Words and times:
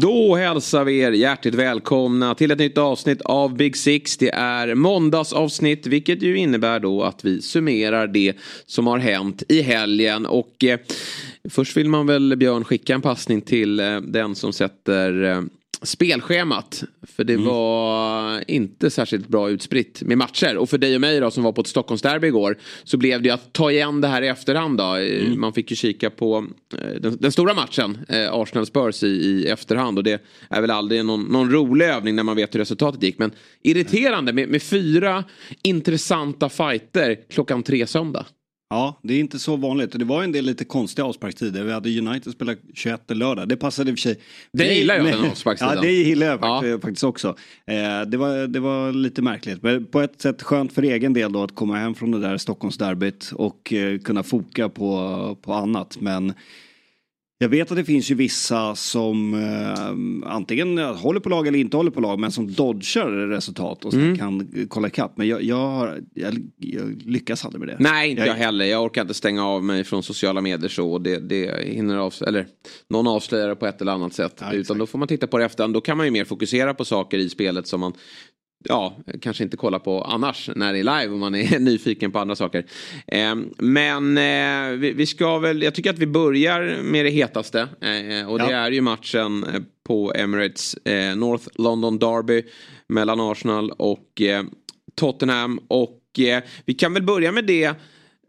Då 0.00 0.36
hälsar 0.36 0.84
vi 0.84 0.98
er 0.98 1.12
hjärtligt 1.12 1.54
välkomna 1.54 2.34
till 2.34 2.50
ett 2.50 2.58
nytt 2.58 2.78
avsnitt 2.78 3.20
av 3.20 3.56
Big 3.56 3.76
Six. 3.76 4.16
Det 4.16 4.30
är 4.30 4.74
måndagsavsnitt 4.74 5.86
vilket 5.86 6.22
ju 6.22 6.36
innebär 6.36 6.80
då 6.80 7.02
att 7.02 7.24
vi 7.24 7.42
summerar 7.42 8.06
det 8.06 8.34
som 8.66 8.86
har 8.86 8.98
hänt 8.98 9.42
i 9.48 9.62
helgen. 9.62 10.26
Och 10.26 10.64
eh, 10.64 10.78
först 11.50 11.76
vill 11.76 11.88
man 11.88 12.06
väl 12.06 12.36
Björn 12.36 12.64
skicka 12.64 12.94
en 12.94 13.02
passning 13.02 13.40
till 13.40 13.80
eh, 13.80 14.00
den 14.00 14.34
som 14.34 14.52
sätter 14.52 15.24
eh, 15.24 15.42
spelschemat. 15.82 16.84
För 17.02 17.24
det 17.24 17.32
mm. 17.32 17.46
var 17.46 18.50
inte 18.50 18.90
särskilt 18.90 19.28
bra 19.28 19.50
utspritt 19.50 20.02
med 20.02 20.18
matcher. 20.18 20.56
Och 20.56 20.70
för 20.70 20.78
dig 20.78 20.94
och 20.94 21.00
mig 21.00 21.20
då 21.20 21.30
som 21.30 21.42
var 21.42 21.52
på 21.52 21.60
ett 21.60 21.66
Stockholmsderby 21.66 22.26
igår. 22.26 22.58
Så 22.84 22.96
blev 22.96 23.22
det 23.22 23.28
ju 23.28 23.34
att 23.34 23.52
ta 23.52 23.70
igen 23.70 24.00
det 24.00 24.08
här 24.08 24.22
i 24.22 24.28
efterhand 24.28 24.78
då. 24.78 24.84
Mm. 24.84 25.40
Man 25.40 25.52
fick 25.52 25.70
ju 25.70 25.76
kika 25.76 26.10
på 26.10 26.46
eh, 26.78 27.00
den, 27.00 27.16
den 27.20 27.32
stora 27.32 27.54
matchen. 27.54 27.98
Eh, 28.08 28.32
Arsenal-Spurs 28.32 29.04
i, 29.04 29.06
i, 29.06 29.46
efterhand. 29.46 29.98
Och 29.98 30.04
det 30.04 30.22
är 30.50 30.60
väl 30.60 30.70
aldrig 30.70 31.04
någon, 31.04 31.22
någon 31.22 31.50
rolig 31.50 31.86
övning 31.86 32.14
när 32.14 32.22
man 32.22 32.36
vet 32.36 32.54
hur 32.54 32.60
resultatet 32.60 33.02
gick. 33.02 33.18
Men 33.18 33.30
irriterande 33.62 34.32
med, 34.32 34.48
med 34.48 34.62
fyra 34.62 35.24
intressanta 35.62 36.48
fighter 36.48 37.16
klockan 37.30 37.62
tre 37.62 37.86
söndag. 37.86 38.26
Ja, 38.68 39.00
det 39.02 39.14
är 39.14 39.20
inte 39.20 39.38
så 39.38 39.56
vanligt. 39.56 39.92
Det 39.92 40.04
var 40.04 40.22
en 40.22 40.32
del 40.32 40.44
lite 40.44 40.64
konstiga 40.64 41.06
avsparkstider. 41.06 41.64
Vi 41.64 41.72
hade 41.72 41.98
United 41.98 42.32
spela 42.32 42.54
21 42.74 43.00
lördag. 43.08 43.48
Det 43.48 43.56
passade 43.56 43.90
i 43.90 43.94
och 43.94 43.98
för 43.98 44.02
sig. 44.02 44.20
Det 44.52 44.74
gillar 44.74 44.94
jag, 44.94 45.04
den 45.04 45.30
avsparkstiden. 45.30 45.74
Ja, 45.74 45.80
det 45.80 45.92
gillar 45.92 46.26
jag 46.26 46.38
ja. 46.42 46.78
faktiskt 46.82 47.04
också. 47.04 47.28
Eh, 47.66 48.00
det, 48.06 48.16
var, 48.16 48.46
det 48.46 48.60
var 48.60 48.92
lite 48.92 49.22
märkligt. 49.22 49.62
Men 49.62 49.86
på 49.86 50.00
ett 50.00 50.20
sätt 50.20 50.42
skönt 50.42 50.72
för 50.72 50.82
egen 50.82 51.12
del 51.12 51.32
då 51.32 51.42
att 51.42 51.54
komma 51.54 51.76
hem 51.76 51.94
från 51.94 52.10
det 52.10 52.20
där 52.20 52.36
Stockholmsderbyt 52.36 53.30
och 53.34 53.72
eh, 53.72 53.98
kunna 53.98 54.22
foka 54.22 54.68
på, 54.68 55.38
på 55.42 55.52
annat. 55.52 55.96
Men 56.00 56.34
jag 57.38 57.48
vet 57.48 57.70
att 57.70 57.76
det 57.76 57.84
finns 57.84 58.10
ju 58.10 58.14
vissa 58.14 58.74
som 58.74 59.34
eh, 59.34 60.30
antingen 60.32 60.78
håller 60.78 61.20
på 61.20 61.28
lag 61.28 61.46
eller 61.46 61.58
inte 61.58 61.76
håller 61.76 61.90
på 61.90 62.00
lag 62.00 62.18
men 62.18 62.32
som 62.32 62.52
dodgar 62.52 63.28
resultat 63.28 63.84
och 63.84 63.94
mm. 63.94 64.18
kan 64.18 64.48
kolla 64.68 64.88
ikapp. 64.88 65.16
Men 65.16 65.28
jag, 65.28 65.42
jag, 65.42 65.98
jag, 66.14 66.34
jag, 66.56 67.02
lyckas 67.04 67.44
aldrig 67.44 67.60
med 67.60 67.68
det. 67.68 67.76
Nej, 67.78 68.10
inte 68.10 68.22
jag, 68.22 68.34
heller. 68.34 68.64
Jag 68.64 68.84
orkar 68.84 69.02
inte 69.02 69.14
stänga 69.14 69.46
av 69.46 69.64
mig 69.64 69.84
från 69.84 70.02
sociala 70.02 70.40
medier 70.40 70.68
så. 70.68 70.98
Det, 70.98 71.18
det 71.18 71.64
hinner 71.64 71.96
av, 71.96 72.14
eller 72.26 72.46
någon 72.88 73.06
avslöjar 73.06 73.48
det 73.48 73.56
på 73.56 73.66
ett 73.66 73.80
eller 73.80 73.92
annat 73.92 74.14
sätt. 74.14 74.38
Ja, 74.40 74.52
utan 74.52 74.78
då 74.78 74.86
får 74.86 74.98
man 74.98 75.08
titta 75.08 75.26
på 75.26 75.38
det 75.38 75.44
efterhand. 75.44 75.74
Då 75.74 75.80
kan 75.80 75.96
man 75.96 76.06
ju 76.06 76.12
mer 76.12 76.24
fokusera 76.24 76.74
på 76.74 76.84
saker 76.84 77.18
i 77.18 77.28
spelet 77.28 77.66
som 77.66 77.80
man 77.80 77.92
ja, 78.64 78.96
kanske 79.20 79.44
inte 79.44 79.56
kolla 79.56 79.78
på 79.78 80.02
annars 80.02 80.50
när 80.56 80.72
det 80.72 80.78
är 80.78 81.00
live 81.00 81.14
om 81.14 81.20
man 81.20 81.34
är 81.34 81.58
nyfiken 81.58 82.12
på 82.12 82.18
andra 82.18 82.36
saker. 82.36 82.66
Eh, 83.06 83.34
men 83.58 84.18
eh, 84.18 84.78
vi, 84.78 84.92
vi, 84.92 85.06
ska 85.06 85.38
väl, 85.38 85.62
jag 85.62 85.74
tycker 85.74 85.90
att 85.90 85.98
vi 85.98 86.06
börjar 86.06 86.82
med 86.82 87.04
det 87.04 87.10
hetaste 87.10 87.60
eh, 87.60 88.30
och 88.30 88.38
det 88.38 88.50
ja. 88.50 88.56
är 88.56 88.70
ju 88.70 88.80
matchen 88.80 89.44
eh, 89.44 89.60
på 89.86 90.12
Emirates 90.14 90.74
eh, 90.74 91.16
North 91.16 91.48
London 91.54 91.98
Derby 91.98 92.42
mellan 92.88 93.20
Arsenal 93.20 93.70
och 93.70 94.20
eh, 94.20 94.44
Tottenham 94.94 95.60
och 95.68 96.02
vi 96.64 96.74
kan 96.74 96.94
väl 96.94 97.02
börja 97.02 97.32
med 97.32 97.44
det 97.44 97.74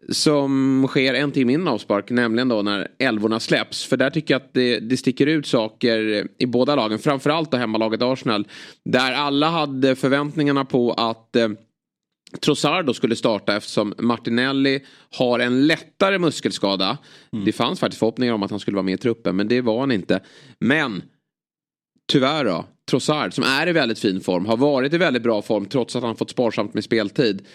som 0.09 0.85
sker 0.87 1.13
en 1.13 1.31
timme 1.31 1.53
innan 1.53 1.67
avspark, 1.67 2.09
nämligen 2.09 2.47
då 2.47 2.61
när 2.61 2.87
älvorna 2.97 3.39
släpps. 3.39 3.85
För 3.85 3.97
där 3.97 4.09
tycker 4.09 4.33
jag 4.33 4.41
att 4.41 4.53
det, 4.53 4.79
det 4.79 4.97
sticker 4.97 5.27
ut 5.27 5.47
saker 5.47 6.27
i 6.37 6.45
båda 6.45 6.75
lagen, 6.75 6.99
framförallt 6.99 7.51
då 7.51 7.57
hemmalaget 7.57 8.01
Arsenal. 8.01 8.47
Där 8.85 9.11
alla 9.11 9.49
hade 9.49 9.95
förväntningarna 9.95 10.65
på 10.65 10.91
att 10.91 11.35
eh, 11.35 11.49
Trossard 12.41 12.95
skulle 12.95 13.15
starta 13.15 13.55
eftersom 13.55 13.93
Martinelli 13.97 14.79
har 15.17 15.39
en 15.39 15.67
lättare 15.67 16.19
muskelskada. 16.19 16.97
Mm. 17.33 17.45
Det 17.45 17.51
fanns 17.51 17.79
faktiskt 17.79 17.99
förhoppningar 17.99 18.33
om 18.33 18.43
att 18.43 18.51
han 18.51 18.59
skulle 18.59 18.75
vara 18.75 18.83
med 18.83 18.93
i 18.93 18.97
truppen, 18.97 19.35
men 19.35 19.47
det 19.47 19.61
var 19.61 19.79
han 19.79 19.91
inte. 19.91 20.19
Men 20.59 21.01
tyvärr 22.11 22.45
då, 22.45 22.65
Trossard 22.89 23.33
som 23.33 23.43
är 23.43 23.67
i 23.67 23.71
väldigt 23.71 23.99
fin 23.99 24.21
form, 24.21 24.45
har 24.45 24.57
varit 24.57 24.93
i 24.93 24.97
väldigt 24.97 25.23
bra 25.23 25.41
form 25.41 25.65
trots 25.65 25.95
att 25.95 26.03
han 26.03 26.15
fått 26.15 26.29
sparsamt 26.29 26.73
med 26.73 26.83
speltid 26.83 27.45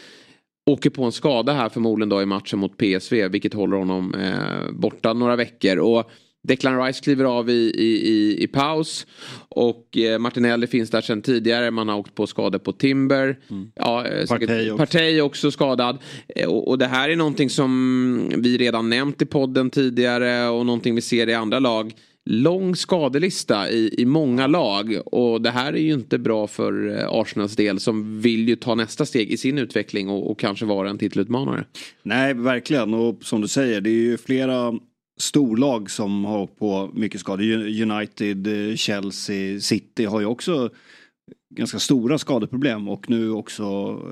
åker 0.66 0.90
på 0.90 1.04
en 1.04 1.12
skada 1.12 1.52
här 1.52 1.68
förmodligen 1.68 2.08
då 2.08 2.22
i 2.22 2.26
matchen 2.26 2.58
mot 2.58 2.78
PSV 2.78 3.28
vilket 3.28 3.54
håller 3.54 3.76
honom 3.76 4.14
eh, 4.14 4.72
borta 4.72 5.12
några 5.12 5.36
veckor. 5.36 5.76
Och 5.78 6.10
Declan 6.48 6.84
Rice 6.84 7.02
kliver 7.02 7.24
av 7.24 7.50
i, 7.50 7.72
i, 7.74 8.08
i, 8.08 8.42
i 8.42 8.46
paus 8.46 9.06
och 9.48 9.98
eh, 9.98 10.18
Martinelli 10.18 10.66
finns 10.66 10.90
där 10.90 11.00
sedan 11.00 11.22
tidigare. 11.22 11.70
Man 11.70 11.88
har 11.88 11.98
åkt 11.98 12.14
på 12.14 12.26
skador 12.26 12.58
på 12.58 12.72
Timber. 12.72 13.38
Mm. 13.50 13.70
Ja, 13.74 14.06
eh, 14.06 14.26
Partey 14.26 14.70
också. 14.70 14.76
Partey 14.76 15.20
också 15.20 15.50
skadad. 15.50 15.98
Eh, 16.28 16.48
och, 16.48 16.68
och, 16.68 16.78
det 16.78 16.86
här 16.86 17.08
är 17.08 17.16
någonting 17.16 17.50
som 17.50 18.32
vi 18.36 18.58
redan 18.58 18.88
nämnt 18.88 19.22
i 19.22 19.26
podden 19.26 19.70
tidigare 19.70 20.48
och 20.48 20.66
någonting 20.66 20.94
vi 20.94 21.00
ser 21.00 21.28
i 21.28 21.34
andra 21.34 21.58
lag 21.58 21.94
lång 22.24 22.76
skadelista 22.76 23.70
i, 23.70 23.94
i 23.98 24.04
många 24.04 24.46
lag 24.46 25.00
och 25.06 25.42
det 25.42 25.50
här 25.50 25.72
är 25.72 25.80
ju 25.80 25.92
inte 25.92 26.18
bra 26.18 26.46
för 26.46 26.98
eh, 26.98 27.08
Arsenals 27.08 27.56
del 27.56 27.80
som 27.80 28.20
vill 28.20 28.48
ju 28.48 28.56
ta 28.56 28.74
nästa 28.74 29.06
steg 29.06 29.30
i 29.30 29.36
sin 29.36 29.58
utveckling 29.58 30.08
och, 30.08 30.30
och 30.30 30.38
kanske 30.38 30.66
vara 30.66 30.90
en 30.90 30.98
titelutmanare. 30.98 31.64
Nej, 32.02 32.34
verkligen 32.34 32.94
och 32.94 33.24
som 33.24 33.40
du 33.40 33.48
säger 33.48 33.80
det 33.80 33.90
är 33.90 34.02
ju 34.02 34.18
flera 34.18 34.74
storlag 35.20 35.90
som 35.90 36.24
har 36.24 36.38
åkt 36.38 36.58
på 36.58 36.90
mycket 36.94 37.20
skador. 37.20 37.82
United, 37.82 38.46
eh, 38.46 38.76
Chelsea, 38.76 39.60
City 39.60 40.04
har 40.04 40.20
ju 40.20 40.26
också 40.26 40.70
ganska 41.54 41.78
stora 41.78 42.18
skadeproblem 42.18 42.88
och 42.88 43.10
nu 43.10 43.30
också 43.30 43.62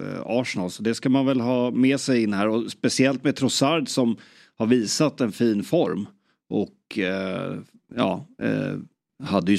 eh, 0.04 0.22
Arsenal. 0.26 0.70
Så 0.70 0.82
det 0.82 0.94
ska 0.94 1.08
man 1.08 1.26
väl 1.26 1.40
ha 1.40 1.70
med 1.70 2.00
sig 2.00 2.22
in 2.22 2.32
här 2.32 2.48
och 2.48 2.70
speciellt 2.70 3.24
med 3.24 3.36
Trossard 3.36 3.88
som 3.88 4.16
har 4.56 4.66
visat 4.66 5.20
en 5.20 5.32
fin 5.32 5.62
form. 5.62 6.06
Och 6.48 6.98
eh, 6.98 7.58
ja, 7.96 8.26
eh, 8.42 8.76
hade 9.22 9.52
ju 9.52 9.58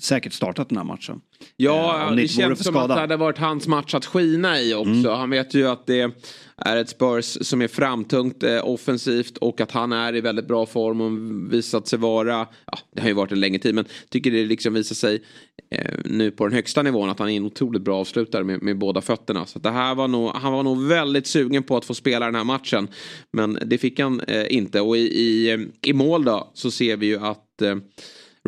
säkert 0.00 0.32
startat 0.32 0.68
den 0.68 0.78
här 0.78 0.84
matchen. 0.84 1.20
Ja, 1.56 2.08
eh, 2.10 2.16
det 2.16 2.28
känns 2.28 2.64
som 2.64 2.76
att 2.76 2.88
det 2.88 2.94
hade 2.94 3.16
varit 3.16 3.38
hans 3.38 3.66
match 3.66 3.94
att 3.94 4.06
skina 4.06 4.60
i 4.60 4.74
också. 4.74 4.90
Mm. 4.90 5.12
Han 5.12 5.30
vet 5.30 5.54
ju 5.54 5.68
att 5.68 5.86
det 5.86 6.14
är 6.56 6.76
ett 6.76 6.88
Spurs 6.88 7.38
som 7.40 7.62
är 7.62 7.68
framtungt 7.68 8.42
eh, 8.42 8.68
offensivt 8.68 9.36
och 9.36 9.60
att 9.60 9.70
han 9.70 9.92
är 9.92 10.16
i 10.16 10.20
väldigt 10.20 10.48
bra 10.48 10.66
form 10.66 11.00
och 11.00 11.52
visat 11.52 11.88
sig 11.88 11.98
vara, 11.98 12.46
ja 12.66 12.78
det 12.92 13.00
har 13.00 13.08
ju 13.08 13.14
varit 13.14 13.32
en 13.32 13.40
längre 13.40 13.58
tid 13.58 13.74
men 13.74 13.84
tycker 14.08 14.30
det 14.30 14.44
liksom 14.44 14.74
visar 14.74 14.94
sig 14.94 15.22
eh, 15.70 15.94
nu 16.04 16.30
på 16.30 16.44
den 16.44 16.54
högsta 16.54 16.82
nivån 16.82 17.10
att 17.10 17.18
han 17.18 17.28
är 17.30 17.36
en 17.36 17.44
otroligt 17.44 17.82
bra 17.82 18.00
avslutare 18.00 18.44
med, 18.44 18.62
med 18.62 18.78
båda 18.78 19.00
fötterna. 19.00 19.46
Så 19.46 19.58
det 19.58 19.70
här 19.70 19.94
var 19.94 20.08
nog, 20.08 20.30
han 20.30 20.52
var 20.52 20.62
nog 20.62 20.86
väldigt 20.86 21.26
sugen 21.26 21.62
på 21.62 21.76
att 21.76 21.84
få 21.84 21.94
spela 21.94 22.26
den 22.26 22.34
här 22.34 22.44
matchen. 22.44 22.88
Men 23.32 23.58
det 23.66 23.78
fick 23.78 24.00
han 24.00 24.20
eh, 24.20 24.54
inte 24.54 24.80
och 24.80 24.96
i, 24.96 25.00
i, 25.00 25.58
i 25.82 25.92
mål 25.92 26.24
då 26.24 26.50
så 26.54 26.70
ser 26.70 26.96
vi 26.96 27.06
ju 27.06 27.18
att 27.18 27.43
eh, 27.62 27.76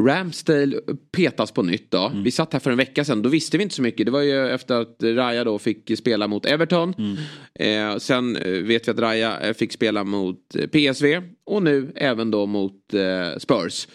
Ramsdale 0.00 0.81
petas 1.12 1.53
på 1.53 1.62
nytt 1.62 1.91
då. 1.91 2.06
Mm. 2.06 2.22
Vi 2.22 2.31
satt 2.31 2.53
här 2.53 2.61
för 2.61 2.71
en 2.71 2.77
vecka 2.77 3.05
sedan, 3.05 3.22
då 3.22 3.28
visste 3.28 3.56
vi 3.56 3.62
inte 3.62 3.75
så 3.75 3.83
mycket. 3.83 4.06
Det 4.06 4.12
var 4.12 4.22
ju 4.22 4.49
efter 4.49 4.81
att 4.81 4.97
Raja 5.03 5.44
då 5.44 5.59
fick 5.59 5.99
spela 5.99 6.28
mot 6.28 6.47
Everton. 6.47 6.94
Mm. 6.99 7.16
Eh, 7.55 7.99
sen 7.99 8.37
eh, 8.37 8.53
vet 8.53 8.89
vi 8.89 8.93
att 8.93 8.99
Raja 8.99 9.41
eh, 9.41 9.55
fick 9.55 9.72
spela 9.72 10.05
mot 10.05 10.56
PSV 10.72 11.22
och 11.47 11.62
nu 11.62 11.93
även 11.97 12.31
då 12.31 12.47
mot 12.47 12.95
eh, 12.95 13.39
Spurs. 13.39 13.89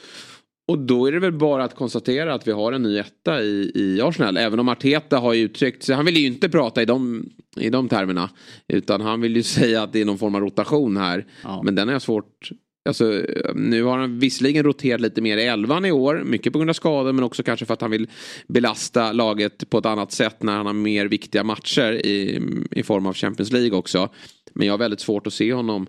Och 0.68 0.80
då 0.80 1.06
är 1.06 1.12
det 1.12 1.20
väl 1.20 1.32
bara 1.32 1.64
att 1.64 1.76
konstatera 1.76 2.34
att 2.34 2.48
vi 2.48 2.52
har 2.52 2.72
en 2.72 2.84
ny 2.84 2.98
etta 2.98 3.42
i, 3.42 3.72
i 3.76 4.02
Arsenal. 4.02 4.38
Även 4.38 4.60
om 4.60 4.70
Arteta 4.70 5.18
har 5.18 5.34
uttryckt 5.36 5.84
sig, 5.84 5.96
han 5.96 6.06
vill 6.06 6.18
ju 6.18 6.28
inte 6.28 6.50
prata 6.50 6.82
i 6.82 6.86
de, 6.86 7.30
i 7.56 7.70
de 7.70 7.90
termerna. 7.90 8.30
Utan 8.68 9.02
han 9.02 9.22
vill 9.22 9.36
ju 9.36 9.44
säga 9.60 9.84
att 9.84 9.94
det 9.94 10.02
är 10.02 10.06
någon 10.06 10.18
form 10.18 10.36
av 10.36 10.42
rotation 10.42 10.98
här. 10.98 11.26
Ja. 11.44 11.62
Men 11.64 11.76
den 11.76 11.90
jag 11.90 12.02
svårt 12.02 12.50
Alltså, 12.86 13.24
nu 13.56 13.84
har 13.84 13.98
han 13.98 14.20
visserligen 14.20 14.64
roterat 14.64 15.02
lite 15.02 15.22
mer 15.22 15.38
i 15.38 15.44
elvan 15.44 15.86
i 15.86 15.92
år. 15.92 16.24
Mycket 16.26 16.54
på 16.54 16.60
grund 16.60 16.70
av 16.70 16.74
skador 16.74 17.14
men 17.14 17.24
också 17.24 17.44
kanske 17.44 17.66
för 17.66 17.74
att 17.74 17.82
han 17.82 17.92
vill 17.92 18.10
belasta 18.48 19.12
laget 19.12 19.70
på 19.70 19.78
ett 19.78 19.86
annat 19.86 20.12
sätt 20.12 20.44
när 20.44 20.54
han 20.58 20.66
har 20.66 20.74
mer 20.74 21.06
viktiga 21.06 21.44
matcher 21.44 21.92
i, 22.06 22.42
i 22.72 22.84
form 22.84 23.06
av 23.06 23.14
Champions 23.14 23.52
League 23.52 23.78
också. 23.78 24.10
Men 24.54 24.68
jag 24.68 24.74
har 24.74 24.78
väldigt 24.78 25.00
svårt 25.00 25.28
att 25.28 25.34
se 25.34 25.54
honom 25.54 25.88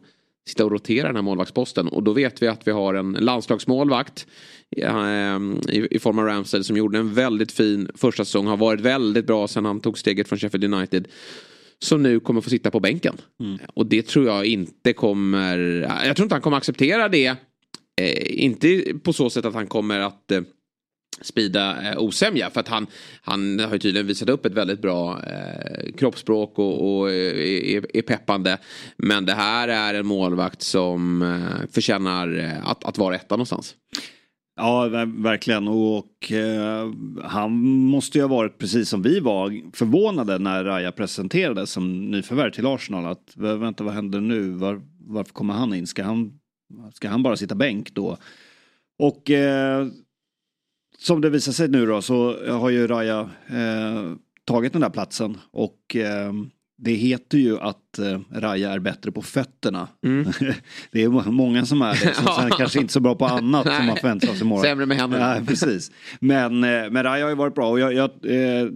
sitta 0.49 0.65
och 0.65 0.71
rotera 0.71 1.07
den 1.07 1.17
här 1.17 1.23
målvaktsposten. 1.23 1.89
Och 1.89 2.03
då 2.03 2.13
vet 2.13 2.43
vi 2.43 2.49
att 2.49 2.69
vi 2.69 2.71
har 2.71 2.95
en 2.95 3.13
landslagsmålvakt 3.13 4.27
ehm, 4.77 5.61
i, 5.69 5.97
i 5.97 5.99
form 5.99 6.19
av 6.19 6.25
Ramsdale 6.25 6.65
som 6.65 6.77
gjorde 6.77 6.99
en 6.99 7.15
väldigt 7.15 7.53
fin 7.53 7.89
första 7.95 8.25
säsong. 8.25 8.47
Har 8.47 8.57
varit 8.57 8.81
väldigt 8.81 9.27
bra 9.27 9.49
sedan 9.49 9.65
han 9.65 9.81
tog 9.81 9.99
steget 9.99 10.29
från 10.29 10.39
Sheffield 10.39 10.75
United 10.75 11.09
som 11.83 12.03
nu 12.03 12.21
kommer 12.21 12.41
få 12.41 12.51
sitta 12.51 12.71
på 12.71 12.81
bänken. 12.81 13.17
Mm. 13.41 13.59
Och 13.75 13.87
det 13.87 14.03
tror 14.03 14.27
jag 14.27 14.47
inte 14.47 14.93
kommer, 14.93 15.59
jag 16.07 16.17
tror 16.17 16.25
inte 16.25 16.35
han 16.35 16.43
kommer 16.43 16.57
acceptera 16.57 17.09
det 17.09 17.37
Eh, 18.01 18.45
inte 18.45 18.85
på 19.03 19.13
så 19.13 19.31
sätt 19.31 19.45
att 19.45 19.55
han 19.55 19.67
kommer 19.67 20.01
att 20.01 20.31
eh, 20.31 20.41
sprida 21.21 21.91
eh, 21.91 21.99
osämja. 21.99 22.51
För 22.51 22.61
att 22.61 22.69
han, 22.69 22.87
han 23.23 23.61
har 23.61 23.73
ju 23.73 23.79
tydligen 23.79 24.07
visat 24.07 24.29
upp 24.29 24.47
ett 24.47 24.53
väldigt 24.53 24.83
bra 24.83 25.21
eh, 25.23 25.93
kroppsspråk 25.93 26.59
och, 26.59 26.99
och 26.99 27.11
är, 27.11 27.97
är, 27.97 28.03
peppande. 28.03 28.59
Men 28.97 29.27
det 29.27 29.35
här 29.35 29.69
är 29.69 29.95
en 29.95 30.07
målvakt 30.07 30.63
som 30.63 31.23
eh, 31.23 31.71
förtjänar 31.73 32.39
eh, 32.39 32.69
att, 32.69 32.85
att 32.85 32.99
vara 32.99 33.15
etta 33.15 33.35
någonstans. 33.35 33.75
Ja, 34.57 34.89
verkligen. 35.07 35.69
Och 35.69 36.33
eh, 36.33 36.91
han 37.25 37.53
måste 37.63 38.19
ju 38.19 38.25
ha 38.25 38.29
varit, 38.29 38.59
precis 38.59 38.89
som 38.89 39.03
vi 39.03 39.21
var, 39.21 39.77
förvånade 39.77 40.39
när 40.39 40.65
Raja 40.65 40.93
presenterades 40.93 41.71
som 41.71 42.11
nyförvärv 42.11 42.51
till 42.51 42.67
Arsenal. 42.67 43.07
Att 43.07 43.37
vänta, 43.37 43.85
vad 43.85 43.95
händer 43.95 44.21
nu? 44.21 44.51
Var, 44.51 44.83
varför 44.99 45.33
kommer 45.33 45.55
han 45.55 45.75
in? 45.75 45.87
Ska 45.87 46.05
han, 46.05 46.39
ska 46.95 47.09
han 47.09 47.23
bara 47.23 47.37
sitta 47.37 47.55
bänk 47.55 47.95
då? 47.95 48.17
Och 48.99 49.31
eh, 49.31 49.87
som 50.99 51.21
det 51.21 51.31
visar 51.31 51.53
sig 51.53 51.69
nu 51.69 51.87
då 51.87 52.03
så 52.03 52.47
har 52.53 52.71
ju 52.71 52.87
Raja 52.87 53.31
eh, 53.47 54.13
tagit 54.45 54.73
den 54.73 54.83
där 54.83 54.91
platsen 54.91 55.39
och 55.51 55.97
eh, 55.97 56.33
det 56.85 56.93
heter 56.93 57.39
ju 57.39 57.59
att 57.59 57.99
eh, 57.99 58.21
Raja 58.31 58.71
är 58.71 58.79
bättre 58.79 59.13
på 59.13 59.23
fötterna. 59.23 59.89
Mm. 60.05 60.33
det 60.93 61.03
är 61.03 61.31
många 61.31 61.67
som 61.67 61.83
är 61.83 61.91
det. 61.91 62.15
Som 62.15 62.27
sen 62.27 62.51
kanske 62.59 62.81
inte 62.81 62.93
så 62.93 63.01
bra 63.01 63.15
på 63.15 63.27
annat 63.27 63.67
som 63.77 63.89
har 63.89 63.97
förväntat 63.97 64.31
sig 64.31 64.41
imorgon. 64.41 64.65
Sämre 64.65 64.87
med 64.87 64.97
händerna. 64.97 65.37
Ja, 65.37 65.45
precis. 65.47 65.91
Men, 66.21 66.65
eh, 66.65 66.91
men 66.91 67.03
Raja 67.03 67.25
har 67.25 67.31
ju 67.31 67.37
varit 67.37 67.55
bra 67.55 67.71
och 67.71 67.81
jag, 67.81 67.95
jag, 67.95 68.11
eh, 68.23 68.69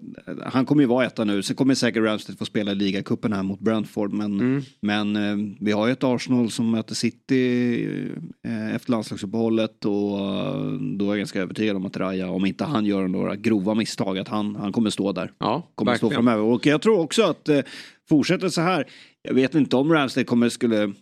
han 0.45 0.67
kommer 0.67 0.83
ju 0.83 0.87
vara 0.87 1.07
etta 1.07 1.25
nu. 1.25 1.43
Sen 1.43 1.57
kommer 1.57 1.75
säkert 1.75 2.03
Ramstead 2.03 2.39
få 2.39 2.45
spela 2.45 2.73
ligacupen 2.73 3.33
här 3.33 3.43
mot 3.43 3.61
Brentford. 3.61 4.13
Men, 4.13 4.41
mm. 4.41 4.63
men 4.81 5.17
eh, 5.17 5.57
vi 5.61 5.73
har 5.73 5.87
ju 5.87 5.93
ett 5.93 6.05
Arsenal 6.05 6.51
som 6.51 6.71
möter 6.71 6.95
City 6.95 7.85
eh, 8.47 8.75
efter 8.75 8.91
landslagsuppehållet 8.91 9.85
och 9.85 10.19
eh, 10.21 10.63
då 10.99 11.05
är 11.05 11.09
jag 11.09 11.19
ganska 11.19 11.41
övertygad 11.41 11.77
om 11.77 11.87
att 11.87 11.97
Raja, 11.97 12.31
om 12.31 12.47
inte 12.47 12.65
han 12.65 12.85
gör 12.85 13.09
några 13.09 13.37
grova 13.37 13.75
misstag, 13.75 14.19
att 14.19 14.29
han, 14.29 14.57
han 14.57 14.73
kommer 14.73 14.91
stå 14.91 15.13
där. 15.13 15.33
Ja, 15.39 15.69
kommer 15.75 15.93
verkligen. 15.93 16.11
stå 16.11 16.17
framöver. 16.17 16.43
Och 16.43 16.67
jag 16.67 16.83
tror 16.83 17.01
också 17.01 17.23
att 17.23 17.49
fortsätter 18.09 18.49
så 18.49 18.61
här, 18.61 18.87
jag 19.23 19.35
vet 19.35 19.55
inte 19.55 19.77
om 19.77 19.93
Ramsdale 19.93 20.25
kommer 20.25 20.49
skulle 20.49 20.93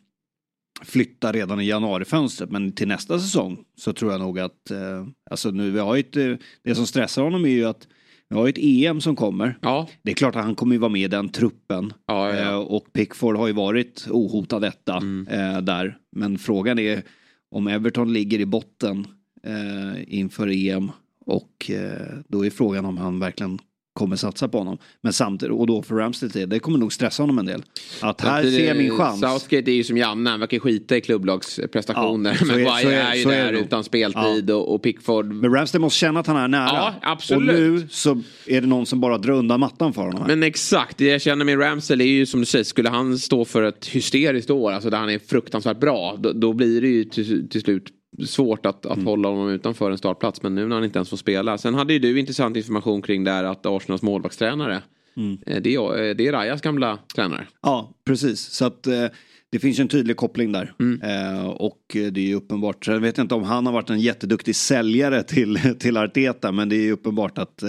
flytta 0.83 1.33
redan 1.33 1.61
i 1.61 1.65
januarifönstret 1.65 2.51
men 2.51 2.73
till 2.73 2.89
nästa 2.89 3.19
säsong 3.19 3.59
så 3.77 3.93
tror 3.93 4.13
jag 4.13 4.21
nog 4.21 4.39
att, 4.39 4.71
eh, 4.71 5.07
alltså 5.31 5.51
nu 5.51 5.71
vi 5.71 5.79
har 5.79 5.97
ett, 5.97 6.17
eh, 6.17 6.35
det 6.65 6.75
som 6.75 6.87
stressar 6.87 7.23
honom 7.23 7.45
är 7.45 7.49
ju 7.49 7.65
att 7.65 7.89
vi 8.29 8.37
har 8.37 8.49
ett 8.49 8.59
EM 8.59 9.01
som 9.01 9.17
kommer. 9.17 9.59
Ja. 9.63 9.89
Det 10.03 10.11
är 10.11 10.15
klart 10.15 10.37
att 10.37 10.45
han 10.45 10.55
kommer 10.55 10.75
ju 10.75 10.79
vara 10.79 10.93
med 10.93 11.03
i 11.03 11.09
den 11.09 11.29
truppen. 11.29 11.93
Ja, 12.07 12.35
ja, 12.35 12.51
eh, 12.51 12.57
och 12.57 12.93
Pickford 12.93 13.37
har 13.37 13.47
ju 13.47 13.53
varit 13.53 14.07
ohotad 14.11 14.63
detta 14.63 14.97
mm. 14.97 15.29
eh, 15.29 15.61
där. 15.61 15.99
Men 16.17 16.39
frågan 16.39 16.79
är 16.79 17.03
om 17.51 17.67
Everton 17.67 18.13
ligger 18.13 18.41
i 18.41 18.47
botten 18.47 19.07
eh, 19.43 20.15
inför 20.19 20.49
EM 20.49 20.91
och 21.27 21.71
eh, 21.71 22.19
då 22.29 22.47
är 22.47 22.51
frågan 22.51 22.85
om 22.85 22.99
han 22.99 23.21
verkligen 23.21 23.59
kommer 23.95 24.17
satsa 24.17 24.49
på 24.49 24.59
honom. 24.59 24.79
Men 25.01 25.13
samtidigt, 25.13 25.55
och 25.55 25.67
då 25.67 25.83
för 25.83 25.95
Ramsdale 25.95 26.47
det 26.47 26.59
kommer 26.59 26.79
nog 26.79 26.93
stressa 26.93 27.23
honom 27.23 27.39
en 27.39 27.47
del. 27.47 27.63
Att 28.01 28.21
här 28.21 28.43
ser 28.43 28.69
jag 28.69 28.77
min 28.77 28.97
chans. 28.97 29.21
Southgate 29.21 29.71
är 29.71 29.75
ju 29.75 29.85
som 29.85 29.97
Janne, 29.97 30.31
han 30.31 30.41
verkar 30.41 30.59
skita 30.59 30.97
i 30.97 31.01
klubblagsprestationer. 31.01 32.39
Ja, 32.41 32.47
men 32.47 32.63
Maguire 32.63 33.03
är, 33.03 33.11
är, 33.11 33.15
ju 33.15 33.25
där 33.25 33.53
utan 33.53 33.85
speltid 33.85 34.51
ja. 34.51 34.55
och, 34.55 34.75
och, 34.75 34.83
Pickford. 34.83 35.27
Men 35.27 35.53
Ramsdale 35.53 35.81
måste 35.81 35.99
känna 35.99 36.21
att 36.21 36.27
han 36.27 36.37
är 36.37 36.49
nära. 36.49 36.67
Ja, 36.67 36.95
absolut. 37.03 37.49
Och 37.49 37.55
nu 37.55 37.87
så 37.91 38.21
är 38.47 38.61
det 38.61 38.67
någon 38.67 38.87
som 38.87 39.01
bara 39.01 39.19
drar 39.19 39.35
undan 39.35 39.61
mattan 39.61 39.93
för 39.93 40.03
honom. 40.03 40.21
Här. 40.21 40.29
Men 40.29 40.43
exakt, 40.43 40.99
det 40.99 41.05
jag 41.05 41.23
känner 41.23 41.45
med 41.45 41.61
Ramsdale 41.61 42.05
är 42.05 42.09
ju 42.09 42.27
som 42.27 42.41
du 42.41 42.47
säger, 42.47 42.65
skulle 42.65 42.89
han 42.89 43.19
stå 43.19 43.45
för 43.45 43.63
ett 43.63 43.87
hysteriskt 43.87 44.51
år, 44.51 44.73
alltså 44.73 44.91
där 44.91 44.99
han 44.99 45.11
är 45.11 45.19
fruktansvärt 45.19 45.81
bra, 45.81 46.17
då, 46.19 46.33
då 46.33 46.53
blir 46.53 46.81
det 46.81 46.89
ju 46.89 47.05
till, 47.05 47.49
till 47.49 47.61
slut 47.61 47.91
svårt 48.27 48.67
att, 48.67 48.87
att 48.87 48.97
mm. 48.97 49.07
hålla 49.07 49.29
honom 49.29 49.49
utanför 49.49 49.91
en 49.91 49.99
startplats. 49.99 50.43
Men 50.43 50.55
nu 50.55 50.67
när 50.67 50.75
han 50.75 50.85
inte 50.85 50.99
ens 50.99 51.11
får 51.11 51.17
spela. 51.17 51.59
Sen 51.59 51.75
hade 51.75 51.93
ju 51.93 51.99
du 51.99 52.21
intressant 52.21 52.57
information 52.57 53.03
kring 53.03 53.25
det 53.25 53.31
här 53.31 53.45
att 53.45 53.67
Arsenals 53.67 54.03
målvaktstränare. 54.03 54.83
Mm. 55.17 55.39
Eh, 55.47 55.63
det, 55.63 55.75
är, 55.75 56.03
eh, 56.03 56.15
det 56.15 56.27
är 56.27 56.33
Rajas 56.33 56.61
gamla 56.61 56.99
tränare. 57.15 57.47
Ja, 57.63 57.95
precis. 58.07 58.41
Så 58.41 58.65
att 58.65 58.87
eh, 58.87 59.07
det 59.51 59.59
finns 59.59 59.79
ju 59.79 59.83
en 59.83 59.89
tydlig 59.89 60.17
koppling 60.17 60.53
där. 60.53 60.75
Mm. 60.81 61.01
Eh, 61.03 61.47
och 61.47 61.81
det 61.93 62.21
är 62.21 62.27
ju 62.27 62.35
uppenbart. 62.35 62.87
Jag 62.87 63.01
vet 63.01 63.19
inte 63.19 63.35
om 63.35 63.43
han 63.43 63.67
har 63.67 63.73
varit 63.73 63.91
en 63.91 64.01
jätteduktig 64.01 64.57
säljare 64.57 65.23
till, 65.23 65.59
till 65.79 65.97
Arteta. 65.97 66.53
Men 66.53 66.69
det 66.69 66.77
är 66.77 66.93
uppenbart 66.93 67.39
att 67.39 67.63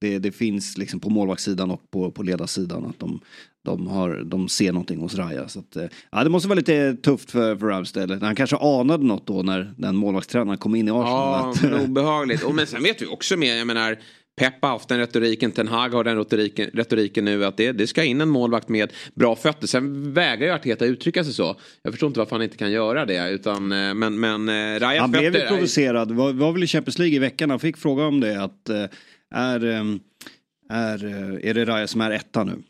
det, 0.00 0.18
det 0.18 0.32
finns 0.32 0.78
liksom 0.78 1.00
på 1.00 1.10
målvaktssidan 1.10 1.70
och 1.70 1.90
på, 1.90 2.10
på 2.10 2.22
ledarsidan. 2.22 2.84
Att 2.84 2.98
de, 2.98 3.20
de, 3.66 3.86
har, 3.86 4.22
de 4.24 4.48
ser 4.48 4.72
någonting 4.72 5.00
hos 5.00 5.14
Raja. 5.14 5.48
Så 5.48 5.58
att, 5.58 5.76
eh, 5.76 5.84
ja, 6.12 6.24
det 6.24 6.30
måste 6.30 6.48
vara 6.48 6.56
lite 6.56 6.94
tufft 6.94 7.30
för, 7.30 7.56
för 7.56 7.66
Ramsdale. 7.66 8.18
Han 8.22 8.34
kanske 8.34 8.56
anade 8.56 9.04
något 9.04 9.26
då 9.26 9.42
när 9.42 9.74
den 9.76 9.96
målvaktstränaren 9.96 10.58
kom 10.58 10.74
in 10.74 10.88
i 10.88 10.90
Arsenal. 10.90 11.54
Ja, 11.62 11.68
men 11.68 11.80
obehagligt. 11.80 12.42
Och 12.42 12.54
men 12.54 12.66
sen 12.66 12.82
vet 12.82 13.02
vi 13.02 13.06
också 13.06 13.36
med, 13.36 13.60
jag 13.60 13.66
menar 13.66 13.98
Pep 14.36 14.62
har 14.62 14.68
haft 14.68 14.88
den 14.88 14.98
retoriken, 14.98 15.52
Ten 15.52 15.68
Hag 15.68 15.88
har 15.88 16.04
den 16.04 16.16
retoriken, 16.16 16.70
retoriken 16.74 17.24
nu 17.24 17.44
att 17.44 17.56
det, 17.56 17.72
det 17.72 17.86
ska 17.86 18.04
in 18.04 18.20
en 18.20 18.28
målvakt 18.28 18.68
med 18.68 18.92
bra 19.14 19.36
fötter. 19.36 19.66
Sen 19.66 20.12
vägrar 20.12 20.46
ju 20.46 20.52
Arteta 20.52 20.84
uttrycka 20.84 21.24
sig 21.24 21.32
så. 21.32 21.56
Jag 21.82 21.92
förstår 21.92 22.06
inte 22.06 22.18
varför 22.18 22.36
han 22.36 22.42
inte 22.42 22.56
kan 22.56 22.72
göra 22.72 23.06
det. 23.06 23.30
Utan, 23.30 23.72
eh, 23.72 23.94
men, 23.94 24.20
men 24.20 24.48
eh, 24.48 24.80
Ryan 24.80 25.00
Han 25.00 25.10
blev 25.10 25.34
ju 25.34 25.40
provocerad, 25.40 26.12
var, 26.12 26.32
var 26.32 26.52
väl 26.52 26.62
i 26.62 26.66
Champions 26.66 26.98
League 26.98 27.16
i 27.16 27.18
veckan, 27.18 27.50
han 27.50 27.60
fick 27.60 27.76
fråga 27.76 28.06
om 28.06 28.20
det. 28.20 28.42
Att, 28.42 28.68
är, 29.34 29.64
är, 30.70 31.04
är 31.46 31.54
det 31.54 31.64
Raja 31.64 31.86
som 31.86 32.00
är 32.00 32.10
etta 32.10 32.44
nu? 32.44 32.62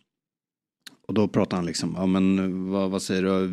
Och 1.06 1.14
då 1.14 1.28
pratar 1.28 1.56
han 1.56 1.66
liksom, 1.66 1.94
ja 1.96 2.06
men 2.06 2.70
vad, 2.70 2.90
vad 2.90 3.02
säger 3.02 3.22
du, 3.22 3.46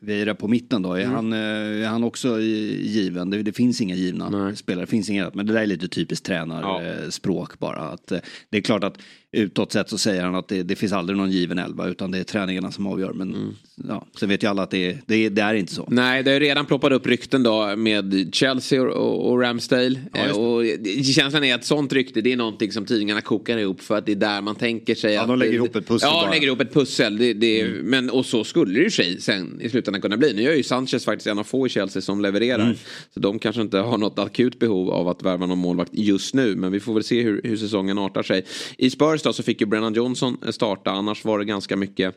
Vieira 0.00 0.34
på 0.34 0.48
mitten 0.48 0.82
då, 0.82 0.92
är, 0.92 1.00
mm. 1.00 1.14
han, 1.14 1.32
är 1.32 1.86
han 1.86 2.04
också 2.04 2.40
given? 2.40 3.30
Det, 3.30 3.42
det 3.42 3.52
finns 3.52 3.80
inga 3.80 3.94
givna 3.94 4.30
Nej. 4.30 4.56
spelare, 4.56 4.84
det 4.84 4.90
finns 4.90 5.10
inga, 5.10 5.30
men 5.34 5.46
det 5.46 5.52
där 5.52 5.60
är 5.60 5.66
lite 5.66 5.88
typiskt 5.88 6.26
tränarspråk 6.26 7.50
ja. 7.52 7.56
bara. 7.58 7.80
Att, 7.80 8.12
det 8.50 8.56
är 8.56 8.60
klart 8.60 8.84
att 8.84 8.98
utåt 9.32 9.72
sett 9.72 9.88
så 9.88 9.98
säger 9.98 10.24
han 10.24 10.34
att 10.34 10.48
det, 10.48 10.62
det, 10.62 10.76
finns 10.76 10.92
aldrig 10.92 11.18
någon 11.18 11.30
given 11.30 11.58
elva 11.58 11.88
utan 11.88 12.10
det 12.10 12.18
är 12.18 12.24
träningarna 12.24 12.72
som 12.72 12.86
avgör. 12.86 13.12
Men 13.12 13.34
mm. 13.34 13.54
ja, 13.88 14.06
sen 14.20 14.28
vet 14.28 14.42
ju 14.42 14.46
alla 14.46 14.62
att 14.62 14.70
det, 14.70 14.98
det, 15.06 15.28
det, 15.28 15.42
är 15.42 15.54
inte 15.54 15.74
så. 15.74 15.88
Nej, 15.90 16.22
det 16.22 16.32
har 16.32 16.40
redan 16.40 16.66
ploppat 16.66 16.92
upp 16.92 17.06
rykten 17.06 17.42
då 17.42 17.76
med 17.76 18.28
Chelsea 18.32 18.82
och, 18.82 19.30
och 19.30 19.40
Ramsdale. 19.40 20.00
Ja, 20.12 20.26
eh, 20.26 20.36
och 20.36 20.64
känslan 21.04 21.44
är 21.44 21.54
att 21.54 21.64
sånt 21.64 21.92
rykte 21.92 22.20
det 22.20 22.32
är 22.32 22.36
någonting 22.36 22.72
som 22.72 22.84
tidningarna 22.84 23.20
kokar 23.20 23.58
ihop 23.58 23.80
för 23.80 23.98
att 23.98 24.06
det 24.06 24.12
är 24.12 24.16
där 24.16 24.40
man 24.40 24.54
tänker 24.54 24.94
sig 24.94 25.14
ja, 25.14 25.22
att... 25.22 25.28
de 25.28 25.38
lägger 25.38 25.54
ihop 25.54 25.76
ett 25.76 25.88
pussel 25.88 26.08
Ja, 26.12 26.22
de 26.22 26.30
lägger 26.30 26.46
ihop 26.46 26.60
ett 26.60 26.74
pussel. 26.74 27.18
Det, 27.18 27.32
det, 27.32 27.60
mm. 27.60 27.86
men, 27.86 28.10
och 28.10 28.26
så 28.26 28.44
skulle 28.44 28.78
det 28.78 28.84
ju 28.84 28.90
sig 28.90 29.20
sen 29.20 29.60
i 29.60 29.68
slutändan 29.68 30.00
kunna 30.00 30.16
bli. 30.16 30.32
Nu 30.32 30.50
är 30.50 30.56
ju 30.56 30.62
Sanchez 30.62 31.04
faktiskt 31.04 31.26
en 31.26 31.38
av 31.38 31.44
få 31.44 31.66
i 31.66 31.70
Chelsea 31.70 32.02
som 32.02 32.20
levererar. 32.20 32.64
Mm. 32.64 32.76
Så 33.14 33.20
de 33.20 33.38
kanske 33.38 33.62
inte 33.62 33.78
har 33.78 33.98
något 33.98 34.18
akut 34.18 34.58
behov 34.58 34.90
av 34.90 35.08
att 35.08 35.22
värva 35.22 35.46
någon 35.46 35.58
målvakt 35.58 35.90
just 35.94 36.34
nu. 36.34 36.56
Men 36.56 36.72
vi 36.72 36.80
får 36.80 36.94
väl 36.94 37.04
se 37.04 37.22
hur, 37.22 37.40
hur 37.44 37.56
säsongen 37.56 37.98
artar 37.98 38.22
sig. 38.22 38.44
I 38.78 38.90
Spurs 38.90 39.17
då 39.22 39.32
så 39.32 39.42
fick 39.42 39.60
ju 39.60 39.66
Brennan 39.66 39.94
Johnson 39.94 40.36
eh, 40.44 40.50
starta. 40.50 40.90
Annars 40.90 41.24
var 41.24 41.38
det 41.38 41.44
ganska 41.44 41.76
mycket 41.76 42.14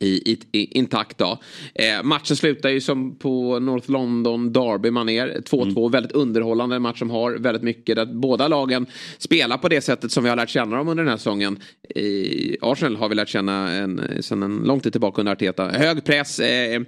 i, 0.00 0.32
i, 0.32 0.38
i, 0.52 0.78
intakt 0.78 1.18
då. 1.18 1.38
Eh, 1.74 2.02
matchen 2.02 2.36
slutar 2.36 2.68
ju 2.68 2.80
som 2.80 3.18
på 3.18 3.58
North 3.58 3.90
London 3.90 4.52
Derby 4.52 4.90
maner 4.90 5.40
2-2. 5.50 5.78
Mm. 5.78 5.90
Väldigt 5.90 6.12
underhållande 6.12 6.76
en 6.76 6.82
match 6.82 6.98
som 6.98 7.10
har 7.10 7.32
väldigt 7.32 7.62
mycket. 7.62 7.96
Där 7.96 8.06
båda 8.06 8.48
lagen 8.48 8.86
spelar 9.18 9.58
på 9.58 9.68
det 9.68 9.80
sättet 9.80 10.12
som 10.12 10.24
vi 10.24 10.30
har 10.30 10.36
lärt 10.36 10.48
känna 10.48 10.76
dem 10.76 10.88
under 10.88 11.04
den 11.04 11.10
här 11.10 11.16
säsongen. 11.16 11.58
I 11.94 12.56
Arsenal 12.60 12.96
har 12.96 13.08
vi 13.08 13.14
lärt 13.14 13.28
känna 13.28 13.72
en, 13.72 14.02
sedan 14.20 14.42
en 14.42 14.56
lång 14.64 14.80
tid 14.80 14.92
tillbaka 14.92 15.20
under 15.20 15.32
Arteta. 15.32 15.68
Hög 15.68 16.04
press, 16.04 16.40
eh, 16.40 16.82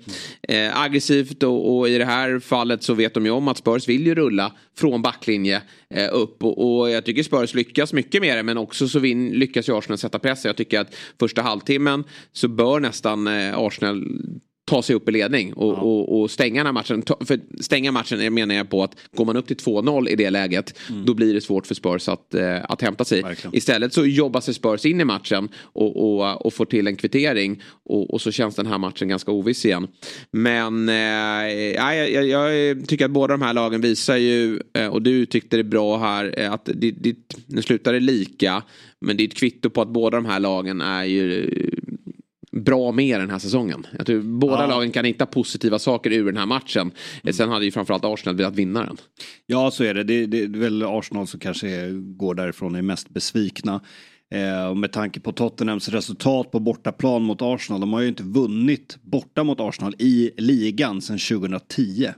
eh, 0.49 0.83
aggressivt 0.83 1.42
och, 1.42 1.78
och, 1.78 1.88
i 1.88 1.99
det 1.99 2.04
här 2.04 2.38
fallet 2.38 2.83
så 2.83 2.95
vet 2.95 3.14
de 3.14 3.25
ju 3.25 3.30
om 3.30 3.49
att 3.49 3.59
Spurs 3.59 3.88
vill 3.88 4.07
ju 4.07 4.14
rulla 4.14 4.52
från 4.78 5.02
backlinje 5.02 5.62
eh, 5.95 6.09
upp. 6.12 6.45
Och, 6.45 6.80
och, 6.80 6.90
jag 6.90 7.04
tycker 7.04 7.23
Spurs 7.23 7.54
lyckas 7.54 7.92
mycket 7.92 8.21
med 8.21 8.37
det 8.37 8.42
men 8.42 8.59
också 8.59 8.88
så 8.88 8.99
vin, 8.99 9.28
lyckas 9.28 9.69
ju 9.69 9.78
Arsenal 9.78 9.99
sätta 9.99 10.19
press. 10.19 10.45
Jag 10.45 10.57
tycker 10.57 10.80
att 10.80 10.95
första 11.21 11.42
halvtimmen 11.42 12.04
så 12.33 12.49
bör 12.49 12.80
nästan 12.90 13.26
eh, 13.26 13.59
Arsenal 13.59 14.04
ta 14.70 14.82
sig 14.82 14.97
upp 14.97 15.09
i 15.09 15.12
ledning 15.12 15.52
och, 15.52 15.75
ja. 15.75 15.80
och, 15.80 16.20
och, 16.20 16.30
stänga 16.30 16.61
den 16.61 16.66
här 16.66 16.73
matchen. 16.73 17.02
För 17.20 17.40
stänga 17.61 17.92
matchen 17.92 18.35
menar 18.35 18.54
jag 18.54 18.70
på 18.70 18.82
att 18.82 18.97
går 19.16 19.25
man 19.25 19.37
upp 19.37 19.47
till 19.47 19.56
2-0 19.56 20.09
i 20.09 20.16
det 20.16 20.30
läget 20.30 20.78
mm. 20.88 21.04
då 21.04 21.14
blir 21.14 21.35
det 21.35 21.40
svårt 21.40 21.66
för 21.66 21.75
Spurs 21.75 22.09
att, 22.09 22.35
äh, 22.35 22.56
att 22.68 22.82
hämta 22.82 23.04
sig. 23.04 23.23
Verkligen. 23.23 23.56
Istället 23.56 23.94
så 23.94 24.06
jobbar 24.06 24.40
sig 24.40 24.54
Spurs 24.54 24.85
in 24.85 25.00
i 25.00 25.04
matchen 25.04 25.49
och, 25.54 25.97
och, 25.97 26.47
och 26.47 26.54
får 26.54 26.64
till 26.64 26.87
en 26.87 26.97
kvittering 26.97 27.62
och, 27.85 28.14
och 28.14 28.20
så 28.20 28.32
känns 28.32 28.54
den 28.54 28.66
här 28.66 28.78
matchen 28.78 29.09
ganska 29.09 29.32
oviss 29.32 29.64
igen. 29.64 29.87
Men 30.32 30.88
äh, 30.88 30.94
jag, 30.94 32.11
jag, 32.11 32.26
jag, 32.26 32.88
tycker 32.88 33.04
att 33.04 33.11
båda 33.11 33.35
de 33.35 33.42
här 33.42 33.54
lagen 33.54 33.80
visar 33.80 34.16
ju 34.16 34.61
äh, 34.75 34.87
och 34.87 35.02
du 35.02 35.26
tyckte 35.26 35.56
det 35.56 35.64
bra 35.64 35.99
här 35.99 36.49
att 36.50 36.64
det, 36.64 36.90
det, 36.90 37.16
nu 37.47 37.62
slutar 37.62 37.92
det 37.92 38.00
lika 38.00 38.62
men 39.00 39.16
det 39.16 39.23
är 39.23 39.28
ett 39.28 39.35
kvitto 39.35 39.70
på 39.70 39.82
att 39.82 39.88
båda 39.88 40.16
de 40.16 40.26
här 40.26 40.40
lagen 40.40 40.80
är 40.80 41.04
ju 41.04 41.50
bra 42.70 42.92
med 42.92 43.20
den 43.20 43.30
här 43.30 43.38
säsongen. 43.38 43.86
Jag 43.98 44.06
tror 44.06 44.22
båda 44.22 44.62
ja. 44.62 44.66
lagen 44.66 44.90
kan 44.90 45.04
hitta 45.04 45.26
positiva 45.26 45.78
saker 45.78 46.12
ur 46.12 46.26
den 46.26 46.36
här 46.36 46.46
matchen. 46.46 46.90
Mm. 47.22 47.32
Sen 47.32 47.48
hade 47.48 47.64
ju 47.64 47.70
framförallt 47.70 48.04
Arsenal 48.04 48.36
velat 48.36 48.54
vinna 48.54 48.84
den. 48.84 48.96
Ja, 49.46 49.70
så 49.70 49.84
är 49.84 49.94
det. 49.94 50.04
Det, 50.04 50.26
det 50.26 50.42
är 50.42 50.48
väl 50.48 50.82
Arsenal 50.82 51.26
som 51.26 51.40
kanske 51.40 51.90
går 51.92 52.34
därifrån 52.34 52.74
är 52.74 52.82
mest 52.82 53.10
besvikna. 53.10 53.80
Eh, 54.34 54.74
med 54.74 54.92
tanke 54.92 55.20
på 55.20 55.32
Tottenhams 55.32 55.88
resultat 55.88 56.50
på 56.50 56.60
bortaplan 56.60 57.22
mot 57.22 57.42
Arsenal. 57.42 57.80
De 57.80 57.92
har 57.92 58.00
ju 58.00 58.08
inte 58.08 58.22
vunnit 58.22 58.98
borta 59.02 59.44
mot 59.44 59.60
Arsenal 59.60 59.94
i 59.98 60.30
ligan 60.36 61.00
sedan 61.00 61.18
2010. 61.18 62.08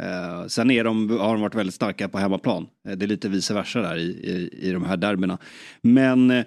Eh, 0.00 0.46
sen 0.46 0.70
är 0.70 0.84
de, 0.84 1.10
har 1.10 1.32
de 1.32 1.40
varit 1.40 1.54
väldigt 1.54 1.74
starka 1.74 2.08
på 2.08 2.18
hemmaplan. 2.18 2.66
Eh, 2.88 2.96
det 2.96 3.06
är 3.06 3.08
lite 3.08 3.28
vice 3.28 3.54
versa 3.54 3.80
där 3.80 3.96
i, 3.96 4.02
i, 4.02 4.68
i 4.68 4.72
de 4.72 4.84
här 4.84 4.96
derbyna. 4.96 5.38
Men 5.82 6.30
eh, 6.30 6.44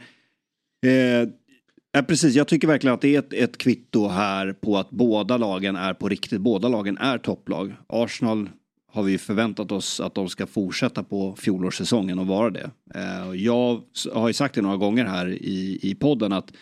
eh, 1.97 2.01
precis, 2.01 2.35
jag 2.35 2.47
tycker 2.47 2.67
verkligen 2.67 2.93
att 2.93 3.01
det 3.01 3.15
är 3.15 3.19
ett, 3.19 3.33
ett 3.33 3.57
kvitto 3.57 4.07
här 4.07 4.53
på 4.53 4.77
att 4.77 4.89
båda 4.89 5.37
lagen 5.37 5.75
är 5.75 5.93
på 5.93 6.09
riktigt. 6.09 6.41
Båda 6.41 6.67
lagen 6.67 6.97
är 6.97 7.17
topplag. 7.17 7.73
Arsenal 7.87 8.49
har 8.93 9.03
vi 9.03 9.17
förväntat 9.17 9.71
oss 9.71 9.99
att 9.99 10.15
de 10.15 10.29
ska 10.29 10.47
fortsätta 10.47 11.03
på 11.03 11.35
fjolårssäsongen 11.35 12.19
och 12.19 12.27
vara 12.27 12.49
det. 12.49 12.71
Eh, 12.95 13.33
jag 13.35 13.81
har 14.13 14.27
ju 14.27 14.33
sagt 14.33 14.55
det 14.55 14.61
några 14.61 14.77
gånger 14.77 15.05
här 15.05 15.27
i, 15.27 15.79
i 15.81 15.95
podden 15.95 16.33
att 16.33 16.53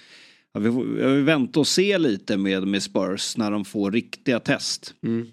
jag 0.53 0.61
vill 0.61 1.23
vänta 1.23 1.59
och 1.59 1.67
se 1.67 1.97
lite 1.97 2.37
med, 2.37 2.67
med 2.67 2.83
Spurs 2.83 3.37
när 3.37 3.51
de 3.51 3.65
får 3.65 3.91
riktiga 3.91 4.39
test. 4.39 4.93
Mm. 5.03 5.27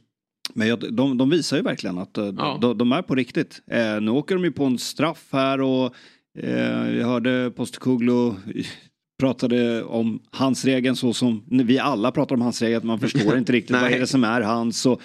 Men 0.55 0.69
jag, 0.69 0.95
de, 0.95 1.19
de, 1.19 1.31
visar 1.31 1.57
ju 1.57 1.63
verkligen 1.63 1.99
att 1.99 2.19
eh, 2.19 2.35
ja. 2.39 2.59
de, 2.61 2.79
de, 2.79 2.93
är 2.93 3.03
på 3.03 3.15
riktigt. 3.15 3.63
Eh, 3.71 4.01
nu 4.01 4.11
åker 4.11 4.35
de 4.35 4.45
ju 4.45 4.53
på 4.53 4.65
en 4.65 4.79
straff 4.79 5.29
här 5.33 5.61
och 5.61 5.95
jag 6.97 7.07
hörde 7.07 7.51
Postekoglu 7.57 8.33
pratade 9.19 9.85
om 9.85 10.23
hans 10.31 10.65
regeln 10.65 10.97
så 10.97 11.13
som 11.13 11.45
vi 11.49 11.79
alla 11.79 12.13
pratar 12.13 12.35
om 12.35 12.43
hans 12.43 12.63
regeln. 12.63 12.87
Man 12.87 13.01
förstår 13.01 13.39
inte 13.39 13.53
riktigt 13.53 13.77
vad 13.81 13.93
är 13.93 13.99
det 13.99 14.07
som 14.07 14.25
är 14.25 14.41
hans. 14.41 14.87
Och 14.87 15.03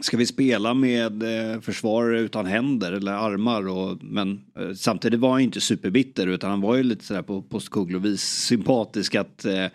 Ska 0.00 0.16
vi 0.16 0.26
spela 0.26 0.74
med 0.74 1.22
eh, 1.22 1.60
försvarare 1.60 2.20
utan 2.20 2.46
händer 2.46 2.92
eller 2.92 3.12
armar? 3.12 3.68
Och, 3.68 4.02
men 4.02 4.40
eh, 4.58 4.72
samtidigt 4.72 5.20
var 5.20 5.30
han 5.30 5.40
inte 5.40 5.60
superbitter 5.60 6.26
utan 6.26 6.50
han 6.50 6.60
var 6.60 6.76
ju 6.76 6.82
lite 6.82 7.04
sådär 7.04 7.22
på 7.22 7.42
postkuglovis 7.42 8.22
sympatisk 8.22 9.14
att 9.14 9.44
eh, 9.44 9.66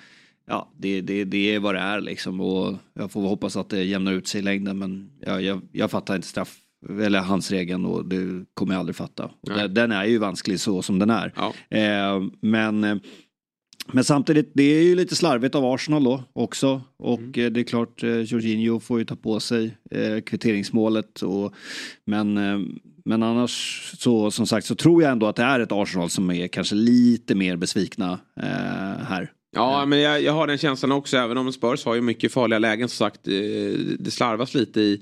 ja, 0.48 0.72
det, 0.78 1.02
det, 1.02 1.24
det 1.24 1.56
är 1.56 1.60
vad 1.60 1.76
det 1.76 1.82
är 1.82 2.02
liksom 2.02 2.42
och 2.42 2.76
jag 2.94 3.12
får 3.12 3.22
hoppas 3.22 3.56
att 3.56 3.70
det 3.70 3.84
jämnar 3.84 4.14
ut 4.14 4.28
sig 4.28 4.40
i 4.40 4.44
längden 4.44 4.80
men 4.80 5.12
jag, 5.20 5.42
jag, 5.42 5.62
jag 5.72 5.92
fattar 5.92 6.16
inte 6.16 6.28
straff 6.28 6.58
eller 6.90 7.20
hans 7.20 7.52
regeln 7.52 7.86
och 7.86 8.06
det 8.06 8.46
kommer 8.54 8.74
jag 8.74 8.80
aldrig 8.80 8.96
fatta. 8.96 9.32
Den, 9.42 9.74
den, 9.74 9.92
är 9.92 10.06
ju 10.06 10.18
vansklig 10.18 10.60
så 10.60 10.82
som 10.82 11.00
den 11.00 11.10
är. 11.10 11.34
Ja. 11.36 11.78
Eh, 11.78 12.24
men 12.42 12.84
eh, 12.84 12.96
men 13.88 14.04
samtidigt, 14.04 14.52
det 14.54 14.64
är 14.64 14.84
ju 14.84 14.96
lite 14.96 15.16
slarvigt 15.16 15.56
av 15.56 15.66
Arsenal 15.66 16.04
då 16.04 16.24
också. 16.34 16.82
Och 16.98 17.20
mm. 17.20 17.46
Eh, 17.46 17.52
det 17.52 17.60
är 17.60 17.64
klart, 17.64 18.04
eh, 18.04 18.20
Jorginho 18.20 18.80
får 18.80 19.00
ju 19.00 19.06
ta 19.06 19.16
på 19.16 19.40
sig 19.40 19.78
eh, 19.92 20.22
kvitteringsmålet. 20.22 21.22
Och, 21.22 21.54
men, 22.06 22.38
eh, 22.38 22.60
men 23.06 23.24
annars 23.24 23.84
så 23.98 24.32
som 24.32 24.48
sagt 24.48 24.68
så 24.68 24.76
tror 24.76 25.04
jag 25.04 25.12
ändå 25.12 25.28
att 25.28 25.36
det 25.36 25.44
är 25.44 25.60
ett 25.60 25.72
Arsenal 25.72 26.10
som 26.10 26.32
är 26.32 26.48
kanske 26.48 26.76
lite 26.76 27.36
mer 27.36 27.56
besvikna 27.56 28.20
eh, 28.42 29.06
här. 29.08 29.32
Ja, 29.56 29.86
men 29.86 30.00
jag, 30.00 30.22
jag, 30.22 30.34
har 30.34 30.48
den 30.48 30.58
känslan 30.58 30.92
också. 30.92 31.18
Även 31.18 31.38
om 31.38 31.54
Spurs 31.54 31.86
har 31.86 31.96
ju 31.96 32.02
mycket 32.02 32.32
farliga 32.32 32.60
lägen 32.60 32.90
som 32.90 33.06
sagt. 33.06 33.24
Det 34.00 34.12
slarvas 34.12 34.54
lite 34.54 34.82
i, 34.82 35.02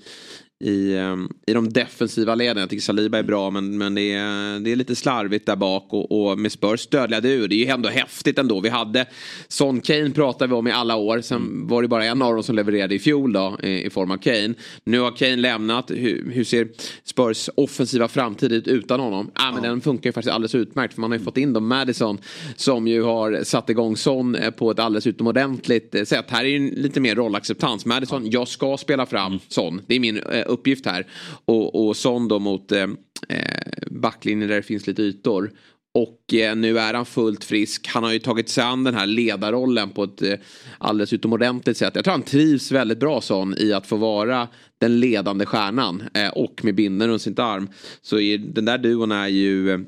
i, 0.60 0.96
ehm, 0.96 1.30
i 1.46 1.54
de 1.54 1.70
defensiva 1.70 2.36
leden. 2.36 2.58
Jag 2.58 2.70
tycker 2.70 2.82
Saliba 2.82 3.18
är 3.18 3.24
bra 3.24 3.50
men, 3.50 3.78
men 3.78 3.96
det, 3.96 4.12
är, 4.12 4.60
det 4.60 4.72
är 4.72 4.76
lite 4.76 4.96
slarvigt 4.96 5.46
där 5.46 5.56
bak 5.56 5.88
och, 5.90 6.32
och 6.32 6.40
med 6.40 6.52
Spurs 6.52 6.88
dödliga 6.88 7.20
ur. 7.20 7.48
Det 7.48 7.56
är 7.56 7.58
ju 7.58 7.66
ändå 7.66 7.90
häftigt 7.90 8.40
ändå. 8.40 8.60
Vi 8.60 8.70
hade 8.70 9.06
Son 9.48 9.82
Kane 9.82 10.10
pratade 10.10 10.48
vi 10.48 10.54
om 10.54 10.68
i 10.68 10.72
alla 10.72 10.96
år. 10.96 11.22
Sen 11.22 11.68
var 11.68 11.82
det 11.82 11.88
bara 11.88 12.06
en 12.06 12.22
av 12.22 12.34
dem 12.34 12.44
som 12.44 12.56
levererade 12.56 12.96
i 12.96 13.00
fjol 13.00 13.34
då 13.34 13.58
i, 13.64 13.86
i 13.86 13.90
form 13.90 14.12
av 14.12 14.18
Kane. 14.18 14.54
Nu 14.84 15.00
har 15.00 15.12
Kane 15.12 15.36
lämnat. 15.36 15.92
Hur, 15.92 16.32
hur 16.32 16.44
ser 16.44 16.68
Spurs 17.04 17.50
offensiva 17.56 18.08
framtid 18.08 18.52
ut 18.52 18.68
utan 18.68 19.00
honom? 19.00 19.32
Ah, 19.34 19.52
men 19.52 19.64
ja. 19.64 19.70
Den 19.70 19.82
funkar 19.82 20.10
ju 20.10 20.14
faktiskt 20.14 20.34
alldeles 20.34 20.56
utmärkt 20.56 20.94
för 20.94 21.02
man 21.02 21.12
har 21.12 21.18
ju 21.18 21.24
fått 21.24 21.38
in 21.38 21.54
då 21.54 21.60
Madison 21.60 22.18
som 22.56 22.88
ju 22.88 23.04
har 23.04 23.44
satt 23.44 23.70
igång 23.70 23.98
Son 23.98 24.36
eh, 24.36 24.52
på 24.52 24.72
ett 24.72 24.80
alldeles 24.80 25.08
utomordentligt 25.08 25.96
eh, 25.96 26.04
sätt. 26.04 26.26
Här 26.30 26.46
är 26.46 26.50
ju 26.50 26.76
lite 26.76 27.00
mer 27.00 27.16
rollacceptans. 27.16 27.86
Madison, 27.86 28.24
ja. 28.26 28.30
jag 28.32 28.48
ska 28.48 28.78
spela 28.78 29.06
fram 29.06 29.28
mm. 29.28 29.40
Son. 29.48 29.82
Det 29.88 29.96
är 29.96 30.00
min 30.00 30.18
eh, 30.18 30.49
uppgift 30.50 30.86
här. 30.86 31.08
Och, 31.46 31.88
och 31.88 31.98
Son 31.98 32.28
då 32.28 32.40
mot 32.40 32.72
eh, 32.72 32.88
eh, 33.30 33.88
backlinjen 33.92 34.50
där 34.50 34.56
det 34.56 34.64
finns 34.64 34.88
lite 34.88 35.02
ytor. 35.02 35.52
Och 35.94 36.34
eh, 36.34 36.56
nu 36.56 36.80
är 36.80 36.94
han 36.94 37.06
fullt 37.06 37.44
frisk. 37.44 37.88
Han 37.88 38.04
har 38.04 38.12
ju 38.12 38.20
tagit 38.20 38.50
sig 38.50 38.64
an 38.64 38.84
den 38.84 38.94
här 38.94 39.06
ledarrollen 39.06 39.90
på 39.90 40.04
ett 40.04 40.22
eh, 40.22 40.34
alldeles 40.78 41.14
utomordentligt 41.14 41.78
sätt. 41.78 41.96
Jag 41.96 42.04
tror 42.04 42.12
han 42.12 42.22
trivs 42.22 42.72
väldigt 42.72 43.00
bra 43.00 43.22
sån 43.22 43.56
i 43.58 43.74
att 43.74 43.88
få 43.88 43.96
vara 43.96 44.48
den 44.78 45.00
ledande 45.00 45.46
stjärnan. 45.46 46.04
Eh, 46.14 46.30
och 46.30 46.64
med 46.64 46.76
binden 46.76 47.08
runt 47.08 47.22
sin 47.22 47.40
arm. 47.40 47.70
Så 48.02 48.20
är, 48.20 48.38
den 48.38 48.66
där 48.66 48.78
duon 48.78 49.12
är 49.12 49.28
ju 49.28 49.72
eh, 49.72 49.80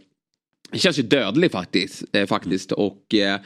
det 0.72 0.80
känns 0.80 1.00
ju 1.00 1.04
dödlig 1.04 1.52
faktiskt. 1.52 2.04
Eh, 2.12 2.28
faktiskt. 2.28 2.72
Och 2.72 3.14
eh, 3.14 3.40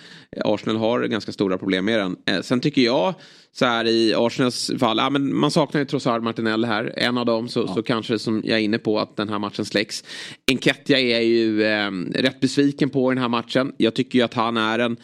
Arsenal 0.46 0.78
har 0.78 1.04
ganska 1.04 1.32
stora 1.32 1.58
problem 1.58 1.86
med 1.86 2.00
den. 2.00 2.16
Eh, 2.26 2.42
sen 2.42 2.60
tycker 2.60 2.82
jag 2.82 3.14
så 3.58 3.66
här 3.66 3.88
i 3.88 4.14
Arsenals 4.14 4.72
fall, 4.80 4.98
ja, 4.98 5.10
men 5.10 5.36
man 5.36 5.52
saknar 5.52 5.82
ju 5.82 5.86
Trossard 5.86 6.24
Martinelli 6.24 6.68
här. 6.68 6.94
En 6.98 7.18
av 7.18 7.26
dem 7.26 7.50
så, 7.50 7.60
ja. 7.68 7.74
så 7.74 7.84
kanske 7.84 8.20
som 8.20 8.42
jag 8.46 8.60
är 8.60 8.64
inne 8.64 8.78
på 8.78 9.00
att 9.00 9.18
den 9.18 9.30
här 9.30 9.40
matchen 9.40 9.66
släcks. 9.66 10.04
Enketia 10.52 11.00
är 11.00 11.22
ju 11.22 11.64
eh, 11.64 11.92
rätt 12.14 12.40
besviken 12.40 12.90
på 12.90 13.10
den 13.10 13.18
här 13.18 13.30
matchen. 13.30 13.74
Jag 13.78 13.94
tycker 13.94 14.20
ju 14.20 14.26
att 14.26 14.34
han 14.34 14.58
är 14.58 14.80
en 14.80 14.98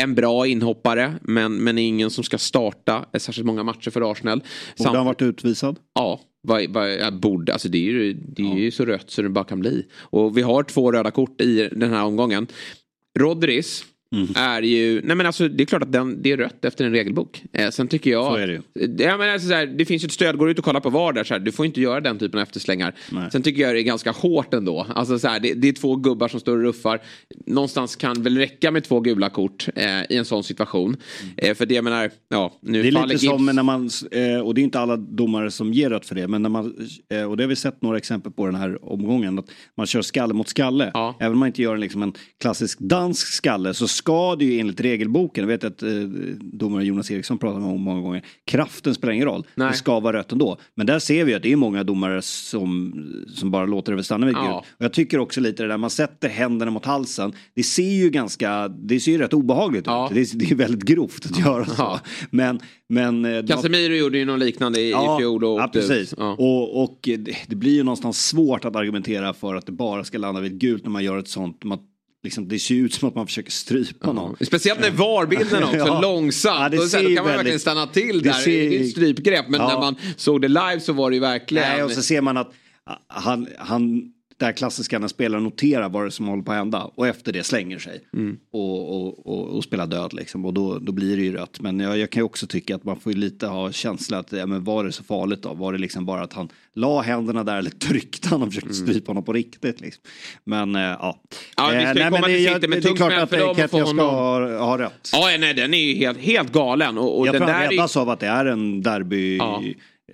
en 0.00 0.14
bra 0.14 0.46
inhoppare 0.46 1.14
men, 1.22 1.64
men 1.64 1.78
ingen 1.78 2.10
som 2.10 2.24
ska 2.24 2.38
starta 2.38 3.04
särskilt 3.18 3.46
många 3.46 3.62
matcher 3.62 3.90
för 3.90 4.12
Arsenal. 4.12 4.38
Borde 4.38 4.84
Samt... 4.84 4.96
han 4.96 5.06
varit 5.06 5.22
utvisad? 5.22 5.78
Ja, 5.94 6.20
vad, 6.42 6.70
vad, 6.70 7.20
borde, 7.20 7.52
alltså 7.52 7.68
det 7.68 7.78
är 7.78 7.82
ju, 7.82 8.12
det 8.12 8.42
är 8.42 8.58
ju 8.58 8.70
så 8.70 8.84
rött 8.84 9.10
så 9.10 9.22
det 9.22 9.28
bara 9.28 9.44
kan 9.44 9.60
bli. 9.60 9.86
Och 9.98 10.38
vi 10.38 10.42
har 10.42 10.62
två 10.62 10.92
röda 10.92 11.10
kort 11.10 11.40
i 11.40 11.68
den 11.72 11.92
här 11.92 12.04
omgången. 12.04 12.46
Rodris 13.18 13.84
Mm. 14.14 14.28
Är 14.34 14.62
ju, 14.62 15.02
nej 15.04 15.16
men 15.16 15.26
alltså 15.26 15.48
det 15.48 15.64
är 15.64 15.66
klart 15.66 15.82
att 15.82 15.92
den, 15.92 16.22
det 16.22 16.32
är 16.32 16.36
rött 16.36 16.64
efter 16.64 16.84
en 16.84 16.92
regelbok. 16.92 17.42
Eh, 17.52 17.70
sen 17.70 17.88
tycker 17.88 18.10
jag... 18.10 18.32
Så 18.32 18.36
är 18.36 18.46
det 18.46 18.52
ju. 18.52 18.62
Ja, 19.04 19.16
men 19.16 19.32
alltså, 19.32 19.48
så 19.48 19.54
här, 19.54 19.66
det 19.66 19.84
finns 19.84 20.04
ju 20.04 20.06
ett 20.06 20.12
stöd, 20.12 20.36
går 20.36 20.50
ut 20.50 20.58
och 20.58 20.64
kollar 20.64 20.80
på 20.80 20.90
VAR 20.90 21.12
där, 21.12 21.24
så 21.24 21.34
här, 21.34 21.40
du 21.40 21.52
får 21.52 21.66
inte 21.66 21.80
göra 21.80 22.00
den 22.00 22.18
typen 22.18 22.40
av 22.40 22.42
efterslängar. 22.42 22.94
Nej. 23.12 23.30
Sen 23.32 23.42
tycker 23.42 23.62
jag 23.62 23.74
det 23.74 23.80
är 23.80 23.82
ganska 23.82 24.10
hårt 24.10 24.54
ändå. 24.54 24.86
Alltså, 24.94 25.18
så 25.18 25.28
här, 25.28 25.40
det, 25.40 25.54
det, 25.54 25.68
är 25.68 25.72
två 25.72 25.96
gubbar 25.96 26.28
som 26.28 26.40
står 26.40 26.56
och 26.56 26.62
ruffar. 26.62 27.00
Någonstans 27.46 27.96
kan 27.96 28.22
väl 28.22 28.38
räcka 28.38 28.70
med 28.70 28.84
två 28.84 29.00
gula 29.00 29.30
kort 29.30 29.68
eh, 29.74 30.02
i 30.10 30.16
en 30.16 30.24
sån 30.24 30.44
situation. 30.44 30.96
Mm. 31.22 31.34
Eh, 31.36 31.54
för 31.54 31.66
det 31.66 31.74
jag 31.74 31.84
menar, 31.84 32.10
ja, 32.28 32.52
nu 32.60 32.82
Det 32.82 32.88
är 32.88 32.92
lite 32.92 33.24
Gibbs... 33.24 33.24
som 33.24 33.46
när 33.46 33.62
man, 33.62 33.90
eh, 34.10 34.40
och 34.40 34.54
det 34.54 34.60
är 34.60 34.62
inte 34.62 34.80
alla 34.80 34.96
domare 34.96 35.50
som 35.50 35.72
ger 35.72 35.90
rött 35.90 36.06
för 36.06 36.14
det, 36.14 36.28
men 36.28 36.42
när 36.42 36.50
man, 36.50 36.88
eh, 37.12 37.22
och 37.22 37.36
det 37.36 37.42
har 37.42 37.48
vi 37.48 37.56
sett 37.56 37.82
några 37.82 37.96
exempel 37.96 38.32
på 38.32 38.46
den 38.46 38.54
här 38.54 38.92
omgången, 38.92 39.38
att 39.38 39.50
man 39.76 39.86
kör 39.86 40.02
skalle 40.02 40.34
mot 40.34 40.48
skalle. 40.48 40.90
Ja. 40.94 41.16
Även 41.20 41.32
om 41.32 41.38
man 41.38 41.46
inte 41.46 41.62
gör 41.62 41.74
en, 41.74 41.80
liksom 41.80 42.02
en 42.02 42.12
klassisk 42.40 42.78
dansk 42.78 43.26
skalle 43.26 43.74
så 43.74 43.88
ska 43.96 44.36
det 44.36 44.44
ju 44.44 44.60
enligt 44.60 44.80
regelboken, 44.80 45.42
jag 45.42 45.48
vet 45.48 45.64
att 45.64 45.82
eh, 45.82 45.90
domare 46.38 46.84
Jonas 46.84 47.10
Eriksson 47.10 47.38
pratar 47.38 47.60
om 47.60 47.80
många 47.80 48.00
gånger, 48.00 48.24
kraften 48.44 48.94
spelar 48.94 49.12
ingen 49.14 49.26
roll. 49.26 49.46
Nej. 49.54 49.68
Det 49.70 49.76
ska 49.76 50.00
vara 50.00 50.16
rött 50.16 50.32
ändå. 50.32 50.58
Men 50.74 50.86
där 50.86 50.98
ser 50.98 51.24
vi 51.24 51.34
att 51.34 51.42
det 51.42 51.52
är 51.52 51.56
många 51.56 51.84
domare 51.84 52.22
som, 52.22 52.94
som 53.34 53.50
bara 53.50 53.66
låter 53.66 53.96
det 53.96 54.04
stanna 54.04 54.26
vid 54.26 54.34
ja. 54.34 54.42
gult. 54.42 54.66
Och 54.78 54.84
jag 54.84 54.92
tycker 54.92 55.18
också 55.18 55.40
lite 55.40 55.62
det 55.62 55.68
där 55.68 55.78
man 55.78 55.90
sätter 55.90 56.28
händerna 56.28 56.70
mot 56.70 56.84
halsen. 56.84 57.32
Det 57.54 57.62
ser 57.62 57.92
ju 57.92 58.10
ganska, 58.10 58.68
det 58.68 59.00
ser 59.00 59.12
ju 59.12 59.18
rätt 59.18 59.32
obehagligt 59.32 59.86
ja. 59.86 60.06
ut. 60.06 60.14
Det 60.14 60.20
är, 60.20 60.38
det 60.38 60.50
är 60.50 60.54
väldigt 60.54 60.82
grovt 60.82 61.26
att 61.26 61.38
göra 61.38 61.66
så. 61.66 62.00
Men, 62.30 62.60
men, 62.88 63.24
eh, 63.24 63.46
Casemiro 63.46 63.88
de... 63.88 63.98
gjorde 63.98 64.18
ju 64.18 64.24
något 64.24 64.38
liknande 64.38 64.80
i, 64.80 64.90
ja, 64.90 65.16
i 65.16 65.20
fjol 65.20 65.44
och 65.44 65.60
ja, 65.60 65.70
precis. 65.72 66.14
Ja. 66.18 66.32
Och, 66.32 66.82
och 66.82 66.98
det, 67.02 67.36
det 67.46 67.56
blir 67.56 67.74
ju 67.74 67.82
någonstans 67.82 68.26
svårt 68.26 68.64
att 68.64 68.76
argumentera 68.76 69.34
för 69.34 69.54
att 69.54 69.66
det 69.66 69.72
bara 69.72 70.04
ska 70.04 70.18
landa 70.18 70.40
vid 70.40 70.58
gult 70.58 70.84
när 70.84 70.90
man 70.90 71.04
gör 71.04 71.18
ett 71.18 71.28
sånt. 71.28 71.64
Man 71.64 71.78
Liksom, 72.26 72.48
det 72.48 72.58
ser 72.58 72.74
ut 72.74 72.94
som 72.94 73.08
att 73.08 73.14
man 73.14 73.26
försöker 73.26 73.50
strypa 73.50 74.12
någon. 74.12 74.36
Speciellt 74.46 74.80
med 74.80 74.92
VAR-bilden 74.92 75.64
också, 75.64 75.76
ja. 75.76 76.00
långsamt. 76.00 76.60
Ja, 76.60 76.68
det 76.68 76.76
då, 76.76 76.82
så 76.82 76.96
här, 76.96 77.04
då 77.04 77.08
kan 77.08 77.14
man 77.14 77.24
väldigt... 77.24 77.38
verkligen 77.38 77.60
stanna 77.60 77.86
till 77.86 78.22
där. 78.22 78.32
Det, 78.32 78.38
ser... 78.38 78.50
det 78.50 78.76
är 78.76 78.80
ett 78.80 78.90
strypgrepp 78.90 79.48
men 79.48 79.60
ja. 79.60 79.68
när 79.68 79.80
man 79.80 79.96
såg 80.16 80.42
det 80.42 80.48
live 80.48 80.80
så 80.80 80.92
var 80.92 81.10
det 81.10 81.14
ju 81.14 81.20
verkligen. 81.20 81.68
Nej, 81.68 81.82
och 81.82 81.90
så 81.90 82.02
ser 82.02 82.20
man 82.20 82.36
att 82.36 82.52
han, 83.08 83.48
han 83.58 84.12
det 84.38 84.44
här 84.44 84.52
klassiska 84.52 84.98
när 84.98 85.08
spelaren 85.08 85.44
noterar 85.44 85.88
vad 85.88 86.04
det 86.04 86.10
som 86.10 86.26
håller 86.26 86.42
på 86.42 86.52
att 86.52 86.58
hända 86.58 86.90
och 86.94 87.06
efter 87.06 87.32
det 87.32 87.44
slänger 87.44 87.78
sig 87.78 88.00
mm. 88.12 88.38
och, 88.50 88.96
och, 88.96 89.26
och, 89.26 89.56
och, 89.56 89.64
spelar 89.64 89.86
död 89.86 90.12
liksom 90.12 90.44
och 90.44 90.54
då, 90.54 90.78
då 90.78 90.92
blir 90.92 91.16
det 91.16 91.22
ju 91.22 91.32
rött. 91.32 91.60
Men 91.60 91.80
jag, 91.80 91.98
jag 91.98 92.10
kan 92.10 92.20
ju 92.20 92.24
också 92.24 92.46
tycka 92.46 92.74
att 92.74 92.84
man 92.84 93.00
får 93.00 93.12
lite 93.12 93.46
ha 93.46 93.72
känsla 93.72 94.18
att 94.18 94.32
ja, 94.32 94.46
men 94.46 94.64
var 94.64 94.84
det 94.84 94.92
så 94.92 95.04
farligt 95.04 95.42
då? 95.42 95.54
Var 95.54 95.72
det 95.72 95.78
liksom 95.78 96.06
bara 96.06 96.22
att 96.22 96.32
han 96.32 96.48
la 96.74 97.00
händerna 97.00 97.44
där 97.44 97.56
eller 97.58 97.70
tryckte 97.70 98.28
han 98.28 98.42
och 98.42 98.48
försökte 98.48 98.70
mm. 98.70 98.86
strypa 98.86 99.10
honom 99.10 99.24
på 99.24 99.32
riktigt? 99.32 99.80
Liksom. 99.80 100.02
Men 100.44 100.76
äh, 100.76 100.82
ja. 100.82 101.22
Ja, 101.56 101.70
vi 101.72 101.86
ska 101.86 101.94
ju 101.94 102.00
eh, 102.00 102.10
komma 102.10 102.26
till 102.26 102.54
City 102.54 102.68
med 102.68 102.82
tungt 102.82 102.98
spel 102.98 103.26
för 103.26 103.38
dem. 103.38 103.56
Ketia 103.56 103.86
ska 103.86 104.02
ha, 104.02 104.58
ha 104.58 104.78
rött. 104.78 105.10
Ja, 105.12 105.36
nej, 105.38 105.54
den 105.54 105.74
är 105.74 105.78
ju 105.78 105.94
helt, 105.94 106.18
helt 106.18 106.52
galen. 106.52 106.98
Och, 106.98 107.18
och 107.18 107.26
jag 107.26 107.34
den 107.34 107.42
tror 107.42 107.52
han 107.52 107.70
räddas 107.70 107.96
är... 107.96 108.00
av 108.00 108.10
att 108.10 108.20
det 108.20 108.26
är 108.26 108.44
en 108.44 108.82
derby, 108.82 109.36
ja. 109.36 109.62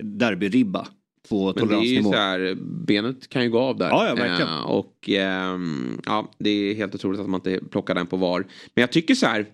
derbyribba 0.01 0.87
på. 1.29 1.53
Men 1.55 1.67
det 1.67 1.75
är 1.75 1.83
ju 1.83 2.03
så 2.03 2.13
här, 2.13 2.57
benet 2.61 3.29
kan 3.29 3.43
ju 3.43 3.49
gå 3.49 3.59
av 3.59 3.77
där. 3.77 3.89
Ja, 3.89 4.07
ja 4.07 4.15
verkligen. 4.15 4.51
Eh, 4.51 4.61
och 4.61 5.09
eh, 5.09 5.59
ja, 6.05 6.31
det 6.37 6.49
är 6.49 6.75
helt 6.75 6.95
otroligt 6.95 7.21
att 7.21 7.29
man 7.29 7.41
inte 7.45 7.65
plockar 7.71 7.95
den 7.95 8.07
på 8.07 8.17
VAR. 8.17 8.45
Men 8.73 8.81
jag 8.81 8.91
tycker 8.91 9.15
så 9.15 9.25
här. 9.25 9.45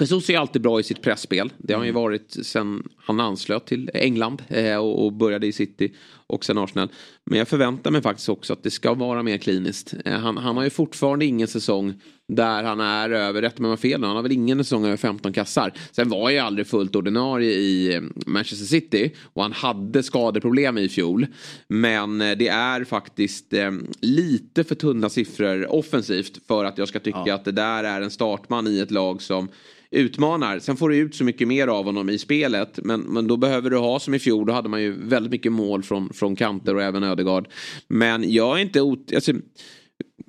Jesus 0.00 0.30
är 0.30 0.38
alltid 0.38 0.62
bra 0.62 0.80
i 0.80 0.82
sitt 0.82 1.02
pressspel 1.02 1.52
Det 1.58 1.72
har 1.72 1.78
han 1.78 1.86
ju 1.86 1.90
mm. 1.90 2.02
varit 2.02 2.36
sen 2.42 2.88
han 2.96 3.20
anslöt 3.20 3.66
till 3.66 3.90
England 3.94 4.42
eh, 4.48 4.76
och, 4.76 5.04
och, 5.04 5.12
började 5.12 5.46
i 5.46 5.52
City. 5.52 5.92
Och 6.32 6.44
sen 6.44 6.58
Arsenal. 6.58 6.88
Men 7.30 7.38
jag 7.38 7.48
förväntar 7.48 7.90
mig 7.90 8.02
faktiskt 8.02 8.28
också 8.28 8.52
att 8.52 8.62
det 8.62 8.70
ska 8.70 8.94
vara 8.94 9.22
mer 9.22 9.38
kliniskt. 9.38 9.94
Eh, 10.04 10.18
han, 10.18 10.36
han 10.36 10.56
har 10.56 10.64
ju 10.64 10.70
fortfarande 10.70 11.24
ingen 11.24 11.48
säsong 11.48 11.94
där 12.28 12.62
han 12.64 12.80
är 12.80 13.10
över, 13.10 13.42
rätt 13.42 13.58
med 13.58 13.80
fel, 13.80 14.04
han 14.04 14.16
har 14.16 14.22
väl 14.22 14.32
ingen 14.32 14.64
säsong 14.64 14.86
över 14.86 14.96
15 14.96 15.32
kassar. 15.32 15.72
Sen 15.92 16.08
var 16.08 16.30
jag 16.30 16.46
aldrig 16.46 16.66
fullt 16.66 16.96
ordinarie 16.96 17.52
i 17.52 17.94
eh, 17.94 18.02
Manchester 18.26 18.66
City 18.66 19.14
och 19.22 19.42
han 19.42 19.52
hade 19.52 20.02
skadeproblem 20.02 20.78
i 20.78 20.88
fjol. 20.88 21.26
Men 21.68 22.20
eh, 22.20 22.36
det 22.36 22.48
är 22.48 22.84
faktiskt 22.84 23.52
eh, 23.52 23.70
lite 24.00 24.64
för 24.64 24.74
tunna 24.74 25.08
siffror 25.08 25.72
offensivt 25.72 26.46
för 26.46 26.64
att 26.64 26.78
jag 26.78 26.88
ska 26.88 27.00
tycka 27.00 27.22
ja. 27.26 27.34
att 27.34 27.44
det 27.44 27.52
där 27.52 27.84
är 27.84 28.00
en 28.00 28.10
startman 28.10 28.66
i 28.66 28.78
ett 28.78 28.90
lag 28.90 29.22
som 29.22 29.48
utmanar. 29.92 30.58
Sen 30.58 30.76
får 30.76 30.88
du 30.88 30.96
ut 30.96 31.14
så 31.14 31.24
mycket 31.24 31.48
mer 31.48 31.68
av 31.68 31.84
honom 31.84 32.10
i 32.10 32.18
spelet. 32.18 32.78
Men, 32.84 33.00
men 33.00 33.26
då 33.26 33.36
behöver 33.36 33.70
du 33.70 33.76
ha 33.76 34.00
som 34.00 34.14
i 34.14 34.18
fjol. 34.18 34.46
Då 34.46 34.52
hade 34.52 34.68
man 34.68 34.82
ju 34.82 34.92
väldigt 34.92 35.32
mycket 35.32 35.52
mål 35.52 35.82
från, 35.82 36.12
från 36.12 36.36
kanter 36.36 36.74
och 36.74 36.82
även 36.82 37.02
Ödegard. 37.02 37.48
Men 37.88 38.32
jag 38.32 38.58
är 38.58 38.62
inte... 38.62 38.80
Ot 38.80 39.14
alltså, 39.14 39.32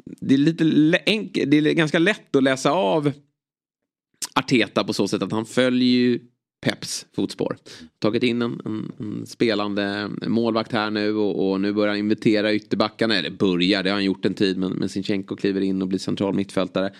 det 0.06 0.34
är 0.34 0.38
lite 0.38 0.64
det 1.46 1.58
är 1.58 1.74
ganska 1.74 2.00
lätt 2.00 2.36
att 2.36 2.44
läsa 2.44 2.72
av 2.72 3.12
Arteta 4.36 4.84
på 4.84 4.94
så 4.94 5.08
sätt 5.08 5.22
att 5.22 5.32
han 5.32 5.46
följer 5.46 5.90
ju... 5.90 6.20
Peps 6.64 7.06
fotspår. 7.16 7.58
Tagit 8.00 8.24
in 8.24 8.42
en, 8.42 8.62
en, 8.66 8.92
en 9.00 9.26
spelande 9.26 10.10
målvakt 10.28 10.72
här 10.72 10.92
nu 10.92 11.16
och, 11.16 11.52
och, 11.52 11.62
nu 11.62 11.74
börjar 11.74 11.90
han 11.90 12.00
invitera 12.00 12.54
ytterbackarna. 12.54 13.16
Eller 13.16 13.30
börjar, 13.30 13.84
det 13.84 13.90
har 13.90 13.96
han 13.96 14.04
gjort 14.04 14.26
en 14.26 14.34
tid 14.34 14.58
men, 14.58 14.72
men 14.72 14.90
Sinchenko 14.90 15.36
kliver 15.36 15.62
in 15.62 15.82
och 15.82 15.88
blir 15.88 16.00
central 16.00 16.34
mittfältare. 16.34 16.94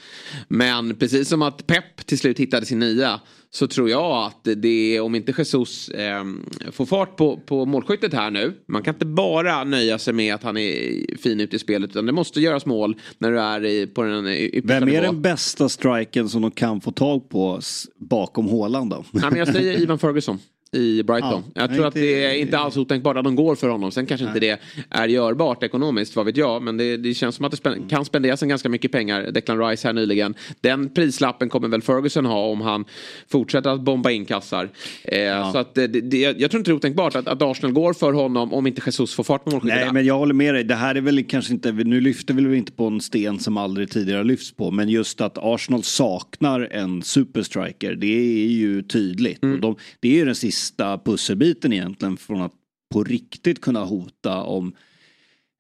Men 0.48 0.96
precis 0.96 1.30
som 1.30 1.42
att 1.42 1.68
Pep 1.68 2.06
till 2.06 2.20
slut 2.20 2.40
hittade 2.40 2.66
sin 2.66 2.80
nya 2.80 3.22
så 3.56 3.68
tror 3.68 3.90
jag 3.90 4.26
att 4.26 4.48
det 4.58 4.96
är, 4.96 5.02
om 5.02 5.16
inte 5.16 5.34
Jesus 5.38 5.90
eh, 5.90 6.24
får 6.72 6.86
fart 6.86 7.16
på, 7.16 7.38
på 7.38 7.66
målskyttet 7.66 8.14
här 8.14 8.32
nu. 8.32 8.54
Man 8.68 8.84
kan 8.84 8.94
inte 8.94 9.06
bara 9.06 9.64
nöja 9.64 10.00
sig 10.00 10.14
med 10.14 10.36
att 10.36 10.44
han 10.44 10.58
är 10.58 11.18
fin 11.18 11.40
ute 11.40 11.56
i 11.56 11.60
spelet 11.60 11.90
utan 11.90 12.06
det 12.06 12.12
måste 12.12 12.42
göras 12.42 12.66
mål 12.66 12.96
när 13.18 13.32
du 13.32 13.40
är 13.40 13.66
i, 13.66 13.88
på 13.88 14.04
den 14.04 14.28
yppersta 14.28 14.68
Vem 14.80 14.84
är 14.84 14.92
nivå. 14.92 15.02
den 15.02 15.22
bästa 15.22 15.70
striken 15.70 16.30
som 16.30 16.42
de 16.42 16.52
kan 16.52 16.82
få 16.82 16.92
tag 16.92 17.30
på 17.30 17.60
bakom 18.00 18.46
Håland 18.46 18.90
då? 18.90 19.04
Nej, 19.12 19.24
men 19.30 19.40
jag 19.40 19.48
säger 19.48 19.80
Ivan 19.82 20.00
Ferguson 20.00 20.40
i 20.74 21.04
Brighton. 21.04 21.44
Ja, 21.54 21.62
jag 21.62 21.76
tror 21.76 21.88
att 21.88 21.94
det 21.94 22.26
är 22.26 22.34
inte 22.34 22.58
alls 22.58 22.78
otänkbart 22.78 23.18
att 23.18 23.24
de 23.24 23.36
går 23.36 23.56
för 23.56 23.70
honom. 23.70 23.92
Sen 23.92 24.06
kanske 24.06 24.26
nej. 24.26 24.36
inte 24.36 24.40
det 24.40 24.60
är 24.90 25.08
görbart 25.08 25.64
ekonomiskt, 25.64 26.16
vad 26.16 26.26
vet 26.26 26.38
jag. 26.38 26.62
Men 26.62 26.78
det, 26.78 26.98
det 26.98 27.14
känns 27.14 27.36
som 27.36 27.46
att 27.46 27.52
det 27.52 27.58
spend 27.58 27.90
kan 27.90 28.06
spenderas 28.06 28.44
en 28.44 28.50
ganska 28.50 28.70
mycket 28.70 28.92
pengar. 28.92 29.32
Declan 29.32 29.60
Rice 29.60 29.88
här 29.88 29.94
nyligen. 29.94 30.36
Den 30.62 30.90
prislappen 30.90 31.50
kommer 31.50 31.68
väl 31.68 31.82
Ferguson 31.82 32.26
ha 32.26 32.46
om 32.46 32.62
han 32.62 32.86
fortsätter 33.28 33.70
att 33.70 33.82
bomba 33.82 34.12
in 34.12 34.26
kassar. 34.26 34.70
Eh, 35.04 35.20
ja. 35.20 35.52
Så 35.52 35.58
att 35.58 35.76
det, 35.76 35.88
det, 35.88 36.18
jag 36.18 36.52
tror 36.52 36.60
inte 36.60 36.72
det 36.72 36.74
är 36.74 36.76
otänkbart 36.76 37.16
att, 37.16 37.28
att 37.28 37.42
Arsenal 37.42 37.74
går 37.74 37.94
för 37.94 38.14
honom 38.14 38.54
om 38.54 38.68
inte 38.68 38.82
Jesus 38.86 39.16
får 39.16 39.24
fart 39.24 39.44
på 39.44 39.50
målskyttet. 39.50 39.78
Nej, 39.78 39.94
men 39.94 40.06
jag 40.06 40.18
håller 40.18 40.34
med 40.34 40.54
dig. 40.54 40.64
Det 40.64 40.76
här 40.76 40.96
är 40.96 41.02
väl 41.02 41.24
kanske 41.24 41.54
inte, 41.54 41.72
nu 41.72 42.02
lyfter 42.02 42.34
vi 42.34 42.44
väl 42.44 42.54
inte 42.54 42.72
på 42.72 42.88
en 42.88 43.02
sten 43.02 43.40
som 43.40 43.58
aldrig 43.58 43.90
tidigare 43.90 44.24
lyfts 44.24 44.52
på. 44.52 44.72
Men 44.72 44.90
just 44.90 45.22
att 45.22 45.38
Arsenal 45.38 45.84
saknar 45.84 46.68
en 46.72 47.02
superstriker, 47.02 47.96
det 47.96 48.08
är 48.08 48.48
ju 48.48 48.82
tydligt. 48.82 49.44
Mm. 49.44 49.62
De, 49.62 49.76
det 50.00 50.08
är 50.08 50.14
ju 50.14 50.26
den 50.26 50.36
sista 50.36 50.63
pusselbiten 50.72 50.98
pusselbiten 50.98 51.74
egentligen 51.74 52.18
från 52.18 52.42
att 52.42 52.54
på 52.94 53.04
riktigt 53.04 53.62
kunna 53.62 53.84
hota 53.84 54.42
om 54.42 54.76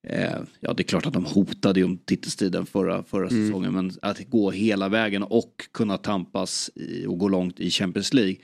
eh, 0.08 0.38
Ja 0.60 0.74
det 0.74 0.84
är 0.84 0.88
klart 0.88 1.06
att 1.06 1.14
de 1.14 1.26
hotade 1.26 1.80
ju 1.80 1.86
om 1.86 1.98
titelstriden 1.98 2.66
förra, 2.66 3.04
förra 3.04 3.28
mm. 3.28 3.48
säsongen 3.48 3.74
men 3.74 3.92
att 4.02 4.30
gå 4.30 4.52
hela 4.52 4.90
vägen 4.90 5.24
och 5.24 5.54
kunna 5.74 5.98
tampas 5.98 6.70
i, 6.76 7.06
och 7.06 7.18
gå 7.18 7.28
långt 7.28 7.60
i 7.60 7.70
Champions 7.70 8.14
League. 8.14 8.36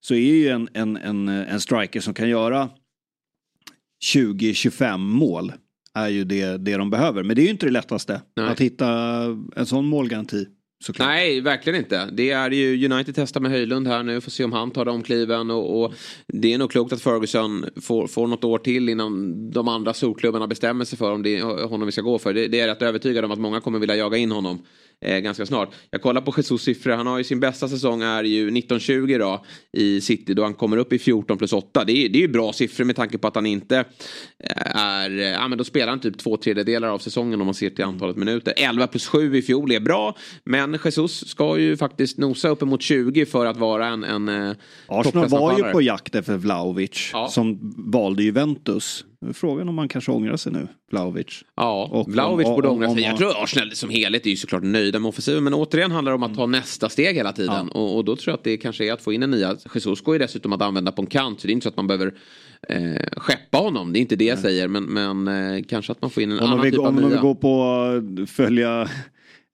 Så 0.00 0.14
är 0.14 0.18
ju 0.18 0.48
en, 0.48 0.68
en, 0.72 0.96
en, 0.96 1.28
en 1.28 1.60
striker 1.60 2.00
som 2.00 2.14
kan 2.14 2.28
göra 2.28 2.68
20-25 4.14 4.98
mål 4.98 5.52
är 5.94 6.08
ju 6.08 6.24
det, 6.24 6.56
det 6.56 6.76
de 6.76 6.90
behöver. 6.90 7.22
Men 7.22 7.36
det 7.36 7.42
är 7.42 7.44
ju 7.44 7.50
inte 7.50 7.66
det 7.66 7.72
lättaste 7.72 8.22
Nej. 8.36 8.48
att 8.48 8.60
hitta 8.60 8.88
en 9.56 9.66
sån 9.66 9.86
målgaranti. 9.86 10.46
Såklart. 10.78 11.08
Nej, 11.08 11.40
verkligen 11.40 11.78
inte. 11.78 12.08
Det 12.12 12.30
är 12.30 12.50
ju 12.50 12.92
United 12.92 13.14
testar 13.14 13.40
med 13.40 13.50
Höjlund 13.50 13.88
här 13.88 14.02
nu. 14.02 14.20
Får 14.20 14.30
se 14.30 14.44
om 14.44 14.52
han 14.52 14.70
tar 14.70 14.84
de 14.84 15.02
kliven. 15.02 15.50
Och, 15.50 15.82
och, 15.82 15.94
det 16.26 16.54
är 16.54 16.58
nog 16.58 16.70
klokt 16.70 16.92
att 16.92 17.02
Ferguson 17.02 17.64
får, 17.82 18.06
får 18.06 18.26
något 18.26 18.44
år 18.44 18.58
till 18.58 18.88
innan 18.88 19.50
de 19.50 19.68
andra 19.68 19.94
storklubbarna 19.94 20.46
bestämmer 20.46 20.84
sig 20.84 20.98
för 20.98 21.12
om 21.12 21.22
det 21.22 21.36
är 21.36 21.68
honom 21.68 21.86
vi 21.86 21.92
ska 21.92 22.02
gå 22.02 22.18
för. 22.18 22.34
Det, 22.34 22.48
det 22.48 22.60
är 22.60 22.66
jag 22.66 22.74
rätt 22.74 22.82
övertygad 22.82 23.24
om 23.24 23.30
att 23.30 23.38
många 23.38 23.60
kommer 23.60 23.78
vilja 23.78 23.96
jaga 23.96 24.16
in 24.16 24.30
honom 24.30 24.62
eh, 25.04 25.18
ganska 25.18 25.46
snart. 25.46 25.74
Jag 25.90 26.02
kollar 26.02 26.20
på 26.20 26.34
Jesus 26.36 26.62
siffror. 26.62 26.92
Han 26.92 27.06
har 27.06 27.18
ju 27.18 27.24
sin 27.24 27.40
bästa 27.40 27.68
säsong 27.68 28.02
är 28.02 28.24
ju 28.24 28.42
1920 28.42 29.16
då 29.18 29.44
i 29.72 30.00
City 30.00 30.34
då 30.34 30.42
han 30.42 30.54
kommer 30.54 30.76
upp 30.76 30.92
i 30.92 30.98
14 30.98 31.38
plus 31.38 31.52
8. 31.52 31.84
Det 31.84 31.92
är, 31.92 32.08
det 32.08 32.18
är 32.18 32.20
ju 32.20 32.28
bra 32.28 32.52
siffror 32.52 32.84
med 32.84 32.96
tanke 32.96 33.18
på 33.18 33.28
att 33.28 33.34
han 33.34 33.46
inte 33.46 33.78
eh, 33.78 34.76
är, 34.76 35.10
ja 35.10 35.48
men 35.48 35.58
då 35.58 35.64
spelar 35.64 35.88
han 35.88 36.00
typ 36.00 36.18
två 36.18 36.36
tredjedelar 36.36 36.88
av 36.88 36.98
säsongen 36.98 37.40
om 37.40 37.46
man 37.46 37.54
ser 37.54 37.70
till 37.70 37.84
antalet 37.84 38.16
minuter. 38.16 38.54
11 38.56 38.86
plus 38.86 39.06
7 39.06 39.36
i 39.36 39.42
fjol 39.42 39.72
är 39.72 39.80
bra. 39.80 40.16
Men 40.44 40.78
Jesus 40.84 41.28
ska 41.28 41.58
ju 41.58 41.76
faktiskt 41.76 42.18
nosa 42.18 42.48
uppemot 42.48 42.82
20 42.82 43.26
för 43.26 43.46
att 43.46 43.56
vara 43.56 43.86
en, 43.86 44.04
en 44.04 44.28
eh, 44.28 44.56
Arsenal 44.86 45.28
var 45.28 45.58
ju 45.58 45.72
på 45.72 45.82
jakt 45.82 46.14
efter 46.14 46.36
Vlaovic 46.36 47.10
ja. 47.12 47.28
som 47.28 47.74
valde 47.92 48.22
Juventus. 48.22 49.04
Frågan 49.34 49.68
om 49.68 49.74
man 49.74 49.88
kanske 49.88 50.12
ångrar 50.12 50.36
sig 50.36 50.52
nu, 50.52 50.68
Vlaovic. 50.90 51.44
Ja, 51.56 51.88
och 51.92 52.12
Vlaovic 52.12 52.46
borde 52.46 52.68
ångra 52.68 52.94
sig. 52.94 53.02
Jag 53.02 53.16
tror 53.16 53.42
Arsenal 53.42 53.70
som 53.72 53.90
helhet 53.90 54.26
är 54.26 54.30
ju 54.30 54.36
såklart 54.36 54.62
nöjda 54.62 54.98
med 54.98 55.08
offensiven. 55.08 55.44
Men 55.44 55.54
återigen 55.54 55.90
handlar 55.90 56.12
det 56.12 56.16
om 56.16 56.22
att 56.22 56.34
ta 56.34 56.46
nästa 56.46 56.88
steg 56.88 57.16
hela 57.16 57.32
tiden. 57.32 57.70
Ja. 57.74 57.80
Och, 57.80 57.96
och, 57.96 58.04
då 58.04 58.16
tror 58.16 58.32
jag 58.32 58.38
att 58.38 58.44
det 58.44 58.56
kanske 58.56 58.84
är 58.84 58.92
att 58.92 59.02
få 59.02 59.12
in 59.12 59.22
en 59.22 59.30
nya. 59.30 59.56
Jesus 59.74 60.00
går 60.00 60.14
ju 60.14 60.18
dessutom 60.18 60.52
att 60.52 60.62
använda 60.62 60.92
på 60.92 61.02
en 61.02 61.06
kant. 61.06 61.40
Så 61.40 61.46
det 61.46 61.50
är 61.50 61.52
inte 61.52 61.64
så 61.64 61.68
att 61.68 61.76
man 61.76 61.86
behöver 61.86 62.14
eh, 62.68 63.06
skeppa 63.16 63.58
honom. 63.58 63.92
Det 63.92 63.98
är 63.98 64.00
inte 64.00 64.16
det 64.16 64.24
jag 64.24 64.38
säger. 64.38 64.68
Men, 64.68 64.84
men 64.84 65.28
eh, 65.28 65.62
kanske 65.68 65.92
att 65.92 66.02
man 66.02 66.10
får 66.10 66.22
in 66.22 66.32
en 66.32 66.38
om 66.38 66.44
annan 66.44 66.60
vi, 66.60 66.70
typ 66.70 66.80
om 66.80 66.86
av. 66.86 67.04
Om 67.04 67.10
vi 67.10 67.16
går 67.16 67.34
på 67.34 68.26
följa 68.26 68.88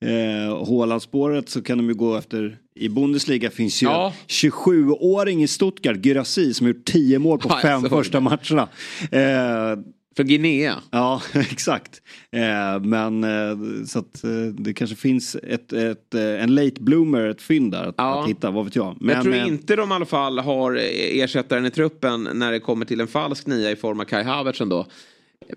eh, 0.02 0.56
Hålandsspåret 0.66 1.48
så 1.48 1.62
kan 1.62 1.78
de 1.78 1.88
ju 1.88 1.94
gå 1.94 2.16
efter 2.16 2.58
i 2.74 2.88
Bundesliga 2.88 3.50
finns 3.50 3.82
ju 3.82 3.86
ja. 3.86 4.12
27-åring 4.26 5.42
i 5.42 5.48
Stuttgart, 5.48 6.06
Gyrassi, 6.06 6.54
som 6.54 6.66
har 6.66 6.74
gjort 6.74 6.84
10 6.84 7.18
mål 7.18 7.38
på 7.38 7.48
fem 7.62 7.82
första 7.82 8.20
matcherna. 8.20 8.68
Eh, 9.10 9.78
för 10.16 10.24
Guinea? 10.24 10.74
Ja, 10.90 11.22
exakt. 11.32 12.02
Eh, 12.30 12.80
men 12.80 13.24
eh, 13.24 13.84
så 13.86 13.98
att 13.98 14.24
eh, 14.24 14.30
det 14.58 14.74
kanske 14.74 14.96
finns 14.96 15.36
ett, 15.42 15.72
ett, 15.72 16.14
eh, 16.14 16.42
en 16.42 16.54
late 16.54 16.80
bloomer, 16.80 17.28
ett 17.28 17.42
fynd 17.42 17.72
där 17.72 17.84
att, 17.84 17.94
ja. 17.98 18.22
att 18.22 18.28
hitta, 18.28 18.50
vad 18.50 18.64
vet 18.64 18.76
jag. 18.76 18.96
Men, 19.00 19.14
jag 19.14 19.24
tror 19.24 19.34
eh, 19.34 19.46
inte 19.46 19.76
de 19.76 19.92
i 19.92 19.94
alla 19.94 20.06
fall 20.06 20.38
har 20.38 20.78
ersättaren 20.92 21.66
i 21.66 21.70
truppen 21.70 22.28
när 22.32 22.52
det 22.52 22.60
kommer 22.60 22.86
till 22.86 23.00
en 23.00 23.08
falsk 23.08 23.46
nia 23.46 23.70
i 23.70 23.76
form 23.76 24.00
av 24.00 24.04
Kai 24.04 24.22
Havertz 24.22 24.60
ändå. 24.60 24.86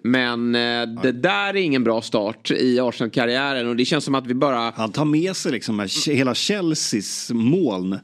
Men 0.04 0.56
eh, 0.56 1.02
det 1.04 1.12
där 1.12 1.50
är 1.50 1.56
ingen 1.56 1.84
bra 1.84 2.02
start 2.02 2.52
i 2.52 2.80
Arsenal-karriären 2.80 3.68
och 3.68 3.76
det 3.76 3.86
känns 3.86 4.06
som 4.06 4.16
att 4.16 4.28
vi 4.28 4.34
bara... 4.34 4.74
Han 4.76 4.92
tar 4.92 5.06
med 5.06 5.36
sig 5.36 5.52
liksom 5.52 5.88
hela 6.08 6.36
Chelseas 6.36 7.32
moln 7.34 7.94
eh, 7.94 8.00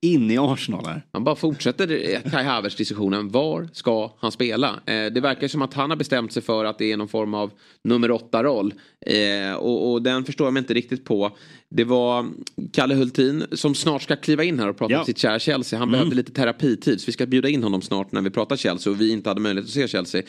in 0.00 0.30
i 0.30 0.38
Arsenal 0.38 0.86
här. 0.86 1.06
Han 1.12 1.24
bara 1.24 1.36
fortsätter 1.36 2.20
Kai 2.30 2.44
Havertz 2.44 2.76
diskussionen. 2.76 3.28
Var 3.28 3.68
ska 3.72 4.16
han 4.18 4.32
spela? 4.32 4.68
Eh, 4.68 5.06
det 5.06 5.20
verkar 5.20 5.48
som 5.48 5.62
att 5.62 5.74
han 5.74 5.90
har 5.90 5.96
bestämt 5.96 6.32
sig 6.32 6.42
för 6.42 6.64
att 6.64 6.78
det 6.78 6.92
är 6.92 6.96
någon 6.96 7.08
form 7.08 7.34
av 7.34 7.50
nummer 7.84 8.10
åtta 8.10 8.42
roll. 8.42 8.74
Eh, 9.06 9.54
och, 9.54 9.92
och, 9.92 10.02
den 10.02 10.24
förstår 10.24 10.46
jag 10.46 10.52
mig 10.52 10.60
inte 10.60 10.74
riktigt 10.74 11.04
på. 11.04 11.36
Det 11.72 11.84
var 11.84 12.26
Kalle 12.72 12.94
Hultin 12.94 13.44
som 13.52 13.74
snart 13.74 14.02
ska 14.02 14.16
kliva 14.16 14.44
in 14.44 14.58
här 14.58 14.68
och 14.68 14.78
prata 14.78 14.92
ja. 14.92 14.98
om 14.98 15.04
sitt 15.04 15.18
kära 15.18 15.38
Chelsea. 15.38 15.78
Han 15.78 15.88
mm. 15.88 15.92
behövde 15.92 16.16
lite 16.16 16.32
terapitid 16.32 17.00
så 17.00 17.06
vi 17.06 17.12
ska 17.12 17.26
bjuda 17.26 17.48
in 17.48 17.62
honom 17.62 17.82
snart 17.82 18.12
när 18.12 18.20
vi 18.20 18.30
pratar 18.30 18.56
Chelsea 18.56 18.92
och 18.92 19.00
vi 19.00 19.10
inte 19.10 19.30
hade 19.30 19.40
möjlighet 19.40 19.64
att 19.64 19.74
se 19.74 19.88
Chelsea. 19.88 20.22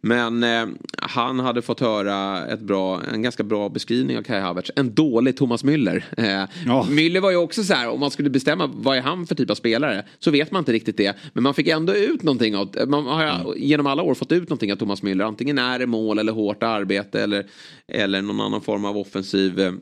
Men 0.00 0.42
eh, 0.42 0.66
han 0.98 1.40
hade 1.40 1.62
fått 1.62 1.80
höra 1.80 2.46
ett 2.46 2.60
bra, 2.60 3.02
en 3.12 3.22
ganska 3.22 3.42
bra 3.42 3.68
beskrivning 3.68 4.18
av 4.18 4.22
Kai 4.22 4.40
Havertz. 4.40 4.70
En 4.76 4.94
dålig 4.94 5.36
Thomas 5.36 5.64
Müller. 5.64 6.04
Eh, 6.16 6.48
ja. 6.66 6.86
Müller 6.90 7.20
var 7.20 7.30
ju 7.30 7.36
också 7.36 7.64
så 7.64 7.74
här, 7.74 7.88
om 7.88 8.00
man 8.00 8.10
skulle 8.10 8.30
bestämma 8.30 8.70
vad 8.74 8.96
är 8.96 9.02
han 9.02 9.26
för 9.26 9.34
typ 9.34 9.50
av 9.50 9.54
spelare 9.54 10.04
så 10.18 10.30
vet 10.30 10.50
man 10.50 10.60
inte 10.60 10.72
riktigt 10.72 10.96
det. 10.96 11.16
Men 11.32 11.42
man 11.42 11.54
fick 11.54 11.68
ändå 11.68 11.94
ut 11.94 12.22
någonting 12.22 12.56
av, 12.56 12.70
man 12.86 13.06
har 13.06 13.24
mm. 13.24 13.52
genom 13.56 13.86
alla 13.86 14.02
år 14.02 14.14
fått 14.14 14.32
ut 14.32 14.48
någonting 14.48 14.72
av 14.72 14.76
Thomas 14.76 15.02
Müller. 15.02 15.24
Antingen 15.24 15.58
är 15.58 15.78
det 15.78 15.86
mål 15.86 16.18
eller 16.18 16.32
hårt 16.32 16.62
arbete 16.62 17.22
eller, 17.22 17.46
eller 17.88 18.22
någon 18.22 18.40
annan 18.40 18.60
form 18.60 18.84
av 18.84 18.98
offensiv 18.98 19.60
eh, 19.60 19.72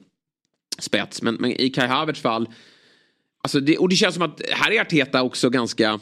spets. 0.78 1.22
Men, 1.22 1.35
men 1.35 1.61
i 1.61 1.70
Kai 1.70 1.87
Havertz 1.87 2.20
fall, 2.20 2.48
alltså 3.42 3.61
det, 3.61 3.78
och 3.78 3.88
det 3.88 3.96
känns 3.96 4.14
som 4.14 4.22
att 4.22 4.40
här 4.50 4.70
är 4.70 4.80
Arteta 4.80 5.22
också 5.22 5.50
ganska 5.50 6.00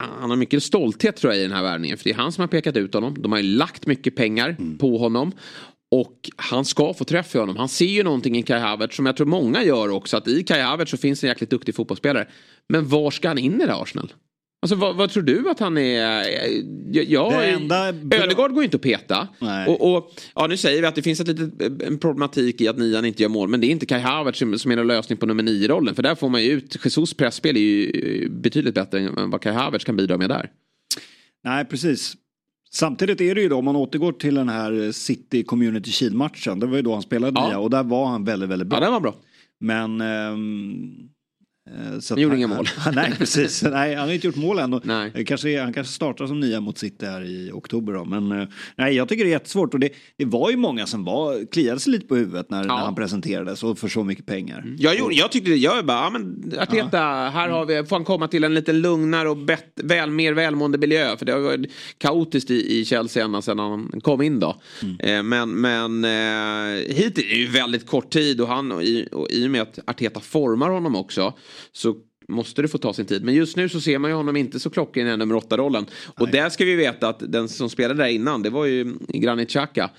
han 0.00 0.30
har 0.30 0.36
mycket 0.36 0.62
stolthet 0.62 1.16
tror 1.16 1.32
jag 1.32 1.40
i 1.40 1.42
den 1.42 1.52
här 1.52 1.62
värvningen. 1.62 1.96
För 1.98 2.04
det 2.04 2.10
är 2.10 2.14
han 2.14 2.32
som 2.32 2.42
har 2.42 2.48
pekat 2.48 2.76
ut 2.76 2.94
honom. 2.94 3.16
De 3.18 3.32
har 3.32 3.38
ju 3.38 3.56
lagt 3.56 3.86
mycket 3.86 4.16
pengar 4.16 4.56
mm. 4.58 4.78
på 4.78 4.98
honom. 4.98 5.32
Och 5.90 6.30
han 6.36 6.64
ska 6.64 6.94
få 6.94 7.04
träff 7.04 7.34
i 7.34 7.38
honom. 7.38 7.56
Han 7.56 7.68
ser 7.68 7.86
ju 7.86 8.02
någonting 8.02 8.38
i 8.38 8.42
Kai 8.42 8.60
Havertz 8.60 8.96
som 8.96 9.06
jag 9.06 9.16
tror 9.16 9.26
många 9.26 9.64
gör 9.64 9.88
också. 9.88 10.16
Att 10.16 10.28
i 10.28 10.42
Kai 10.42 10.60
Havertz 10.60 10.90
så 10.90 10.96
finns 10.96 11.24
en 11.24 11.28
jäkligt 11.28 11.50
duktig 11.50 11.74
fotbollsspelare. 11.74 12.28
Men 12.68 12.88
var 12.88 13.10
ska 13.10 13.28
han 13.28 13.38
in 13.38 13.60
i 13.60 13.66
det 13.66 13.74
Arsenal? 13.74 14.12
Alltså 14.60 14.76
vad, 14.76 14.96
vad, 14.96 15.10
tror 15.10 15.22
du 15.22 15.50
att 15.50 15.60
han 15.60 15.78
är? 15.78 16.24
Ja, 16.92 17.42
Ödegaard 17.42 18.52
går 18.52 18.58
ju 18.58 18.64
inte 18.64 18.76
att 18.76 18.82
peta. 18.82 19.28
Och, 19.66 19.94
och, 19.94 20.12
ja, 20.34 20.46
nu 20.46 20.56
säger 20.56 20.80
vi 20.80 20.86
att 20.86 20.94
det 20.94 21.02
finns 21.02 21.20
ett 21.20 21.28
litet, 21.28 21.82
en 21.82 21.98
problematik 21.98 22.60
i 22.60 22.68
att 22.68 22.78
nian 22.78 23.04
inte 23.04 23.22
gör 23.22 23.30
mål. 23.30 23.48
Men 23.48 23.60
det 23.60 23.66
är 23.66 23.70
inte 23.70 23.86
Kai 23.86 24.00
Havertz 24.00 24.38
som, 24.38 24.58
som 24.58 24.70
är 24.70 24.76
en 24.76 24.86
lösning 24.86 25.18
på 25.18 25.26
nummer 25.26 25.42
nio-rollen. 25.42 25.94
För 25.94 26.02
där 26.02 26.14
får 26.14 26.28
man 26.28 26.42
ju 26.42 26.50
ut, 26.50 26.76
Jesus 26.84 27.14
pressspel 27.14 27.56
är 27.56 27.60
ju 27.60 28.28
betydligt 28.28 28.74
bättre 28.74 28.98
än 28.98 29.30
vad 29.30 29.40
Kai 29.40 29.52
Havertz 29.52 29.84
kan 29.84 29.96
bidra 29.96 30.16
med 30.16 30.28
där. 30.28 30.50
Nej, 31.44 31.64
precis. 31.64 32.14
Samtidigt 32.70 33.20
är 33.20 33.34
det 33.34 33.40
ju 33.40 33.48
då, 33.48 33.56
om 33.56 33.64
man 33.64 33.76
återgår 33.76 34.12
till 34.12 34.34
den 34.34 34.48
här 34.48 34.92
City 34.92 35.42
Community 35.42 35.90
Shield-matchen, 35.90 36.60
det 36.60 36.66
var 36.66 36.76
ju 36.76 36.82
då 36.82 36.92
han 36.92 37.02
spelade 37.02 37.40
Ja. 37.40 37.48
nia 37.48 37.58
och 37.58 37.70
där 37.70 37.82
var 37.82 38.06
han 38.06 38.24
väldigt, 38.24 38.48
väldigt 38.48 38.68
bra. 38.68 38.78
Ja, 38.78 38.84
den 38.84 38.92
var 38.92 39.00
bra. 39.00 39.14
Men... 39.60 40.00
eh, 40.00 40.36
så 42.00 42.14
Han 42.14 42.22
gjorde 42.22 42.34
att- 42.34 42.38
inga 42.38 42.46
mål. 42.46 42.66
Nej, 42.94 43.12
precis. 43.18 43.62
Nej, 43.62 43.94
han 43.94 44.06
har 44.08 44.14
inte 44.14 44.26
gjort 44.26 44.36
mål 44.36 44.58
än. 44.58 44.80
Nej. 44.84 45.12
eh, 45.14 45.24
Kanske, 45.24 45.60
han 45.60 45.72
kanske 45.72 45.92
startar 45.92 46.26
som 46.26 46.40
nia 46.40 46.60
mot 46.60 46.78
City 46.78 47.06
här 47.06 47.24
i 47.24 47.50
oktober 47.52 47.92
då. 47.92 48.04
Men 48.04 48.32
eh, 48.40 48.48
nej, 48.76 48.94
jag 48.94 49.08
tycker 49.08 49.24
det 49.24 49.30
är 49.30 49.32
jättesvårt. 49.32 49.74
Och 49.74 49.80
det, 49.80 49.88
det 50.16 50.24
var 50.24 50.50
ju 50.50 50.56
många 50.56 50.86
som 50.86 51.04
var, 51.04 51.46
kliade 51.52 51.80
sig 51.80 51.92
lite 51.92 52.06
på 52.06 52.16
huvudet 52.16 52.50
när, 52.50 52.64
när 52.64 52.74
han 52.74 52.94
presenterades 52.94 53.62
och 53.64 53.78
för 53.78 53.88
så 53.88 54.04
mycket 54.04 54.26
pengar. 54.26 54.64
Jag, 54.78 54.98
gjorde, 54.98 55.14
jag 55.14 55.32
tyckte 55.32 55.50
jag 55.50 55.86
bara, 55.86 55.98
ja, 55.98 56.10
men 56.10 56.52
Arteta, 56.60 56.98
här 57.32 57.48
har 57.48 57.66
vi, 57.66 57.84
får 57.84 57.96
han 57.96 58.04
komma 58.04 58.28
till 58.28 58.44
en 58.44 58.54
lite 58.54 58.72
lugnare 58.72 59.28
och 59.28 59.36
bett, 59.36 59.72
väl, 59.84 60.10
mer 60.10 60.32
välmående 60.32 60.78
miljö. 60.78 61.16
För 61.16 61.26
det 61.26 61.32
har 61.32 61.40
varit 61.40 61.70
kaotiskt 61.98 62.50
i, 62.50 62.78
i 62.80 62.84
Chelsea 62.84 63.24
ända 63.24 63.42
sedan 63.42 63.58
han 63.58 64.00
kom 64.02 64.22
in 64.22 64.40
då. 64.40 64.56
Eh, 64.98 65.22
men 65.22 65.50
men 65.60 66.04
eh, 66.04 66.94
hit 66.94 67.18
är 67.18 67.22
det 67.22 67.34
ju 67.34 67.46
väldigt 67.46 67.86
kort 67.86 68.10
tid 68.10 68.40
och, 68.40 68.48
han, 68.48 68.72
och, 68.72 68.82
i, 68.82 69.08
och 69.12 69.30
i 69.30 69.46
och 69.46 69.50
med 69.50 69.62
att 69.62 69.78
Arteta 69.86 70.20
formar 70.20 70.68
honom 70.70 70.96
också 70.96 71.34
så 71.72 71.96
måste 72.28 72.62
det 72.62 72.68
få 72.68 72.78
ta 72.78 72.92
sin 72.92 73.06
tid. 73.06 73.24
Men 73.24 73.34
just 73.34 73.56
nu 73.56 73.68
så 73.68 73.80
ser 73.80 73.98
man 73.98 74.10
ju 74.10 74.16
honom 74.16 74.36
inte 74.36 74.60
så 74.60 74.70
klockren 74.70 75.06
i 75.06 75.10
den 75.10 75.18
nummer 75.18 75.34
åtta-rollen. 75.34 75.86
Och 76.18 76.28
där 76.28 76.48
ska 76.48 76.64
vi 76.64 76.74
veta 76.76 77.08
att 77.08 77.32
den 77.32 77.48
som 77.48 77.70
spelade 77.70 78.02
där 78.02 78.10
innan 78.10 78.42
det 78.42 78.50
var 78.50 78.66
ju 78.66 78.94
Granit 79.08 79.48
Xhaka. 79.48 79.90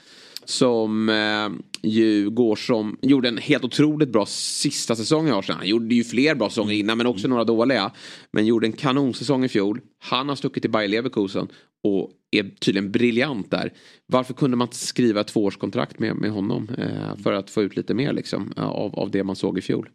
Som 0.46 1.10
eh, 1.10 1.50
ju 1.82 2.30
går 2.30 2.56
som, 2.56 2.98
gjorde 3.02 3.28
en 3.28 3.38
helt 3.38 3.64
otroligt 3.64 4.10
bra 4.10 4.26
sista 4.26 4.96
säsong 4.96 5.28
i 5.28 5.32
Arsenal. 5.32 5.60
Han 5.60 5.68
gjorde 5.68 5.96
ju 5.96 6.04
fler 6.04 6.36
bra 6.36 6.50
säsonger 6.50 6.74
innan 6.74 6.98
men 6.98 7.08
också 7.08 7.28
några 7.28 7.44
dåliga. 7.44 7.92
Men 8.32 8.46
gjorde 8.46 8.68
en 8.68 8.74
kanonsäsong 8.74 9.46
i 9.46 9.50
fjol. 9.50 9.82
Han 10.00 10.30
har 10.30 10.36
stuckit 10.36 10.64
till 10.64 10.72
Bayer 10.72 10.88
Leverkusen 10.88 11.48
och 11.84 12.12
är 12.32 12.44
tydligen 12.44 12.92
briljant 12.92 13.52
där. 13.52 13.74
Varför 14.06 14.34
kunde 14.34 14.58
man 14.58 14.68
inte 14.68 14.78
skriva 14.78 15.22
ett 15.22 15.28
tvåårskontrakt 15.28 16.00
med, 16.00 16.16
med 16.16 16.32
honom? 16.32 16.70
Eh, 16.78 17.24
för 17.24 17.34
att 17.34 17.50
få 17.50 17.64
ut 17.64 17.76
lite 17.76 17.94
mer 17.94 18.14
liksom 18.14 18.54
av, 18.56 18.96
av 18.96 19.12
det 19.12 19.24
man 19.24 19.36
såg 19.36 19.58
i 19.58 19.62
fjol. 19.62 19.90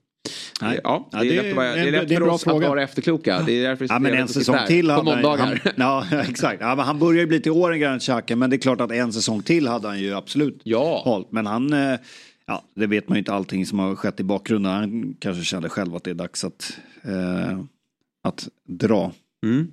Nej. 0.60 0.80
Ja, 0.84 1.08
det 1.12 1.16
är 1.18 1.24
Ja, 1.24 1.30
det 1.30 1.42
lätt, 1.42 1.50
att 1.50 1.56
vara, 1.56 1.66
är 1.66 1.74
det 1.76 1.80
är 1.82 1.86
en- 1.86 1.92
lätt 1.92 2.08
det 2.08 2.14
är 2.14 2.18
för 2.18 2.24
bra 2.24 2.34
oss 2.34 2.44
fråga. 2.44 2.66
att 2.66 2.70
vara 2.70 2.82
efterkloka. 2.82 3.42
Det 3.46 3.52
är 3.52 3.62
därför 3.68 3.86
Ja 3.88 3.98
men 3.98 4.14
en 4.14 4.28
säsong 4.28 4.56
till 4.66 4.86
På 4.86 4.92
hade 4.92 5.04
måndagar. 5.04 5.60
han, 5.64 5.72
ja, 5.76 6.06
exakt. 6.28 6.60
Ja, 6.60 6.74
men 6.76 6.84
han 6.84 6.98
börjar 6.98 7.20
ju 7.20 7.26
bli 7.26 7.40
till 7.40 7.52
åren 7.52 7.80
Granit 7.80 8.02
Xhaka 8.02 8.36
men 8.36 8.50
det 8.50 8.56
är 8.56 8.58
klart 8.58 8.80
att 8.80 8.90
en 8.92 9.12
säsong 9.12 9.42
till 9.42 9.68
hade 9.68 9.88
han 9.88 9.98
ju 10.00 10.14
absolut 10.14 10.60
Ja. 10.64 11.02
hållit. 11.04 11.32
Men 11.32 11.46
han, 11.46 11.72
eh, 11.72 11.98
ja 12.46 12.62
det 12.74 12.86
vet 12.86 13.08
man 13.08 13.16
ju 13.16 13.18
inte 13.18 13.32
allting 13.34 13.66
som 13.66 13.78
har 13.78 13.94
skett 13.96 14.20
i 14.20 14.24
bakgrunden. 14.24 14.72
Han 14.72 15.16
kanske 15.18 15.44
kände 15.44 15.68
själv 15.68 15.96
att 15.96 16.04
det 16.04 16.10
är 16.10 16.14
dags 16.14 16.44
att, 16.44 16.78
eh, 17.02 17.58
att 18.24 18.48
dra. 18.68 19.12
Mm. 19.44 19.68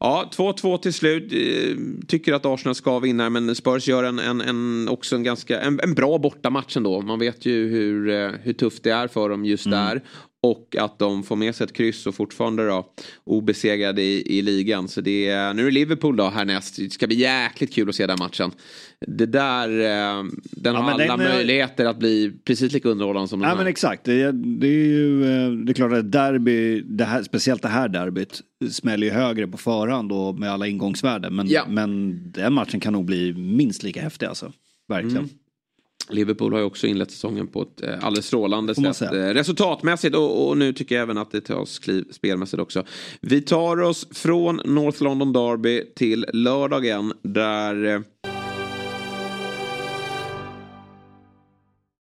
Ja, 0.00 0.30
2-2 0.36 0.78
till 0.78 0.92
slut. 0.92 1.32
Eh, 1.32 1.76
Tycker 2.08 2.32
att 2.32 2.46
Arsenal 2.46 2.74
ska 2.74 2.98
vinna 2.98 3.30
men 3.30 3.54
Spurs 3.54 3.88
gör 3.88 4.04
en, 4.04 4.18
en, 4.18 4.40
en, 4.40 4.88
också 4.88 5.16
en, 5.16 5.22
ganska, 5.22 5.60
en, 5.60 5.80
en 5.80 5.94
bra 5.94 6.18
bortamatch 6.18 6.76
ändå. 6.76 7.00
Man 7.00 7.18
vet 7.18 7.46
ju 7.46 7.68
hur, 7.68 8.08
eh, 8.08 8.30
hur 8.42 8.52
tufft 8.52 8.82
det 8.82 8.90
är 8.90 9.08
för 9.08 9.28
dem 9.28 9.44
just 9.44 9.70
där. 9.70 10.02
Och 10.42 10.76
att 10.78 10.98
de 10.98 11.22
får 11.22 11.36
med 11.36 11.54
sig 11.54 11.64
ett 11.64 11.72
kryss 11.72 12.06
och 12.06 12.14
fortfarande 12.14 12.66
då 12.66 12.92
obesegrade 13.24 14.02
i, 14.02 14.38
i 14.38 14.42
ligan. 14.42 14.88
Så 14.88 15.00
det 15.00 15.28
är, 15.28 15.54
nu 15.54 15.62
är 15.62 15.66
det 15.66 15.70
Liverpool 15.70 16.16
då 16.16 16.28
härnäst. 16.28 16.76
Det 16.76 16.90
ska 16.92 17.06
bli 17.06 17.16
jäkligt 17.16 17.74
kul 17.74 17.88
att 17.88 17.94
se 17.94 18.06
den 18.06 18.16
matchen. 18.18 18.50
Det 19.06 19.26
där, 19.26 19.68
eh, 19.68 20.24
den 20.42 20.74
har 20.76 20.90
alla 20.90 21.16
den, 21.16 21.18
möjligheter 21.18 21.84
att 21.84 21.98
bli 21.98 22.32
precis 22.44 22.72
lika 22.72 22.88
underhållande 22.88 23.28
som 23.28 23.40
den 23.40 23.44
Ja 23.48 23.50
här. 23.54 23.56
men 23.62 23.66
exakt, 23.66 24.04
det 24.04 24.22
är, 24.22 24.32
det 24.32 24.66
är 24.66 24.70
ju 24.86 25.22
eh, 25.24 25.50
det 25.50 25.72
är 25.72 25.74
klart 25.74 25.92
att 25.92 26.12
derby, 26.12 26.80
det 26.80 27.04
här, 27.04 27.22
speciellt 27.22 27.62
det 27.62 27.68
här 27.68 27.88
derbyt 27.88 28.40
smäller 28.70 29.06
ju 29.06 29.12
högre 29.12 29.46
på 29.46 29.58
förhand 29.58 30.12
och 30.12 30.34
med 30.38 30.50
alla 30.52 30.66
ingångsvärden. 30.66 31.34
Men, 31.36 31.48
Ja. 31.48 31.64
men 31.68 32.18
den 32.32 32.52
matchen 32.52 32.80
kan 32.80 32.92
nog 32.92 33.04
bli 33.04 33.32
minst 33.32 33.82
lika 33.82 34.02
häftig 34.02 34.26
alltså. 34.26 34.52
Verkligen. 34.88 35.16
Mm. 35.16 35.30
Liverpool 36.12 36.52
har 36.52 36.60
ju 36.60 36.66
också 36.66 36.86
inlett 36.86 37.10
säsongen 37.10 37.46
på 37.46 37.62
ett 37.62 37.82
eh, 37.82 38.04
alldeles 38.04 38.26
strålande 38.26 38.74
sätt. 38.74 39.12
Eh, 39.12 39.12
Resultatmässigt 39.12 40.16
och, 40.16 40.48
och 40.48 40.58
nu 40.58 40.72
tycker 40.72 40.94
jag 40.94 41.02
även 41.02 41.18
att 41.18 41.30
det 41.30 41.40
tas 41.40 41.78
kliv 41.78 42.04
spelmässigt 42.10 42.62
också. 42.62 42.84
Vi 43.20 43.42
tar 43.42 43.80
oss 43.80 44.08
från 44.12 44.60
North 44.64 45.02
London 45.02 45.32
Derby 45.32 45.84
till 45.96 46.26
lördagen 46.32 47.12
där 47.22 47.84
eh, 47.84 48.00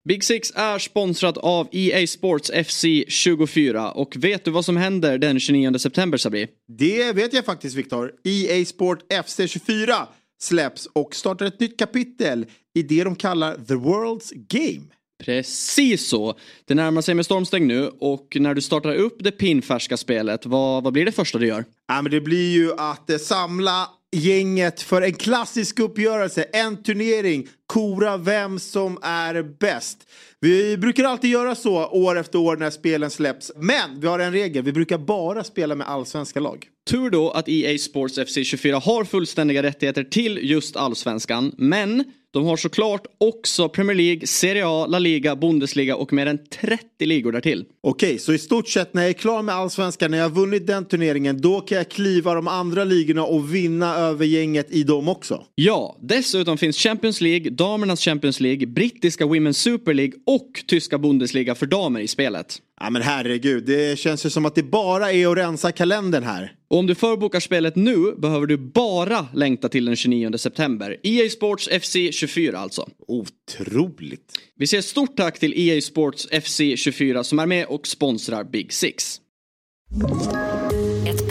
Big 0.08 0.24
Six 0.24 0.52
är 0.54 0.78
sponsrat 0.78 1.36
av 1.36 1.68
EA 1.72 2.06
Sports 2.06 2.50
FC 2.66 2.84
24 3.08 3.90
och 3.90 4.16
vet 4.16 4.44
du 4.44 4.50
vad 4.50 4.64
som 4.64 4.76
händer 4.76 5.18
den 5.18 5.40
29 5.40 5.78
september 5.78 6.18
Sabri? 6.18 6.48
Det 6.68 7.12
vet 7.12 7.32
jag 7.32 7.44
faktiskt 7.44 7.76
Viktor. 7.76 8.12
EA 8.24 8.64
Sport 8.64 9.12
FC24 9.12 10.06
släpps 10.42 10.86
och 10.86 11.14
startar 11.14 11.46
ett 11.46 11.60
nytt 11.60 11.78
kapitel 11.78 12.46
i 12.74 12.82
det 12.82 13.04
de 13.04 13.16
kallar 13.16 13.54
The 13.54 13.74
World's 13.74 14.32
Game. 14.34 14.86
Precis 15.24 16.08
så. 16.08 16.38
Det 16.64 16.74
närmar 16.74 17.02
sig 17.02 17.14
med 17.14 17.24
stormsteg 17.24 17.62
nu 17.62 17.90
och 18.00 18.36
när 18.40 18.54
du 18.54 18.62
startar 18.62 18.94
upp 18.94 19.16
det 19.18 19.30
pinfärska 19.30 19.96
spelet, 19.96 20.46
vad, 20.46 20.84
vad 20.84 20.92
blir 20.92 21.04
det 21.04 21.12
första 21.12 21.38
du 21.38 21.46
gör? 21.46 21.64
Ja, 21.88 22.02
men 22.02 22.12
det 22.12 22.20
blir 22.20 22.52
ju 22.52 22.72
att 22.72 23.10
eh, 23.10 23.18
samla 23.18 23.88
gänget 24.12 24.82
för 24.82 25.02
en 25.02 25.14
klassisk 25.14 25.78
uppgörelse, 25.78 26.42
en 26.42 26.82
turnering, 26.82 27.48
kora 27.66 28.16
vem 28.16 28.58
som 28.58 28.98
är 29.02 29.42
bäst. 29.42 29.98
Vi 30.40 30.76
brukar 30.76 31.04
alltid 31.04 31.30
göra 31.30 31.54
så 31.54 31.86
år 31.86 32.18
efter 32.18 32.38
år 32.38 32.56
när 32.56 32.70
spelen 32.70 33.10
släpps. 33.10 33.52
Men 33.56 34.00
vi 34.00 34.06
har 34.06 34.18
en 34.18 34.32
regel, 34.32 34.62
vi 34.64 34.72
brukar 34.72 34.98
bara 34.98 35.44
spela 35.44 35.74
med 35.74 35.88
allsvenska 35.88 36.40
lag. 36.40 36.68
Tur 36.90 37.10
då 37.10 37.30
att 37.30 37.48
EA 37.48 37.78
Sports 37.78 38.18
FC 38.26 38.38
24 38.44 38.78
har 38.78 39.04
fullständiga 39.04 39.62
rättigheter 39.62 40.04
till 40.04 40.38
just 40.42 40.76
allsvenskan, 40.76 41.52
men 41.58 42.04
de 42.30 42.44
har 42.44 42.56
såklart 42.56 43.06
också 43.18 43.68
Premier 43.68 43.96
League, 43.96 44.26
Serie 44.26 44.62
A, 44.66 44.86
La 44.86 44.98
Liga, 44.98 45.36
Bundesliga 45.36 45.96
och 45.96 46.12
mer 46.12 46.26
än 46.26 46.38
30 46.60 47.06
ligor 47.06 47.32
därtill. 47.32 47.64
Okej, 47.82 48.18
så 48.18 48.32
i 48.32 48.38
stort 48.38 48.68
sett 48.68 48.94
när 48.94 49.02
jag 49.02 49.08
är 49.08 49.12
klar 49.12 49.42
med 49.42 49.54
allsvenskan, 49.54 50.10
när 50.10 50.18
jag 50.18 50.24
har 50.24 50.30
vunnit 50.30 50.66
den 50.66 50.84
turneringen, 50.84 51.40
då 51.40 51.60
kan 51.60 51.78
jag 51.78 51.88
kliva 51.88 52.34
de 52.34 52.48
andra 52.48 52.84
ligorna 52.84 53.24
och 53.24 53.54
vinna 53.54 53.96
över 53.96 54.24
gänget 54.24 54.70
i 54.70 54.82
dem 54.82 55.08
också. 55.08 55.44
Ja, 55.54 55.98
dessutom 56.02 56.58
finns 56.58 56.78
Champions 56.78 57.20
League, 57.20 57.50
damernas 57.50 58.00
Champions 58.00 58.40
League, 58.40 58.66
brittiska 58.66 59.24
Women's 59.24 59.52
Super 59.52 59.94
League 59.94 60.14
och 60.26 60.64
tyska 60.66 60.98
Bundesliga 60.98 61.54
för 61.54 61.66
damer 61.66 62.00
i 62.00 62.08
spelet. 62.08 62.60
Ja 62.80 62.90
men 62.90 63.02
herregud, 63.02 63.64
det 63.64 63.98
känns 63.98 64.26
ju 64.26 64.30
som 64.30 64.46
att 64.46 64.54
det 64.54 64.62
bara 64.62 65.12
är 65.12 65.26
att 65.26 65.36
rensa 65.36 65.72
kalendern 65.72 66.22
här. 66.22 66.52
Och 66.68 66.78
om 66.78 66.86
du 66.86 66.94
förbokar 66.94 67.40
spelet 67.40 67.76
nu 67.76 68.14
behöver 68.18 68.46
du 68.46 68.56
bara 68.56 69.26
längta 69.34 69.68
till 69.68 69.84
den 69.84 69.96
29 69.96 70.38
september. 70.38 70.96
EA 71.02 71.30
Sports 71.30 71.68
FC 71.82 71.96
24 72.12 72.58
alltså. 72.58 72.88
Otroligt. 73.08 74.32
Vi 74.56 74.66
säger 74.66 74.82
stort 74.82 75.16
tack 75.16 75.38
till 75.38 75.52
EA 75.56 75.80
Sports 75.80 76.28
FC 76.42 76.60
24 76.76 77.24
som 77.24 77.38
är 77.38 77.46
med 77.46 77.66
och 77.66 77.86
sponsrar 77.86 78.44
Big 78.44 78.72
Six. 78.72 79.20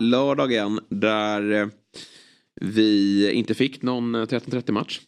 Lördagen 0.00 0.80
där 0.88 1.52
eh, 1.52 1.66
vi 2.60 3.30
inte 3.32 3.54
fick 3.54 3.82
någon 3.82 4.14
eh, 4.14 4.22
13-30 4.22 4.72
match. 4.72 5.00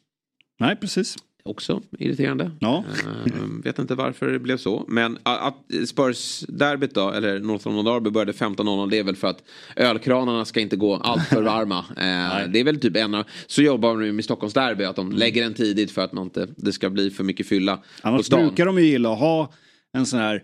Nej, 0.59 0.77
precis. 0.77 1.17
Också 1.43 1.83
irriterande. 1.99 2.51
Ja. 2.61 2.85
Eh, 3.27 3.43
vet 3.65 3.79
inte 3.79 3.95
varför 3.95 4.27
det 4.27 4.39
blev 4.39 4.57
så. 4.57 4.85
Men 4.89 5.19
att 5.23 5.57
Spurs-derbyt 5.87 6.95
då, 6.95 7.11
eller 7.11 7.39
North 7.41 7.67
London 7.69 7.85
Derby 7.85 8.11
började 8.11 8.33
15.00 8.33 8.91
det 8.91 8.99
är 8.99 9.05
väl 9.05 9.17
för 9.17 9.29
att 9.29 9.43
ölkranarna 9.77 10.45
ska 10.45 10.61
inte 10.61 10.77
gå 10.77 10.97
allt 10.97 11.29
för 11.29 11.43
varma. 11.43 11.85
Eh, 11.97 12.49
det 12.49 12.61
är 12.61 12.65
väl 12.65 12.81
typ 12.81 12.97
en 12.97 13.15
av, 13.15 13.25
så 13.47 13.63
jobbar 13.63 13.89
de 13.89 14.05
ju 14.05 14.13
med 14.13 14.25
Stockholms 14.25 14.55
derby 14.55 14.85
att 14.85 14.97
de 14.97 15.13
lägger 15.13 15.43
den 15.43 15.55
tidigt 15.55 15.91
för 15.91 16.03
att 16.03 16.13
man 16.13 16.25
inte, 16.25 16.49
det 16.57 16.73
ska 16.73 16.91
bli 16.91 17.11
för 17.11 17.25
mycket 17.25 17.49
fylla 17.49 17.77
på 17.77 17.83
Annars 18.03 18.27
stan. 18.27 18.47
brukar 18.47 18.67
de 18.67 18.79
ju 18.79 18.85
gilla 18.85 19.13
att 19.13 19.19
ha 19.19 19.53
en 19.93 20.07
sån 20.07 20.19
här 20.21 20.35
eh, 20.35 20.41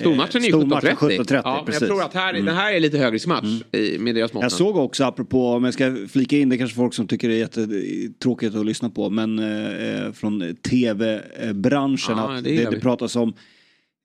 Stormatchen 0.00 0.40
är 0.42 0.46
ju 0.46 0.52
stormatchen 0.52 0.96
17.30. 0.96 1.18
17.30, 1.18 1.40
Ja, 1.44 1.62
precis. 1.66 1.82
Mm. 1.82 1.88
jag 1.90 1.98
tror 1.98 2.06
att 2.06 2.14
här, 2.14 2.32
den 2.32 2.48
här 2.56 2.72
är 2.72 2.80
lite 2.80 2.98
högriskmatch 2.98 3.62
i- 3.72 3.98
med 3.98 4.14
deras 4.14 4.32
mått. 4.32 4.42
Jag 4.42 4.52
såg 4.52 4.76
också, 4.76 5.04
apropå, 5.04 5.48
om 5.48 5.64
jag 5.64 5.74
ska 5.74 5.96
flika 6.08 6.38
in, 6.38 6.48
det 6.48 6.56
är 6.56 6.58
kanske 6.58 6.76
folk 6.76 6.94
som 6.94 7.06
tycker 7.06 7.28
det 7.28 7.34
är 7.34 7.38
jättetråkigt 7.38 8.54
att 8.54 8.66
lyssna 8.66 8.90
på, 8.90 9.10
men 9.10 9.38
eh, 9.38 10.12
från 10.12 10.56
tv-branschen 10.56 12.18
Ja, 12.18 12.36
att 12.36 12.44
det 12.44 12.56
det, 12.56 12.70
det, 12.70 12.80
pratas 12.80 13.16
om 13.16 13.34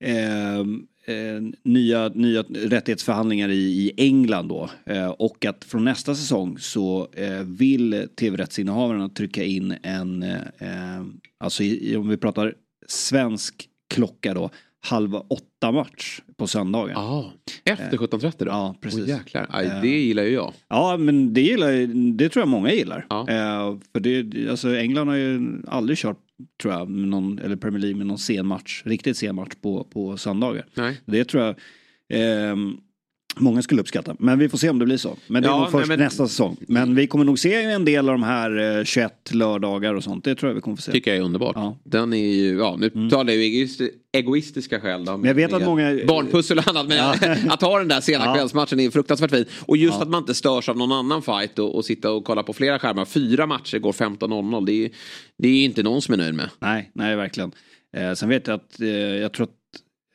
eh, 0.03 0.59
eh, 0.59 1.41
nya, 1.63 2.07
nya 2.09 2.41
rättighetsförhandlingar 2.49 3.49
i, 3.49 3.55
i 3.55 3.91
England 3.97 4.47
då. 4.47 4.69
Eh, 4.85 5.07
och 5.09 5.45
att 5.45 5.63
från 5.63 5.83
nästa 5.83 6.15
säsong 6.15 6.57
så 6.59 7.07
eh, 7.13 7.39
vill 7.43 8.07
tv-rättsinnehavarna 8.19 9.09
trycka 9.09 9.43
in 9.43 9.75
en, 9.83 10.23
eh, 10.23 10.37
alltså 11.39 11.63
i, 11.63 11.95
om 11.95 12.09
vi 12.09 12.17
pratar 12.17 12.53
svensk 12.87 13.67
klocka 13.93 14.33
då, 14.33 14.49
halv 14.85 15.15
åtta 15.15 15.71
match 15.71 16.19
på 16.37 16.47
söndagar. 16.47 16.93
Ja, 16.93 17.33
efter 17.63 17.97
17.30 17.97 18.33
då? 18.39 18.45
Ja, 18.45 18.75
precis. 18.81 18.99
Oh, 18.99 19.09
jäklar. 19.09 19.47
Aj, 19.49 19.79
det 19.81 19.87
gillar 19.87 20.23
ju 20.23 20.29
jag. 20.29 20.53
Ja, 20.67 20.97
men 20.97 21.33
det, 21.33 21.41
gillar, 21.41 21.71
det 22.13 22.29
tror 22.29 22.41
jag 22.41 22.49
många 22.49 22.71
gillar. 22.71 23.05
Ja. 23.09 23.19
Eh, 23.29 23.77
för 23.93 23.99
det, 23.99 24.49
alltså 24.49 24.75
England 24.75 25.07
har 25.07 25.15
ju 25.15 25.61
aldrig 25.67 25.97
kört, 25.97 26.19
tror 26.61 26.73
jag, 26.73 26.89
med 26.89 27.09
någon, 27.09 27.39
eller 27.39 27.55
Premier 27.55 27.81
League 27.81 27.97
med 27.97 28.07
någon 28.07 28.17
sen 28.17 28.47
match, 28.47 28.81
riktigt 28.85 29.17
sen 29.17 29.35
match 29.35 29.55
på, 29.61 29.83
på 29.83 30.17
söndagar. 30.17 30.65
Nej. 30.73 31.01
Det 31.05 31.25
tror 31.25 31.43
jag 31.43 31.55
ehm, 32.09 32.77
många 33.39 33.61
skulle 33.61 33.81
uppskatta. 33.81 34.15
Men 34.19 34.39
vi 34.39 34.49
får 34.49 34.57
se 34.57 34.69
om 34.69 34.79
det 34.79 34.85
blir 34.85 34.97
så. 34.97 35.17
Men 35.27 35.43
det 35.43 35.47
är 35.47 35.51
Ja, 35.51 35.59
nog 35.59 35.71
först 35.71 35.87
nej, 35.87 35.97
men- 35.97 36.05
nästa 36.05 36.27
säsong. 36.27 36.57
Men 36.67 36.95
vi 36.95 37.07
kommer 37.07 37.25
nog 37.25 37.39
se 37.39 37.53
en 37.63 37.85
del 37.85 38.09
av 38.09 38.13
de 38.15 38.23
här 38.23 38.77
eh, 38.79 38.83
21 38.83 39.33
lördagar 39.33 39.93
och 39.93 40.03
sånt. 40.03 40.23
Det 40.23 40.35
tror 40.35 40.49
jag 40.49 40.55
vi 40.55 40.61
kommer 40.61 40.75
få 40.77 40.81
se. 40.81 40.91
Tycker 40.91 41.11
jag 41.11 41.17
är 41.17 41.21
underbart. 41.23 41.55
Ja. 41.55 41.61
Mm. 41.65 41.75
Den 41.83 42.13
är 42.13 42.17
ju, 42.33 42.57
ja 42.57 42.75
nu 42.79 43.09
talar 43.09 43.33
jag 43.33 43.43
ju 43.43 43.65
egoisti- 43.65 43.89
egoistiska 44.13 44.79
skäl 44.79 45.05
då. 45.05 45.17
Men 45.17 45.27
jag 45.27 45.35
vet 45.35 45.53
att 45.53 45.65
många- 45.65 45.99
Barnpussel 46.07 46.57
och 46.57 46.67
annat. 46.67 46.87
Men 46.87 46.99
att 47.49 47.61
ha 47.61 47.79
den 47.79 47.87
där 47.87 48.01
sena 48.01 48.25
Ja. 48.25 48.33
kvällsmatchen 48.35 48.79
är 48.79 48.89
fruktansvärt 48.89 49.31
fint. 49.31 49.47
Och 49.65 49.77
just 49.77 50.01
att 50.01 50.09
man 50.09 50.21
inte 50.23 50.33
störs 50.33 50.69
av 50.69 50.77
någon 50.77 50.91
annan 50.91 51.21
fight 51.21 51.59
och, 51.59 51.75
och 51.75 51.85
sitta 51.85 52.11
och 52.11 52.23
kolla 52.25 52.43
på 52.43 52.53
flera 52.53 52.79
skärmar. 52.79 53.05
Fyra 53.05 53.45
matcher 53.45 53.77
går 53.79 53.91
15.00. 53.91 54.65
Det 54.65 54.71
är 54.71 54.75
ju 54.75 54.89
det 55.37 55.47
är 55.47 55.65
inte 55.65 55.83
någon 55.83 56.01
som 56.01 56.13
är 56.13 56.17
nöjd 56.17 56.33
med. 56.35 56.49
Nej, 56.59 56.91
nej 56.93 57.15
verkligen. 57.15 57.51
Eh, 57.97 58.13
sen 58.13 58.29
vet 58.29 58.47
jag 58.47 58.55
att, 58.55 58.81
eh, 58.81 58.87
jag 58.89 59.33
tror 59.33 59.43
att, 59.43 59.49
eh, 59.49 59.55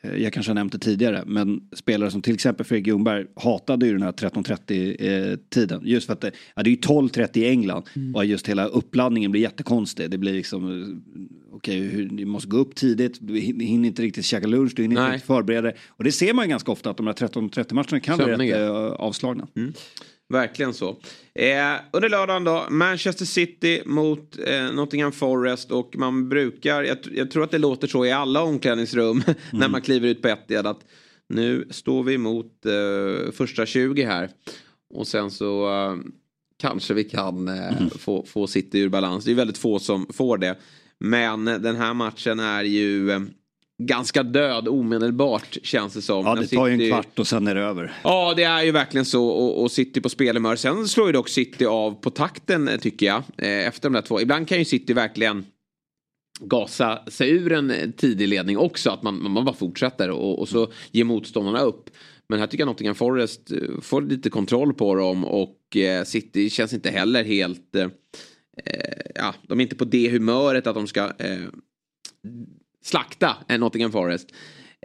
jag 0.03 0.33
kanske 0.33 0.51
har 0.51 0.55
nämnt 0.55 0.73
det 0.73 0.79
tidigare, 0.79 1.23
men 1.27 1.61
spelare 1.77 2.11
som 2.11 2.23
till 2.23 2.35
exempel 2.35 2.67
Fredrik 2.67 2.87
Ljungberg 2.87 3.27
hatade 3.37 3.87
ju 3.87 3.93
den 3.93 4.03
här 4.03 4.13
13.30 4.13 5.73
eh. 5.73 5.81
Just 5.83 6.07
för 6.07 6.13
att 6.13 6.21
det, 6.21 6.31
ja, 6.57 6.63
det 6.63 6.69
är 6.71 6.73
ju 6.73 6.77
12.30 6.81 7.39
i 7.39 7.49
England 7.49 7.83
och 8.15 8.25
just 8.25 8.49
hela 8.49 8.67
uppladdningen 8.67 9.31
blir 9.31 9.41
jättekonstig. 9.43 10.11
Det 10.11 10.19
blir 10.19 10.33
liksom, 10.33 10.83
eh, 10.83 11.57
okej, 11.57 11.81
hur- 11.81 12.09
du 12.09 12.25
måste 12.25 12.49
gå 12.49 12.57
upp 12.57 12.75
tidigt, 12.75 13.19
du 13.21 13.35
hin- 13.35 13.61
hinner 13.61 13.89
inte 13.89 14.03
riktigt 14.03 14.25
käka 14.25 14.47
lunch, 14.47 14.73
du 14.77 14.83
hinner 14.83 14.95
Nej. 14.95 15.05
inte 15.05 15.15
riktigt 15.15 15.27
förbereda 15.27 15.63
dig. 15.63 15.75
Och 15.89 16.05
det 16.05 16.13
ser 16.13 16.35
man 16.35 16.45
ju 16.45 16.49
ganska 16.49 16.73
ofta 16.73 16.91
att 16.91 16.97
de 16.97 17.07
här 17.07 17.15
13.30 17.15 17.75
matcherna 17.75 18.01
kan 18.01 18.17
bli 18.17 18.27
rätt 18.27 18.33
Sömniga. 18.33 18.65
eh, 18.65 18.71
avslagna. 18.93 19.47
Verkligen 20.33 20.75
så. 20.75 20.97
Eh, 21.35 21.75
under 21.93 22.09
lördagen 22.09 22.45
då, 22.45 22.67
Manchester 22.71 23.25
City 23.25 23.83
mot 23.87 24.39
eh, 24.47 24.73
Nottingham 24.73 25.13
Forest 25.13 25.71
och 25.71 25.97
man 25.97 26.29
brukar, 26.29 26.83
jag, 26.83 26.99
jag 27.13 27.31
tror 27.31 27.45
att 27.45 27.51
det 27.51 27.59
låter 27.59 27.89
så 27.89 28.07
i 28.07 28.13
alla 28.13 28.43
omklädningsrum 28.43 29.23
när 29.53 29.69
man 29.69 29.83
kliver 29.83 30.09
ut 30.09 30.23
på 30.23 30.29
Etihad 30.29 30.67
att 30.67 30.81
nu 31.29 31.69
står 31.71 32.03
vi 32.03 32.19
mot 32.19 32.67
eh, 32.67 33.33
första 33.33 33.67
20 33.67 34.05
här 34.05 34.31
och 34.95 35.07
sen 35.07 35.31
så 35.31 35.71
eh, 35.71 35.97
kanske 36.59 36.95
vi 36.95 37.05
kan 37.05 37.49
eh, 37.49 37.89
få, 37.99 38.25
få 38.25 38.47
City 38.47 38.81
ur 38.81 38.89
balans. 38.89 39.25
Det 39.25 39.31
är 39.31 39.35
väldigt 39.35 39.59
få 39.59 39.79
som 39.79 40.07
får 40.13 40.39
det. 40.39 40.59
Men 40.99 41.45
den 41.45 41.77
här 41.77 41.95
matchen 41.95 42.41
är 42.41 42.63
ju 42.65 43.11
eh, 43.11 43.21
ganska 43.87 44.23
död 44.23 44.69
omedelbart 44.69 45.59
känns 45.63 45.95
det 45.95 46.03
som. 46.03 46.27
Ja, 46.27 46.35
det 46.35 46.47
tar 46.47 46.67
ju 46.67 46.73
en 46.73 46.91
kvart 46.91 47.19
och 47.19 47.27
sen 47.27 47.47
är 47.47 47.55
det 47.55 47.61
över. 47.61 47.93
Ja, 48.05 48.35
det 48.37 48.43
är 48.43 48.63
ju 48.63 48.71
verkligen 48.71 49.05
så 49.05 49.27
och, 49.27 49.63
och 49.63 49.73
City 49.73 50.01
på 50.01 50.09
spelhumör. 50.09 50.57
Sen 50.57 50.89
slår 50.89 51.07
ju 51.07 51.13
dock 51.13 51.29
City 51.29 51.67
av 51.67 51.91
på 51.95 52.11
takten 52.11 52.69
eh, 52.69 52.77
tycker 52.77 53.07
jag. 53.07 53.23
Eh, 53.39 53.67
efter 53.67 53.83
de 53.83 53.93
där 53.93 54.03
två. 54.03 54.21
Ibland 54.21 54.49
kan 54.49 54.59
ju 54.59 54.65
City 54.65 54.93
verkligen 54.93 55.47
gasa 56.41 56.99
sig 57.07 57.31
ur 57.31 57.53
en 57.53 57.71
eh, 57.71 57.91
tidig 57.91 58.29
ledning 58.29 58.59
också. 58.59 58.91
Att 58.91 59.03
man, 59.03 59.33
man 59.33 59.45
bara 59.45 59.57
fortsätter 59.57 60.11
och, 60.11 60.39
och 60.39 60.49
så 60.49 60.73
ger 60.91 61.05
motståndarna 61.05 61.61
upp. 61.61 61.91
Men 62.29 62.39
här 62.39 62.47
tycker 62.47 62.63
jag 62.63 62.67
Nottingham 62.67 62.95
Forest 62.95 63.53
får 63.81 64.03
lite 64.03 64.31
kontroll 64.31 64.75
på 64.75 64.95
dem 64.95 65.25
och 65.25 65.77
eh, 65.77 66.05
City 66.05 66.51
känns 66.51 66.73
inte 66.73 66.91
heller 66.91 67.25
helt... 67.25 67.77
Eh, 67.77 67.91
ja, 69.15 69.35
de 69.49 69.61
är 69.61 69.63
inte 69.63 69.77
på 69.77 69.85
det 69.85 70.09
humöret 70.09 70.67
att 70.67 70.75
de 70.75 70.87
ska 70.87 71.05
eh, 71.05 71.47
slakta 72.83 73.37
Nottingham 73.59 73.93
Forest. 73.93 74.29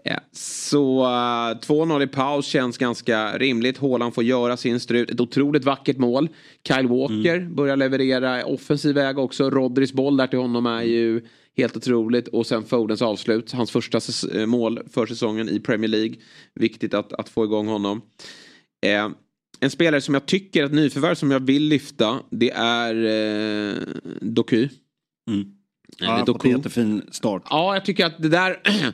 Eh, 0.06 0.18
Så 0.32 1.04
eh, 1.04 1.08
2-0 1.08 2.04
i 2.04 2.08
paus 2.08 2.46
känns 2.46 2.78
ganska 2.78 3.38
rimligt. 3.38 3.78
Haaland 3.78 4.14
får 4.14 4.24
göra 4.24 4.58
sin 4.58 4.80
strut. 4.80 5.12
Ett 5.12 5.20
otroligt 5.20 5.66
vackert 5.66 5.98
mål. 5.98 6.30
Kyle 6.68 6.88
Walker 6.88 7.50
börjar 7.56 7.76
leverera 7.78 8.46
offensiv 8.46 8.96
väg 8.96 9.20
också. 9.20 9.50
Rodris 9.50 9.94
boll 9.94 10.18
där 10.18 10.28
till 10.28 10.40
honom 10.40 10.66
är 10.66 10.82
ju 10.82 11.22
helt 11.58 11.78
otroligt. 11.78 12.28
Och 12.28 12.48
sen 12.48 12.64
Fodens 12.64 13.02
avslut. 13.02 13.52
Hans 13.52 13.72
första 13.72 14.00
eh, 14.34 14.46
mål 14.46 14.80
för 14.94 15.06
säsongen 15.06 15.50
i 15.50 15.60
Premier 15.60 15.90
League. 15.90 16.16
Viktigt 16.54 16.94
att, 16.94 17.14
att 17.14 17.30
få 17.30 17.44
igång 17.44 17.68
honom. 17.68 18.02
Eh, 18.86 19.10
en 19.60 19.70
spelare 19.70 20.02
som 20.02 20.14
jag 20.14 20.26
tycker, 20.26 20.64
ett 20.64 20.74
nyförvärv 20.74 21.16
som 21.16 21.32
jag 21.32 21.40
vill 21.40 21.64
lyfta. 21.64 22.20
Det 22.32 22.52
är 22.56 22.96
eh, 22.96 23.82
Doku. 24.22 24.70
Mm. 25.30 25.57
Ja, 25.98 26.08
han 26.10 26.20
har 26.20 26.26
fått 26.26 26.46
en 26.46 26.52
jättefin 26.52 27.02
start. 27.12 27.44
Ja, 27.50 27.74
jag 27.74 27.86
tycker 27.86 28.06
att 28.06 28.22
det 28.22 28.30
där 28.30 28.60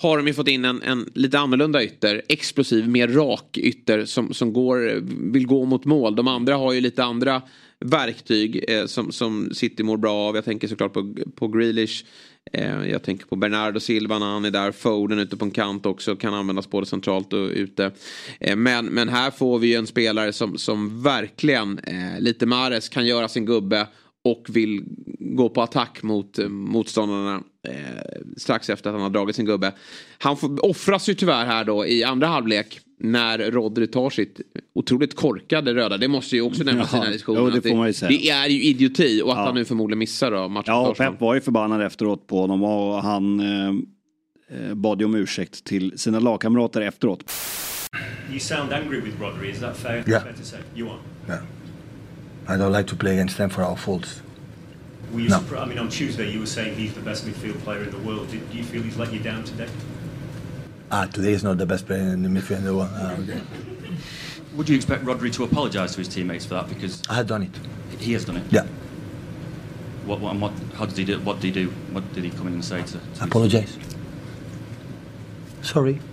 har 0.00 0.16
de 0.16 0.26
ju 0.26 0.34
fått 0.34 0.48
in 0.48 0.64
en, 0.64 0.82
en 0.82 1.10
lite 1.14 1.38
annorlunda 1.38 1.84
ytter. 1.84 2.22
Explosiv, 2.28 2.88
mer 2.88 3.08
rak 3.08 3.58
ytter 3.58 4.04
som, 4.04 4.34
som 4.34 4.52
går, 4.52 5.00
vill 5.32 5.46
gå 5.46 5.64
mot 5.64 5.84
mål. 5.84 6.16
De 6.16 6.28
andra 6.28 6.56
har 6.56 6.72
ju 6.72 6.80
lite 6.80 7.04
andra 7.04 7.42
verktyg 7.84 8.64
eh, 8.68 8.86
som, 8.86 9.12
som 9.12 9.50
City 9.54 9.82
mår 9.82 9.96
bra 9.96 10.14
av. 10.14 10.34
Jag 10.34 10.44
tänker 10.44 10.68
såklart 10.68 10.92
på, 10.92 11.14
på 11.34 11.48
Grealish. 11.48 12.04
Eh, 12.52 12.88
jag 12.88 13.02
tänker 13.02 13.26
på 13.26 13.36
Bernardo 13.36 13.80
Silva 13.80 14.18
när 14.18 14.26
han 14.26 14.44
är 14.44 14.50
där. 14.50 14.72
Foden 14.72 15.18
ute 15.18 15.36
på 15.36 15.44
en 15.44 15.50
kant 15.50 15.86
också 15.86 16.16
kan 16.16 16.34
användas 16.34 16.70
både 16.70 16.86
centralt 16.86 17.32
och 17.32 17.48
ute. 17.48 17.92
Eh, 18.40 18.56
men, 18.56 18.86
men 18.86 19.08
här 19.08 19.30
får 19.30 19.58
vi 19.58 19.66
ju 19.66 19.74
en 19.74 19.86
spelare 19.86 20.32
som, 20.32 20.58
som 20.58 21.02
verkligen, 21.02 21.78
eh, 21.78 22.20
lite 22.20 22.46
Mares, 22.46 22.88
kan 22.88 23.06
göra 23.06 23.28
sin 23.28 23.46
gubbe 23.46 23.86
och 24.24 24.46
vill 24.48 24.82
gå 25.18 25.48
på 25.48 25.62
attack 25.62 26.02
mot 26.02 26.38
eh, 26.38 26.48
motståndarna 26.48 27.42
eh, 27.68 27.74
strax 28.36 28.70
efter 28.70 28.90
att 28.90 28.94
han 28.94 29.02
har 29.02 29.10
dragit 29.10 29.36
sin 29.36 29.46
gubbe. 29.46 29.72
Han 30.18 30.36
får, 30.36 30.64
offras 30.64 31.08
ju 31.08 31.14
tyvärr 31.14 31.46
här 31.46 31.64
då 31.64 31.86
i 31.86 32.04
andra 32.04 32.26
halvlek 32.26 32.80
när 33.02 33.38
Rodri 33.38 33.86
tar 33.86 34.10
sitt 34.10 34.40
otroligt 34.74 35.16
korkade 35.16 35.74
röda. 35.74 35.96
Det 35.96 36.08
måste 36.08 36.36
ju 36.36 36.42
också 36.42 36.62
nämnas 36.64 36.92
i 36.92 36.96
den 36.96 37.04
här 37.04 37.12
diskussionen. 37.12 37.42
jo, 37.44 37.50
det 37.50 37.58
att 37.58 37.68
får 37.68 37.76
man 37.76 37.86
ju 37.86 37.92
säga. 37.92 38.08
det 38.08 38.28
är 38.30 38.48
ju 38.48 38.62
idioti 38.62 39.22
och 39.24 39.32
att 39.32 39.38
Ja. 39.38 39.44
han 39.44 39.54
nu 39.54 39.64
förmodligen 39.64 39.98
missar 39.98 40.30
då 40.30 40.48
matchen 40.48 40.64
Ja, 40.74 40.88
och. 40.88 40.96
Pep 40.96 41.20
var 41.20 41.34
ju 41.34 41.40
förbannad 41.40 41.82
efteråt 41.82 42.26
på 42.26 42.40
honom 42.40 42.62
och 42.62 43.02
han 43.02 43.40
eh, 43.40 43.68
eh, 44.68 44.74
bad 44.74 45.00
ju 45.00 45.04
om 45.04 45.14
ursäkt 45.14 45.64
till 45.64 45.98
sina 45.98 46.20
lagkamrater 46.20 46.80
efteråt. 46.80 47.32
You 48.30 48.38
sound 48.40 48.72
angry 48.72 49.00
with 49.00 49.20
Rodri, 49.22 49.50
is 49.50 49.58
that 49.60 49.76
fair, 49.76 50.04
Yeah. 50.08 50.22
fair 50.24 50.32
to 50.32 50.42
say? 50.44 50.58
You 50.76 50.88
are? 50.88 50.98
Yeah. 51.28 51.40
I 52.50 52.56
don't 52.56 52.72
like 52.72 52.86
to 52.88 52.96
play 52.96 53.12
against 53.12 53.36
them 53.36 53.50
for 53.50 53.62
our 53.62 53.76
faults. 53.76 54.22
Were 55.12 55.20
you 55.20 55.28
No. 55.28 55.38
surpri- 55.38 55.60
I 55.62 55.66
mean, 55.66 55.78
on 55.78 55.88
Tuesday 55.88 56.30
you 56.32 56.40
were 56.40 56.46
saying 56.46 56.76
he's 56.76 56.92
the 56.94 57.00
best 57.00 57.26
midfield 57.26 57.58
player 57.64 57.82
in 57.84 57.90
the 57.90 57.98
world. 57.98 58.30
Did, 58.30 58.50
do 58.50 58.56
you 58.58 58.64
feel 58.64 58.82
he's 58.82 58.96
let 58.96 59.12
you 59.12 59.20
down 59.20 59.44
today? 59.44 59.68
Ah, 60.90 61.06
today 61.06 61.32
is 61.32 61.42
not 61.42 61.58
the 61.58 61.66
best 61.66 61.86
player 61.86 62.02
in 62.12 62.22
the 62.22 62.28
midfield 62.28 62.58
in 62.58 62.64
the 62.64 62.74
world. 62.74 62.90
Ah, 62.94 63.12
okay. 63.22 63.40
Would 64.56 64.68
you 64.68 64.76
expect 64.76 65.04
Rodri 65.04 65.32
to 65.34 65.44
apologise 65.44 65.92
to 65.92 65.98
his 65.98 66.08
teammates 66.08 66.44
for 66.46 66.54
that 66.54 66.68
because 66.68 67.02
I 67.08 67.14
had 67.14 67.26
done 67.28 67.42
it. 67.44 67.50
he 68.00 68.12
has 68.14 68.24
done 68.24 68.36
it? 68.38 68.44
Yeah. 68.50 68.66
What, 70.06 70.20
what, 70.20 70.32
and 70.32 70.40
what, 70.42 70.52
how 70.74 70.86
did 70.86 70.96
he 70.98 71.04
do? 71.04 71.20
What 71.20 71.40
did 71.40 71.54
he 71.54 71.64
do? 71.64 71.70
What 71.92 72.02
did 72.14 72.24
he 72.24 72.30
come 72.30 72.48
in 72.48 72.54
and 72.54 72.64
say 72.64 72.82
to? 72.82 72.92
to 72.92 72.98
his- 72.98 73.22
Apologize. 73.22 73.78
Sorry. 75.62 76.00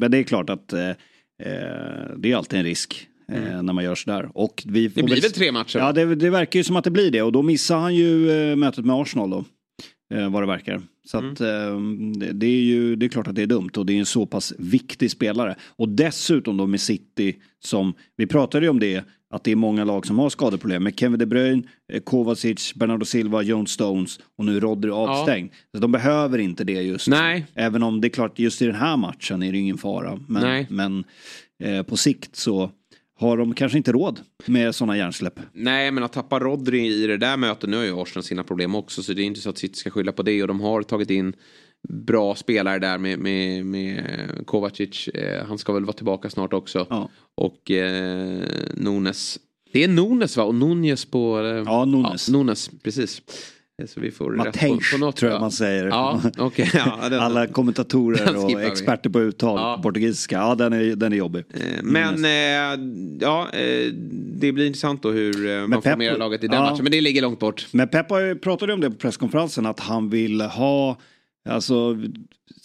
Men 0.00 0.10
det 0.10 0.18
är 0.18 0.22
klart 0.24 0.50
att 0.50 0.72
eh, 0.72 0.88
eh, 0.88 0.94
det 2.16 2.32
är 2.32 2.36
alltid 2.36 2.58
en 2.58 2.64
risk 2.64 3.08
eh, 3.28 3.62
när 3.62 3.72
man 3.72 3.84
gör 3.84 3.94
sådär. 3.94 4.28
Och 4.34 4.62
vi 4.66 4.80
Mm. 4.80 4.92
Det 4.94 5.02
blir 5.02 5.22
väl 5.22 5.32
tre 5.32 5.52
matcher? 5.52 5.78
Ja, 5.78 5.92
det, 5.92 6.14
det 6.14 6.30
verkar 6.30 6.60
ju 6.60 6.64
som 6.64 6.76
att 6.76 6.84
det 6.84 6.90
blir 6.90 7.10
det 7.10 7.22
och 7.22 7.32
då 7.32 7.42
missar 7.42 7.78
han 7.78 7.94
ju 7.94 8.30
eh, 8.30 8.56
mötet 8.56 8.84
med 8.84 8.96
Arsenal 8.96 9.30
då. 9.30 9.44
Eh, 10.14 10.30
vad 10.30 10.42
det 10.42 10.46
verkar. 10.46 10.82
Så 11.06 11.18
Mm. 11.18 11.32
att 11.32 11.40
eh, 11.40 11.46
det, 12.20 12.32
det 12.32 12.46
är 12.46 12.60
ju 12.62 12.96
det 12.96 13.06
är 13.06 13.08
klart 13.08 13.26
att 13.28 13.34
det 13.34 13.42
är 13.42 13.46
dumt 13.46 13.70
och 13.76 13.86
det 13.86 13.92
är 13.92 13.98
en 13.98 14.06
så 14.06 14.26
pass 14.26 14.52
viktig 14.58 15.10
spelare. 15.10 15.56
Och 15.76 15.88
dessutom 15.88 16.56
då 16.56 16.66
med 16.66 16.80
City 16.80 17.36
som, 17.64 17.94
vi 18.16 18.26
pratade 18.26 18.66
ju 18.66 18.70
om 18.70 18.80
det, 18.80 19.04
att 19.34 19.44
det 19.44 19.52
är 19.52 19.56
många 19.56 19.84
lag 19.84 20.06
som 20.06 20.18
har 20.18 20.30
skadeproblem 20.30 20.82
med 20.82 20.98
Kevin 20.98 21.18
De 21.18 21.26
Bruyne, 21.26 21.62
Kovacic, 22.04 22.74
Bernardo 22.74 23.04
Silva, 23.04 23.42
John 23.42 23.66
Stones 23.66 24.20
och 24.38 24.44
nu 24.44 24.60
Rodri 24.60 24.90
avstängd. 24.90 25.50
Så 25.74 25.80
de 25.80 25.92
behöver 25.92 26.38
inte 26.38 26.64
det 26.64 26.72
just 26.72 27.08
nu. 27.08 27.16
Nej. 27.16 27.46
Även 27.54 27.82
om 27.82 28.00
det 28.00 28.06
är 28.06 28.10
klart 28.10 28.38
just 28.38 28.62
i 28.62 28.66
den 28.66 28.74
här 28.74 28.96
matchen 28.96 29.42
är 29.42 29.52
det 29.52 29.58
ingen 29.58 29.78
fara. 29.78 30.20
Men, 30.28 30.42
Nej. 30.42 30.66
men 30.70 31.04
eh, 31.64 31.82
på 31.82 31.96
sikt 31.96 32.36
så 32.36 32.70
har 33.22 33.36
de 33.36 33.54
kanske 33.54 33.78
inte 33.78 33.92
råd 33.92 34.20
med 34.46 34.74
sådana 34.74 34.96
hjärnsläpp. 34.96 35.40
Nej, 35.52 35.90
men 35.90 36.04
att 36.04 36.12
tappa 36.12 36.38
Rodri 36.38 37.02
i 37.02 37.06
det 37.06 37.16
där 37.16 37.36
mötet, 37.36 37.70
nu 37.70 37.76
har 37.76 37.84
ju 37.84 38.00
Arsenal 38.00 38.24
sina 38.24 38.44
problem 38.44 38.74
också, 38.74 39.02
så 39.02 39.12
det 39.12 39.22
är 39.22 39.24
inte 39.24 39.40
så 39.40 39.50
att 39.50 39.58
City 39.58 39.74
ska 39.74 39.90
skylla 39.90 40.12
på 40.12 40.22
det 40.22 40.42
och 40.42 40.48
de 40.48 40.60
har 40.60 40.82
tagit 40.82 41.10
in 41.10 41.32
bra 41.88 42.34
spelare 42.34 42.78
där 42.78 42.98
med, 42.98 43.18
med, 43.18 43.66
med 43.66 44.04
Kovacic. 44.46 45.08
Eh, 45.08 45.46
han 45.46 45.58
ska 45.58 45.72
väl 45.72 45.84
vara 45.84 45.96
tillbaka 45.96 46.30
snart 46.30 46.52
också. 46.52 46.86
Ja. 46.90 47.08
Och 47.34 47.70
eh, 47.70 48.42
Nunes. 48.74 49.38
Det 49.72 49.84
är 49.84 49.88
Nunes 49.88 50.36
va? 50.36 50.44
Och 50.44 50.54
Nunes 50.54 51.04
på... 51.04 51.40
Eh, 51.40 51.62
Ja, 51.66 51.84
Nunes. 51.84 52.28
Ja, 52.28 52.38
Nunes, 52.38 52.70
precis. 52.82 53.22
Så 53.86 54.00
vi 54.00 54.10
får 54.10 54.30
rätt 54.30 54.38
på, 54.38 54.44
Matej 54.44 54.78
på 54.92 54.98
något. 54.98 55.16
tror 55.16 55.30
jag 55.30 55.36
ja. 55.36 55.40
man 55.40 55.50
säger. 55.50 55.86
Ja, 55.86 56.20
okej. 56.38 56.70
ja, 56.74 56.98
den- 57.10 57.20
Alla 57.20 57.46
kommentatorer 57.46 58.36
och 58.44 58.50
vi. 58.50 58.64
experter 58.66 59.10
på 59.10 59.20
uttal 59.20 59.58
Ja. 59.58 59.80
portugisiska. 59.82 60.36
Ja, 60.36 60.54
den 60.54 60.72
är, 60.72 60.96
den 60.96 61.12
är 61.12 61.16
jobbig. 61.16 61.44
Men 61.82 62.24
eh, 62.24 62.30
ja, 63.20 63.48
eh, 63.52 63.92
det 64.40 64.52
blir 64.52 64.66
intressant 64.66 65.02
då 65.02 65.10
hur 65.10 65.50
eh, 65.50 65.66
man 65.66 65.80
Pep- 65.82 65.90
formerar 65.90 66.18
laget 66.18 66.44
i 66.44 66.46
den 66.48 66.56
ja. 66.62 66.70
matchen. 66.70 66.82
Men 66.84 66.92
det 66.92 67.00
ligger 67.00 67.22
långt 67.22 67.38
bort. 67.38 67.66
Men 67.72 67.88
Pep 67.88 68.08
pratade 68.42 68.72
om 68.72 68.80
det 68.80 68.90
på 68.90 68.96
presskonferensen 68.96 69.66
att 69.66 69.80
han 69.80 70.10
vill 70.10 70.40
ha 70.40 70.98
Alltså 71.48 71.96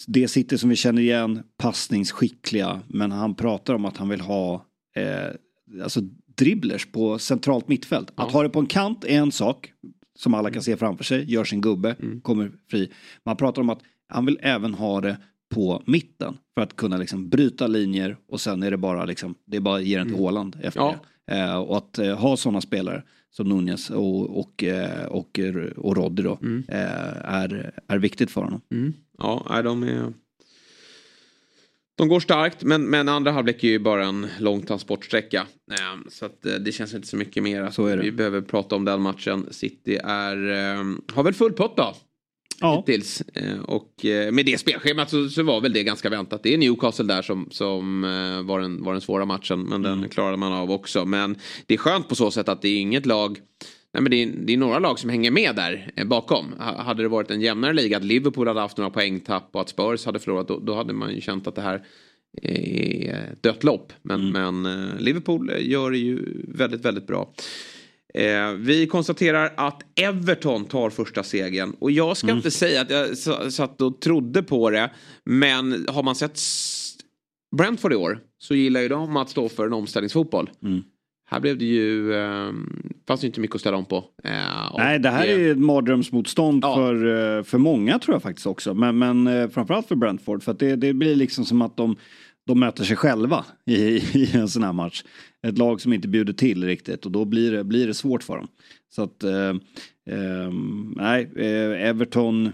det 0.06 0.28
sitter 0.28 0.56
som 0.56 0.68
vi 0.70 0.76
känner 0.76 1.02
igen 1.02 1.42
passningsskickliga 1.58 2.80
men 2.88 3.12
han 3.12 3.34
pratar 3.34 3.74
om 3.74 3.84
att 3.84 3.96
han 3.96 4.08
vill 4.08 4.20
ha 4.20 4.64
eh, 4.96 5.82
alltså 5.82 6.00
dribblers 6.38 6.86
på 6.92 7.18
centralt 7.18 7.68
mittfält. 7.68 8.12
Att 8.14 8.32
ha 8.32 8.42
det 8.42 8.48
på 8.48 8.60
en 8.60 8.66
kant 8.66 9.04
är 9.04 9.08
en 9.18 9.32
sak 9.32 9.70
som 10.18 10.34
alla 10.34 10.50
kan 10.50 10.62
se 10.62 10.76
framför 10.76 11.04
sig, 11.04 11.32
gör 11.32 11.44
sin 11.44 11.60
gubbe, 11.60 11.96
kommer 12.22 12.50
fri. 12.70 12.90
Man 13.24 13.36
pratar 13.36 13.62
om 13.62 13.70
att 13.70 13.80
han 14.08 14.26
vill 14.26 14.38
även 14.42 14.74
ha 14.74 15.00
det 15.00 15.16
på 15.54 15.82
mitten 15.86 16.38
för 16.54 16.62
att 16.62 16.76
kunna 16.76 16.96
liksom 16.96 17.28
bryta 17.28 17.66
linjer 17.66 18.16
och 18.28 18.40
sen 18.40 18.62
är 18.62 18.70
det 18.70 18.76
bara 18.76 19.04
liksom, 19.04 19.34
det 19.44 19.56
är 19.56 19.60
bara 19.60 19.76
att 19.76 19.84
ge 19.84 19.98
den 19.98 20.06
till 20.06 20.16
Håland 20.16 20.56
efter 20.62 20.80
Ja. 20.80 20.94
det. 21.26 21.34
Eh, 21.34 21.56
och 21.56 21.76
att 21.76 21.98
eh, 21.98 22.18
ha 22.18 22.36
sådana 22.36 22.60
spelare 22.60 23.02
som 23.30 23.48
Nunez 23.48 23.90
och, 23.90 24.38
och, 24.40 24.64
eh, 24.64 25.06
och, 25.06 25.40
och 25.76 25.96
Rodri 25.96 26.24
då, 26.24 26.38
eh, 26.68 27.16
är, 27.24 27.72
är 27.88 27.98
viktigt 27.98 28.30
för 28.30 28.40
honom. 28.40 28.60
Mm. 28.70 28.92
Ja, 29.18 29.62
de 29.64 29.82
är... 29.82 30.12
De 31.98 32.08
går 32.08 32.20
starkt 32.20 32.62
men, 32.62 32.84
men 32.84 33.08
andra 33.08 33.30
halvlek 33.32 33.64
är 33.64 33.68
ju 33.68 33.78
bara 33.78 34.04
en 34.06 34.26
lång 34.38 34.62
transportsträcka. 34.62 35.46
Eh, 35.72 36.08
Så 36.10 36.26
att 36.26 36.46
eh, 36.46 36.52
det 36.54 36.72
känns 36.72 36.94
inte 36.94 37.08
så 37.08 37.16
mycket 37.16 37.42
mer. 37.42 37.70
Så. 37.70 37.84
Vi 37.84 38.12
behöver 38.12 38.40
prata 38.40 38.76
om 38.76 38.84
den 38.84 39.00
matchen. 39.00 39.46
City 39.50 39.98
är, 40.04 40.50
eh, 40.50 40.84
har 41.14 41.22
väl 41.22 41.34
full 41.34 41.52
pott 41.52 41.76
då. 41.76 41.94
Ja. 42.60 42.76
Hittills. 42.86 43.20
Eh, 43.34 43.58
Och 43.60 44.04
eh, 44.04 44.32
med 44.32 44.46
det 44.46 44.58
spelschemat 44.58 45.10
så, 45.10 45.28
så 45.28 45.42
var 45.42 45.60
väl 45.60 45.72
det 45.72 45.82
ganska 45.82 46.10
väntat. 46.10 46.42
Det 46.42 46.54
är 46.54 46.58
Newcastle 46.58 47.04
där 47.04 47.22
som, 47.22 47.48
som 47.50 48.02
var, 48.46 48.60
den, 48.60 48.82
var 48.84 48.92
den 48.92 49.00
svåra 49.00 49.24
matchen. 49.24 49.62
Men 49.62 49.84
Mm. 49.84 50.00
den 50.00 50.08
klarade 50.10 50.36
man 50.36 50.52
av 50.52 50.70
också. 50.70 51.04
Men 51.04 51.36
det 51.66 51.74
är 51.74 51.78
skönt 51.78 52.08
på 52.08 52.14
så 52.14 52.30
sätt 52.30 52.48
att 52.48 52.62
det 52.62 52.68
är 52.68 52.76
inget 52.80 53.06
lag 53.06 53.38
Nej, 53.94 54.02
men 54.02 54.10
det, 54.10 54.22
är, 54.22 54.26
det 54.44 54.52
är 54.52 54.56
några 54.56 54.78
lag 54.78 54.98
som 54.98 55.10
hänger 55.10 55.30
med 55.30 55.56
där 55.56 55.92
eh, 55.96 56.06
bakom. 56.06 56.52
Ha- 56.58 56.82
Hade 56.82 57.02
det 57.02 57.08
varit 57.08 57.30
en 57.30 57.40
jämnare 57.40 57.72
liga, 57.72 57.96
att 57.96 58.04
Liverpool 58.04 58.48
hade 58.48 58.60
haft 58.60 58.76
några 58.76 58.90
poängtapp 58.90 59.48
och 59.52 59.60
att 59.60 59.68
Spurs 59.68 60.06
hade 60.06 60.18
förlorat, 60.18 60.48
då, 60.48 60.58
då 60.58 60.74
hade 60.74 60.92
man 60.92 61.14
ju 61.14 61.20
känt 61.20 61.46
att 61.46 61.54
det 61.54 61.62
här 61.62 61.82
är 62.42 63.36
dött 63.40 63.64
lopp. 63.64 63.92
Men, 64.02 64.30
men 64.32 64.66
eh, 64.66 64.98
Liverpool 65.00 65.50
eh, 65.50 65.68
gör 65.70 65.90
det 65.90 65.98
ju 65.98 66.42
väldigt, 66.48 66.84
väldigt 66.84 67.06
bra. 67.06 67.32
Eh, 68.14 68.52
vi 68.52 68.86
konstaterar 68.86 69.52
att 69.56 69.82
Everton 70.00 70.64
tar 70.64 70.90
första 70.90 71.22
segern. 71.22 71.76
Och 71.78 71.90
jag 71.90 72.16
ska 72.16 72.26
inte 72.36 72.50
säga 72.50 72.80
att 72.80 72.90
jag 72.90 73.18
satt 73.52 73.80
och 73.80 74.00
trodde 74.00 74.42
på 74.42 74.70
det. 74.70 74.90
Men 75.24 75.86
har 75.88 76.02
man 76.02 76.14
sett 76.14 76.38
Brentford 77.56 77.92
i 77.92 77.96
år 77.96 78.20
så 78.38 78.54
gillar 78.54 78.80
ju 78.80 78.88
de 78.88 79.16
att 79.16 79.30
stå 79.30 79.48
för 79.48 79.66
en 79.66 79.72
omställningsfotboll. 79.72 80.50
Här 81.30 81.40
blev 81.40 81.58
det 81.58 81.64
ju, 81.64 82.14
eh, 82.14 82.52
fanns 83.08 83.20
det 83.20 83.26
inte 83.26 83.40
mycket 83.40 83.54
att 83.54 83.60
ställa 83.60 83.76
om 83.76 83.84
på. 83.84 84.04
Eh, 84.24 84.72
Nej, 84.76 84.98
det 84.98 85.08
här 85.10 85.26
är 85.26 85.38
ju 85.38 85.50
ett 85.52 85.58
mardrömsmotstånd 85.58 86.64
Ja. 86.64 86.74
för, 86.74 86.94
eh, 87.38 87.42
för 87.44 87.58
många 87.58 87.98
tror 87.98 88.14
jag 88.14 88.22
faktiskt 88.22 88.46
också. 88.46 88.74
Men, 88.74 88.98
men 88.98 89.26
eh, 89.26 89.48
framförallt 89.48 89.88
för 89.88 89.96
Brentford. 89.96 90.42
För 90.42 90.52
att 90.52 90.58
det, 90.58 90.76
det 90.76 90.92
blir 90.92 91.16
liksom 91.16 91.44
som 91.44 91.62
att 91.62 91.76
de, 91.76 91.96
de 92.46 92.60
möter 92.60 92.84
sig 92.84 92.96
själva 92.96 93.44
i, 93.66 93.74
i 94.18 94.30
en 94.34 94.48
sån 94.48 94.62
här 94.62 94.72
match. 94.72 95.04
Ett 95.46 95.58
lag 95.58 95.80
som 95.80 95.92
inte 95.92 96.08
bjuder 96.08 96.32
till 96.32 96.64
riktigt 96.64 97.06
och 97.06 97.12
då 97.12 97.24
blir 97.24 97.52
det, 97.52 97.64
blir 97.64 97.86
det 97.86 97.94
svårt 97.94 98.22
för 98.22 98.36
dem. 98.36 98.48
Så 98.94 99.02
att, 99.02 99.22
eh, 99.24 99.48
eh, 100.10 100.52
nej, 100.96 101.30
Everton 101.80 102.52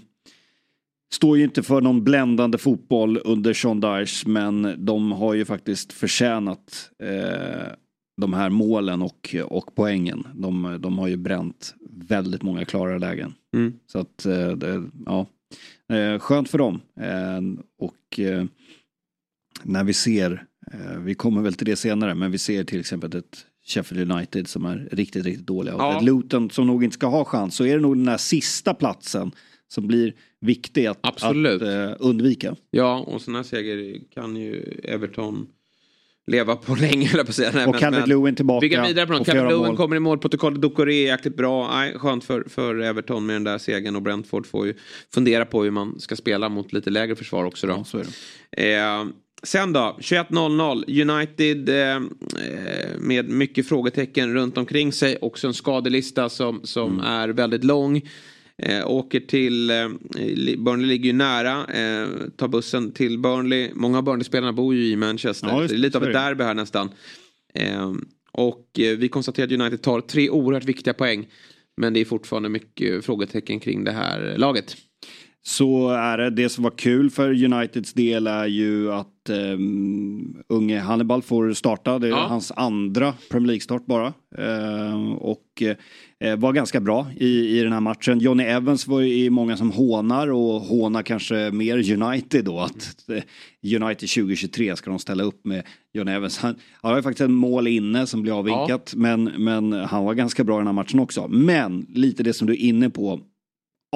står 1.12 1.38
ju 1.38 1.44
inte 1.44 1.62
för 1.62 1.80
någon 1.80 2.04
bländande 2.04 2.58
fotboll 2.58 3.20
under 3.24 3.54
Sean 3.54 3.80
Dyche 3.80 4.28
men 4.28 4.74
de 4.84 5.12
har 5.12 5.34
ju 5.34 5.44
faktiskt 5.44 5.92
förtjänat 5.92 6.90
eh, 7.02 7.72
de 8.16 8.32
här 8.32 8.50
målen 8.50 9.02
och, 9.02 9.36
och 9.44 9.74
poängen. 9.74 10.26
De, 10.34 10.78
de 10.80 10.98
har 10.98 11.08
ju 11.08 11.16
bränt 11.16 11.74
väldigt 11.90 12.42
många 12.42 12.64
klara 12.64 12.98
lägen. 12.98 13.34
Mm. 13.56 13.72
Så 13.86 13.98
att, 13.98 14.26
eh, 14.26 14.48
det, 14.48 14.84
ja, 15.06 15.26
eh, 15.88 16.18
skönt 16.18 16.48
för 16.48 16.58
dem. 16.58 16.80
Eh, 17.00 17.64
Och 17.78 18.20
när 19.62 19.84
vi 19.84 19.92
ser, 19.92 20.46
vi 21.00 21.14
kommer 21.14 21.42
väl 21.42 21.54
till 21.54 21.66
det 21.66 21.76
senare, 21.76 22.14
men 22.14 22.30
vi 22.30 22.38
ser 22.38 22.64
till 22.64 22.80
exempel 22.80 23.16
ett 23.16 23.46
Sheffield 23.66 24.12
United 24.12 24.48
som 24.48 24.64
är 24.64 24.88
riktigt, 24.92 25.24
riktigt 25.24 25.46
dåliga. 25.46 25.74
Och 25.74 25.92
ett 25.96 26.02
Luton 26.04 26.50
som 26.50 26.66
nog 26.66 26.84
inte 26.84 26.94
ska 26.94 27.06
ha 27.06 27.24
chans, 27.24 27.54
så 27.54 27.64
är 27.66 27.74
det 27.74 27.82
nog 27.82 27.96
den 27.96 28.08
här 28.08 28.16
sista 28.16 28.74
platsen 28.74 29.32
som 29.68 29.86
blir 29.86 30.14
viktig 30.40 30.86
att, 30.86 30.98
att 31.02 31.22
undvika. 32.00 32.56
Ja, 32.70 32.98
och 32.98 33.22
sån 33.22 33.34
här 33.34 33.42
seger 33.42 34.00
kan 34.14 34.36
ju 34.36 34.80
Everton 34.84 35.46
leva 36.26 36.56
på 36.56 36.74
länge, 36.80 37.10
jag 37.12 37.26
på 37.26 37.30
att 37.30 37.34
säga. 37.34 37.50
Nej, 37.54 37.66
Och 37.66 37.76
Calvert-Lewin 37.76 38.34
tillbaka 38.36 38.64
Vi 38.66 38.70
kan 38.74 38.86
vidare 38.86 39.06
på 39.06 39.12
något. 39.12 39.28
Calvert-Lewin 39.28 39.66
mål. 39.66 39.76
kommer 39.76 39.96
i 39.96 40.00
målprotokollet. 40.00 40.60
Ducoré 40.62 40.94
är 41.06 41.06
jäkligt 41.12 41.36
bra. 41.36 41.70
Nej, 41.74 41.98
skönt 41.98 42.24
för, 42.24 42.44
för 42.48 42.80
Everton 42.80 43.26
med 43.26 43.36
den 43.36 43.44
där 43.44 43.58
segern. 43.58 43.96
Och 43.96 44.02
Brentford 44.02 44.46
får 44.46 44.66
ju 44.66 44.74
fundera 45.14 45.44
på 45.46 45.62
hur 45.64 45.70
man 45.70 46.00
ska 46.00 46.16
spela 46.16 46.48
mot 46.48 46.72
lite 46.72 46.90
lägre 46.90 47.16
försvar 47.16 47.44
också. 47.44 47.66
Då. 47.66 47.84
Ja. 48.50 48.62
Eh, 48.64 49.04
sen 49.42 49.72
då, 49.72 49.96
21.00. 50.00 51.10
United 51.10 51.68
eh, 51.68 51.96
eh, 51.96 52.98
med 52.98 53.28
mycket 53.28 53.68
frågetecken 53.68 54.34
runt 54.34 54.58
omkring 54.58 54.92
sig. 54.92 55.16
Också 55.20 55.46
en 55.46 55.54
skadelista 55.54 56.28
som, 56.28 56.60
som 56.64 56.92
Mm. 56.92 57.04
är 57.06 57.28
väldigt 57.28 57.64
lång. 57.64 58.02
Eh, 58.62 58.90
åker 58.90 59.20
till, 59.20 59.70
eh, 59.70 59.88
Burnley 60.58 60.86
ligger 60.86 61.06
ju 61.06 61.12
nära, 61.12 61.52
eh, 61.66 62.08
tar 62.36 62.48
bussen 62.48 62.92
till 62.92 63.18
Burnley. 63.18 63.70
Många 63.74 63.98
av 63.98 64.04
Burnley-spelarna 64.04 64.52
bor 64.52 64.74
ju 64.74 64.86
i 64.86 64.96
Manchester. 64.96 65.48
Ja, 65.48 65.60
just 65.60 65.68
det 65.70 65.76
är 65.76 65.78
lite 65.78 65.98
av 65.98 66.04
ett 66.04 66.12
derby 66.12 66.44
här 66.44 66.54
nästan. 66.54 66.90
Eh, 67.54 67.92
och 68.32 68.80
eh, 68.80 68.96
vi 68.98 69.08
konstaterar 69.08 69.46
att 69.46 69.52
United 69.52 69.82
tar 69.82 70.00
tre 70.00 70.30
oerhört 70.30 70.64
viktiga 70.64 70.94
poäng. 70.94 71.26
Men 71.76 71.92
det 71.92 72.00
är 72.00 72.04
fortfarande 72.04 72.48
mycket 72.48 73.04
frågetecken 73.04 73.60
kring 73.60 73.84
det 73.84 73.92
här 73.92 74.34
laget. 74.36 74.76
Så 75.46 75.88
är 75.90 76.18
det. 76.18 76.30
Det 76.30 76.48
som 76.48 76.64
var 76.64 76.70
kul 76.70 77.10
för 77.10 77.44
Uniteds 77.44 77.92
del 77.92 78.26
är 78.26 78.46
ju 78.46 78.92
att 78.92 79.30
um, 79.30 80.42
unge 80.48 80.78
Hannibal 80.80 81.22
får 81.22 81.52
starta. 81.52 81.98
Det 81.98 82.06
är 82.06 82.10
Ja. 82.10 82.26
hans 82.28 82.52
andra 82.56 83.14
Premier 83.30 83.46
League-start 83.46 83.86
bara. 83.86 84.12
Eh, 84.38 85.12
och 85.12 85.62
eh, 85.62 85.76
var 86.36 86.52
ganska 86.52 86.80
bra 86.80 87.06
i, 87.16 87.58
i 87.58 87.62
den 87.62 87.72
här 87.72 87.80
matchen. 87.80 88.18
Johnny 88.18 88.44
Evans 88.44 88.86
var 88.86 89.00
ju 89.00 89.30
många 89.30 89.56
som 89.56 89.70
hånar 89.70 90.32
och 90.32 90.60
hånar 90.60 91.02
kanske 91.02 91.50
mer 91.50 91.92
United 92.02 92.44
då. 92.44 92.60
Att 92.60 93.08
eh, 93.08 93.22
United 93.82 94.08
2023 94.08 94.76
ska 94.76 94.90
de 94.90 94.98
ställa 94.98 95.24
upp 95.24 95.44
med 95.44 95.62
Johnny 95.92 96.12
Evans. 96.12 96.38
Han, 96.38 96.54
han 96.72 96.90
har 96.90 96.98
ju 96.98 97.02
faktiskt 97.02 97.20
en 97.20 97.32
mål 97.32 97.66
inne 97.66 98.06
som 98.06 98.22
blir 98.22 98.38
avvinkat. 98.38 98.94
Men, 98.96 99.24
men 99.24 99.72
han 99.72 100.04
var 100.04 100.14
ganska 100.14 100.44
bra 100.44 100.56
i 100.56 100.60
den 100.60 100.66
här 100.66 100.72
matchen 100.72 101.00
också. 101.00 101.28
Men 101.28 101.86
lite 101.88 102.22
det 102.22 102.32
som 102.32 102.46
du 102.46 102.52
är 102.52 102.58
inne 102.58 102.90
på. 102.90 103.20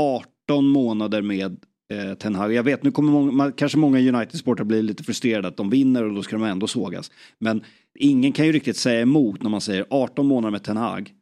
18 0.01 0.69
månader 0.69 1.23
med 1.23 1.57
eh, 1.93 2.15
Ten 2.15 2.35
Hag. 2.35 2.53
Jag 2.53 2.63
vet, 2.63 2.83
nu 2.83 2.91
kommer 2.91 3.13
många, 3.13 3.53
kanske 3.53 3.79
många 3.79 3.99
United-sportare 3.99 4.65
bli 4.65 4.83
lite 4.83 5.05
frustrerade 5.05 5.49
att 5.49 5.57
de 5.57 5.71
vinner 5.71 6.05
och 6.05 6.15
då 6.15 6.23
ska 6.23 6.37
de 6.37 6.45
ändå 6.45 6.67
sågas. 6.67 7.11
Men 7.39 7.65
ingen 7.99 8.33
kan 8.33 8.47
ju 8.47 8.53
riktigt 8.53 8.77
säga 8.77 9.01
emot 9.01 9.43
när 9.43 9.51
man 9.51 9.61
säger 9.61 9.87
18 9.91 10.27
månader 10.27 10.53
med 10.53 10.63
Ten 10.63 10.77
Hag. 10.77 11.13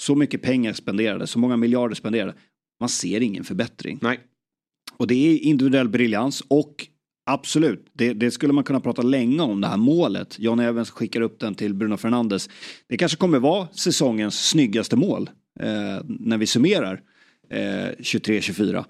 Så 0.00 0.14
mycket 0.14 0.42
pengar 0.42 0.72
spenderade, 0.72 1.26
så 1.26 1.38
många 1.38 1.56
miljarder 1.56 1.94
spenderade. 1.94 2.34
Man 2.80 2.88
ser 2.88 3.20
ingen 3.20 3.44
förbättring. 3.44 3.98
Nej. 4.02 4.20
Och 4.96 5.06
det 5.06 5.14
är 5.14 5.38
individuell 5.38 5.88
briljans 5.88 6.42
och 6.48 6.86
absolut, 7.26 7.86
det, 7.92 8.12
det 8.12 8.30
skulle 8.30 8.52
man 8.52 8.64
kunna 8.64 8.80
prata 8.80 9.02
länge 9.02 9.42
om 9.42 9.60
det 9.60 9.66
här 9.66 9.76
målet. 9.76 10.38
John 10.38 10.60
Evans 10.60 10.90
skickar 10.90 11.20
upp 11.20 11.40
den 11.40 11.54
till 11.54 11.74
Bruno 11.74 11.96
Fernandes. 11.96 12.48
Det 12.86 12.96
kanske 12.96 13.18
kommer 13.18 13.38
vara 13.38 13.68
säsongens 13.72 14.48
snyggaste 14.48 14.96
mål 14.96 15.30
eh, 15.60 16.04
när 16.04 16.38
vi 16.38 16.46
summerar 16.46 17.02
eh, 17.50 17.58
23-24. 17.58 18.84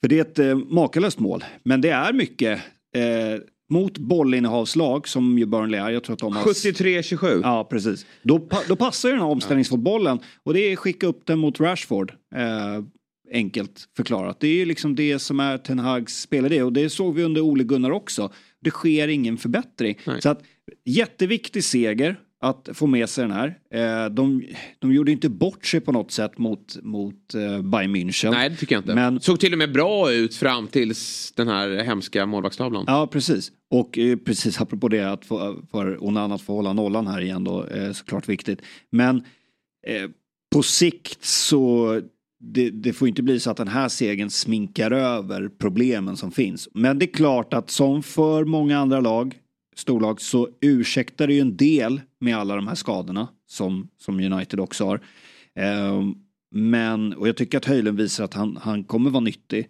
För 0.00 0.08
det 0.08 0.18
är 0.18 0.20
ett 0.20 0.38
eh, 0.38 0.56
makalöst 0.56 1.18
mål. 1.18 1.44
Men 1.62 1.80
det 1.80 1.90
är 1.90 2.12
mycket 2.12 2.60
eh, 2.96 3.40
mot 3.72 3.98
bollinnehavslag 3.98 5.08
som 5.08 5.38
ju 5.38 5.46
Burnley 5.46 5.80
är. 5.80 5.90
Jag 5.90 6.04
tror 6.04 6.14
att 6.14 6.20
de 6.20 6.36
har... 6.36 6.42
73-27. 6.42 7.40
Ja, 7.42 7.66
precis. 7.70 8.06
Då, 8.22 8.48
då 8.68 8.76
passar 8.76 9.08
ju 9.08 9.12
den 9.14 9.22
här 9.22 9.30
omställningsfotbollen 9.30 10.18
och 10.42 10.54
det 10.54 10.60
är 10.60 10.76
skicka 10.76 11.06
upp 11.06 11.26
den 11.26 11.38
mot 11.38 11.60
Rashford. 11.60 12.12
Eh, 12.34 12.84
enkelt 13.32 13.88
förklarat. 13.96 14.40
Det 14.40 14.48
är 14.48 14.54
ju 14.54 14.64
liksom 14.64 14.96
det 14.96 15.18
som 15.18 15.40
är 15.40 15.58
Ten 15.58 15.78
Hags 15.78 16.20
spelidé 16.20 16.62
och 16.62 16.72
det 16.72 16.90
såg 16.90 17.14
vi 17.14 17.22
under 17.24 17.40
Ole 17.40 17.64
Gunnar 17.64 17.90
också. 17.90 18.32
Det 18.60 18.70
sker 18.70 19.08
ingen 19.08 19.36
förbättring. 19.38 19.98
Nej. 20.06 20.22
Så 20.22 20.28
att 20.28 20.42
jätteviktig 20.84 21.64
seger 21.64 22.16
att 22.44 22.68
få 22.74 22.86
med 22.86 23.08
sig 23.08 23.22
den 23.24 23.32
här. 23.32 23.58
Eh, 23.74 24.10
de, 24.10 24.42
de 24.78 24.92
gjorde 24.92 25.12
inte 25.12 25.28
bort 25.28 25.66
sig 25.66 25.80
på 25.80 25.92
något 25.92 26.10
sätt 26.12 26.38
mot, 26.38 26.76
mot 26.82 27.34
eh, 27.34 27.62
Bayern 27.62 27.96
München. 27.96 28.30
Nej, 28.30 28.50
det 28.50 28.56
tycker 28.56 28.74
jag 28.74 28.80
inte. 28.82 28.94
Men- 28.94 29.20
Såg 29.20 29.40
till 29.40 29.52
och 29.52 29.58
med 29.58 29.72
bra 29.72 30.12
ut 30.12 30.34
fram 30.36 30.68
tills 30.68 31.32
den 31.36 31.48
här 31.48 31.84
hemska 31.84 32.26
målvaktstavlan. 32.26 32.84
Ja, 32.86 33.06
precis. 33.06 33.52
Och 33.72 33.98
eh, 33.98 34.16
precis 34.16 34.60
apropå 34.60 34.88
det 34.88 35.12
att 35.12 35.24
få, 35.24 35.56
för 35.70 36.04
Onan 36.04 36.32
att 36.32 36.42
få 36.42 36.54
hålla 36.54 36.72
nollan 36.72 37.06
här 37.06 37.20
igen 37.20 37.44
då, 37.44 37.62
är 37.62 37.92
såklart 37.92 38.28
viktigt. 38.28 38.62
Men 38.90 39.16
eh, 39.86 40.10
på 40.54 40.62
sikt 40.62 41.24
så 41.24 42.00
det, 42.40 42.70
det 42.70 42.92
får 42.92 43.08
inte 43.08 43.22
bli 43.22 43.40
så 43.40 43.50
att 43.50 43.56
den 43.56 43.68
här 43.68 43.88
segern 43.88 44.30
sminkar 44.30 44.90
över 44.90 45.48
problemen 45.48 46.16
som 46.16 46.32
finns. 46.32 46.68
Men 46.74 46.98
det 46.98 47.04
är 47.04 47.12
klart 47.12 47.54
att 47.54 47.70
som 47.70 48.02
för 48.02 48.44
många 48.44 48.78
andra 48.78 49.00
lag, 49.00 49.38
storlag, 49.76 50.20
så 50.20 50.48
ursäktar 50.60 51.26
det 51.26 51.34
ju 51.34 51.40
en 51.40 51.56
del 51.56 52.00
med 52.20 52.36
alla 52.36 52.56
de 52.56 52.68
här 52.68 52.74
skadorna 52.74 53.28
som, 53.46 53.88
som 53.98 54.20
United 54.20 54.60
också 54.60 54.84
har. 54.84 55.00
Eh, 55.58 56.02
men, 56.54 57.12
och 57.12 57.28
jag 57.28 57.36
tycker 57.36 57.58
att 57.58 57.64
Höjlund 57.64 57.98
visar 57.98 58.24
att 58.24 58.34
han, 58.34 58.58
han 58.62 58.84
kommer 58.84 59.10
vara 59.10 59.20
nyttig. 59.20 59.68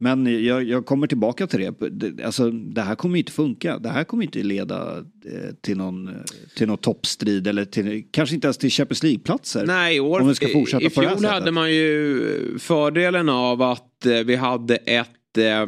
Men 0.00 0.44
jag, 0.44 0.64
jag 0.64 0.86
kommer 0.86 1.06
tillbaka 1.06 1.46
till 1.46 1.72
det. 1.90 2.24
Alltså, 2.24 2.50
det 2.50 2.80
här 2.82 2.94
kommer 2.94 3.18
inte 3.18 3.32
funka. 3.32 3.78
Det 3.78 3.88
här 3.88 4.04
kommer 4.04 4.24
inte 4.24 4.42
leda 4.42 4.98
eh, 4.98 5.54
till 5.60 5.76
någon, 5.76 6.08
eh, 6.08 6.14
till 6.56 6.66
någon 6.66 6.78
toppstrid 6.78 7.46
eller 7.46 7.64
till, 7.64 8.04
kanske 8.10 8.34
inte 8.34 8.46
ens 8.46 8.58
till 8.58 8.70
Champions 8.70 9.02
League-platser. 9.02 9.66
Nej, 9.66 9.96
i 9.96 10.00
år, 10.00 10.20
om 10.20 10.28
vi 10.28 10.34
ska 10.34 10.48
fortsätta 10.48 10.84
i 10.84 10.90
på 10.90 11.00
det 11.00 11.08
här 11.08 11.16
fjol 11.16 11.30
hade 11.30 11.50
man 11.50 11.72
ju 11.72 12.58
fördelen 12.58 13.28
av 13.28 13.62
att 13.62 14.06
eh, 14.06 14.12
vi 14.12 14.36
hade 14.36 14.76
ett 14.76 15.38
eh, 15.38 15.66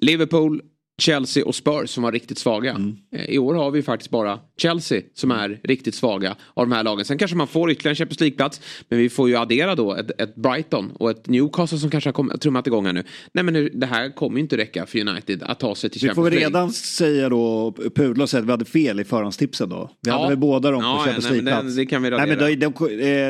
Liverpool, 0.00 0.62
Chelsea 0.98 1.44
och 1.44 1.54
Spurs 1.54 1.90
som 1.90 2.02
var 2.02 2.12
riktigt 2.12 2.38
svaga. 2.38 2.70
Mm. 2.70 2.96
Eh, 3.16 3.24
I 3.24 3.38
år 3.38 3.54
har 3.54 3.70
vi 3.70 3.82
faktiskt 3.82 4.10
bara 4.10 4.38
Chelsea 4.58 5.02
som 5.14 5.30
är 5.30 5.60
riktigt 5.64 5.94
svaga 5.94 6.36
av 6.54 6.68
de 6.68 6.72
här 6.74 6.84
lagen. 6.84 7.04
Sen 7.04 7.18
kanske 7.18 7.36
man 7.36 7.46
får 7.46 7.70
ytterligare 7.70 7.92
en 7.92 7.96
Champions 7.96 8.20
League-plats. 8.20 8.60
Men 8.88 8.98
vi 8.98 9.08
får 9.08 9.28
ju 9.28 9.36
addera 9.36 9.74
då 9.74 9.94
ett, 9.94 10.20
ett 10.20 10.34
Brighton 10.34 10.90
och 10.98 11.10
ett 11.10 11.26
Newcastle 11.26 11.78
som 11.78 11.90
kanske 11.90 12.08
har 12.08 12.12
kom, 12.12 12.32
trummat 12.40 12.66
igång 12.66 12.86
här 12.86 12.92
nu. 12.92 13.04
Nej 13.32 13.44
men 13.44 13.54
nu, 13.54 13.68
det 13.68 13.86
här 13.86 14.10
kommer 14.14 14.36
ju 14.36 14.42
inte 14.42 14.56
räcka 14.56 14.86
för 14.86 15.08
United 15.08 15.42
att 15.42 15.60
ta 15.60 15.74
sig 15.74 15.90
till 15.90 16.00
Vi 16.00 16.08
Champions 16.08 16.16
får 16.16 16.22
väl 16.22 16.32
League. 16.32 16.48
redan 16.48 16.72
säga 16.72 17.28
då, 17.28 17.72
pudla 17.94 18.22
och 18.24 18.30
säga 18.30 18.40
att 18.40 18.46
vi 18.46 18.50
hade 18.50 18.64
fel 18.64 19.00
i 19.00 19.04
förhandstipsen 19.04 19.68
då. 19.68 19.90
Vi 20.02 20.10
Ja. 20.10 20.16
hade 20.16 20.28
väl 20.28 20.38
båda 20.38 20.70
dem 20.70 20.80
på 20.80 20.86
Ja, 20.86 20.96
Champions 21.04 21.24
nej, 21.24 21.32
men 21.36 21.44
League-plats. 21.44 21.76
det 21.76 21.86
kan 21.86 22.02
vi 22.02 22.10
Nej, 22.10 22.26
men 22.26 22.38
de, 22.38 22.56
de, 22.56 22.66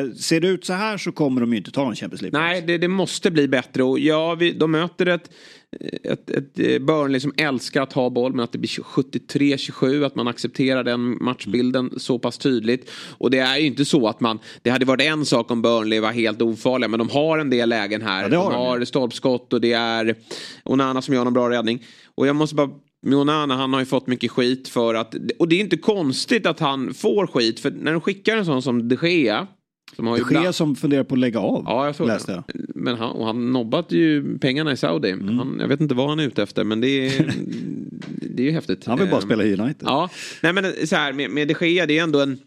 eh, 0.07 0.13
ser 0.15 0.41
det 0.41 0.49
ut 0.49 0.65
så 0.65 0.73
här 0.73 0.99
så 0.99 1.13
kommer 1.13 1.41
de 1.41 1.51
ju 1.53 1.57
inte 1.59 1.71
ta 1.71 1.89
en 1.89 1.95
Champions 1.97 2.23
League. 2.23 2.41
Nej, 2.41 2.63
det, 2.67 2.79
det 2.79 2.89
måste 2.89 3.31
bli 3.31 3.49
bättre. 3.49 3.83
Och 3.83 3.99
ja, 3.99 4.35
vi, 4.35 4.53
de 4.53 4.71
möter 4.71 5.07
ett, 5.07 5.31
ett, 6.03 6.31
ett 6.31 6.59
eh, 6.59 6.79
Burnley 6.79 7.21
som 7.21 7.33
älskar 7.37 7.83
att 7.83 7.93
ha 7.93 8.11
boll 8.11 8.33
men 8.33 8.45
att 8.45 8.53
det 8.53 8.59
blir 8.59 8.69
73-27, 8.69 10.07
att 10.07 10.15
man 10.15 10.29
accepterar 10.29 10.85
den 10.85 11.19
matchbilden 11.21 11.91
så 11.97 12.19
pass 12.19 12.39
tydligt. 12.39 12.91
Och 13.19 13.31
det 13.31 13.39
är 13.39 13.57
ju 13.57 13.67
inte 13.67 13.85
så 13.85 14.09
att 14.09 14.21
man, 14.21 14.39
det 14.63 14.71
hade 14.71 14.85
varit 14.85 15.03
en 15.03 15.27
sak 15.27 15.51
om 15.51 15.63
Burnley 15.63 16.01
var 16.01 16.13
helt 16.13 16.43
ofarliga 16.43 16.89
men 16.89 16.99
de 16.99 17.11
har 17.11 17.39
en 17.39 17.51
del 17.51 17.69
lägen 17.69 18.03
här. 18.03 18.23
Ja, 18.23 18.29
det 18.29 18.37
har 18.37 18.51
de 18.51 18.57
de 18.57 18.67
har 18.67 18.85
stolpskott 18.85 19.53
och 19.53 19.61
det 19.61 19.73
är 19.73 20.15
Onana 20.65 21.03
som 21.03 21.15
gör 21.15 21.25
någon 21.25 21.33
bra 21.33 21.51
räddning. 21.51 21.85
Och 22.15 22.27
jag 22.27 22.37
måste 22.37 22.55
bara 22.55 22.71
Onana, 23.07 23.57
han 23.57 23.73
har 23.73 23.81
ju 23.81 23.87
fått 23.87 24.07
mycket 24.07 24.31
skit 24.31 24.69
för 24.69 24.95
att, 24.95 25.15
och 25.39 25.49
det 25.49 25.57
är 25.57 25.61
inte 25.61 25.77
konstigt 25.77 26.47
att 26.47 26.61
han 26.61 26.95
får 26.95 27.27
skit 27.27 27.61
för 27.61 27.71
när 27.71 27.93
de 27.93 28.01
skickar 28.01 28.37
en 28.37 28.45
sån 28.45 28.63
som 28.63 28.89
de 28.89 28.97
Gea 29.03 29.47
som 29.97 30.07
har 30.07 30.17
Det 30.17 30.23
sker 30.23 30.53
som 30.53 30.77
funderar 30.77 31.05
på 31.05 31.15
att 31.15 31.19
lägga 31.19 31.41
av. 31.41 31.65
Ja, 31.67 31.87
jag 31.87 31.97
såg 31.97 32.07
läste 32.07 32.33
jag. 32.33 32.45
Men 32.75 32.97
han, 32.97 33.11
och 33.11 33.27
han 33.27 33.53
nobbat 33.53 33.93
ju 33.93 34.39
pengarna 34.39 34.73
i 34.73 34.77
Saudi. 34.77 35.11
Mm. 35.11 35.39
Han, 35.39 35.57
jag 35.61 35.69
vet 35.69 35.81
inte 35.81 35.95
vad 35.95 36.09
han 36.09 36.21
är 36.21 36.25
ute 36.25 36.43
efter 36.43 36.65
men 36.65 36.81
det 36.81 36.89
är, 36.89 37.11
det 38.07 38.43
är 38.43 38.47
ju 38.47 38.53
häftigt. 38.53 38.87
Han 38.87 38.99
vill 38.99 39.09
bara 39.09 39.21
Ehm, 39.21 39.27
spela 39.27 39.45
i 39.45 39.53
United. 39.53 39.83
Ja, 39.89 40.11
nej 40.43 40.53
men 40.53 40.87
så 40.87 40.97
här 40.97 41.13
med, 41.13 41.31
med 41.31 41.49
de 41.49 41.67
Gea, 41.67 41.87
det 41.87 41.99
är 41.99 42.03
ändå 42.03 42.21
en... 42.21 42.39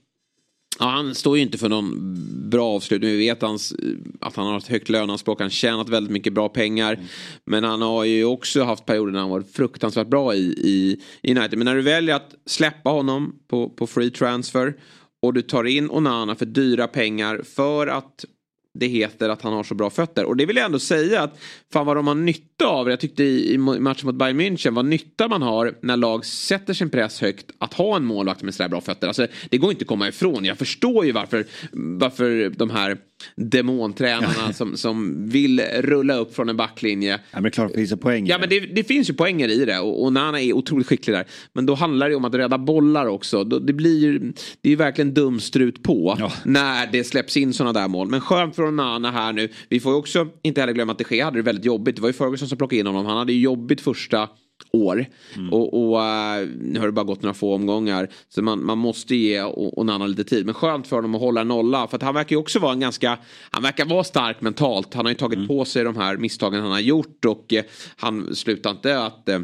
Ja, 0.80 0.86
han 0.86 1.16
står 1.16 1.38
ju 1.38 1.44
inte 1.44 1.58
för 1.58 1.70
någon 1.70 2.16
bra 2.50 2.68
avslutning. 2.76 3.12
Vi 3.12 3.18
vet 3.18 3.42
hans, 3.42 3.74
att 4.22 4.36
han 4.36 4.48
har 4.48 4.58
ett 4.58 4.68
högt 4.68 4.90
löneanspråk. 4.90 5.42
Han 5.42 5.50
tjänat 5.50 5.90
väldigt 5.90 6.14
mycket 6.14 6.34
bra 6.34 6.50
pengar. 6.50 6.94
Mm. 6.94 7.06
Men 7.46 7.64
han 7.64 7.82
har 7.82 8.04
ju 8.04 8.26
också 8.26 8.64
haft 8.64 8.86
perioder 8.86 9.12
när 9.12 9.20
han 9.20 9.30
varit 9.30 9.56
fruktansvärt 9.56 10.08
bra 10.08 10.36
i, 10.36 10.40
i 10.58 11.02
United. 11.32 11.58
Men 11.58 11.66
när 11.66 11.76
du 11.76 11.82
väljer 11.82 12.16
att 12.16 12.36
släppa 12.46 12.90
honom 12.90 13.36
på, 13.48 13.70
på 13.70 13.88
free 13.88 14.12
transfer 14.12 14.74
och 15.22 15.34
du 15.34 15.42
tar 15.42 15.64
in 15.64 15.90
Onana 15.90 16.36
för 16.36 16.46
dyra 16.46 16.88
pengar 16.88 17.42
för 17.56 17.88
att 17.88 18.26
det 18.74 18.88
heter 18.88 19.30
att 19.30 19.42
han 19.42 19.54
har 19.54 19.64
så 19.64 19.76
bra 19.76 19.90
fötter. 19.90 20.26
Och 20.26 20.38
det 20.38 20.46
vill 20.46 20.56
jag 20.56 20.66
ändå 20.66 20.80
säga 20.80 21.22
att 21.22 21.40
fan 21.74 21.86
vad 21.86 21.96
de 21.96 22.08
har 22.08 22.16
nytta 22.16 22.66
av. 22.66 22.90
Jag 22.90 23.00
tyckte 23.00 23.24
i, 23.24 23.54
i 23.54 23.58
matchen 23.58 24.06
mot 24.06 24.16
Bayern 24.16 24.42
München 24.42 24.76
vad 24.76 24.86
nytta 24.86 25.28
man 25.28 25.42
har 25.42 25.76
när 25.82 25.98
lag 25.98 26.26
sätter 26.26 26.74
sin 26.74 26.90
press 26.90 27.22
högt 27.22 27.46
att 27.58 27.74
ha 27.74 27.96
en 27.96 28.06
målvakt 28.06 28.44
med 28.44 28.56
sådär 28.56 28.70
bra 28.70 28.82
fötter. 28.82 29.08
Alltså, 29.08 29.28
det 29.50 29.58
går 29.58 29.72
inte 29.72 29.84
att 29.84 29.88
komma 29.88 30.08
ifrån. 30.08 30.46
Jag 30.46 30.58
förstår 30.58 31.06
ju 31.06 31.12
varför, 31.12 31.46
varför 31.72 32.50
de 32.50 32.70
här 32.70 32.98
demontränarna 33.36 34.54
som, 34.54 34.78
som 34.78 35.26
vill 35.30 35.62
rulla 35.62 36.16
upp 36.16 36.36
från 36.36 36.50
en 36.50 36.58
backlinje 36.58 37.20
Ja, 37.32 37.42
men 37.42 37.44
det 37.44 37.52
klart 37.52 37.72
det 37.72 37.78
finns 37.78 37.92
i 37.92 38.26
Ja 38.26 38.38
men 38.38 38.50
det, 38.50 38.60
det 38.60 38.84
finns 38.84 39.10
ju 39.10 39.14
poänger 39.14 39.48
i 39.48 39.66
det 39.66 39.80
och, 39.80 40.04
och 40.04 40.14
Nana 40.14 40.42
är 40.42 40.54
otroligt 40.54 40.88
skicklig 40.88 41.16
där. 41.16 41.26
Men 41.54 41.66
då 41.66 41.76
handlar 41.76 42.10
det 42.10 42.16
om 42.16 42.26
att 42.26 42.36
rädda 42.36 42.58
bollar 42.58 43.06
också. 43.06 43.44
Det 43.44 43.74
blir 43.74 44.20
det 44.62 44.70
är 44.70 44.72
ju 44.72 44.76
verkligen 44.76 45.14
dumstrut 45.14 45.84
på 45.84 46.30
när 46.44 46.88
det 46.92 47.04
släpps 47.04 47.38
in 47.38 47.54
sådana 47.54 47.80
där 47.80 47.88
mål. 47.88 48.08
Men 48.08 48.22
skönt 48.22 48.56
för 48.56 48.72
Nana 48.72 49.12
här 49.12 49.34
nu. 49.34 49.50
Vi 49.70 49.80
får 49.80 49.92
ju 49.92 49.98
också 49.98 50.28
inte 50.44 50.62
heller 50.62 50.74
glömma 50.74 50.92
att 50.92 50.98
de 50.98 51.16
Gea 51.16 51.26
hade 51.26 51.38
det 51.38 51.44
väldigt 51.44 51.66
jobbigt. 51.66 51.96
Det 51.96 52.02
var 52.02 52.10
ju 52.10 52.14
Ferguson 52.14 52.48
som 52.48 52.58
plockade 52.58 52.80
in 52.80 52.88
honom. 52.88 53.06
Han 53.06 53.18
hade 53.18 53.34
ju 53.34 53.40
jobbigt 53.40 53.82
första 53.82 54.30
år. 54.72 55.06
Och, 55.52 55.90
och 55.90 56.04
eh, 56.04 56.48
nu 56.60 56.80
har 56.80 56.86
det 56.86 56.92
bara 56.92 57.06
gått 57.06 57.22
några 57.22 57.34
få 57.34 57.56
omgångar. 57.56 58.10
Så 58.30 58.42
man, 58.42 58.66
man 58.66 58.78
måste 58.78 59.16
ge 59.16 59.44
Onana 59.44 60.08
lite 60.08 60.24
tid. 60.24 60.46
Men 60.46 60.54
skönt 60.54 60.88
för 60.88 60.96
honom 60.96 61.16
att 61.16 61.22
hålla 61.22 61.44
nolla. 61.44 61.88
För 61.88 61.96
att 61.96 62.04
han 62.04 62.16
verkar 62.16 62.36
ju 62.36 62.40
också 62.40 62.60
vara 62.60 62.74
en 62.74 62.80
ganska, 62.80 63.18
han 63.52 63.64
verkar 63.64 63.86
vara 63.86 64.04
stark 64.04 64.42
mentalt. 64.42 64.94
Han 64.94 65.06
har 65.06 65.12
ju 65.12 65.18
tagit 65.18 65.48
på 65.48 65.66
sig 65.66 65.84
de 65.84 65.98
här 65.98 66.18
misstagen 66.18 66.62
han 66.62 66.72
har 66.72 66.80
gjort. 66.80 67.26
Och 67.26 67.54
eh, 67.54 67.64
han 67.96 68.36
slutar 68.36 68.72
inte 68.72 69.04
att 69.04 69.30
eh, 69.30 69.40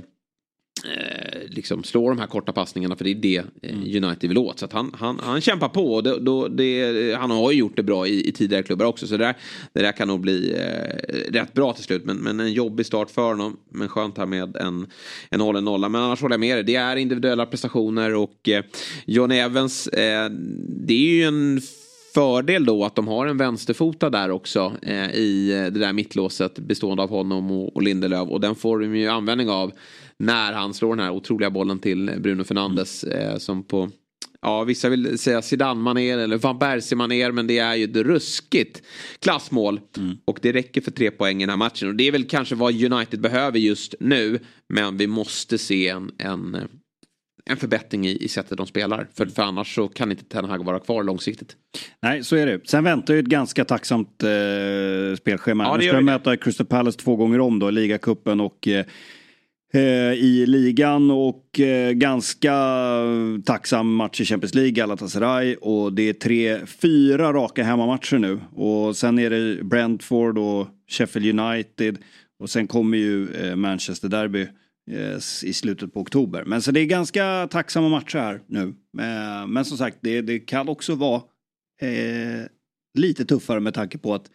eh, 0.83 1.39
liksom 1.47 1.83
slå 1.83 2.09
de 2.09 2.19
här 2.19 2.27
korta 2.27 2.51
passningarna 2.51 2.95
för 2.95 3.03
det 3.03 3.11
är 3.11 3.15
det 3.15 3.43
eh, 3.61 4.03
United 4.03 4.29
vill 4.29 4.37
åt. 4.37 4.59
Så 4.59 4.65
att 4.65 4.73
han, 4.73 4.91
han, 4.97 5.19
han 5.23 5.41
kämpar 5.41 5.69
på 5.69 5.93
och 5.93 6.03
det, 6.03 6.19
då, 6.19 6.47
det, 6.47 7.17
han 7.19 7.31
har 7.31 7.51
ju 7.51 7.57
gjort 7.57 7.75
det 7.75 7.83
bra 7.83 8.07
i, 8.07 8.29
i 8.29 8.31
tidigare 8.31 8.63
klubbar 8.63 8.85
också. 8.85 9.07
Så 9.07 9.17
det 9.17 9.25
där, 9.25 9.35
det 9.73 9.81
där 9.81 9.91
kan 9.91 10.07
nog 10.07 10.19
bli 10.19 10.53
eh, 10.53 11.31
rätt 11.33 11.53
bra 11.53 11.73
till 11.73 11.83
slut. 11.83 12.05
Men, 12.05 12.17
men 12.17 12.39
en 12.39 12.53
jobbig 12.53 12.85
start 12.85 13.11
för 13.11 13.27
honom. 13.27 13.57
Men 13.69 13.89
skönt 13.89 14.17
här 14.17 14.25
med 14.25 14.57
en, 14.57 14.87
en 15.29 15.41
hållen 15.41 15.65
nolla. 15.65 15.89
Men 15.89 16.01
annars 16.01 16.21
håller 16.21 16.33
jag 16.33 16.39
med 16.39 16.57
dig. 16.57 16.63
Det 16.63 16.75
är 16.75 16.95
individuella 16.95 17.45
prestationer 17.45 18.13
och 18.13 18.49
eh, 18.49 18.63
John 19.05 19.31
Evans, 19.31 19.87
eh, 19.87 20.29
det 20.67 20.93
är 20.93 21.15
ju 21.15 21.23
en 21.23 21.61
fördel 22.15 22.65
då 22.65 22.85
att 22.85 22.95
de 22.95 23.07
har 23.07 23.27
en 23.27 23.37
vänsterfota 23.37 24.09
där 24.09 24.31
också 24.31 24.73
eh, 24.81 25.11
i 25.11 25.51
eh, 25.51 25.73
det 25.73 25.79
där 25.79 25.93
mittlåset 25.93 26.59
bestående 26.59 27.03
av 27.03 27.09
honom 27.09 27.51
och, 27.51 27.75
och 27.75 27.81
Lindelöf 27.81 28.29
och 28.29 28.41
den 28.41 28.55
får 28.55 28.79
de 28.79 28.95
ju 28.95 29.07
användning 29.07 29.49
av 29.49 29.71
när 30.19 30.53
han 30.53 30.73
slår 30.73 30.95
den 30.95 31.05
här 31.05 31.11
otroliga 31.11 31.49
bollen 31.49 31.79
till 31.79 32.11
Bruno 32.17 32.43
Fernandes 32.43 33.03
eh, 33.03 33.37
som 33.37 33.63
på 33.63 33.89
Ja, 34.45 34.63
vissa 34.63 34.89
vill 34.89 35.17
säga 35.17 35.41
Zidane-manér 35.41 36.17
eller 36.17 36.37
Van 36.37 36.59
Persie-manér 36.59 37.31
men 37.31 37.47
det 37.47 37.57
är 37.57 37.75
ju 37.75 37.83
ett 37.83 37.95
ruskigt 37.95 38.81
klassmål. 39.19 39.79
Och 40.25 40.39
det 40.41 40.51
räcker 40.51 40.81
för 40.81 40.91
tre 40.91 41.11
poäng 41.11 41.37
i 41.37 41.39
den 41.39 41.49
här 41.49 41.57
matchen. 41.57 41.87
Och 41.87 41.95
det 41.95 42.07
är 42.07 42.11
väl 42.11 42.23
kanske 42.23 42.55
vad 42.55 42.83
United 42.83 43.21
behöver 43.21 43.59
just 43.59 43.95
nu. 43.99 44.39
Men 44.73 44.97
vi 44.97 45.07
måste 45.07 45.57
se 45.57 45.89
en, 45.89 46.11
en, 46.17 46.57
en 47.45 47.57
förbättring 47.57 48.07
i, 48.07 48.17
i 48.17 48.27
sättet 48.27 48.57
de 48.57 48.67
spelar. 48.67 49.07
För, 49.13 49.25
för 49.25 49.43
annars 49.43 49.75
så 49.75 49.87
kan 49.87 50.11
inte 50.11 50.23
Ten 50.23 50.45
Hag 50.45 50.65
vara 50.65 50.79
kvar 50.79 51.03
långsiktigt. 51.03 51.55
Nej, 52.01 52.23
så 52.23 52.35
är 52.35 52.45
det. 52.45 52.67
Sen 52.67 52.83
väntar 52.83 53.13
ju 53.13 53.19
ett 53.19 53.25
ganska 53.25 53.65
tacksamt 53.65 54.23
eh, 54.23 55.17
spelschema. 55.17 55.63
Ja, 55.63 55.77
nu 55.77 55.87
ska 55.87 55.95
de 55.95 56.05
möta 56.05 56.37
Crystal 56.37 56.67
Palace 56.67 56.99
två 56.99 57.15
gånger 57.15 57.39
om 57.39 57.59
då, 57.59 57.69
ligacupen 57.69 58.39
och 58.41 58.67
eh, 58.67 58.79
eh, 58.79 58.85
i 59.79 60.45
ligan 60.47 61.11
och 61.11 61.59
eh, 61.59 61.91
ganska 61.91 62.53
tacksam 63.45 63.95
match 63.95 64.21
i 64.21 64.25
Champions 64.25 64.53
League, 64.53 64.71
Galatasaray 64.71 65.55
och 65.55 65.93
det 65.93 66.09
är 66.09 66.13
tre, 66.13 66.65
fyra 66.65 67.33
raka 67.33 67.63
hemmamatcher 67.63 68.17
nu 68.17 68.39
och 68.53 68.97
sen 68.97 69.19
är 69.19 69.29
det 69.29 69.63
Brentford 69.63 70.37
och 70.37 70.67
Sheffield 70.89 71.39
United 71.39 71.97
och 72.39 72.49
sen 72.49 72.67
kommer 72.67 72.97
ju 72.97 73.33
eh, 73.35 73.55
Manchester 73.55 74.09
Derby 74.09 74.47
eh, 74.91 75.17
i 75.43 75.53
slutet 75.53 75.93
på 75.93 75.99
oktober. 75.99 76.43
Men 76.45 76.61
så 76.61 76.71
det 76.71 76.79
är 76.79 76.85
ganska 76.85 77.47
tacksamma 77.51 77.89
matcher 77.89 78.17
här 78.17 78.41
nu. 78.47 78.61
Eh, 78.99 79.47
Men 79.47 79.65
som 79.65 79.77
sagt, 79.77 79.97
det, 80.01 80.21
det 80.21 80.39
kan 80.39 80.69
också 80.69 80.95
vara 80.95 81.21
eh, 81.81 82.45
lite 82.97 83.25
tuffare 83.25 83.59
med 83.59 83.73
tanke 83.73 83.97
på 83.97 84.13
att 84.13 84.25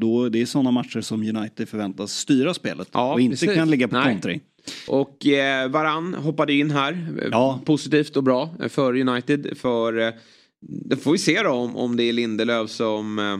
då 0.00 0.28
det 0.28 0.40
är 0.42 0.46
sådana 0.46 0.70
matcher 0.70 1.00
som 1.00 1.22
United 1.36 1.68
förväntas 1.68 2.12
styra 2.12 2.54
spelet 2.54 2.88
Ja, 2.92 3.12
och 3.12 3.20
inte 3.20 3.32
precis. 3.36 3.54
kan 3.54 3.70
ligga 3.70 3.88
på 3.88 4.02
kontring. 4.02 4.40
Och 4.88 5.26
eh, 5.26 5.68
Varann 5.70 6.14
hoppade 6.14 6.52
in 6.52 6.70
här. 6.70 7.06
Ja. 7.32 7.60
Positivt 7.64 8.16
och 8.16 8.24
bra 8.24 8.50
för 8.68 8.96
United. 9.08 9.58
För 9.58 9.98
eh, 9.98 10.12
då 10.60 10.96
får 10.96 11.12
vi 11.12 11.18
se 11.18 11.42
då 11.42 11.50
om, 11.50 11.76
om 11.76 11.96
det 11.96 12.02
är 12.02 12.12
Lindelöf 12.12 12.70
som... 12.70 13.18
Eh, 13.18 13.38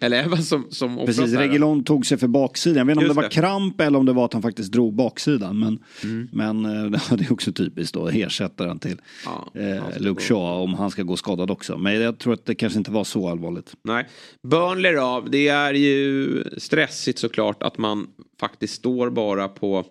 eller 0.00 0.24
Evans 0.24 0.48
som, 0.48 0.66
som 0.70 0.96
Precis. 1.06 1.32
Reguilon 1.34 1.84
tog 1.84 2.06
sig 2.06 2.18
för 2.18 2.28
baksidan. 2.28 2.76
Jag 2.78 2.84
vet 2.84 2.92
inte 2.92 3.04
om 3.04 3.08
det 3.08 3.14
var 3.14 3.22
det. 3.22 3.28
kramp 3.28 3.80
eller 3.80 3.98
om 3.98 4.06
det 4.06 4.12
var 4.12 4.24
att 4.24 4.32
han 4.32 4.42
faktiskt 4.42 4.72
drog 4.72 4.94
baksidan. 4.94 5.58
Men, 5.58 5.78
Mm. 6.04 6.28
men 6.32 6.64
eh, 6.64 6.90
det 7.16 7.24
är 7.24 7.32
också 7.32 7.52
typiskt 7.52 7.94
då, 7.94 8.08
ersättaren 8.08 8.78
till 8.78 9.00
Ja, 9.24 9.60
eh, 9.60 10.00
Luke. 10.00 10.22
Shaw 10.22 10.62
om 10.62 10.74
han 10.74 10.90
ska 10.90 11.02
gå 11.02 11.16
skadad 11.16 11.50
också. 11.50 11.78
Men 11.78 12.00
jag 12.00 12.18
tror 12.18 12.32
att 12.32 12.46
det 12.46 12.54
kanske 12.54 12.78
inte 12.78 12.90
var 12.90 13.04
så 13.04 13.28
allvarligt. 13.28 13.72
Nej. 13.84 14.06
Burnley 14.48 14.92
då, 14.92 15.24
det 15.30 15.48
är 15.48 15.74
ju 15.74 16.44
stressigt 16.58 17.18
såklart 17.18 17.62
att 17.62 17.78
man 17.78 18.06
faktiskt 18.40 18.74
står 18.74 19.10
bara 19.10 19.48
på 19.48 19.84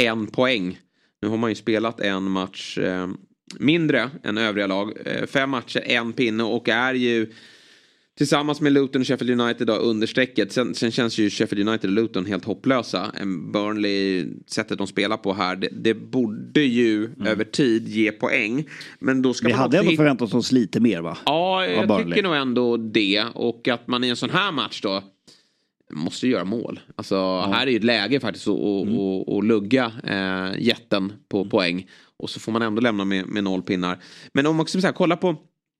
en 0.00 0.26
poäng. 0.26 0.78
Nu 1.22 1.28
har 1.28 1.36
man 1.36 1.50
ju 1.50 1.54
spelat 1.54 2.00
en 2.00 2.30
match 2.30 2.78
eh, 2.78 3.08
mindre 3.58 4.10
än 4.24 4.38
övriga 4.38 4.66
lag. 4.66 4.92
Eh, 5.06 5.26
fem 5.26 5.50
matcher, 5.50 5.82
en 5.86 6.12
pinne 6.12 6.44
och 6.44 6.68
är 6.68 6.94
ju 6.94 7.32
Tillsammans 8.20 8.60
med 8.60 8.72
Luton 8.72 9.00
och 9.00 9.06
Sheffield 9.06 9.40
United 9.40 9.66
då, 9.66 9.72
under 9.72 10.06
strecket. 10.06 10.52
Sen, 10.52 10.74
sen 10.74 10.90
känns 10.90 11.18
ju 11.18 11.30
Sheffield 11.30 11.68
United 11.68 11.90
och 11.90 11.94
Luton 11.94 12.26
helt 12.26 12.44
hopplösa. 12.44 13.12
En 13.14 13.52
Burnley, 13.52 14.26
sättet 14.46 14.78
de 14.78 14.86
spelar 14.86 15.16
på 15.16 15.32
här, 15.32 15.56
det, 15.56 15.68
det 15.72 15.94
borde 15.94 16.60
ju 16.60 17.10
över 17.26 17.44
tid 17.44 17.88
ge 17.88 18.12
poäng. 18.12 18.68
Men 18.98 19.22
då 19.22 19.34
ska 19.34 19.46
Vi 19.46 19.52
man 19.52 19.60
hade 19.60 19.78
ändå 19.78 19.90
förväntat 19.90 20.34
oss 20.34 20.52
lite 20.52 20.80
mer 20.80 21.00
va? 21.00 21.18
Ja, 21.26 21.66
jag 21.66 22.06
tycker 22.06 22.22
nog 22.22 22.34
ändå 22.34 22.76
det. 22.76 23.24
Och 23.34 23.68
att 23.68 23.88
man 23.88 24.04
i 24.04 24.08
en 24.08 24.16
sån 24.16 24.30
här 24.30 24.52
match 24.52 24.80
då 24.80 25.02
måste 25.92 26.28
göra 26.28 26.44
mål. 26.44 26.80
Alltså 26.96 27.40
här 27.40 27.66
är 27.66 27.70
ju 27.70 27.76
ett 27.76 27.84
läge 27.84 28.20
faktiskt 28.20 28.48
att 28.48 28.54
och, 28.54 28.82
Mm. 28.86 28.98
och, 28.98 29.34
och 29.34 29.44
lugga 29.44 29.92
eh, 30.04 30.62
jätten 30.62 31.12
på 31.28 31.44
poäng. 31.44 31.86
Och 32.16 32.30
så 32.30 32.40
får 32.40 32.52
man 32.52 32.62
ändå 32.62 32.80
lämna 32.80 33.04
med, 33.04 33.26
med 33.26 33.44
noll 33.44 33.62
pinnar. 33.62 33.98
Men 34.34 34.46
om 34.46 34.56
man 34.56 34.62
också 34.62 34.80
så 34.80 34.86
här, 34.86 34.94
kolla 34.94 35.16
på 35.16 35.36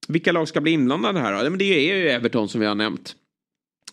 vilka 0.08 0.32
lag 0.32 0.48
ska 0.48 0.60
bli 0.60 0.72
inblandade 0.72 1.20
här? 1.20 1.32
Ja, 1.32 1.50
Men 1.50 1.58
det 1.58 1.64
är 1.64 1.96
ju 1.96 2.08
Everton 2.08 2.48
som 2.48 2.60
vi 2.60 2.66
har 2.66 2.74
nämnt. 2.74 3.16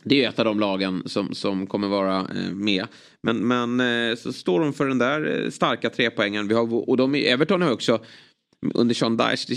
Det 0.03 0.23
är 0.25 0.29
ett 0.29 0.39
av 0.39 0.45
de 0.45 0.59
lagen 0.59 1.03
som, 1.05 1.33
som 1.35 1.67
kommer 1.67 1.87
vara 1.87 2.17
eh, 2.19 2.51
med. 2.53 2.87
Men, 3.23 3.37
men 3.47 3.79
eh, 4.09 4.15
så 4.15 4.33
står 4.33 4.59
de 4.59 4.73
för 4.73 4.87
den 4.87 4.97
där 4.97 5.43
eh, 5.43 5.49
starka 5.49 5.89
trepoängen. 5.89 6.47
Vi 6.47 6.53
har, 6.53 6.89
och 6.89 6.97
de, 6.97 7.15
är- 7.15 7.33
Everton 7.33 7.61
har 7.61 7.71
också 7.71 7.99
under 8.73 8.95
Sean 8.95 9.17
Dyche. 9.17 9.53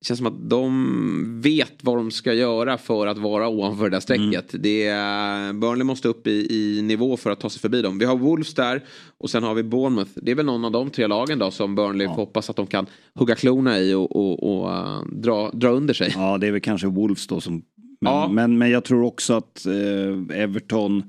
Känns 0.00 0.18
som 0.18 0.26
att 0.26 0.50
de 0.50 1.40
vet 1.42 1.72
vad 1.80 1.96
de 1.96 2.10
ska 2.10 2.32
göra 2.34 2.78
för 2.78 3.06
att 3.06 3.18
vara 3.18 3.48
ovanför 3.48 3.84
det 3.84 3.90
där 3.90 4.00
strecket. 4.00 4.54
Det 4.62 4.86
är, 4.86 5.52
Burnley 5.52 5.84
måste 5.84 6.08
upp 6.08 6.26
i, 6.26 6.46
i 6.50 6.82
nivå 6.82 7.16
för 7.16 7.30
att 7.30 7.40
ta 7.40 7.50
sig 7.50 7.60
förbi 7.60 7.82
dem. 7.82 7.98
Vi 7.98 8.04
har 8.04 8.16
Wolves 8.16 8.54
där 8.54 8.84
och 9.18 9.30
sen 9.30 9.42
har 9.42 9.54
vi 9.54 9.62
Bournemouth. 9.62 10.10
Det 10.14 10.30
är 10.30 10.34
väl 10.34 10.46
någon 10.46 10.64
av 10.64 10.72
de 10.72 10.90
tre 10.90 11.06
lagen 11.06 11.38
då 11.38 11.50
som 11.50 11.74
Burnley 11.74 12.06
får 12.06 12.14
hoppas 12.14 12.50
att 12.50 12.56
de 12.56 12.66
kan 12.66 12.86
hugga 13.14 13.34
klorna 13.34 13.78
i 13.78 13.94
och, 13.94 14.16
och, 14.16 14.60
och 14.62 14.72
eh, 14.72 15.02
dra, 15.12 15.50
dra 15.50 15.68
under 15.68 15.94
sig. 15.94 16.12
Ja, 16.16 16.38
det 16.38 16.46
är 16.46 16.52
väl 16.52 16.60
kanske 16.60 16.86
Wolves 16.86 17.26
då 17.26 17.40
som... 17.40 17.62
Men, 18.00 18.12
Ja. 18.12 18.28
men, 18.28 18.58
men 18.58 18.70
jag 18.70 18.84
tror 18.84 19.02
också 19.02 19.34
att 19.34 19.66
eh, 19.66 20.38
Everton... 20.42 21.02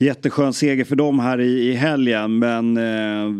Jätteskön 0.00 0.52
seger 0.52 0.84
för 0.84 0.96
dem 0.96 1.18
här 1.18 1.40
i, 1.40 1.68
i 1.68 1.72
helgen 1.72 2.38
men 2.38 2.76
eh, 2.76 3.34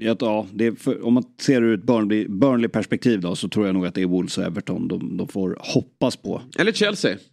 ja, 0.00 0.46
för, 0.78 1.04
om 1.06 1.14
man 1.14 1.24
ser 1.40 1.60
det 1.60 1.66
ur 1.66 1.74
ett 1.74 1.84
Burnley, 1.86 2.28
Burnley 2.28 2.68
perspektiv 2.68 3.20
då 3.20 3.36
så 3.36 3.48
tror 3.48 3.66
jag 3.66 3.74
nog 3.74 3.86
att 3.86 3.94
det 3.94 4.02
är 4.02 4.06
Wolves 4.06 4.38
och 4.38 4.44
Everton 4.44 4.88
de, 4.88 5.16
de 5.16 5.28
får 5.28 5.56
hoppas 5.60 6.16
på. 6.16 6.42
Eller 6.58 6.72
Chelsea. 6.72 7.16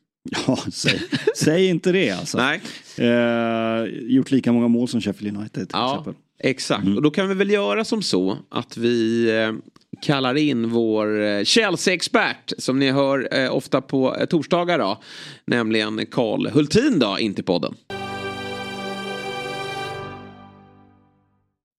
Ja, 0.47 0.57
säg, 0.73 0.99
säg 1.37 1.65
inte 1.67 1.91
det 1.91 2.09
alltså. 2.09 2.37
Nej. 2.37 2.61
Eh, 2.97 3.83
gjort 4.15 4.31
lika 4.31 4.51
många 4.51 4.67
mål 4.67 4.87
som 4.87 5.01
Sheffield 5.01 5.37
United 5.37 5.53
till 5.53 5.67
Ja, 5.71 5.91
exempel. 5.93 6.13
exakt. 6.39 6.87
Och 6.87 7.01
då 7.01 7.11
kan 7.11 7.27
vi 7.29 7.33
väl 7.35 7.49
göra 7.51 7.85
som 7.85 8.01
så 8.01 8.37
att 8.49 8.77
vi 8.77 9.29
eh, 9.41 9.51
kallar 10.01 10.35
in 10.37 10.69
vår 10.69 11.21
eh, 11.23 11.43
Chelsea-expert 11.43 12.53
som 12.57 12.79
ni 12.79 12.91
hör 12.91 13.39
eh, 13.43 13.55
ofta 13.55 13.81
på 13.81 14.15
eh, 14.15 14.25
torsdagar 14.25 14.79
då. 14.79 15.01
Nämligen 15.47 16.05
Karl 16.11 16.47
Hultin 16.47 16.99
då, 16.99 17.17
in 17.19 17.33
till 17.33 17.43
podden. 17.43 17.73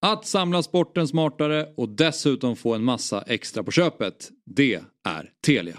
att 0.00 0.26
samla 0.26 0.62
sporten 0.62 1.08
smartare 1.08 1.66
och 1.76 1.88
dessutom 1.88 2.56
få 2.56 2.74
en 2.74 2.84
massa 2.84 3.22
extra 3.22 3.62
på 3.62 3.70
köpet, 3.70 4.30
det 4.46 4.74
är 5.04 5.30
Telia. 5.46 5.78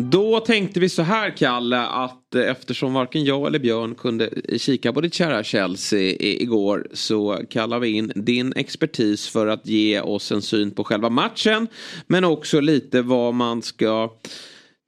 Då 0.00 0.40
tänkte 0.40 0.80
vi 0.80 0.88
så 0.88 1.02
här 1.02 1.36
Kalle 1.36 1.78
att 1.78 2.34
eftersom 2.34 2.94
varken 2.94 3.24
jag 3.24 3.46
eller 3.46 3.58
Björn 3.58 3.94
kunde 3.94 4.30
kika 4.58 4.92
på 4.92 5.00
ditt 5.00 5.14
kära 5.14 5.44
Chelsea 5.44 6.16
igår 6.20 6.88
så 6.92 7.40
kallar 7.50 7.78
vi 7.78 7.88
in 7.88 8.12
din 8.14 8.52
expertis 8.56 9.28
för 9.28 9.46
att 9.46 9.66
ge 9.66 10.00
oss 10.00 10.32
en 10.32 10.42
syn 10.42 10.70
på 10.70 10.84
själva 10.84 11.10
matchen 11.10 11.68
men 12.06 12.24
också 12.24 12.60
lite 12.60 13.02
vad 13.02 13.34
man 13.34 13.62
ska 13.62 14.10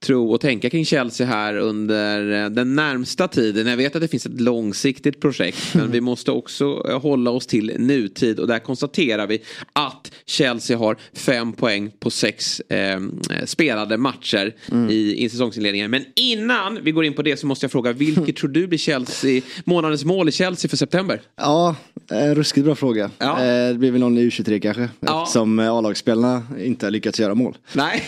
tro 0.01 0.33
och 0.33 0.41
tänka 0.41 0.71
kring 0.71 0.85
Chelsea 0.85 1.27
här 1.27 1.57
under 1.57 2.45
eh, 2.45 2.51
den 2.51 2.75
närmsta 2.75 3.29
tiden. 3.29 3.67
Jag 3.67 3.77
vet 3.77 3.97
att 3.97 4.03
det 4.03 4.09
finns 4.09 4.27
ett 4.27 4.41
långsiktigt 4.41 5.21
projekt 5.21 5.75
men 5.75 5.91
vi 5.91 6.01
måste 6.01 6.31
också 6.31 6.87
eh, 6.89 7.01
hålla 7.01 7.31
oss 7.31 7.47
till 7.47 7.75
nutid 7.79 8.41
och 8.41 8.47
där 8.47 8.59
konstaterar 8.59 9.27
vi 9.27 9.43
att 9.73 10.13
Chelsea 10.27 10.79
har 10.79 10.97
fem 11.13 11.53
poäng 11.53 11.91
på 12.01 12.11
sex 12.11 12.61
eh, 12.61 13.01
spelade 13.45 13.97
matcher 13.97 14.55
i, 14.91 15.25
i 15.25 15.29
säsongsinledningen. 15.29 15.91
Men 15.91 16.05
innan 16.15 16.79
vi 16.83 16.93
går 16.93 17.05
in 17.05 17.13
på 17.13 17.23
det 17.23 17.37
så 17.37 17.47
måste 17.47 17.65
jag 17.65 17.73
fråga 17.73 17.93
vilket 17.93 18.37
tror 18.37 18.51
du 18.51 18.67
blir 18.67 18.79
Chelsea, 18.79 19.43
månadens 19.65 20.05
mål 20.05 20.29
i 20.29 20.33
Chelsea 20.33 20.69
för 20.69 20.77
september? 20.77 21.21
Ja, 21.37 21.77
eh, 22.11 22.35
ruskigt 22.35 22.65
bra 22.65 22.75
fråga. 22.75 23.11
Ja. 23.19 23.33
Eh, 23.45 23.69
det 23.69 23.79
blir 23.79 23.91
väl 23.91 24.01
någon 24.01 24.19
i 24.19 24.29
U23 24.29 24.61
kanske. 24.61 24.89
Ja. 25.01 25.23
Eftersom 25.23 25.59
eh, 25.59 25.71
A-lagsspelarna 25.73 26.43
inte 26.59 26.87
har 26.87 26.91
lyckats 26.91 27.21
göra 27.21 27.35
mål. 27.35 27.57
Nej. 27.73 28.03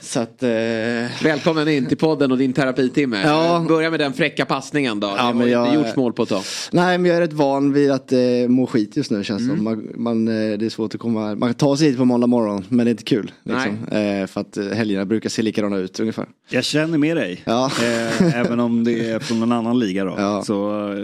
Så 0.00 0.20
att... 0.20 0.42
Eh... 0.42 0.48
Välkommen 1.22 1.68
in 1.68 1.86
till 1.86 1.96
podden 1.96 2.32
och 2.32 2.38
din 2.38 2.52
terapitimme. 2.52 3.22
Ja. 3.24 3.64
Börja 3.68 3.90
med 3.90 4.00
den 4.00 4.12
fräcka 4.12 4.44
passningen 4.44 5.00
då. 5.00 5.06
Ja, 5.06 5.14
det 5.16 5.22
har 5.22 5.34
men 5.34 5.50
jag- 5.50 5.66
inte 5.66 5.78
gjorts 5.78 5.96
mål 5.96 6.12
på 6.12 6.22
ett 6.22 6.28
tag. 6.28 6.42
Nej, 6.72 6.98
men 6.98 7.08
jag 7.10 7.16
är 7.16 7.20
rätt 7.20 7.32
van 7.32 7.72
vid 7.72 7.90
att 7.90 8.12
eh, 8.12 8.18
må 8.48 8.66
skit 8.66 8.96
just 8.96 9.10
nu 9.10 9.24
känns 9.24 9.42
det 9.42 9.44
Mm. 9.52 9.56
som. 9.56 9.64
Man, 9.64 9.88
man, 9.94 10.24
det 10.24 10.66
är 10.66 10.68
svårt 10.70 10.94
att 10.94 11.00
komma... 11.00 11.34
Man 11.34 11.54
tar 11.54 11.76
sig 11.76 11.88
hit 11.88 11.96
på 11.98 12.04
måndag 12.04 12.26
morgon, 12.26 12.64
men 12.68 12.78
det 12.86 12.88
är 12.88 12.90
inte 12.90 13.02
kul. 13.04 13.32
Liksom. 13.42 13.78
Eh, 13.90 14.26
för 14.26 14.40
att 14.40 14.58
helgerna 14.74 15.04
brukar 15.04 15.28
se 15.30 15.42
likadana 15.42 15.76
ut 15.76 16.00
ungefär. 16.00 16.26
Jag 16.50 16.64
känner 16.64 16.98
med 16.98 17.16
dig. 17.16 17.42
Ja. 17.44 17.70
Eh, 17.82 18.36
även 18.40 18.60
om 18.60 18.84
det 18.84 19.10
är 19.10 19.18
från 19.18 19.42
en 19.42 19.52
annan 19.52 19.78
liga 19.78 20.04
då. 20.04 20.42
Så 20.46 20.88
eh, 20.92 20.98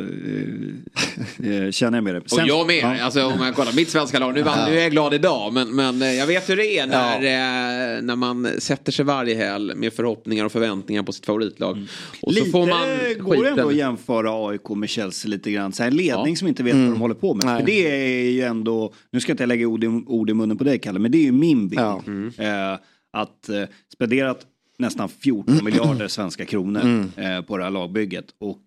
eh, 1.64 1.70
känner 1.70 1.96
jag 1.98 2.04
med 2.04 2.14
dig. 2.14 2.22
Och 2.36 2.40
Sen- 2.40 2.48
jag 2.48 2.66
med. 2.66 2.76
Ja. 2.98 3.02
Alltså, 3.04 3.24
om 3.26 3.40
jag 3.42 3.54
kollar 3.54 3.72
mitt 3.72 3.90
svenska 3.90 4.18
lag. 4.18 4.34
Nu, 4.34 4.42
vann, 4.42 4.70
nu 4.70 4.78
är 4.78 4.82
jag 4.82 4.90
glad 4.90 5.14
idag. 5.14 5.52
Men, 5.52 5.74
men 5.76 6.02
eh, 6.02 6.12
jag 6.12 6.26
vet 6.26 6.48
hur 6.50 6.56
det 6.56 6.78
är 6.78 6.86
när, 6.86 7.16
eh, 7.16 8.02
när 8.02 8.16
man 8.16 8.48
sätter 8.58 8.92
sig 8.92 9.04
varje 9.04 9.34
helg 9.34 9.74
med 9.74 9.92
förhoppningar 9.92 10.44
och 10.44 10.52
förväntningar 10.52 11.02
på 11.02 11.12
sitt 11.12 11.26
favoritlag. 11.26 11.86
Och 12.22 12.32
så 12.34 12.38
Lite 12.40 12.50
får 12.50 12.66
man 12.66 12.88
går 13.24 13.44
det 13.44 13.50
ändå 13.50 13.68
att 13.68 13.74
jämföra 13.74 14.48
AIK 14.48 14.68
med 14.68 14.88
Chelsea 14.88 15.28
lite 15.30 15.50
grann. 15.50 15.72
Så 15.72 15.82
här, 15.82 15.90
en 15.90 15.96
ledning 15.96 16.32
Ja. 16.34 16.36
som 16.36 16.48
inte 16.48 16.62
vet 16.62 16.74
Mm. 16.74 16.86
vad 16.86 16.94
de 16.94 17.00
håller 17.00 17.14
på 17.14 17.34
med. 17.34 17.46
Nej. 17.46 17.58
För 17.60 17.66
det 17.66 17.86
är 18.26 18.30
ju 18.30 18.42
ändå, 18.42 18.92
nu 19.10 19.20
ska 19.20 19.30
jag 19.30 19.34
inte 19.34 19.46
lägga 19.46 19.66
ord 19.66 19.84
i, 19.84 19.86
ord 19.86 20.30
i 20.30 20.34
munnen 20.34 20.56
på 20.58 20.64
dig 20.64 20.78
Kalle, 20.78 20.98
men 20.98 21.10
det 21.12 21.18
är 21.18 21.22
ju 21.22 21.32
min 21.32 21.68
bild. 21.68 21.80
Mm. 22.06 22.32
Eh, 22.38 22.78
att 23.12 23.48
eh, 23.48 23.62
spenderat 23.94 24.40
nästan 24.78 25.08
14 25.08 25.58
miljarder 25.64 26.08
svenska 26.08 26.44
kronor 26.44 26.80
Mm. 26.80 27.10
eh, 27.16 27.42
på 27.42 27.56
det 27.58 27.64
här 27.64 27.70
lagbygget. 27.70 28.24
Och 28.40 28.62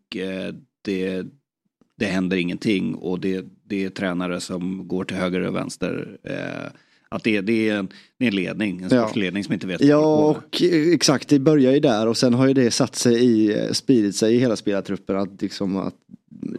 det, 0.86 1.26
det 2.00 2.06
händer 2.06 2.38
ingenting 2.38 2.96
och 2.96 3.20
det, 3.20 3.46
det 3.68 3.86
är 3.86 3.90
tränare 3.90 4.40
som 4.40 4.88
går 4.88 5.04
till 5.04 5.18
höger 5.18 5.42
och 5.48 5.56
vänster. 5.56 6.18
Eh, 6.24 6.72
att 7.10 7.24
det, 7.24 7.42
det, 7.42 7.70
är 7.70 7.76
en, 7.76 7.88
det 8.18 8.26
är 8.26 8.30
en 8.30 8.36
ledning, 8.36 8.82
en 8.82 8.90
Ja. 8.92 9.04
sportsledning 9.04 9.44
som 9.44 9.54
inte 9.54 9.68
vet 9.68 9.82
Ja, 9.82 10.30
och 10.30 10.62
eh, 10.62 10.94
exakt, 10.94 11.30
det 11.30 11.40
börjar 11.40 11.74
ju 11.74 11.80
där 11.80 12.08
och 12.08 12.18
sen 12.18 12.34
har 12.34 12.48
ju 12.48 12.54
det 12.54 12.72
satt 12.72 12.96
sig 12.96 13.26
i, 13.26 13.60
eh, 13.60 13.72
spridit 13.72 14.16
sig 14.16 14.36
i 14.36 14.40
hela 14.40 14.56
spelartruppen 14.56 15.16
att 15.18 15.42
liksom 15.42 15.78
att 15.78 15.96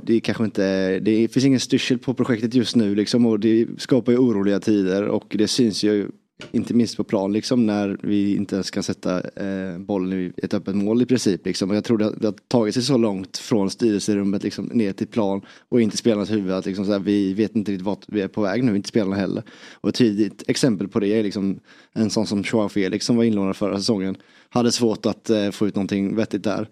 det 0.02 0.20
kanske 0.20 0.44
inte, 0.44 0.98
det 1.00 1.28
finns 1.28 1.44
ingen 1.44 1.60
styrsel 1.60 1.98
på 1.98 2.14
projektet 2.14 2.54
just 2.54 2.76
nu 2.76 2.94
liksom 2.94 3.26
och 3.26 3.40
det 3.40 3.66
skapar 3.78 4.12
ju 4.12 4.18
oroliga 4.18 4.60
tider 4.60 5.02
och 5.04 5.34
det 5.38 5.48
syns 5.48 5.82
ju 5.84 6.08
inte 6.52 6.74
minst 6.74 6.96
på 6.96 7.04
plan 7.04 7.32
liksom 7.32 7.66
när 7.66 7.98
vi 8.02 8.36
inte 8.36 8.54
ens 8.54 8.70
kan 8.70 8.82
sätta 8.82 9.20
eh, 9.20 9.78
bollen 9.78 10.12
i 10.12 10.32
ett 10.36 10.54
öppet 10.54 10.74
mål 10.74 11.02
i 11.02 11.06
princip. 11.06 11.46
Liksom. 11.46 11.70
Och 11.70 11.76
jag 11.76 11.84
tror 11.84 11.98
det 11.98 12.04
har, 12.04 12.14
det 12.20 12.26
har 12.26 12.34
tagit 12.48 12.74
sig 12.74 12.82
så 12.82 12.96
långt 12.96 13.38
från 13.38 13.70
styrelserummet 13.70 14.42
liksom, 14.42 14.64
ner 14.64 14.92
till 14.92 15.06
plan 15.06 15.40
och 15.68 15.80
in 15.80 15.90
till 15.90 15.98
spelarnas 15.98 16.30
huvud 16.30 16.52
att 16.52 16.66
liksom, 16.66 16.84
så 16.84 16.92
här, 16.92 16.98
vi 16.98 17.34
vet 17.34 17.56
inte 17.56 17.72
riktigt 17.72 17.86
vart 17.86 18.04
vi 18.08 18.20
är 18.20 18.28
på 18.28 18.42
väg 18.42 18.64
nu, 18.64 18.76
inte 18.76 18.88
spelarna 18.88 19.16
heller. 19.16 19.42
Och 19.72 19.88
ett 19.88 19.94
tydligt 19.94 20.44
exempel 20.48 20.88
på 20.88 21.00
det 21.00 21.08
är 21.08 21.22
liksom 21.22 21.60
en 21.92 22.10
sån 22.10 22.26
som 22.26 22.44
Joao 22.46 22.68
Felix 22.68 23.06
som 23.06 23.16
var 23.16 23.24
inlånad 23.24 23.56
förra 23.56 23.78
säsongen. 23.78 24.16
Hade 24.48 24.72
svårt 24.72 25.06
att 25.06 25.30
eh, 25.30 25.50
få 25.50 25.66
ut 25.66 25.74
någonting 25.74 26.16
vettigt 26.16 26.44
där. 26.44 26.68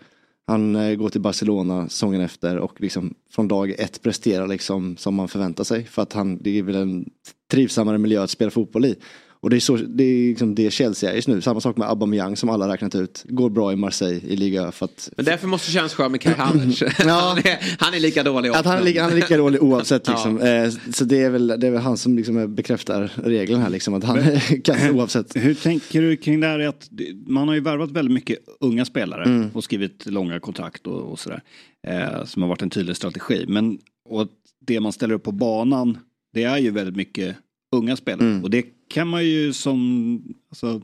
Han 0.47 0.77
eh, 0.77 0.95
går 0.95 1.09
till 1.09 1.21
Barcelona 1.21 1.89
säsongen 1.89 2.21
efter 2.21 2.59
och 2.59 2.81
liksom 2.81 3.15
från 3.31 3.49
dag 3.49 3.71
ett 3.71 4.03
presterar 4.03 4.47
liksom 4.47 4.97
som 4.97 5.15
man 5.15 5.29
förväntar 5.29 5.65
sig. 5.65 5.85
För 5.85 6.03
att 6.03 6.13
han, 6.13 6.39
det 6.43 6.59
är 6.59 6.63
väl 6.63 6.75
en 6.75 7.11
trivsammare 7.51 7.99
miljö 7.99 8.23
att 8.23 8.31
spela 8.31 8.51
fotboll 8.51 8.85
i. 8.85 8.97
Och 9.41 9.51
det 9.51 9.57
är, 9.57 9.61
så, 9.61 9.77
det 9.77 10.05
är 10.05 10.29
liksom 10.29 10.55
det 10.55 10.71
Chelsea 10.71 11.11
är 11.11 11.15
just 11.15 11.29
nu. 11.29 11.41
Samma 11.41 11.61
sak 11.61 11.77
med 11.77 11.89
Aubameyang 11.89 12.37
som 12.37 12.49
alla 12.49 12.73
räknat 12.73 12.95
ut. 12.95 13.25
Går 13.29 13.51
bra 13.51 13.73
i 13.73 13.77
Marseille 13.77 14.21
i 14.29 14.37
liga 14.37 14.73
för 14.73 14.85
att... 14.85 15.11
Men 15.17 15.25
därför 15.25 15.49
måste 15.49 15.69
det 15.69 15.73
kännas 15.73 15.95
skönt 15.95 16.11
med 16.13 16.21
Kai 16.21 16.35
Havertz. 16.35 16.83
han, 16.99 17.39
är, 17.39 17.77
han 17.85 17.95
är 17.95 18.01
lika 18.01 18.23
dålig 18.23 18.51
Att 18.51 18.67
han 18.67 18.79
är 18.79 18.83
lika, 18.83 19.03
han 19.03 19.11
är 19.13 19.17
lika 19.17 19.37
dålig 19.37 19.63
oavsett 19.63 20.09
liksom. 20.09 20.41
Eh, 20.41 20.71
Så 20.93 21.05
det 21.05 21.23
är, 21.23 21.31
väl, 21.31 21.47
det 21.47 21.67
är 21.67 21.71
väl 21.71 21.81
han 21.81 21.97
som 21.97 22.17
liksom 22.17 22.55
bekräftar 22.55 23.13
regeln 23.25 23.61
här 23.61 23.71
liksom. 23.71 23.95
Att 23.95 24.05
han 24.05 24.19
är 24.19 24.63
kass 24.65 24.91
oavsett. 24.93 25.37
Hur 25.37 25.55
tänker 25.55 26.03
du 26.03 26.17
kring 26.17 26.41
det 26.41 26.47
här 26.47 26.59
att 26.61 26.89
man 27.27 27.49
har 27.49 27.55
ju 27.55 27.61
värvat 27.61 27.91
väldigt 27.91 28.15
mycket 28.15 28.39
unga 28.61 28.85
spelare 28.85 29.25
Mm. 29.25 29.51
och 29.55 29.65
skrivit 29.65 30.07
långa 30.07 30.41
kontrakt 30.41 30.87
och, 30.87 31.01
och 31.13 31.19
sådär. 31.19 31.43
Eh, 31.87 32.25
som 32.25 32.43
har 32.43 32.49
varit 32.49 32.63
en 32.63 32.71
tydlig 32.71 32.97
strategi. 32.97 33.45
Men 33.49 33.79
och 34.09 34.29
det 34.67 34.81
man 34.81 34.93
ställer 34.93 35.15
upp 35.15 35.23
på 35.23 35.33
banan 35.33 35.99
det 36.35 36.45
är 36.45 36.59
ju 36.59 36.71
väldigt 36.71 36.97
mycket 36.97 37.37
unga 37.73 37.97
spelare. 37.97 38.29
Mm. 38.29 38.45
Och 38.45 38.51
det 38.51 38.65
kan 38.89 39.09
man 39.09 39.25
ju 39.25 39.53
som, 39.53 40.35
alltså, 40.51 40.83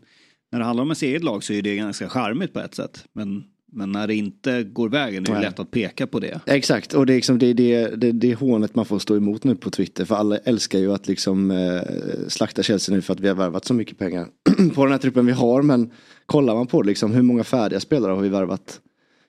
när 0.52 0.58
det 0.58 0.64
handlar 0.64 0.82
om 0.82 0.90
ett 0.90 1.02
eget 1.02 1.24
lag 1.24 1.44
så 1.44 1.52
är 1.52 1.62
det 1.62 1.76
ganska 1.76 2.08
charmigt 2.08 2.52
på 2.52 2.60
ett 2.60 2.74
sätt. 2.74 3.04
Men, 3.12 3.44
men 3.72 3.92
när 3.92 4.06
det 4.06 4.14
inte 4.14 4.62
går 4.62 4.88
vägen 4.88 5.22
är 5.22 5.26
det 5.26 5.32
Nej. 5.32 5.42
lätt 5.42 5.58
att 5.58 5.70
peka 5.70 6.06
på 6.06 6.20
det. 6.20 6.40
Exakt, 6.46 6.94
och 6.94 7.06
det 7.06 7.12
är, 7.12 7.14
liksom, 7.14 7.38
det, 7.38 7.52
det, 7.52 7.88
det, 7.96 8.12
det 8.12 8.32
är 8.32 8.36
hånet 8.36 8.74
man 8.74 8.84
får 8.84 8.98
stå 8.98 9.16
emot 9.16 9.44
nu 9.44 9.56
på 9.56 9.70
Twitter. 9.70 10.04
För 10.04 10.14
alla 10.14 10.36
älskar 10.36 10.78
ju 10.78 10.92
att 10.92 11.08
liksom 11.08 11.50
eh, 11.50 11.82
slakta 12.28 12.62
Chelsea 12.62 12.94
nu 12.94 13.02
för 13.02 13.12
att 13.12 13.20
vi 13.20 13.28
har 13.28 13.34
värvat 13.34 13.64
så 13.64 13.74
mycket 13.74 13.98
pengar 13.98 14.26
på 14.74 14.84
den 14.84 14.92
här 14.92 14.98
truppen 14.98 15.26
vi 15.26 15.32
har. 15.32 15.62
Men 15.62 15.90
kollar 16.26 16.54
man 16.54 16.66
på 16.66 16.82
liksom, 16.82 17.12
hur 17.12 17.22
många 17.22 17.44
färdiga 17.44 17.80
spelare 17.80 18.12
har 18.12 18.20
vi 18.20 18.28
värvat? 18.28 18.80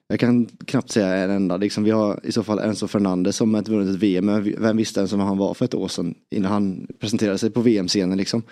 Jag 0.08 0.20
kan 0.20 0.46
knappt 0.46 0.90
säga 0.90 1.14
en 1.14 1.30
enda. 1.30 1.56
Liksom, 1.56 1.84
vi 1.84 1.90
har 1.90 2.20
i 2.22 2.32
så 2.32 2.42
fall 2.42 2.58
Enzo 2.58 2.88
Fernandez 2.88 3.36
som 3.36 3.56
inte 3.56 3.70
vunnit 3.70 3.94
ett 3.94 4.02
VM. 4.02 4.26
Men 4.26 4.54
vem 4.58 4.76
visste 4.76 5.00
ens 5.00 5.12
vem 5.12 5.20
han 5.20 5.38
var 5.38 5.54
för 5.54 5.64
ett 5.64 5.74
år 5.74 5.88
sedan 5.88 6.14
innan 6.30 6.52
han 6.52 6.86
presenterade 7.00 7.38
sig 7.38 7.50
på 7.50 7.60
VM-scenen. 7.60 8.18
Liksom. 8.18 8.42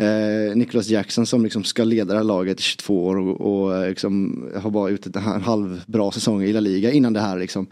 Eh, 0.00 0.56
Nicholas 0.56 0.88
Jackson 0.88 1.26
som 1.26 1.44
liksom 1.44 1.64
ska 1.64 1.84
leda 1.84 2.12
det 2.12 2.18
här 2.18 2.24
laget 2.24 2.60
i 2.60 2.62
22 2.62 3.06
år 3.06 3.16
och, 3.16 3.40
och 3.40 3.76
eh, 3.76 3.88
liksom, 3.88 4.44
har 4.56 4.70
bara 4.70 4.90
gjort 4.90 5.06
en 5.06 5.22
halvbra 5.22 6.10
säsong 6.10 6.42
i 6.42 6.52
La 6.52 6.60
Liga 6.60 6.90
innan 6.90 7.12
det 7.12 7.20
här. 7.20 7.38
Liksom. 7.38 7.66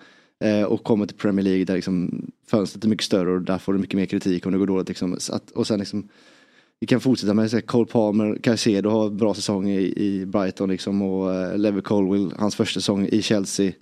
Eh, 0.45 0.62
och 0.62 0.85
kommer 0.85 1.07
till 1.07 1.16
Premier 1.16 1.45
League 1.45 1.64
där 1.64 1.74
liksom, 1.74 2.26
fönstret 2.51 2.85
är 2.85 2.89
mycket 2.89 3.07
större 3.07 3.31
och 3.31 3.43
där 3.43 3.59
får 3.59 3.72
du 3.72 3.79
mycket 3.79 3.97
mer 3.97 4.07
kritik 4.07 4.47
om 4.47 4.53
det 4.53 4.59
går 4.59 4.66
dåligt. 4.66 4.89
Liksom. 4.89 5.16
Så 5.18 5.35
att, 5.35 5.51
och 5.51 5.66
sen 5.66 5.79
liksom, 5.79 6.09
vi 6.81 6.87
kan 6.87 7.01
fortsätta 7.01 7.35
med 7.35 7.51
här, 7.51 7.61
Cole 7.61 7.87
Palmer, 7.87 8.39
Caicedo 8.43 8.91
har 8.91 9.11
bra 9.11 9.35
säsong 9.35 9.70
i, 9.70 9.93
i 9.97 10.26
Brighton 10.26 10.70
liksom, 10.70 11.03
och 11.03 11.31
uh, 11.31 11.59
Lever 11.59 11.81
Colwill, 11.81 12.33
hans 12.37 12.57
första 12.57 12.81
säsong 12.81 13.09
i 13.12 13.22
Chelsea. 13.22 13.72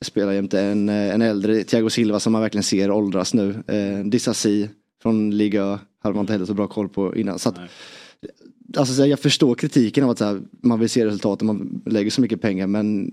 Spelar 0.00 0.32
jämte 0.32 0.60
en, 0.60 0.88
eh, 0.88 1.14
en 1.14 1.22
äldre 1.22 1.64
Thiago 1.64 1.90
Silva 1.90 2.20
som 2.20 2.32
man 2.32 2.42
verkligen 2.42 2.62
ser 2.62 2.90
åldras 2.90 3.34
nu. 3.34 3.48
Uh, 3.72 4.04
Dissasi 4.04 4.68
från 5.02 5.30
Liga 5.30 5.80
hade 6.02 6.14
man 6.14 6.22
inte 6.22 6.32
heller 6.32 6.46
så 6.46 6.54
bra 6.54 6.66
koll 6.66 6.88
på 6.88 7.16
innan. 7.16 7.38
Så 7.38 7.48
att, 7.48 7.58
alltså, 8.76 8.94
så 8.94 9.02
här, 9.02 9.08
jag 9.08 9.20
förstår 9.20 9.54
kritiken 9.54 10.04
av 10.04 10.10
att 10.10 10.20
här, 10.20 10.40
man 10.60 10.80
vill 10.80 10.88
se 10.88 11.06
resultat 11.06 11.40
och 11.40 11.46
man 11.46 11.82
lägger 11.86 12.10
så 12.10 12.20
mycket 12.20 12.40
pengar 12.40 12.66
men 12.66 13.12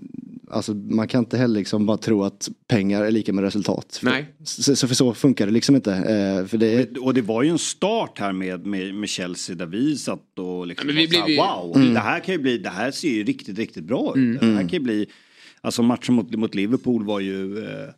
alltså, 0.52 0.74
man 0.74 1.08
kan 1.08 1.18
inte 1.18 1.38
heller 1.38 1.54
liksom 1.58 1.86
bara 1.86 1.96
tro 1.96 2.24
att 2.24 2.48
pengar 2.68 3.02
är 3.04 3.10
lika 3.10 3.32
med 3.32 3.44
resultat. 3.44 3.96
För, 3.96 4.06
Nej. 4.10 4.34
Så, 4.44 4.76
så, 4.76 4.88
för 4.88 4.94
så 4.94 5.14
funkar 5.14 5.46
det 5.46 5.52
liksom 5.52 5.74
inte. 5.76 5.92
Eh, 5.94 6.46
för 6.46 6.58
det 6.58 6.74
är, 6.74 7.04
Och 7.04 7.14
det 7.14 7.22
var 7.22 7.42
ju 7.42 7.50
en 7.50 7.58
start 7.58 8.18
här 8.18 8.32
med, 8.32 8.66
med, 8.66 8.94
med 8.94 9.08
Chelsea 9.08 9.56
där 9.56 9.66
vi 9.66 9.96
satt 9.96 10.38
och 10.38 10.66
liksom 10.66 10.88
Ja, 10.88 10.94
vi 10.94 11.06
var 11.06 11.12
så 11.12 11.18
här, 11.18 11.24
blev 11.26 11.36
ju- 11.36 11.42
wow, 11.42 11.76
Mm. 11.76 11.94
det 11.94 12.00
här 12.00 12.20
kan 12.20 12.34
ju 12.34 12.40
bli, 12.40 12.58
det 12.58 12.68
här 12.70 12.90
ser 12.90 13.08
ju 13.10 13.24
riktigt, 13.24 13.58
riktigt 13.58 13.84
bra 13.84 14.12
ut. 14.16 14.40
Det 14.40 14.46
här 14.46 14.60
kan 14.60 14.68
ju 14.68 14.80
bli, 14.80 15.06
alltså 15.60 15.82
matchen 15.82 16.14
mot, 16.14 16.34
mot 16.34 16.54
Liverpool 16.54 17.04
var 17.04 17.20
ju, 17.20 17.58
eh, 17.58 17.88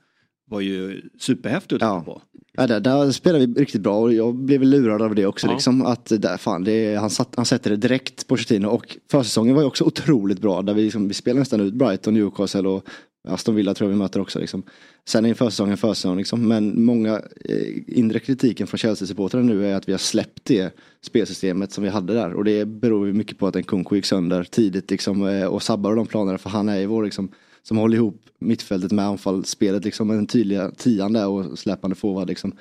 var 0.51 0.61
ju 0.61 1.03
superhäftigt 1.19 1.73
att 1.73 1.79
titta 1.79 1.87
Ja. 1.87 2.03
på. 2.15 2.23
Ja, 2.57 2.67
där, 2.67 2.81
där 2.81 3.11
spelar 3.11 3.39
vi 3.39 3.47
riktigt 3.47 3.81
bra 3.81 3.99
och 3.99 4.15
jag 4.15 4.35
blev 4.35 4.63
lurad 4.63 5.03
av 5.03 5.15
det 5.15 5.27
också. 5.27 5.47
Ja. 5.47 5.53
Liksom, 5.53 5.83
att 5.87 6.07
där, 6.07 6.37
fan, 6.37 6.65
det, 6.65 6.95
han, 6.95 7.11
satt, 7.11 7.33
han 7.37 7.45
sätter 7.45 7.71
det 7.71 7.77
direkt 7.77 8.27
på 8.27 8.35
Pochettino 8.35 8.67
och 8.67 8.97
försäsongen 9.11 9.55
var 9.55 9.63
ju 9.63 9.67
också 9.67 9.85
otroligt 9.85 10.41
bra. 10.41 10.63
Där 10.63 10.75
vi, 10.75 10.83
liksom, 10.83 11.09
vi 11.09 11.15
spelar 11.15 11.39
nästan 11.39 11.61
ut 11.61 11.75
Brighton, 11.75 12.15
Newcastle 12.15 12.69
och 12.69 12.85
Aston 13.29 13.55
Villa 13.55 13.75
tror 13.75 13.91
jag 13.91 13.97
vi 13.97 14.03
möter 14.03 14.21
också. 14.21 14.39
Liksom. 14.39 14.63
Sen 15.09 15.25
är 15.25 15.29
en 15.29 15.77
försäsong. 15.77 16.17
Liksom. 16.17 16.49
Men 16.49 16.85
många 16.85 17.23
eh, 17.45 17.99
inre 17.99 18.19
kritiken 18.19 18.67
från 18.67 18.79
Chelsea-supportrarna 18.79 19.43
nu 19.43 19.67
är 19.67 19.75
att 19.75 19.89
vi 19.89 19.93
har 19.93 19.99
släppt 19.99 20.45
det 20.45 20.75
spelsystemet 21.03 21.73
som 21.73 21.85
vi 21.85 21.91
hade 21.91 22.15
där. 22.15 22.33
Och 22.33 22.45
det 22.45 22.65
beror 22.65 23.07
ju 23.07 23.13
mycket 23.13 23.39
på 23.39 23.47
att 23.47 23.57
en 23.57 23.63
Kunku 23.63 23.97
gick 23.97 24.05
sönder 24.07 24.45
tidigt 24.45 24.91
liksom, 24.91 25.29
eh, 25.29 25.47
och 25.47 25.63
sabbade 25.63 25.97
de 25.97 26.07
planerna. 26.07 26.39
För 26.39 26.51
han 26.51 26.69
är 26.69 26.79
ju 26.79 26.87
vår 26.87 27.05
liksom, 27.05 27.29
som 27.69 27.77
håller 27.77 27.97
ihop 27.97 28.21
mittfältet 28.39 28.93
med 28.93 29.05
anfallsspelet. 29.05 29.85
Liksom, 29.85 30.11
en 30.11 30.27
tydliga 30.27 30.71
tian 30.71 31.13
där 31.13 31.29
och 31.29 31.59
släpande 31.59 31.97
forward. 31.97 32.29
Liksom. 32.29 32.53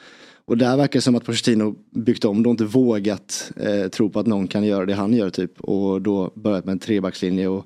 Och 0.46 0.58
där 0.58 0.78
verkar 0.78 1.00
det 1.00 1.02
som 1.02 1.16
att 1.16 1.26
Pochettino 1.26 1.76
byggt 1.92 2.26
om, 2.26 2.44
då 2.44 2.50
inte 2.50 2.66
vågat 2.66 3.52
eh, 3.56 3.88
tro 3.88 4.10
på 4.10 4.20
att 4.20 4.28
någon 4.28 4.48
kan 4.48 4.64
göra 4.64 4.86
det 4.86 4.94
han 4.94 5.14
gör 5.14 5.30
typ. 5.30 5.62
Och 5.62 6.02
då 6.02 6.32
börjat 6.36 6.66
med 6.66 6.72
en 6.72 6.80
trebackslinje 6.80 7.48
och 7.48 7.66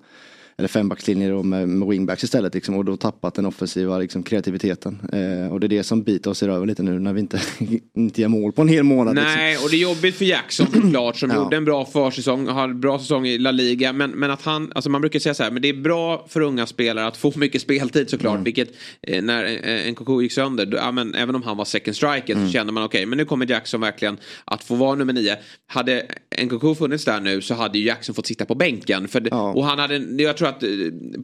eller 0.60 0.68
fembackslinje 0.68 1.30
då 1.30 1.44
med, 1.44 1.70
med 1.70 1.88
wingbacks 1.88 2.24
istället 2.24 2.54
liksom, 2.54 2.76
och 2.76 2.86
då 2.86 2.98
tappat 2.98 3.34
den 3.36 3.46
offensiva 3.46 3.98
liksom, 3.98 4.24
kreativiteten. 4.24 4.98
Eh, 5.14 5.52
och 5.54 5.60
det 5.60 5.66
är 5.66 5.70
det 5.70 5.84
som 5.84 6.04
biter 6.04 6.30
oss 6.32 6.44
i 6.44 6.48
röven 6.48 6.68
lite 6.68 6.84
nu 6.84 7.00
när 7.00 7.14
vi 7.14 7.20
inte, 7.20 7.42
inte 7.98 8.22
gör 8.22 8.28
mål 8.30 8.52
på 8.52 8.62
en 8.62 8.68
hel 8.68 8.84
månad. 8.84 9.16
Liksom. 9.16 9.34
Nej, 9.34 9.58
och 9.58 9.70
det 9.70 9.76
är 9.76 9.80
jobbigt 9.82 10.16
för 10.16 10.26
Jackson 10.26 10.68
såklart 10.74 11.18
som 11.18 11.30
Ja. 11.30 11.36
gjorde 11.36 11.58
en 11.58 11.66
bra 11.66 11.86
försäsong, 11.86 12.48
har 12.48 12.64
en 12.64 12.82
bra 12.82 13.00
säsong 13.00 13.28
i 13.28 13.38
La 13.38 13.52
Liga. 13.52 13.94
Men, 13.94 14.12
men 14.12 14.32
att 14.32 14.42
han, 14.42 14.72
alltså 14.76 14.90
man 14.90 15.02
brukar 15.02 15.20
säga 15.20 15.34
så 15.34 15.44
här, 15.44 15.52
men 15.52 15.62
det 15.62 15.68
är 15.70 15.74
bra 15.74 16.26
för 16.30 16.42
unga 16.42 16.66
spelare 16.66 17.08
att 17.08 17.18
få 17.18 17.34
mycket 17.36 17.62
speltid 17.62 18.10
såklart. 18.10 18.34
Mm. 18.34 18.44
Vilket 18.44 18.70
eh, 19.02 19.24
när 19.24 19.44
eh, 19.46 19.88
en 19.88 19.96
Koko 19.96 20.22
gick 20.22 20.32
sönder, 20.32 20.66
då, 20.66 20.78
ja, 20.78 20.92
men, 20.92 21.16
även 21.16 21.36
om 21.36 21.44
han 21.44 21.58
var 21.58 21.66
second 21.66 21.96
striker 21.96 22.34
Mm. 22.34 22.48
så 22.48 22.54
kände 22.54 22.74
man 22.74 22.84
okej, 22.84 23.06
men 23.06 23.18
nu 23.18 23.26
kommer 23.26 23.46
Jackson 23.50 23.82
verkligen 23.82 24.18
att 24.46 24.64
få 24.64 24.76
vara 24.76 24.96
nummer 24.96 25.14
nio. 25.14 25.36
Hade 25.68 26.06
en 26.38 26.50
Koko 26.50 26.76
funnits 26.76 27.06
där 27.06 27.20
nu 27.20 27.42
så 27.42 27.54
hade 27.54 27.78
ju 27.80 27.86
Jackson 27.86 28.16
fått 28.16 28.28
sitta 28.28 28.46
på 28.46 28.56
bänken. 28.56 29.08
För, 29.08 29.20
det- 29.20 29.30
Ja. 29.32 29.54
Och 29.54 29.66
han 29.66 29.80
hade, 29.80 30.24
jag 30.24 30.38
tror 30.38 30.48
att 30.48 30.64
eh, 30.64 30.70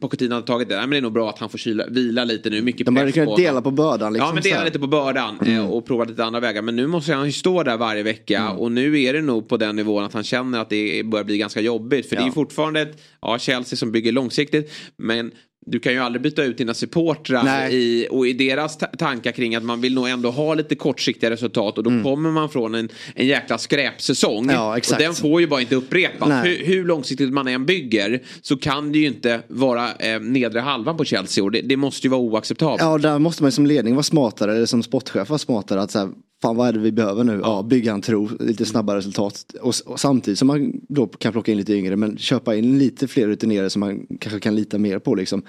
Pochettino 0.00 0.34
hade 0.34 0.46
tagit 0.46 0.68
det, 0.68 0.76
men 0.76 0.90
det 0.90 0.96
är 0.96 1.00
nog 1.00 1.12
bra 1.12 1.28
att 1.30 1.38
han 1.38 1.48
får 1.48 1.58
kyla, 1.58 1.86
vila 1.86 2.24
lite 2.24 2.50
nu. 2.50 2.62
Mycket 2.62 2.86
De 2.86 2.96
hade 2.96 3.12
kunnat 3.12 3.28
på 3.28 3.36
dela 3.36 3.62
på 3.62 3.70
bördan. 3.70 4.12
Liksom, 4.12 4.26
ja 4.28 4.34
men 4.34 4.42
dela 4.42 4.64
lite 4.64 4.78
på 4.78 4.86
bördan 4.86 5.40
eh, 5.46 5.70
och 5.70 5.86
prova 5.86 6.04
lite 6.04 6.24
andra 6.24 6.40
vägar. 6.40 6.62
Men 6.62 6.76
nu 6.76 6.86
måste 6.86 7.14
han 7.14 7.26
ju 7.26 7.32
stå 7.32 7.62
där 7.62 7.76
varje 7.76 8.02
vecka 8.02 8.50
och 8.50 8.72
nu 8.72 9.02
är 9.02 9.12
det 9.12 9.22
nog 9.22 9.48
på 9.48 9.56
den 9.56 9.76
nivån 9.76 10.04
att 10.04 10.12
han 10.12 10.24
känner 10.24 10.60
att 10.60 10.70
det 10.70 11.02
börjar 11.06 11.24
bli 11.24 11.38
ganska 11.38 11.60
jobbigt. 11.60 12.08
För 12.08 12.16
det 12.16 12.22
är 12.22 12.30
fortfarande 12.30 12.80
ett 12.80 13.02
ja, 13.20 13.38
Chelsea 13.38 13.76
som 13.76 13.92
bygger 13.92 14.12
långsiktigt. 14.12 14.72
Men 14.96 15.30
du 15.66 15.80
kan 15.80 15.92
ju 15.92 15.98
aldrig 15.98 16.22
byta 16.22 16.44
ut 16.44 16.58
dina 16.58 16.74
supportrar 16.74 17.68
i, 17.70 18.06
och 18.10 18.26
i 18.26 18.32
deras 18.32 18.78
ta- 18.78 18.86
tankar 18.86 19.32
kring 19.32 19.54
att 19.54 19.62
man 19.62 19.80
vill 19.80 19.94
nog 19.94 20.08
ändå 20.08 20.30
ha 20.30 20.54
lite 20.54 20.74
kortsiktiga 20.74 21.30
resultat 21.30 21.78
och 21.78 21.84
då 21.84 21.90
kommer 22.02 22.30
man 22.30 22.48
från 22.48 22.74
en, 22.74 22.88
en 23.14 23.26
jäkla 23.26 23.58
skräpsäsong. 23.58 24.50
Ja, 24.50 24.76
och 24.76 24.98
den 24.98 25.14
får 25.14 25.40
ju 25.40 25.46
bara 25.46 25.60
inte 25.60 25.76
upprepas. 25.76 26.44
Hur, 26.44 26.64
hur 26.64 26.84
långsiktigt 26.84 27.32
man 27.32 27.48
än 27.48 27.66
bygger 27.66 28.22
så 28.42 28.56
kan 28.56 28.92
det 28.92 28.98
ju 28.98 29.06
inte 29.06 29.40
vara 29.48 29.92
eh, 29.94 30.20
nedre 30.20 30.60
halvan 30.60 30.96
på 30.96 31.04
Chelsea 31.04 31.44
och 31.44 31.50
det, 31.50 31.60
det 31.60 31.76
måste 31.76 32.06
ju 32.06 32.10
vara 32.10 32.20
oacceptabelt. 32.20 32.82
Ja, 32.82 32.98
där 32.98 33.18
måste 33.18 33.42
man 33.42 33.52
som 33.52 33.66
ledning 33.66 33.94
vara 33.94 34.02
smartare, 34.02 34.54
eller 34.56 34.66
som 34.66 34.82
sportchef 34.82 35.28
vara 35.28 35.38
smartare. 35.38 35.82
Att 35.82 35.90
så 35.90 35.98
här, 35.98 36.08
fan 36.44 36.56
vad 36.56 36.68
är 36.68 36.72
det 36.72 36.78
vi 36.78 36.92
behöver 36.92 37.24
nu? 37.24 37.40
Ja, 37.42 37.62
bygga 37.62 37.92
en 37.92 38.00
tro, 38.00 38.30
lite 38.40 38.64
snabbare 38.64 38.98
resultat. 38.98 39.54
Och, 39.62 39.74
och 39.86 40.00
samtidigt 40.00 40.38
som 40.38 40.48
man 40.48 40.72
då 40.88 41.06
kan 41.06 41.32
plocka 41.32 41.52
in 41.52 41.58
lite 41.58 41.74
yngre, 41.74 41.96
men 41.96 42.18
köpa 42.18 42.54
in 42.56 42.78
lite 42.78 43.08
fler 43.08 43.26
rutinerade 43.26 43.70
som 43.70 43.80
man 43.80 44.06
kanske 44.20 44.40
kan 44.40 44.56
lita 44.56 44.78
mer 44.78 44.98
på. 44.98 45.14
Liksom. 45.14 45.42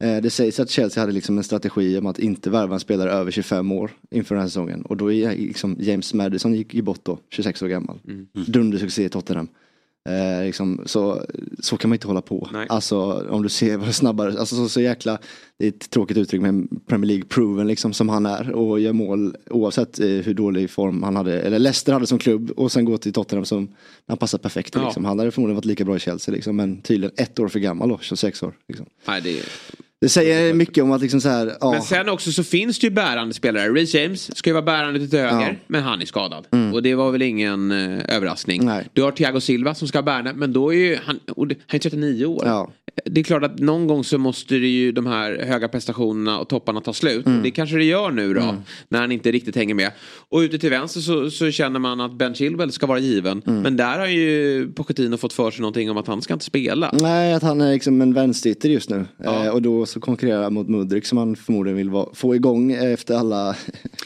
Eh, 0.00 0.16
Det 0.16 0.30
sägs 0.30 0.60
att 0.60 0.70
Chelsea 0.70 1.02
hade 1.02 1.12
liksom 1.12 1.38
en 1.38 1.44
strategi 1.44 1.98
om 1.98 2.06
att 2.06 2.18
inte 2.18 2.50
värva 2.50 2.74
en 2.74 2.80
spelare 2.80 3.10
över 3.12 3.30
25 3.30 3.72
år 3.72 3.90
inför 4.10 4.34
den 4.34 4.42
här 4.42 4.48
säsongen. 4.48 4.82
Och 4.82 4.96
då 4.96 5.12
är 5.12 5.36
liksom 5.36 5.76
James 5.80 6.14
Madison 6.14 6.54
gick 6.54 6.74
ju 6.74 6.82
bort 6.82 7.00
då, 7.02 7.18
26 7.30 7.62
år 7.62 7.68
gammal. 7.68 7.98
Dundersuccé 8.46 9.04
i 9.04 9.08
Tottenham. 9.08 9.48
Eh, 10.08 10.44
liksom, 10.44 10.82
så, 10.86 11.22
så 11.58 11.76
kan 11.76 11.90
man 11.90 11.94
inte 11.94 12.06
hålla 12.06 12.20
på. 12.22 12.48
Nej. 12.52 12.66
Alltså 12.68 13.26
om 13.30 13.42
du 13.42 13.48
ser 13.48 13.76
vad 13.76 13.94
snabbare, 13.94 14.38
alltså 14.38 14.56
så, 14.56 14.68
så 14.68 14.80
jäkla, 14.80 15.18
det 15.58 15.64
är 15.64 15.68
ett 15.68 15.90
tråkigt 15.90 16.16
uttryck 16.16 16.42
men 16.42 16.68
Premier 16.86 17.06
League 17.06 17.24
proven 17.24 17.66
liksom 17.66 17.92
som 17.92 18.08
han 18.08 18.26
är 18.26 18.50
och 18.50 18.80
gör 18.80 18.92
mål 18.92 19.36
oavsett 19.50 20.00
eh, 20.00 20.06
hur 20.06 20.34
dålig 20.34 20.70
form 20.70 21.02
han 21.02 21.16
hade, 21.16 21.40
eller 21.40 21.58
Leicester 21.58 21.92
hade 21.92 22.06
som 22.06 22.18
klubb 22.18 22.50
och 22.50 22.72
sen 22.72 22.84
gå 22.84 22.98
till 22.98 23.12
Tottenham 23.12 23.44
som 23.44 23.68
han 24.06 24.16
passar 24.16 24.38
perfekt 24.38 24.74
Ja. 24.74 24.84
liksom. 24.84 25.04
Han 25.04 25.18
hade 25.18 25.30
förmodligen 25.30 25.56
varit 25.56 25.64
lika 25.64 25.84
bra 25.84 25.96
i 25.96 26.00
Chelsea 26.00 26.34
liksom 26.34 26.56
men 26.56 26.80
tydligen 26.80 27.14
ett 27.16 27.38
år 27.38 27.48
för 27.48 27.58
gammal 27.58 27.88
då, 27.88 27.98
26 28.02 28.42
år. 28.42 28.52
Liksom. 28.68 28.86
Nej, 29.06 29.20
det 29.20 29.38
är... 29.38 29.44
Det 30.00 30.08
säger 30.08 30.54
mycket 30.54 30.84
om 30.84 30.92
att 30.92 31.02
liksom 31.02 31.20
så 31.20 31.28
här, 31.28 31.56
ja. 31.60 31.70
Men 31.72 31.82
sen 31.82 32.08
också 32.08 32.32
så 32.32 32.44
finns 32.44 32.78
det 32.78 32.86
ju 32.86 32.90
bärande 32.90 33.34
spelare. 33.34 33.68
Reece 33.68 33.94
James 33.94 34.36
ska 34.36 34.50
ju 34.50 34.54
vara 34.54 34.64
bärande 34.64 35.08
till 35.08 35.18
höger, 35.18 35.48
Ja. 35.50 35.54
men 35.66 35.82
han 35.82 36.00
är 36.02 36.06
skadad. 36.06 36.46
Mm. 36.52 36.74
Och 36.74 36.82
det 36.82 36.94
var 36.94 37.10
väl 37.10 37.22
ingen 37.22 37.70
eh, 37.70 38.16
överraskning. 38.16 38.70
Du 38.92 39.02
har 39.02 39.10
Thiago 39.12 39.40
Silva 39.40 39.74
som 39.74 39.88
ska 39.88 40.02
bärande, 40.02 40.32
men 40.34 40.52
då 40.52 40.74
är 40.74 40.78
ju 40.78 40.98
han, 41.04 41.20
och 41.36 41.46
det, 41.48 41.54
han 41.66 41.76
är 41.76 41.78
39 41.78 42.26
år. 42.26 42.42
Ja. 42.46 42.70
Det 43.04 43.20
är 43.20 43.24
klart 43.24 43.42
att 43.44 43.58
någon 43.58 43.86
gång 43.86 44.04
så 44.04 44.18
måste 44.18 44.54
det 44.54 44.66
ju 44.66 44.92
de 44.92 45.06
här 45.06 45.44
höga 45.46 45.68
prestationerna 45.68 46.38
och 46.38 46.48
topparna 46.48 46.80
ta 46.80 46.92
slut. 46.92 47.26
Mm. 47.26 47.42
Det 47.42 47.50
kanske 47.50 47.76
det 47.76 47.84
gör 47.84 48.10
nu 48.10 48.34
då, 48.34 48.54
när 48.88 49.00
han 49.00 49.12
inte 49.12 49.32
riktigt 49.32 49.56
hänger 49.56 49.74
med. 49.74 49.90
Och 50.28 50.38
ute 50.38 50.58
till 50.58 50.70
vänster 50.70 51.00
så, 51.00 51.30
så 51.30 51.50
känner 51.50 51.80
man 51.80 52.00
att 52.00 52.12
Ben 52.18 52.34
Chilwell 52.34 52.72
ska 52.72 52.86
vara 52.86 52.98
given. 52.98 53.42
Mm. 53.46 53.62
Men 53.62 53.76
där 53.76 53.98
har 53.98 54.06
ju 54.06 54.72
Pochettino 54.72 55.16
fått 55.16 55.32
för 55.32 55.50
sig 55.50 55.60
någonting 55.60 55.90
om 55.90 55.96
att 55.96 56.06
han 56.06 56.22
ska 56.22 56.34
inte 56.34 56.44
spela. 56.44 56.94
Nej, 57.00 57.32
att 57.34 57.42
han 57.42 57.60
är 57.60 57.72
liksom 57.72 58.00
en 58.02 58.14
vänsterytter 58.14 58.68
just 58.68 58.90
nu. 58.90 59.06
Eh, 59.24 59.48
och 59.48 59.62
då 59.62 59.86
så 59.88 60.00
konkurrerar 60.00 60.42
han 60.42 60.54
mot 60.54 60.68
Mudrik 60.68 61.06
som 61.06 61.18
han 61.18 61.36
förmodligen 61.36 61.76
vill 61.76 61.90
vara, 61.90 62.08
få 62.14 62.34
igång 62.34 62.72
efter 62.72 63.14
alla 63.14 63.56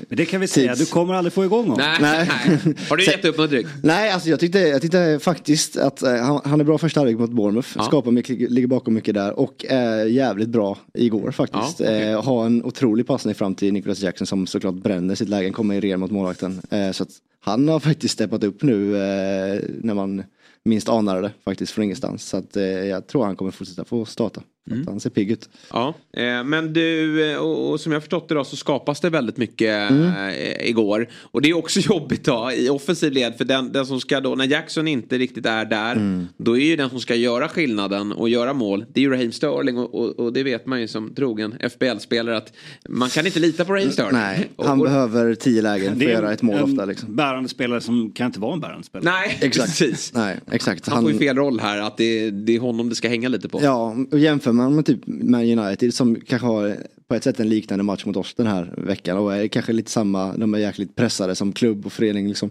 Men 0.08 0.16
det 0.16 0.24
kan 0.24 0.40
vi 0.40 0.46
säga, 0.46 0.74
du 0.74 0.86
kommer 0.86 1.14
aldrig 1.14 1.32
få 1.32 1.44
igång 1.44 1.68
honom. 1.68 1.96
Nej. 2.00 2.26
Har 2.88 2.96
du 2.96 3.04
gett 3.04 3.24
upp 3.24 3.38
Mudrik? 3.38 3.66
Nej, 3.82 4.10
alltså 4.10 4.28
jag 4.28 4.40
tyckte, 4.40 4.58
jag 4.58 4.82
tyckte 4.82 5.18
faktiskt 5.22 5.76
att 5.76 6.02
eh, 6.02 6.16
han, 6.16 6.40
han 6.44 6.60
är 6.60 6.64
bra 6.64 6.78
första 6.78 7.00
halvlek 7.00 7.18
mot 7.18 7.30
Bournemouth. 7.30 7.68
Ja. 7.76 7.82
Skapar 7.82 8.10
mycket, 8.10 8.50
ligger 8.50 8.68
bakom 8.68 8.94
mycket 8.94 9.14
där 9.14 9.38
och 9.38 9.64
är 9.68 10.04
jävligt 10.04 10.48
bra 10.48 10.78
igår 10.94 11.30
faktiskt. 11.30 11.80
Ja, 11.80 11.86
okej. 11.86 12.02
eh, 12.02 12.22
har 12.22 12.46
en 12.46 12.64
otrolig 12.64 13.06
passning 13.06 13.34
fram 13.34 13.54
till 13.54 13.72
Nicholas 13.72 14.00
Jackson 14.00 14.26
som 14.26 14.46
såklart 14.46 14.74
bränner 14.74 15.14
sitt 15.14 15.28
läge, 15.28 15.50
kommer 15.50 15.74
i 15.74 15.80
ren 15.80 16.00
mot 16.00 16.10
målvakten. 16.10 16.60
Eh, 16.70 16.90
så 16.90 17.02
att 17.02 17.10
han 17.40 17.68
har 17.68 17.80
faktiskt 17.80 18.14
steppat 18.14 18.44
upp 18.44 18.62
nu 18.62 18.96
eh, 18.96 19.60
när 19.82 19.94
man 19.94 20.22
minst 20.64 20.88
anade 20.88 21.20
det 21.20 21.32
faktiskt 21.44 21.72
från 21.72 21.84
ingenstans. 21.84 22.24
Så 22.24 22.36
att 22.36 22.56
eh, 22.56 22.64
jag 22.64 23.06
tror 23.06 23.24
han 23.24 23.36
kommer 23.36 23.50
fortsätta 23.50 23.84
få 23.84 24.04
starta. 24.04 24.42
Mm. 24.70 24.84
Han 24.86 25.00
ser 25.00 25.10
pigg 25.10 25.30
ut. 25.30 25.48
Ja, 25.72 25.94
eh, 26.16 26.44
men 26.44 26.72
du, 26.72 27.24
eh, 27.32 27.38
och, 27.38 27.70
och 27.70 27.80
som 27.80 27.92
jag 27.92 28.02
förstått 28.02 28.28
det 28.28 28.34
då 28.34 28.44
så 28.44 28.56
skapas 28.56 29.00
det 29.00 29.10
väldigt 29.10 29.36
mycket 29.36 29.90
Mm. 29.90 30.28
eh, 30.28 30.68
igår. 30.68 31.08
Och 31.22 31.42
det 31.42 31.50
är 31.50 31.56
också 31.56 31.80
jobbigt 31.92 32.24
då 32.24 32.50
i 32.56 32.68
offensiv 32.68 33.12
led 33.12 33.34
för 33.38 33.44
den, 33.44 33.72
den 33.72 33.86
som 33.86 34.00
ska 34.00 34.20
då, 34.20 34.34
när 34.34 34.46
Jackson 34.46 34.88
inte 34.88 35.18
riktigt 35.18 35.46
är 35.46 35.64
där, 35.64 35.92
Mm. 35.96 36.26
då 36.36 36.58
är 36.58 36.64
ju 36.64 36.76
den 36.76 36.90
som 36.90 37.00
ska 37.00 37.14
göra 37.14 37.48
skillnaden 37.48 38.12
och 38.12 38.28
göra 38.28 38.52
mål, 38.52 38.84
det 38.92 39.00
är 39.00 39.02
ju 39.02 39.10
Raheem 39.10 39.32
Sterling 39.32 39.78
och, 39.78 39.94
och, 39.94 40.18
och 40.18 40.32
det 40.32 40.42
vet 40.42 40.66
man 40.66 40.80
ju 40.80 40.88
som 40.88 41.14
trogen 41.14 41.54
FBL-spelare 41.70 42.36
att 42.36 42.52
man 42.88 43.08
kan 43.08 43.26
inte 43.26 43.38
lita 43.38 43.64
på 43.64 43.72
Raheem 43.72 43.90
Sterling. 43.90 44.12
Nej, 44.12 44.48
han 44.58 44.80
och- 44.80 44.86
behöver 44.86 45.34
tio 45.34 45.62
lägen 45.62 45.98
för 45.98 46.06
att 46.06 46.12
göra 46.12 46.32
ett 46.32 46.42
mål 46.42 46.56
en 46.56 46.62
ofta. 46.62 46.84
Liksom. 46.84 47.16
bärande 47.16 47.48
spelare 47.48 47.80
som 47.80 48.10
kan 48.12 48.26
inte 48.26 48.40
vara 48.40 48.54
en 48.54 48.60
bärande 48.60 48.84
spelare. 48.86 49.14
Nej, 49.14 49.38
Exakt. 49.40 49.68
precis. 49.68 50.12
Nej, 50.14 50.38
exakt. 50.50 50.88
Han, 50.88 51.02
får 51.02 51.12
ju 51.12 51.18
fel 51.18 51.36
roll 51.36 51.60
här, 51.60 51.78
att 51.78 51.96
det, 51.96 52.30
det 52.30 52.54
är 52.56 52.60
honom 52.60 52.88
det 52.88 52.94
ska 52.94 53.08
hänga 53.08 53.28
lite 53.28 53.48
på. 53.48 53.60
Ja, 53.62 53.96
och 54.10 54.18
jämför 54.18 54.51
man 54.52 54.74
med 54.74 54.86
typ 54.86 55.00
Man 55.06 55.58
United 55.58 55.94
som 55.94 56.20
kanske 56.20 56.46
har 56.46 56.76
på 57.08 57.14
ett 57.14 57.24
sätt 57.24 57.40
en 57.40 57.48
liknande 57.48 57.82
match 57.82 58.04
mot 58.04 58.16
oss 58.16 58.34
den 58.34 58.46
här 58.46 58.74
veckan 58.76 59.18
och 59.18 59.34
är 59.34 59.48
kanske 59.48 59.72
lite 59.72 59.90
samma, 59.90 60.36
de 60.36 60.54
är 60.54 60.58
jäkligt 60.58 60.96
pressade 60.96 61.34
som 61.34 61.52
klubb 61.52 61.86
och 61.86 61.92
förening 61.92 62.28
liksom. 62.28 62.50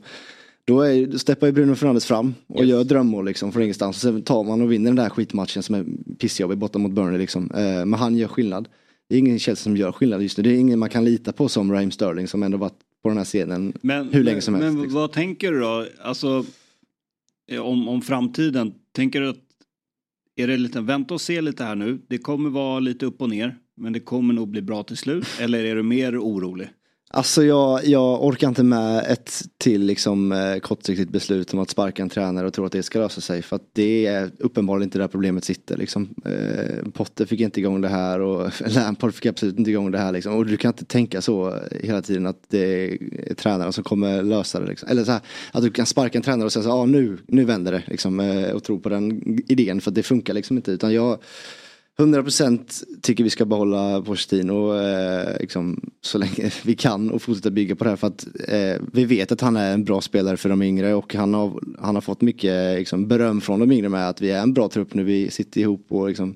Då, 0.66 0.82
är, 0.82 1.08
då 1.08 1.20
steppar 1.20 1.48
ju 1.48 1.54
Bruno 1.54 1.76
Fernandes 1.76 2.06
fram 2.06 2.34
och 2.48 2.66
gör 2.66 2.84
drömmål 2.84 3.26
liksom 3.26 3.52
från 3.52 3.64
ingenstans. 3.64 3.96
Och 3.96 4.02
sen 4.02 4.22
tar 4.22 4.44
man 4.44 4.62
och 4.62 4.72
vinner 4.72 4.90
den 4.90 4.96
där 4.96 5.10
skitmatchen 5.10 5.64
som 5.64 5.76
är 5.76 5.86
pissjobbig 6.20 6.58
borta 6.58 6.80
mot 6.80 6.92
Burnley 6.92 7.18
liksom. 7.18 7.52
Eh, 7.52 7.86
men 7.86 7.94
han 7.94 8.16
gör 8.16 8.28
skillnad. 8.28 8.68
Det 9.10 9.16
är 9.16 9.20
ingen 9.20 9.40
Chelsea 9.40 9.64
som 9.64 9.78
gör 9.78 9.92
skillnad 9.92 10.22
just 10.22 10.38
nu. 10.38 10.44
Det 10.44 10.50
är 10.50 10.58
ingen 10.58 10.80
man 10.80 10.90
kan 10.90 11.06
lita 11.06 11.32
på 11.32 11.50
som 11.50 11.72
Raheem 11.72 11.92
Sterling 11.92 12.28
som 12.28 12.44
ändå 12.44 12.58
varit 12.58 12.80
på 13.04 13.10
den 13.10 13.18
här 13.18 13.26
scenen 13.26 13.74
hur 14.12 14.24
länge 14.24 14.42
som 14.42 14.54
helst. 14.54 14.74
Men 14.74 14.82
liksom. 14.82 15.02
vad 15.02 15.12
tänker 15.12 15.52
du 15.52 15.60
då? 15.60 15.86
Alltså, 16.02 16.46
om, 17.62 17.88
om 17.88 18.02
framtiden. 18.02 18.74
Tänker 18.92 19.22
du 19.22 19.30
att 19.30 19.51
är 20.36 20.48
det 20.48 20.58
lite 20.58 20.82
vänta 20.82 21.14
och 21.14 21.22
se 21.22 21.42
lite 21.42 21.64
här 21.64 21.76
nu? 21.76 22.00
Det 22.10 22.18
kommer 22.18 22.50
vara 22.50 22.80
lite 22.80 23.06
upp 23.06 23.22
och 23.22 23.30
ner. 23.30 23.58
Men 23.78 23.94
det 23.94 24.00
kommer 24.00 24.34
nog 24.34 24.50
bli 24.50 24.62
bra 24.62 24.84
till 24.84 24.98
slut. 24.98 25.26
Eller 25.40 25.66
är 25.66 25.76
du 25.76 25.84
mer 25.84 26.18
orolig? 26.18 26.70
Alltså 27.14 27.44
jag, 27.44 27.86
jag 27.86 28.26
orkar 28.26 28.48
inte 28.48 28.64
med 28.64 29.06
ett 29.08 29.42
till 29.58 29.86
liksom, 29.86 30.32
eh, 30.32 30.60
kortsiktigt 30.60 31.12
beslut 31.12 31.54
om 31.54 31.60
att 31.60 31.70
sparka 31.70 32.02
en 32.02 32.10
tränare 32.10 32.48
och 32.48 32.54
tro 32.54 32.66
att 32.66 32.72
det 32.72 32.84
ska 32.84 33.00
lösa 33.00 33.22
sig. 33.22 33.42
För 33.42 33.56
att 33.56 33.70
det 33.74 34.06
är 34.06 34.32
uppenbarligen 34.40 34.88
inte 34.88 35.00
där 35.00 35.08
problemet 35.08 35.44
sitter. 35.44 35.78
Liksom. 35.78 36.10
Eh, 36.26 36.90
Potter 36.94 37.26
fick 37.26 37.40
inte 37.40 37.60
igång 37.60 37.82
det 37.82 37.88
här 37.88 38.20
och 38.20 38.52
Lampard 38.68 39.14
fick 39.14 39.26
absolut 39.26 39.58
inte 39.58 39.72
igång 39.72 39.92
det 39.92 39.98
här. 39.98 40.12
Liksom. 40.12 40.36
Och 40.36 40.46
du 40.46 40.58
kan 40.58 40.70
inte 40.70 40.86
tänka 40.86 41.22
så 41.22 41.60
hela 41.72 42.02
tiden 42.02 42.26
att 42.26 42.44
det 42.48 42.92
är 42.92 43.34
tränaren 43.34 43.74
som 43.74 43.84
kommer 43.84 44.24
lösa 44.24 44.60
det. 44.60 44.68
Liksom. 44.68 44.90
Eller 44.90 45.04
så 45.04 45.12
här, 45.12 45.22
att 45.52 45.64
du 45.64 45.72
kan 45.72 45.86
sparka 45.86 46.18
en 46.18 46.24
tränare 46.24 46.46
och 46.46 46.54
säga 46.54 46.64
så 46.64 46.72
ah, 46.72 46.86
nu, 46.86 47.18
nu 47.28 47.46
vänder 47.46 47.72
det. 47.72 47.84
Liksom, 47.88 48.20
eh, 48.20 48.52
och 48.52 48.64
tro 48.64 48.80
på 48.80 48.90
den 48.90 49.22
idén 49.48 49.82
för 49.82 49.92
att 49.92 49.96
det 49.96 50.04
funkar 50.04 50.34
liksom 50.34 50.58
inte. 50.58 50.72
Utan 50.72 50.94
jag 50.94 51.20
100% 52.02 52.84
tycker 53.02 53.24
vi 53.24 53.30
ska 53.30 53.46
behålla 53.46 54.02
Pochettino 54.02 54.78
eh, 54.78 55.40
liksom, 55.40 55.92
så 56.02 56.18
länge 56.18 56.52
vi 56.64 56.76
kan 56.76 57.12
och 57.12 57.22
fortsätta 57.22 57.52
bygga 57.52 57.76
på 57.76 57.84
det 57.84 57.90
här 57.90 57.98
för 57.98 58.08
att 58.08 58.28
eh, 58.48 58.82
vi 58.94 59.06
vet 59.06 59.32
att 59.32 59.42
han 59.42 59.58
är 59.58 59.74
en 59.74 59.84
bra 59.84 60.02
spelare 60.02 60.38
för 60.38 60.50
de 60.50 60.62
yngre 60.62 60.94
och 60.94 61.16
han 61.16 61.34
har, 61.34 61.62
han 61.80 61.96
har 61.96 62.02
fått 62.02 62.22
mycket 62.22 62.78
liksom, 62.80 63.08
beröm 63.08 63.42
från 63.42 63.60
de 63.60 63.72
yngre 63.72 63.90
med 63.90 64.10
att 64.10 64.22
vi 64.22 64.32
är 64.32 64.42
en 64.42 64.54
bra 64.54 64.70
trupp 64.70 64.94
nu, 64.94 65.04
vi 65.04 65.32
sitter 65.32 65.62
ihop 65.62 65.86
och 65.90 66.08
liksom, 66.08 66.36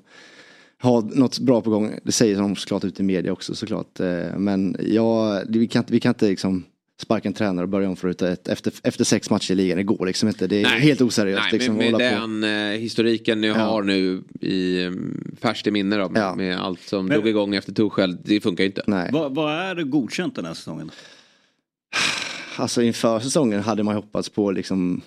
har 0.78 1.02
något 1.02 1.38
bra 1.38 1.60
på 1.60 1.70
gång. 1.70 1.98
Det 2.02 2.12
säger 2.12 2.38
de 2.38 2.56
såklart 2.56 2.84
ut 2.84 3.00
i 3.00 3.02
media 3.02 3.32
också 3.32 3.54
såklart. 3.54 4.00
Eh, 4.00 4.38
men 4.38 4.76
ja, 4.80 5.42
vi 5.48 5.68
kan, 5.68 5.84
vi 5.88 6.00
kan 6.00 6.10
inte 6.10 6.28
liksom 6.28 6.64
sparka 7.02 7.28
en 7.28 7.32
tränare 7.34 7.62
och 7.62 7.68
börja 7.68 7.88
om 7.88 7.96
från 7.96 8.08
ruta 8.08 8.32
ett 8.32 8.48
efter, 8.48 8.72
efter 8.82 9.04
sex 9.04 9.30
matcher 9.30 9.52
i 9.52 9.54
ligan. 9.54 9.76
Det 9.76 9.84
går 9.84 10.06
liksom 10.06 10.28
inte. 10.28 10.46
Det 10.46 10.56
är 10.56 10.62
Nej. 10.62 10.80
helt 10.80 11.00
oseriöst. 11.00 11.42
Nej, 11.42 11.52
liksom, 11.52 11.74
med, 11.76 11.92
med 11.92 11.92
hålla 12.10 12.10
på. 12.20 12.26
den 12.26 12.44
eh, 12.72 12.78
historiken 12.80 13.40
ni 13.40 13.46
Ja. 13.46 13.54
har 13.54 13.82
nu 13.82 14.22
i 14.40 14.84
um, 14.84 15.34
färskt 15.40 15.66
i 15.66 15.70
minne 15.70 15.96
då, 15.96 16.08
med, 16.08 16.36
med 16.36 16.60
allt 16.60 16.80
som 16.80 17.06
Men- 17.06 17.14
drog 17.14 17.28
igång 17.28 17.54
efter 17.54 17.72
Tuchel, 17.72 18.16
det 18.24 18.40
funkar 18.40 18.64
ju 18.64 18.68
inte. 18.68 18.82
Nej. 18.86 19.10
Vad, 19.12 19.34
vad 19.34 19.52
är 19.54 19.82
godkänt 19.82 20.34
den 20.36 20.44
här 20.44 20.54
säsongen? 20.54 20.90
Alltså 22.58 22.82
inför 22.82 23.20
säsongen 23.20 23.60
hade 23.62 23.82
man 23.82 23.94
hoppats 23.94 24.28
på 24.28 24.50
liksom 24.50 25.00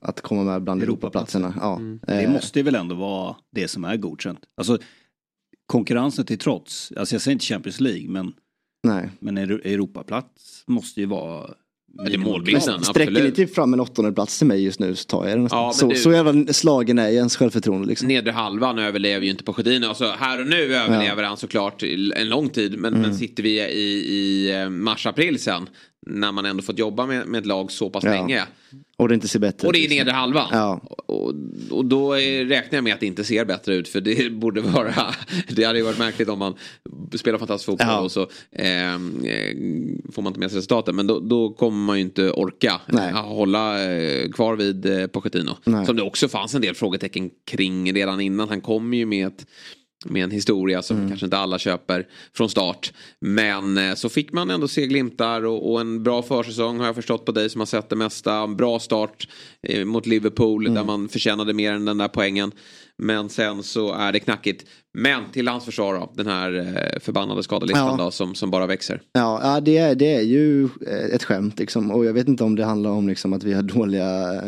att 0.00 0.20
komma 0.20 0.44
med 0.44 0.62
bland 0.62 0.82
Europaplatserna. 0.82 1.54
Ja. 1.60 1.80
Det 2.06 2.12
Eh, 2.22 2.30
måste 2.30 2.62
väl 2.62 2.74
ändå 2.74 2.94
vara 2.94 3.36
det 3.52 3.68
som 3.68 3.84
är 3.84 3.96
godkänt. 3.96 4.40
Alltså 4.56 4.78
konkurrensen 5.66 6.26
till 6.26 6.38
trots. 6.38 6.92
Alltså 6.96 7.14
jag 7.14 7.22
säger 7.22 7.32
inte 7.32 7.44
Champions 7.44 7.80
League 7.80 8.08
men, 8.08 8.32
Nej. 8.88 9.10
men 9.20 9.38
Euro- 9.38 9.60
Europaplats 9.64 10.62
måste 10.66 11.00
ju 11.00 11.06
vara 11.06 11.50
det 12.06 12.14
är 12.14 12.18
målbilden, 12.18 12.62
Men 12.74 12.84
Sträcker 12.84 13.22
ni 13.24 13.30
typ 13.30 13.54
fram 13.54 13.72
en 13.74 13.80
åttonde 13.80 14.12
plats 14.12 14.38
till 14.38 14.46
mig 14.46 14.64
just 14.64 14.80
nu 14.80 14.94
så 14.96 15.04
tar 15.04 15.26
jag 15.28 15.36
den 15.36 15.42
nästan. 15.42 15.58
Ja, 15.58 15.66
men 15.66 15.74
så, 15.74 15.88
du- 15.88 15.96
så 15.96 16.12
jävla 16.12 16.52
slagen 16.52 16.98
är 16.98 17.08
ens 17.08 17.36
självförtroende 17.36 17.88
liksom. 17.88 18.08
Nedre 18.08 18.30
halvan 18.32 18.78
överlever 18.78 19.24
ju 19.24 19.30
inte 19.30 19.44
Pochettino. 19.44 19.86
Alltså, 19.86 20.14
här 20.18 20.40
och 20.40 20.46
nu 20.46 20.74
överlever 20.74 21.22
han 21.22 21.36
såklart 21.36 21.82
en 22.16 22.28
lång 22.28 22.48
tid. 22.48 22.78
Men, 22.78 22.94
Mm. 22.94 23.02
men 23.08 23.18
sitter 23.18 23.42
vi 23.42 23.60
i, 23.60 23.82
i 24.14 24.52
eh, 24.60 24.68
mars-april 24.70 25.38
sen. 25.38 25.68
När 26.08 26.32
man 26.32 26.46
ändå 26.46 26.62
fått 26.62 26.78
jobba 26.78 27.06
med, 27.06 27.26
med 27.26 27.38
ett 27.38 27.46
lag 27.46 27.72
så 27.72 27.90
pass 27.90 28.04
Ja. 28.04 28.10
länge. 28.10 28.42
Och 28.96 29.08
det 29.08 29.14
inte 29.14 29.28
ser 29.28 29.38
bättre 29.38 29.66
Och 29.66 29.72
det 29.72 29.78
är 29.78 29.80
ut, 29.84 29.90
liksom. 29.90 29.98
nedre 30.06 30.12
halvan. 30.14 30.48
Ja. 30.52 30.80
Och, 31.06 31.32
och 31.70 31.84
då 31.84 32.12
är, 32.12 32.44
räknar 32.44 32.76
jag 32.76 32.84
med 32.84 32.94
att 32.94 33.00
det 33.00 33.06
inte 33.06 33.24
ser 33.24 33.44
bättre 33.44 33.74
ut. 33.74 33.88
För 33.88 34.00
det 34.00 34.32
borde 34.40 34.60
vara... 34.60 34.94
Det 35.48 35.64
hade 35.64 35.78
ju 35.78 35.84
varit 35.84 35.98
märkligt 35.98 36.28
om 36.28 36.38
man 36.38 36.54
spelar 37.16 37.38
fantastisk 37.38 37.66
fotboll 37.66 37.86
Ja. 37.88 38.00
och 38.00 38.12
så 38.12 38.20
eh, 38.52 38.94
eh, 38.94 38.98
får 40.12 40.22
man 40.22 40.30
inte 40.30 40.40
med 40.40 40.50
sig 40.50 40.56
resultaten. 40.58 40.96
Men 40.96 41.06
då, 41.06 41.20
då 41.20 41.50
kommer 41.52 41.78
man 41.78 41.96
ju 41.96 42.02
inte 42.04 42.30
orka 42.30 42.80
Nej. 42.86 43.08
eh, 43.10 43.14
hålla 43.26 43.92
eh, 43.92 44.30
kvar 44.30 44.56
vid 44.56 44.86
eh, 45.00 45.06
Pochettino. 45.06 45.56
Nej. 45.64 45.86
Som 45.86 45.96
det 45.96 46.02
också 46.02 46.28
fanns 46.28 46.54
en 46.54 46.60
del 46.62 46.74
frågetecken 46.74 47.30
kring 47.50 47.92
redan 47.94 48.20
innan. 48.20 48.48
Han 48.48 48.60
kom 48.60 48.94
ju 48.94 49.06
med 49.06 49.26
ett 49.26 49.46
med 50.06 50.24
en 50.24 50.30
historia 50.30 50.82
som 50.82 50.96
Mm. 50.96 51.08
kanske 51.08 51.26
inte 51.26 51.38
alla 51.38 51.58
köper 51.58 52.06
från 52.36 52.48
start. 52.50 52.92
Men 53.20 53.78
eh, 53.78 53.94
så 53.94 54.08
fick 54.08 54.32
man 54.32 54.50
ändå 54.50 54.68
se 54.68 54.86
glimtar 54.86 55.44
och, 55.44 55.72
och 55.72 55.80
en 55.80 56.02
bra 56.02 56.22
försäsong 56.22 56.78
har 56.78 56.86
jag 56.86 56.94
förstått 56.94 57.24
på 57.24 57.32
dig 57.32 57.50
som 57.50 57.60
har 57.60 57.66
sett 57.66 57.88
det 57.88 57.96
mesta. 57.96 58.34
En 58.34 58.56
bra 58.56 58.78
start 58.78 59.28
eh, 59.62 59.84
mot 59.84 60.06
Liverpool 60.06 60.66
Mm. 60.66 60.74
där 60.74 60.84
man 60.84 61.08
förtjänade 61.08 61.52
mer 61.54 61.72
än 61.72 61.84
den 61.84 61.98
där 61.98 62.08
poängen. 62.08 62.52
Men 63.02 63.28
sen 63.28 63.62
så 63.62 63.92
är 63.94 64.12
det 64.12 64.20
knackigt. 64.20 64.64
Men 64.98 65.22
till 65.32 65.48
hans 65.48 65.64
försvar 65.64 65.94
då, 65.94 66.12
den 66.16 66.26
här 66.26 66.52
eh, 66.58 67.00
förbannade 67.00 67.42
skadelistan 67.42 67.96
Ja. 67.98 68.04
då 68.04 68.10
som, 68.10 68.34
som 68.34 68.50
bara 68.50 68.66
växer. 68.66 69.02
Ja, 69.12 69.60
det, 69.60 69.76
är, 69.78 69.94
det 69.94 70.14
är 70.14 70.22
ju 70.22 70.64
eh, 70.64 71.14
ett 71.14 71.24
skämt 71.24 71.58
liksom. 71.58 71.90
Och 71.90 72.04
jag 72.04 72.12
vet 72.12 72.28
inte 72.28 72.44
om 72.44 72.56
det 72.56 72.64
handlar 72.64 72.90
om 72.90 73.08
liksom, 73.08 73.32
att 73.32 73.44
vi 73.44 73.52
har 73.52 73.62
dåliga 73.62 74.40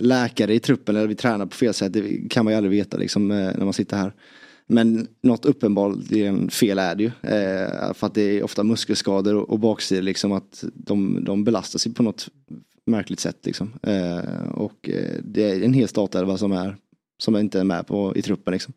läkare 0.00 0.54
i 0.54 0.60
truppen 0.60 0.96
eller 0.96 1.06
vi 1.06 1.14
tränar 1.14 1.46
på 1.46 1.56
fel 1.56 1.74
sätt. 1.74 1.92
Det 1.92 2.28
kan 2.30 2.44
man 2.44 2.52
ju 2.52 2.56
aldrig 2.56 2.70
veta 2.70 2.96
liksom, 2.96 3.28
när 3.28 3.64
man 3.64 3.72
sitter 3.72 3.96
här. 3.96 4.12
Men 4.72 5.08
något 5.20 5.44
uppenbarligen 5.44 6.50
fel 6.50 6.78
är 6.78 6.94
det 6.94 7.02
ju. 7.02 7.10
Eh, 7.22 7.92
för 7.94 8.06
att 8.06 8.14
det 8.14 8.22
är 8.22 8.42
ofta 8.42 8.64
muskelskador 8.64 9.34
och, 9.34 9.50
och 9.50 9.58
baksidor 9.58 10.02
liksom 10.02 10.32
att 10.32 10.64
de, 10.74 11.24
de 11.24 11.44
belastar 11.44 11.78
sig 11.78 11.94
på 11.94 12.02
något 12.02 12.28
märkligt 12.86 13.20
sätt 13.20 13.38
liksom. 13.42 13.72
Eh, 13.82 14.48
och 14.54 14.88
eh, 14.88 15.18
det 15.24 15.50
är 15.50 15.62
en 15.62 15.74
hel 15.74 15.88
startelva 15.88 16.38
som 16.38 16.52
är 16.52 16.76
som 17.18 17.36
inte 17.36 17.60
är 17.60 17.64
med 17.64 17.86
på, 17.86 18.16
i 18.16 18.22
truppen 18.22 18.52
liksom. 18.52 18.74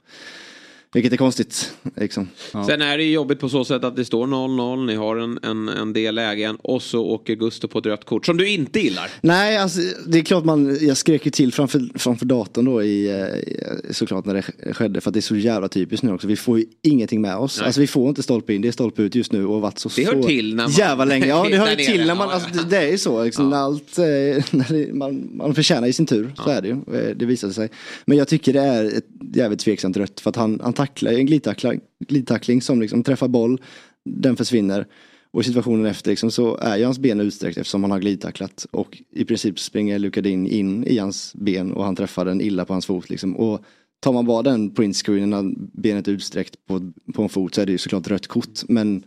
Vilket 0.96 1.14
är 1.14 1.18
konstigt. 1.18 1.72
Liksom. 1.96 2.28
Sen 2.52 2.82
är 2.82 2.98
det 2.98 3.04
ju 3.04 3.12
jobbigt 3.12 3.39
på 3.39 3.50
så 3.50 3.66
sätt 3.66 3.84
att 3.84 3.96
det 3.96 4.06
står 4.06 4.28
0-0, 4.28 4.86
ni 4.86 4.96
har 4.96 5.16
en, 5.18 5.39
en, 5.43 5.70
en 5.70 5.93
del 5.93 6.16
lägen 6.16 6.56
och 6.56 6.82
så 6.82 7.06
åker 7.06 7.36
Gusto 7.36 7.68
på 7.68 7.80
ett 7.80 7.86
rött 7.86 8.06
kort 8.06 8.26
som 8.26 8.38
du 8.38 8.50
inte 8.50 8.80
gillar. 8.80 9.10
Nej, 9.22 9.58
alltså, 9.58 9.80
det 10.08 10.18
är 10.18 10.24
klart 10.24 10.46
man, 10.46 10.78
jag 10.82 10.98
skrek 10.98 11.26
ju 11.26 11.32
till 11.32 11.54
framför, 11.54 11.89
framför 11.96 12.26
datorn 12.26 12.66
då 12.66 12.84
i, 12.84 13.10
eh, 13.22 13.91
såklart 13.91 14.26
när 14.26 14.34
det 14.34 14.74
skedde. 14.74 15.02
För 15.02 15.10
att 15.10 15.14
det 15.14 15.20
är 15.20 15.22
så 15.22 15.36
jävla 15.36 15.68
typiskt 15.68 16.04
nu 16.04 16.14
också. 16.14 16.28
Vi 16.28 16.36
får 16.36 16.60
ju 16.60 16.66
ingenting 16.82 17.22
med 17.22 17.36
oss. 17.38 17.58
Nej. 17.58 17.66
Alltså 17.66 17.82
vi 17.82 17.88
får 17.88 18.10
inte 18.10 18.24
stolpe 18.24 18.54
in, 18.54 18.62
det 18.62 18.68
är 18.68 18.72
stolpe 18.72 19.02
ut 19.02 19.16
just 19.16 19.32
nu 19.32 19.46
och 19.46 19.54
har 19.54 19.62
varit 19.62 19.80
så, 19.80 19.89
Det 19.96 20.06
hör 20.06 20.22
så 20.22 20.28
till 20.28 20.56
när 20.56 20.64
man- 20.64 20.72
jävla 20.72 21.06
länge. 21.06 21.28
Ja, 21.28 21.48
det 21.50 21.58
hör 21.58 21.70
ju 21.70 21.76
till 21.86 22.08
när 22.08 22.16
man, 22.16 22.28
Ja, 22.28 22.34
alltså, 22.34 22.50
ja. 22.54 22.62
det, 22.70 22.78
är 22.78 22.91
ju 22.91 22.98
så. 22.98 23.24
Liksom, 23.24 23.50
när 23.50 23.58
allt, 23.58 23.98
eh, 23.98 24.04
när 24.52 24.74
det, 24.74 24.93
man, 24.93 25.30
man 25.34 25.56
förtjänar 25.56 25.88
i 25.88 25.93
sin 25.93 26.06
tur, 26.06 26.34
så 26.43 26.50
är 26.50 26.62
det 26.62 26.68
ju. 26.68 26.74
Eh, 26.74 27.16
Det 27.16 27.26
visar 27.26 27.50
sig. 27.50 27.70
Men 28.06 28.18
jag 28.18 28.28
tycker 28.28 28.54
det 28.54 28.62
är 28.62 28.86
ett 28.86 29.06
jävligt 29.34 29.60
tveksamt 29.60 29.98
rött. 29.98 30.20
För 30.20 30.30
att 30.30 30.36
han, 30.36 30.60
han 30.64 30.74
tackla, 30.86 31.13
en 31.13 31.25
glidtackling, 31.25 31.81
glidtackling 32.07 32.61
som 32.61 32.81
liksom 32.81 33.03
träffar 33.03 33.27
boll, 33.27 33.61
den 34.05 34.36
försvinner. 34.38 34.88
Och 35.31 35.41
i 35.41 35.43
situationen 35.43 35.86
efter 35.86 36.09
liksom, 36.09 36.31
så 36.31 36.57
är 36.57 36.77
ju 36.77 36.86
hans 36.86 36.99
ben 36.99 37.19
utsträckt 37.19 37.57
eftersom 37.57 37.83
han 37.83 37.91
har 37.91 37.99
glidtacklat. 37.99 38.65
Och 38.71 39.01
i 39.11 39.25
princip 39.25 39.59
springer 39.59 39.99
Lukadin 39.99 40.47
in 40.47 40.83
i 40.83 40.97
hans 40.97 41.33
ben 41.36 41.71
och 41.71 41.83
han 41.86 41.95
träffar 41.95 42.25
den 42.25 42.41
illa 42.41 42.65
på 42.65 42.73
hans 42.73 42.86
fot. 42.86 43.09
Liksom. 43.09 43.36
Och 43.36 43.63
tar 43.99 44.13
man 44.13 44.25
bara 44.25 44.41
den 44.41 44.73
printscreenen 44.73 45.29
när 45.29 45.53
benet 45.81 46.07
är 46.07 46.11
utsträckt 46.11 46.65
på, 46.67 46.91
på 47.13 47.23
en 47.23 47.29
fot 47.29 47.55
så 47.55 47.61
är 47.61 47.65
det 47.65 47.71
ju 47.71 47.77
såklart 47.77 48.07
rött 48.07 48.27
kort. 48.27 48.59
Men 48.67 49.03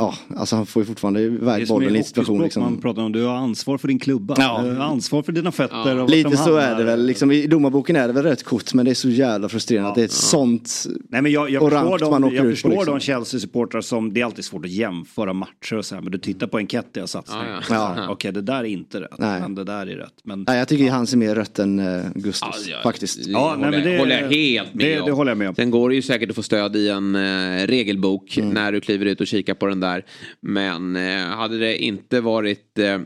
ja, 0.00 0.14
alltså 0.36 0.56
han 0.56 0.66
får 0.66 0.82
ju 0.82 0.86
fortfarande 0.86 1.20
Det 1.20 1.26
iväg 1.26 1.62
är 1.62 1.66
bollen 1.66 1.96
i 1.96 1.98
i 1.98 2.02
situation. 2.02 2.36
hockeyspråk 2.36 2.62
man 2.62 2.72
Liksom. 2.72 2.82
pratar 2.82 3.02
om, 3.02 3.12
du 3.12 3.24
har 3.24 3.34
ansvar 3.34 3.78
för 3.78 3.88
din 3.88 3.98
klubba. 3.98 4.34
Ja. 4.38 4.62
Du 4.64 4.74
har 4.74 4.84
ansvar 4.84 5.22
för 5.22 5.32
dina 5.32 5.52
fötter. 5.52 5.92
och 5.94 6.00
vart 6.00 6.10
Lite 6.10 6.30
de 6.30 6.36
så 6.36 6.56
är 6.56 6.74
det 6.74 6.84
väl. 6.84 7.06
Liksom, 7.06 7.32
I 7.32 7.46
domarboken 7.46 7.96
är 7.96 8.06
det 8.06 8.12
väl 8.12 8.22
rött 8.24 8.42
kort 8.42 8.74
men 8.74 8.84
det 8.84 8.90
är 8.90 8.94
så 8.94 9.08
jävla 9.08 9.48
frustrerande 9.48 9.88
att 9.88 9.94
det 9.94 10.00
är 10.00 10.04
ett 10.04 10.10
sånt 10.12 10.86
Nej, 11.08 11.22
men 11.22 11.32
jag, 11.32 11.50
jag 11.50 11.62
förstår, 11.62 12.10
man 12.10 12.20
de, 12.20 12.26
åker 12.28 12.36
jag 12.36 12.44
på. 12.44 12.50
förstår 12.50 12.70
Liksom. 12.70 12.94
de 12.94 13.00
Chelsea-supportrar 13.00 13.80
som, 13.80 14.12
det 14.14 14.20
är 14.20 14.24
alltid 14.24 14.44
svårt 14.44 14.64
att 14.64 14.70
jämföra 14.70 15.32
matcher 15.32 15.74
och 15.76 15.84
så 15.84 15.94
här, 15.94 16.02
men 16.02 16.12
du 16.12 16.18
tittar 16.18 16.46
på 16.46 16.58
Enketia 16.58 17.06
satsning. 17.06 17.40
Ja, 17.46 17.60
ja. 17.70 17.94
Ja. 17.96 18.06
Okej, 18.12 18.32
det 18.32 18.40
där 18.42 18.58
är 18.60 18.64
inte 18.64 19.00
rätt, 19.00 19.10
Nej. 19.18 19.40
men 19.40 19.54
det 19.54 19.64
där 19.64 19.86
är 19.86 19.96
rätt. 19.96 20.14
Men, 20.24 20.44
Nej, 20.48 20.58
jag 20.58 20.68
tycker 20.68 20.90
han 20.90 21.06
ser 21.06 21.16
mer 21.16 21.34
rött 21.34 21.58
än 21.58 21.78
uh, 21.80 22.02
Gustus 22.14 22.40
Ja, 22.66 22.72
ja, 22.76 22.76
faktiskt. 22.82 23.24
Det 23.24 23.30
Ja, 23.30 23.38
nej, 23.58 23.64
håller, 23.64 23.78
men 23.78 23.90
det- 23.92 23.98
håller 23.98 24.20
jag 24.20 24.28
helt 24.30 24.74
med 24.74 24.86
det- 24.86 25.00
om. 25.00 25.06
det 25.06 25.12
håller 25.12 25.30
jag 25.30 25.38
med 25.38 25.48
om. 25.48 25.54
Sen 25.54 25.70
går 25.70 25.88
det 25.88 25.94
ju 25.94 26.02
säkert 26.02 26.30
att 26.30 26.36
få 26.36 26.42
stöd 26.42 26.76
i 26.76 26.88
en 26.88 27.14
eh, 27.14 27.66
regelbok 27.66 28.36
Mm. 28.38 28.50
när 28.50 28.72
du 28.72 28.80
kliver 28.80 29.06
ut 29.06 29.20
och 29.20 29.26
kikar 29.26 29.54
på 29.54 29.66
den 29.66 29.80
där. 29.80 29.89
Men 30.40 30.96
eh, 30.96 31.18
hade 31.26 31.58
det 31.58 31.78
inte 31.78 32.20
varit 32.20 32.78
eh, 32.78 32.98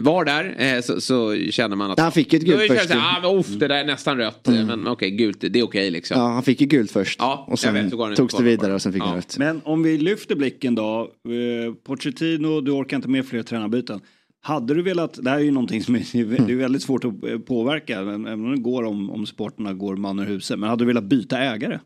var 0.00 0.24
där 0.24 0.54
eh, 0.58 0.80
så, 0.80 1.00
så 1.00 1.36
känner 1.36 1.76
man 1.76 1.90
att... 1.90 2.00
Han 2.00 2.12
fick 2.12 2.34
ett 2.34 2.42
gult 2.42 2.72
först. 2.72 2.90
Ah, 2.94 3.18
men, 3.22 3.38
uff, 3.38 3.46
det 3.46 3.68
där 3.68 3.74
är 3.80 3.84
nästan 3.84 4.16
rött. 4.16 4.48
eh, 4.48 4.66
Men 4.66 4.86
okej, 4.86 5.10
gult, 5.10 5.40
det 5.40 5.58
är 5.58 5.62
okej 5.62 5.90
liksom. 5.90 6.20
Ja, 6.20 6.26
han 6.28 6.42
fick 6.42 6.60
ju 6.60 6.66
gult 6.66 6.90
först. 6.90 7.18
Ja, 7.20 7.44
och 7.48 7.58
sen 7.58 7.74
vet, 7.74 8.16
togs 8.16 8.34
det 8.34 8.42
vidare 8.42 8.74
och 8.74 8.82
sen 8.82 8.92
fick 8.92 9.02
han 9.02 9.10
Ja. 9.10 9.16
rött. 9.18 9.36
men 9.38 9.60
om 9.64 9.82
vi 9.82 9.98
lyfter 9.98 10.34
blicken 10.36 10.74
då. 10.74 11.00
Eh, 11.28 11.74
Pochettino, 11.86 12.60
du 12.60 12.70
orkar 12.70 12.96
inte 12.96 13.08
med 13.08 13.26
fler 13.26 13.42
tränarbyten. 13.42 14.00
Hade 14.44 14.74
du 14.74 14.82
velat, 14.82 15.18
det 15.24 15.30
här 15.30 15.38
är 15.38 15.42
ju 15.42 15.50
någonting 15.50 15.82
som 15.82 15.94
är, 15.94 16.46
det 16.46 16.52
är 16.52 16.56
väldigt 16.56 16.82
svårt 16.82 17.04
att 17.04 17.46
påverka, 17.46 18.02
men 18.02 18.26
även 18.26 18.44
om 18.44 18.50
det 18.56 18.60
går 18.62 18.82
om, 18.82 19.10
om 19.10 19.26
sporterna 19.26 19.72
går 19.72 19.96
man 19.96 20.18
ur 20.18 20.24
huset. 20.26 20.58
Men 20.58 20.68
hade 20.68 20.82
du 20.84 20.86
velat 20.86 21.04
byta 21.04 21.38
ägare? 21.38 21.78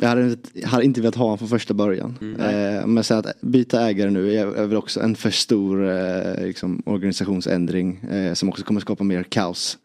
Jag 0.00 0.08
hade, 0.08 0.36
hade 0.64 0.84
inte 0.84 1.00
velat 1.00 1.14
ha 1.14 1.24
honom 1.24 1.38
från 1.38 1.48
första 1.48 1.74
början. 1.74 2.18
Mm. 2.20 2.40
Eh, 2.40 2.86
men 2.86 3.04
sen 3.04 3.18
att 3.18 3.40
byta 3.40 3.88
ägare 3.88 4.10
nu 4.10 4.34
är, 4.34 4.46
är 4.46 4.66
väl 4.66 4.76
också 4.76 5.00
en 5.00 5.16
för 5.16 5.30
stor 5.30 5.90
eh, 5.90 6.44
liksom, 6.46 6.82
organisationsändring 6.86 7.96
eh, 8.10 8.34
som 8.34 8.48
också 8.48 8.64
kommer 8.64 8.80
skapa 8.80 9.04
mer 9.04 9.22
kaos. 9.22 9.78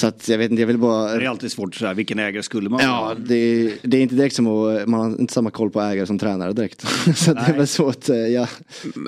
Så 0.00 0.06
att 0.06 0.28
jag 0.28 0.38
vet 0.38 0.50
inte, 0.50 0.62
jag 0.62 0.66
vill 0.66 0.78
bara... 0.78 1.14
Det 1.14 1.24
är 1.24 1.28
alltid 1.28 1.52
svårt 1.52 1.74
så 1.74 1.86
här, 1.86 1.94
vilken 1.94 2.18
ägare 2.18 2.42
skulle 2.42 2.68
man 2.68 2.80
Ja, 2.82 2.88
ha? 2.88 3.14
det, 3.14 3.72
det 3.82 3.96
är 3.96 4.02
inte 4.02 4.14
direkt 4.14 4.34
som 4.36 4.46
att, 4.46 4.88
man 4.88 5.00
har 5.00 5.20
inte 5.20 5.32
samma 5.32 5.50
koll 5.50 5.70
på 5.70 5.80
ägare 5.80 6.06
som 6.06 6.18
tränare 6.18 6.52
direkt. 6.52 6.80
så 7.16 7.34
det 7.34 7.40
är 7.40 7.56
väl 7.56 7.66
svårt, 7.66 8.08
eh, 8.08 8.16
ja. 8.16 8.48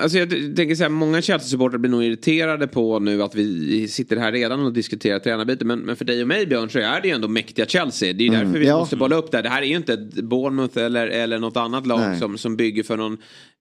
Alltså 0.01 0.17
jag 0.17 0.29
tänker 0.29 0.75
så 0.75 0.83
här, 0.83 0.89
många 0.89 1.21
Chelsea-supportrar 1.21 1.77
blir 1.77 1.91
nog 1.91 2.03
irriterade 2.03 2.67
på 2.67 2.99
nu 2.99 3.23
att 3.23 3.35
vi 3.35 3.87
sitter 3.87 4.17
här 4.17 4.31
redan 4.31 4.65
och 4.65 4.73
diskuterar 4.73 5.19
tränarbyte. 5.19 5.65
Men, 5.65 5.79
men 5.79 5.95
för 5.95 6.05
dig 6.05 6.21
och 6.21 6.27
mig 6.27 6.45
Björn 6.45 6.69
så 6.69 6.79
är 6.79 7.01
det 7.01 7.07
ju 7.07 7.13
ändå 7.13 7.27
mäktiga 7.27 7.65
Chelsea. 7.65 8.13
Det 8.13 8.23
är 8.23 8.25
ju 8.25 8.33
Mm, 8.33 8.45
därför 8.45 8.59
vi 8.59 8.67
ja. 8.67 8.79
måste 8.79 8.95
bolla 8.95 9.15
upp 9.15 9.31
det 9.31 9.37
här. 9.37 9.43
Det 9.43 9.49
här 9.49 9.61
är 9.61 9.65
ju 9.65 9.75
inte 9.75 9.93
ett 9.93 10.13
Bournemouth 10.23 10.77
eller, 10.77 11.07
eller 11.07 11.39
något 11.39 11.57
annat 11.57 11.87
lag 11.87 11.99
Nej. 11.99 12.19
som, 12.19 12.37
som 12.37 12.55
bygger 12.55 12.83
för 12.83 12.97
någon 12.97 13.17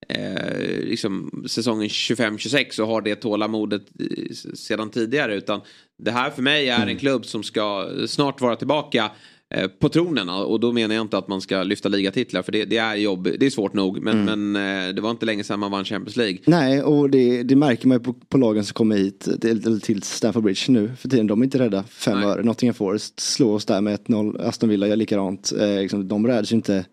eh, 0.08 0.58
liksom, 0.84 1.44
säsongen 1.48 1.88
25-26 1.88 2.80
och 2.80 2.86
har 2.88 3.02
det 3.02 3.14
tålamodet 3.14 3.82
eh, 4.00 4.34
sedan 4.54 4.90
tidigare. 4.90 5.34
Utan 5.34 5.60
det 5.98 6.10
här 6.10 6.30
för 6.30 6.42
mig 6.42 6.68
är 6.68 6.76
Mm. 6.76 6.88
en 6.88 6.96
klubb 6.96 7.26
som 7.26 7.42
ska 7.42 7.88
snart 8.06 8.40
vara 8.40 8.56
tillbaka 8.56 9.10
eh, 9.54 9.66
på 9.68 9.88
tronen 9.88 10.28
och 10.28 10.60
då 10.60 10.72
menar 10.72 10.94
jag 10.94 11.02
inte 11.04 11.18
att 11.18 11.28
man 11.28 11.40
ska 11.40 11.62
lyfta 11.62 11.88
ligatitlar 11.88 12.42
för 12.42 12.52
det, 12.52 12.64
det 12.64 12.76
är 12.76 12.96
jobb, 12.96 13.28
det 13.38 13.46
är 13.46 13.50
svårt 13.50 13.74
nog 13.74 14.02
men, 14.02 14.28
Mm. 14.28 14.52
men 14.52 14.88
eh, 14.88 14.94
det 14.94 15.00
var 15.02 15.10
inte 15.10 15.26
länge 15.26 15.44
sedan 15.44 15.60
man 15.60 15.70
vann 15.70 15.84
Champions 15.84 16.16
League. 16.16 16.38
Nej, 16.46 16.82
och 16.82 17.10
det, 17.10 17.42
det 17.42 17.56
märker 17.56 17.88
man 17.88 17.98
ju 17.98 18.04
på, 18.04 18.12
på 18.12 18.38
lagen 18.38 18.64
som 18.64 18.74
kommer 18.74 18.96
hit 18.96 19.28
till, 19.40 19.80
till 19.80 20.02
Stamford 20.02 20.42
Bridge 20.42 20.60
nu 20.68 20.92
för 20.98 21.08
tiden. 21.08 21.26
De 21.26 21.40
är 21.40 21.44
inte 21.44 21.58
rädda 21.58 21.82
fem 21.82 22.18
Nej. 22.20 22.28
öre. 22.28 22.42
Nottingham 22.42 22.74
Forest 22.74 23.20
slår 23.20 23.54
oss 23.54 23.64
där 23.64 23.80
med 23.80 23.98
1-0. 24.00 24.40
Aston 24.40 24.68
Villa 24.68 24.86
gör 24.88 24.96
likadant. 24.96 25.52
Eh, 25.60 25.68
liksom, 25.80 26.08
de 26.08 26.26
räds 26.26 26.52
ju 26.52 26.56
inte 26.56 26.84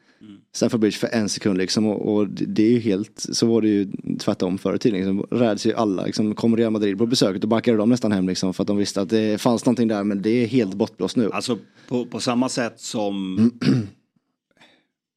Stamford 0.52 0.80
Bridge 0.80 0.98
för 0.98 1.08
en 1.08 1.30
sekund 1.30 1.58
liksom. 1.58 1.88
Och, 1.88 2.16
och 2.16 2.28
det 2.28 2.64
är 2.64 2.72
ju 2.72 2.80
helt, 2.80 3.20
så 3.20 3.48
var 3.48 3.62
det 3.62 3.68
ju 3.68 3.92
tvärtom 4.20 4.58
förr 4.58 4.76
i 4.76 4.80
tiden. 4.80 4.98
Liksom, 4.98 5.38
räds 5.40 5.66
ju 5.66 5.74
alla. 5.74 6.06
Liksom, 6.06 6.36
kom 6.36 6.58
Real 6.58 6.72
Madrid 6.72 6.98
på 6.98 7.06
besöket 7.06 7.44
och 7.44 7.50
backade 7.50 7.78
de 7.78 7.90
nästan 7.90 8.12
hem 8.12 8.28
liksom. 8.28 8.54
För 8.54 8.64
att 8.64 8.68
de 8.68 8.78
visste 8.78 9.02
att 9.02 9.10
det 9.10 9.42
fanns 9.42 9.66
någonting 9.66 9.88
där 9.88 10.04
men 10.04 10.22
det 10.22 10.30
är 10.30 10.48
helt 10.48 10.74
bortblåst 10.74 11.16
nu. 11.16 11.32
Alltså 11.32 11.58
på, 11.88 12.06
på 12.06 12.20
samma 12.20 12.50
sätt 12.50 12.80
som 12.80 13.52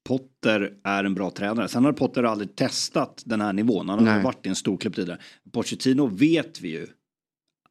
Potter 0.05 0.71
är 0.85 1.05
en 1.05 1.15
bra 1.15 1.31
tränare. 1.31 1.69
Sen 1.69 1.85
har 1.85 1.93
Potter 1.93 2.23
aldrig 2.23 2.57
testat 2.57 3.23
den 3.27 3.41
här 3.41 3.53
nivån. 3.53 3.89
Han 3.89 3.99
har 3.99 4.15
Nej. 4.15 4.25
varit 4.25 4.47
i 4.47 4.49
en 4.49 4.55
stor 4.55 4.77
klubb 4.77 4.95
tidigare. 4.95 5.19
Pochettino 5.53 6.07
vet 6.07 6.61
vi 6.61 6.69
ju. 6.69 6.87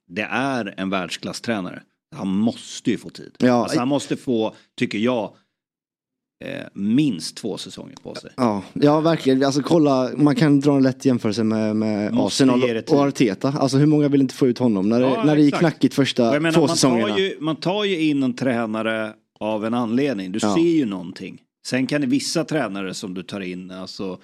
Det 0.07 0.28
är 0.32 0.74
en 0.78 0.89
världsklasstränare. 0.89 1.84
Han 2.16 2.28
måste 2.28 2.91
ju 2.91 2.97
få 2.97 3.09
tid. 3.09 3.36
Ja. 3.38 3.53
Alltså, 3.53 3.80
han 3.80 3.88
måste 3.88 4.18
få, 4.18 4.55
tycker 4.78 4.97
jag, 4.97 5.36
minst 6.74 7.38
två 7.38 7.58
säsonger 7.58 7.96
på 8.04 8.16
sig. 8.16 8.32
Ja, 8.38 8.64
ja 8.74 9.00
verkligen. 9.00 9.44
Alltså 9.44 9.62
kolla, 9.62 10.10
man 10.18 10.36
kan 10.36 10.60
dra 10.60 10.76
en 10.76 10.84
lätt 10.84 11.06
jämförelse 11.06 11.44
med, 11.44 11.76
med 11.76 12.20
Arsenal 12.20 12.64
och 12.89 13.00
Arteta. 13.00 13.54
Alltså 13.60 13.78
hur 13.78 13.86
många 13.86 14.08
vill 14.08 14.22
inte 14.22 14.36
få 14.36 14.48
ut 14.48 14.58
honom? 14.58 14.89
När, 14.89 15.02
Ja, 15.02 15.10
det, 15.10 15.24
när 15.24 15.36
det 15.36 15.42
gick 15.42 15.56
knackigt 15.56 15.94
första 15.94 16.32
menar, 16.32 16.52
två 16.52 16.60
man, 16.62 16.70
säsongerna. 16.70 17.10
tar 17.10 17.18
ju, 17.18 17.38
man 17.39 17.56
tar 17.56 17.84
ju 17.84 18.02
in 18.02 18.24
en 18.24 18.34
tränare 18.34 19.14
av 19.39 19.66
en 19.66 19.74
anledning. 19.74 20.32
Du 20.32 20.39
Ja. 20.42 20.56
ser 20.56 20.62
ju 20.62 20.86
någonting. 20.86 21.42
Sen 21.66 21.88
kan 21.88 22.02
det 22.02 22.08
vissa 22.08 22.44
tränare 22.44 22.94
som 22.94 23.14
du 23.14 23.24
tar 23.24 23.39
in, 23.39 23.72
alltså 23.72 24.18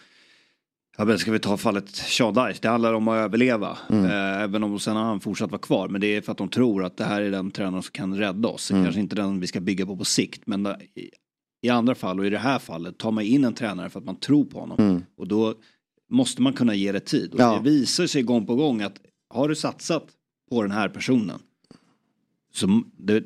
Ja, 1.00 1.06
men 1.06 1.20
ska 1.20 1.32
vi 1.32 1.40
ta 1.40 1.58
fallet 1.58 1.90
Sean 1.90 2.34
Dyche, 2.34 2.60
det 2.62 2.68
handlar 2.68 2.94
om 2.94 3.08
att 3.08 3.16
överleva. 3.18 3.78
Mm. 3.90 4.06
Eh, 4.06 4.42
även 4.42 4.64
om 4.64 4.80
sen 4.80 4.96
har 4.96 5.04
han 5.04 5.20
fortsatt 5.20 5.52
vara 5.52 5.62
kvar. 5.62 5.88
Men 5.88 6.02
det 6.02 6.08
är 6.16 6.22
för 6.22 6.32
att 6.32 6.38
de 6.38 6.50
tror 6.50 6.84
att 6.84 6.98
det 6.98 7.04
här 7.04 7.22
är 7.22 7.32
den 7.32 7.52
tränaren 7.52 7.84
som 7.84 7.92
kan 7.92 8.18
rädda 8.18 8.48
oss. 8.48 8.72
Mm. 8.72 8.84
Kanske 8.84 9.00
inte 9.02 9.16
den 9.16 9.40
vi 9.40 9.48
ska 9.48 9.60
bygga 9.60 9.86
på 9.86 9.98
på 9.98 10.06
sikt. 10.06 10.42
Men 10.46 10.68
i, 10.68 11.10
i 11.62 11.70
andra 11.70 11.96
fall 11.96 12.20
och 12.20 12.26
i 12.26 12.30
det 12.30 12.38
här 12.38 12.60
fallet 12.60 12.98
tar 12.98 13.12
man 13.12 13.24
in 13.24 13.44
en 13.44 13.54
tränare 13.54 13.90
för 13.90 14.00
att 14.00 14.06
man 14.06 14.16
tror 14.16 14.46
på 14.46 14.60
honom. 14.60 14.78
Mm. 14.80 15.04
Och 15.18 15.28
då 15.28 15.56
måste 16.10 16.42
man 16.42 16.54
kunna 16.54 16.76
ge 16.76 16.92
det 16.92 17.00
tid. 17.00 17.34
Och 17.34 17.40
Ja. 17.40 17.56
det 17.64 17.70
visar 17.70 18.08
sig 18.08 18.22
gång 18.24 18.46
på 18.46 18.56
gång 18.56 18.82
att 18.82 18.98
har 19.30 19.50
du 19.50 19.56
satsat 19.56 20.08
på 20.50 20.62
den 20.62 20.72
här 20.72 20.90
personen. 20.90 21.40
Så 22.54 22.82
det, 22.98 23.24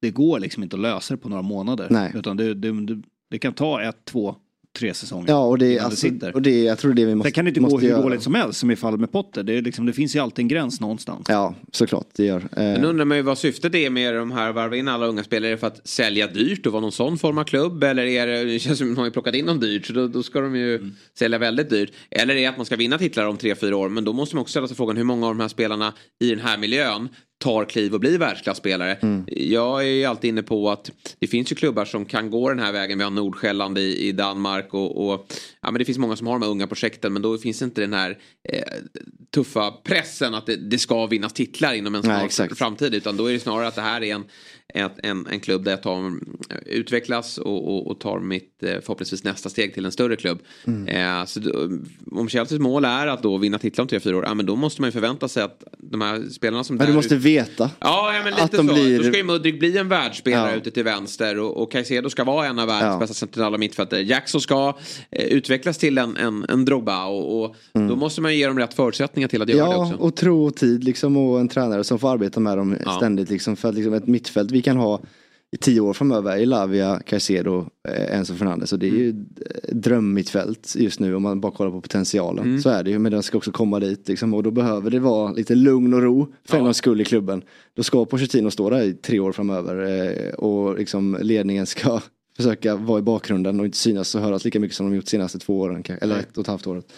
det 0.00 0.10
går 0.10 0.38
liksom 0.40 0.62
inte 0.62 0.76
att 0.76 0.82
lösa 0.82 1.14
det 1.14 1.18
på 1.20 1.28
några 1.28 1.42
månader. 1.42 1.86
Nej. 1.90 2.12
Utan 2.14 2.36
det, 2.36 2.54
det, 2.54 2.86
det, 2.86 3.02
det 3.30 3.38
kan 3.38 3.52
ta 3.52 3.82
ett, 3.82 4.04
två, 4.04 4.36
tre 4.80 4.94
säsonger. 4.94 5.28
Ja, 5.28 5.44
och 5.46 5.58
det, 5.58 5.78
alltså, 5.78 5.96
sitter. 6.00 6.34
och 6.34 6.42
det, 6.42 6.62
jag 6.62 6.78
tror 6.78 6.94
det 6.94 7.02
är 7.02 7.06
vi 7.06 7.14
måste 7.14 7.26
Sen 7.28 7.32
kan 7.32 7.44
det 7.44 7.48
inte 7.48 7.60
gå 7.60 7.78
hur 7.78 7.88
göra. 7.88 8.02
dåligt 8.02 8.22
som 8.22 8.34
helst 8.34 8.58
som 8.60 8.70
i 8.70 8.76
fallet 8.76 9.00
med 9.00 9.12
Potter. 9.12 9.42
Det, 9.42 9.52
är 9.58 9.62
liksom, 9.62 9.86
det 9.86 9.92
finns 9.92 10.16
ju 10.16 10.20
alltid 10.20 10.42
en 10.42 10.48
gräns 10.48 10.80
någonstans. 10.80 11.26
Ja, 11.28 11.54
såklart 11.72 12.06
det 12.16 12.24
gör. 12.24 12.48
Men 12.56 12.84
Eh, 12.84 12.88
undrar 12.90 13.04
man 13.04 13.16
ju 13.16 13.22
vad 13.22 13.38
syftet 13.38 13.74
är 13.74 13.90
med 13.90 14.14
de 14.14 14.30
här 14.32 14.52
varva 14.52 14.76
in 14.76 14.88
alla 14.88 15.06
unga 15.06 15.24
spelare. 15.24 15.48
Är 15.48 15.52
det 15.52 15.58
för 15.58 15.66
att 15.66 15.88
sälja 15.88 16.26
dyrt 16.26 16.66
och 16.66 16.72
vara 16.72 16.80
någon 16.80 16.92
sån 16.92 17.18
form 17.18 17.38
av 17.38 17.44
klubb? 17.44 17.84
Eller 17.84 18.02
är 18.06 18.26
det, 18.26 18.44
det 18.44 18.58
känns 18.58 18.78
som 18.78 18.86
att 18.90 18.94
de 18.94 18.98
har 18.98 19.06
ju 19.06 19.10
plockat 19.12 19.34
in 19.34 19.46
dem 19.46 19.60
dyrt 19.60 19.86
så 19.86 19.92
då, 19.92 20.08
då 20.08 20.22
ska 20.22 20.40
de 20.40 20.56
ju 20.56 20.70
Mm. 20.76 20.92
sälja 21.18 21.38
väldigt 21.38 21.70
dyrt. 21.70 21.92
Eller 22.10 22.34
är 22.34 22.38
det 22.40 22.46
att 22.46 22.56
man 22.56 22.66
ska 22.66 22.76
vinna 22.76 22.98
titlar 22.98 23.26
om 23.26 23.36
tre, 23.36 23.54
fyra 23.54 23.76
år. 23.76 23.88
Men 23.88 24.04
då 24.04 24.12
måste 24.12 24.36
man 24.36 24.40
också 24.42 24.50
ställa 24.50 24.68
sig 24.68 24.76
frågan 24.76 24.96
hur 24.96 25.04
många 25.04 25.26
av 25.26 25.34
de 25.34 25.40
här 25.40 25.48
spelarna 25.48 25.92
i 26.20 26.30
den 26.30 26.40
här 26.40 26.58
miljön 26.58 27.08
tar 27.40 27.64
kliv 27.64 27.94
och 27.94 28.00
blir 28.00 28.18
världsklasspelare. 28.18 28.94
Mm. 28.94 29.24
Jag 29.26 29.80
är 29.80 29.86
ju 29.86 30.04
alltid 30.04 30.28
inne 30.28 30.42
på 30.42 30.70
att 30.70 30.90
det 31.18 31.26
finns 31.26 31.52
ju 31.52 31.56
klubbar 31.56 31.84
som 31.84 32.04
kan 32.04 32.30
gå 32.30 32.48
den 32.48 32.58
här 32.58 32.72
vägen. 32.72 32.98
Vi 32.98 33.04
har 33.04 33.10
Nordsjälland 33.10 33.78
i, 33.78 34.08
i 34.08 34.12
Danmark 34.12 34.74
och, 34.74 35.06
och 35.06 35.26
ja, 35.60 35.70
men 35.70 35.78
det 35.78 35.84
finns 35.84 35.98
många 35.98 36.16
som 36.16 36.26
har 36.26 36.34
de 36.34 36.42
här 36.42 36.50
unga 36.50 36.66
projekten 36.66 37.12
men 37.12 37.22
då 37.22 37.38
finns 37.38 37.62
inte 37.62 37.80
den 37.80 37.92
här 37.92 38.18
eh, 38.48 38.62
tuffa 39.34 39.70
pressen 39.70 40.34
att 40.34 40.46
det, 40.46 40.56
det 40.56 40.78
ska 40.78 41.06
vinnas 41.06 41.32
titlar 41.32 41.74
inom 41.74 41.94
en 41.94 42.02
snar 42.02 42.54
framtid 42.54 42.94
utan 42.94 43.16
då 43.16 43.26
är 43.26 43.32
det 43.32 43.40
snarare 43.40 43.68
att 43.68 43.74
det 43.74 43.82
här 43.82 44.02
är 44.02 44.14
en, 44.14 44.24
en, 44.74 45.26
en 45.30 45.40
klubb 45.40 45.64
där 45.64 45.70
jag 45.72 45.82
tar, 45.82 46.12
utvecklas 46.66 47.38
och, 47.38 47.68
och, 47.68 47.86
och 47.90 48.00
tar 48.00 48.18
mitt 48.20 48.62
eh, 48.62 48.68
förhoppningsvis 48.70 49.24
nästa 49.24 49.48
steg 49.48 49.74
till 49.74 49.84
en 49.84 49.92
större 49.92 50.16
klubb. 50.16 50.38
Mm. 50.66 50.88
Eh, 51.20 51.24
så 51.26 51.40
då, 51.40 51.68
om 52.10 52.28
Chelseas 52.28 52.60
mål 52.60 52.84
är 52.84 53.06
att 53.06 53.22
då 53.22 53.36
vinna 53.38 53.58
titlar 53.58 53.82
om 53.82 53.88
tre, 53.88 54.00
fyra 54.00 54.16
år, 54.16 54.24
ja, 54.24 54.34
men 54.34 54.46
då 54.46 54.56
måste 54.56 54.80
man 54.80 54.88
ju 54.88 54.92
förvänta 54.92 55.28
sig 55.28 55.42
att 55.42 55.64
de 55.78 56.00
här 56.00 56.22
spelarna 56.30 56.64
som 56.64 56.76
Men 56.76 56.86
du 56.86 56.92
måste 56.92 57.14
ut- 57.14 57.22
veta. 57.22 57.70
Ja, 57.80 58.14
ja 58.14 58.20
men 58.24 58.30
lite 58.32 58.42
att 58.44 58.50
de 58.52 58.68
så. 58.68 58.74
blir- 58.74 58.98
Då 58.98 59.04
ska 59.04 59.16
ju 59.16 59.24
Mudryk 59.24 59.58
bli 59.58 59.78
en 59.78 59.88
världsspelare 59.88 60.50
Ja. 60.50 60.56
ute 60.56 60.70
till 60.70 60.84
vänster 60.84 61.38
och, 61.38 61.62
och 61.62 61.72
Caicedo 61.72 62.10
ska 62.10 62.24
vara 62.24 62.46
en 62.46 62.58
av 62.58 62.66
världens 62.68 62.92
Ja. 62.94 62.98
bästa 62.98 63.14
centrala 63.14 63.58
mittfältare. 63.58 64.00
Jackson 64.02 64.40
ska 64.40 64.78
eh, 65.10 65.24
utvecklas 65.24 65.78
till 65.78 65.98
en, 65.98 66.16
en, 66.16 66.46
en 66.48 66.64
Drogba 66.64 67.06
och, 67.06 67.42
och 67.44 67.56
då 67.72 67.96
måste 67.96 68.20
man 68.20 68.32
ju 68.32 68.38
ge 68.38 68.46
dem 68.46 68.58
rätt 68.58 68.74
förutsättningar 68.74 69.28
till 69.28 69.42
att 69.42 69.48
göra 69.48 69.68
det 69.68 69.74
Mm. 69.74 69.80
Ja, 69.80 69.86
också. 69.86 69.96
och 69.98 70.16
tro 70.16 70.44
och 70.46 70.56
tid 70.56 70.84
liksom 70.84 71.16
och 71.16 71.40
en 71.40 71.48
tränare 71.48 71.84
som 71.84 71.98
får 71.98 72.10
arbeta 72.10 72.40
med 72.40 72.58
dem 72.58 72.76
Ja. 72.84 72.96
ständigt 72.96 73.30
liksom. 73.30 73.56
För 73.56 73.68
att 73.68 73.74
liksom 73.74 73.94
ett 73.94 74.06
mittfält 74.06 74.50
vi 74.60 74.64
kan 74.64 74.76
ha 74.76 75.00
i 75.52 75.56
tio 75.56 75.80
år 75.80 75.92
framöver 75.92 76.36
är 76.36 76.46
Lavia, 76.46 77.00
Caicedo, 77.06 77.66
eh, 77.88 78.16
Enzo 78.16 78.34
Fernandez. 78.34 78.72
Och 78.72 78.78
det 78.78 78.86
är 78.86 78.90
ju 78.90 79.10
Mm. 79.10 79.26
drömmittfält 79.72 80.74
just 80.78 81.00
nu 81.00 81.14
om 81.14 81.22
man 81.22 81.40
bara 81.40 81.52
kollar 81.52 81.70
på 81.70 81.80
potentialen. 81.80 82.44
Mm. 82.44 82.60
Så 82.60 82.68
är 82.68 82.82
det 82.84 82.90
ju, 82.90 82.98
men 82.98 83.12
den 83.12 83.22
ska 83.22 83.38
också 83.38 83.52
komma 83.52 83.80
dit 83.80 84.08
liksom. 84.08 84.34
Och 84.34 84.42
då 84.42 84.50
behöver 84.50 84.90
det 84.90 85.00
vara 85.00 85.32
lite 85.32 85.54
lugn 85.54 85.94
och 85.94 86.02
ro 86.02 86.32
för 86.48 86.58
en 86.58 86.64
gångs 86.64 86.76
skull 86.76 87.00
i 87.00 87.04
klubben. 87.04 87.42
Då 87.76 87.82
ska 87.82 88.04
Pochettino 88.04 88.50
stå 88.50 88.70
där 88.70 88.82
i 88.82 88.92
tre 88.94 89.20
år 89.20 89.32
framöver 89.32 89.74
eh, 89.86 90.34
och 90.34 90.78
liksom 90.78 91.18
ledningen 91.20 91.66
ska 91.66 92.00
försöka 92.36 92.76
vara 92.76 92.98
i 92.98 93.02
bakgrunden 93.02 93.60
och 93.60 93.66
inte 93.66 93.78
synas 93.78 94.14
och 94.14 94.20
höras 94.20 94.44
lika 94.44 94.60
mycket 94.60 94.76
som 94.76 94.86
de 94.90 94.96
gjort 94.96 95.04
de 95.04 95.10
senaste 95.10 95.38
två 95.38 95.60
åren. 95.60 95.84
Eller 96.00 96.18
ett 96.18 96.36
och 96.36 96.40
ett 96.40 96.46
halvt 96.46 96.66
året. 96.66 96.92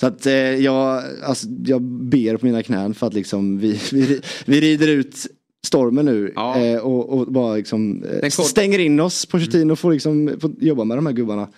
Så 0.00 0.06
att 0.06 0.26
eh, 0.26 0.32
jag, 0.34 1.02
alltså, 1.22 1.46
jag 1.66 1.82
ber 1.82 2.36
på 2.36 2.46
mina 2.46 2.62
knän 2.62 2.94
för 2.94 3.06
att 3.06 3.14
liksom 3.14 3.58
vi, 3.58 3.80
vi, 3.92 4.20
vi 4.46 4.60
rider 4.60 4.88
ut 4.88 5.26
stormen 5.66 6.04
nu 6.04 6.32
eh, 6.36 6.80
och, 6.80 7.08
och 7.08 7.32
bara 7.32 7.56
liksom 7.56 8.04
eh, 8.22 8.30
stänger 8.30 8.78
in 8.78 9.00
oss. 9.00 9.26
Pochettino 9.26 9.76
får 9.76 9.92
liksom 9.92 10.36
får 10.40 10.50
jobba 10.58 10.84
med 10.84 10.98
de 10.98 11.06
här 11.06 11.12
gubbarna. 11.12 11.48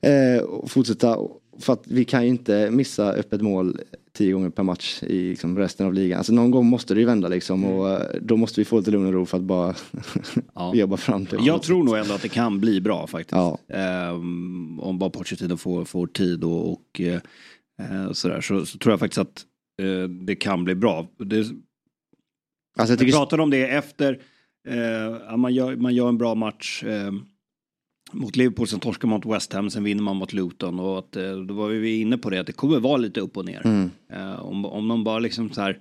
Eh, 0.00 0.42
och 0.42 0.70
fortsätta. 0.70 1.18
För 1.60 1.72
att 1.72 1.82
vi 1.86 2.04
kan 2.04 2.22
ju 2.22 2.28
inte 2.28 2.70
missa 2.70 3.12
öppet 3.12 3.40
mål 3.40 3.80
tio 4.16 4.32
gånger 4.32 4.50
per 4.50 4.62
match 4.62 5.02
i 5.02 5.30
liksom 5.30 5.58
resten 5.58 5.86
av 5.86 5.94
ligan. 5.94 6.18
Alltså 6.18 6.32
någon 6.32 6.50
gång 6.50 6.66
måste 6.66 6.94
det 6.94 7.00
ju 7.00 7.06
vända 7.06 7.28
liksom 7.28 7.64
och 7.64 7.90
eh, 7.90 8.00
då 8.20 8.36
måste 8.36 8.60
vi 8.60 8.64
få 8.64 8.78
lite 8.78 8.90
lugn 8.90 9.06
och 9.06 9.12
ro 9.12 9.26
för 9.26 9.36
att 9.38 9.44
bara 9.44 9.74
jobba 10.74 10.96
fram 10.96 11.26
till 11.26 11.38
Jag 11.42 11.62
tror 11.62 11.84
nog 11.84 11.96
ändå 11.96 12.14
att 12.14 12.22
det 12.22 12.28
kan 12.28 12.60
bli 12.60 12.80
bra 12.80 13.06
faktiskt. 13.06 13.32
Ja. 13.32 13.58
Ehm, 13.68 14.80
om 14.80 14.98
bara 14.98 15.10
Pochettino 15.10 15.56
får, 15.56 15.84
får 15.84 16.06
tid 16.06 16.44
och, 16.44 16.72
och 16.72 17.00
eh, 17.00 18.12
sådär 18.12 18.40
så, 18.40 18.66
så 18.66 18.78
tror 18.78 18.92
jag 18.92 19.00
faktiskt 19.00 19.18
att 19.18 19.44
eh, 19.82 20.08
det 20.08 20.34
kan 20.34 20.64
bli 20.64 20.74
bra. 20.74 21.06
Det, 21.18 21.46
Alltså 22.76 22.92
jag 22.92 22.98
vi 22.98 23.04
tycker... 23.04 23.18
pratade 23.18 23.42
om 23.42 23.50
det 23.50 23.68
efter, 23.68 24.18
eh, 24.68 25.36
man, 25.36 25.54
gör, 25.54 25.76
man 25.76 25.94
gör 25.94 26.08
en 26.08 26.18
bra 26.18 26.34
match 26.34 26.84
eh, 26.84 27.12
mot 28.12 28.36
Liverpool, 28.36 28.66
sen 28.68 28.80
torskar 28.80 29.08
man 29.08 29.20
mot 29.24 29.36
West 29.36 29.52
Ham, 29.52 29.70
sen 29.70 29.84
vinner 29.84 30.02
man 30.02 30.16
mot 30.16 30.32
Luton 30.32 30.80
och 30.80 30.98
att, 30.98 31.16
eh, 31.16 31.36
då 31.36 31.54
var 31.54 31.68
vi 31.68 32.00
inne 32.00 32.18
på 32.18 32.30
det 32.30 32.38
att 32.38 32.46
det 32.46 32.52
kommer 32.52 32.80
vara 32.80 32.96
lite 32.96 33.20
upp 33.20 33.36
och 33.36 33.44
ner. 33.44 33.66
Mm. 33.66 33.90
Eh, 34.12 34.46
om, 34.46 34.64
om 34.64 34.88
de 34.88 35.04
bara 35.04 35.18
liksom 35.18 35.50
så 35.50 35.60
här 35.60 35.78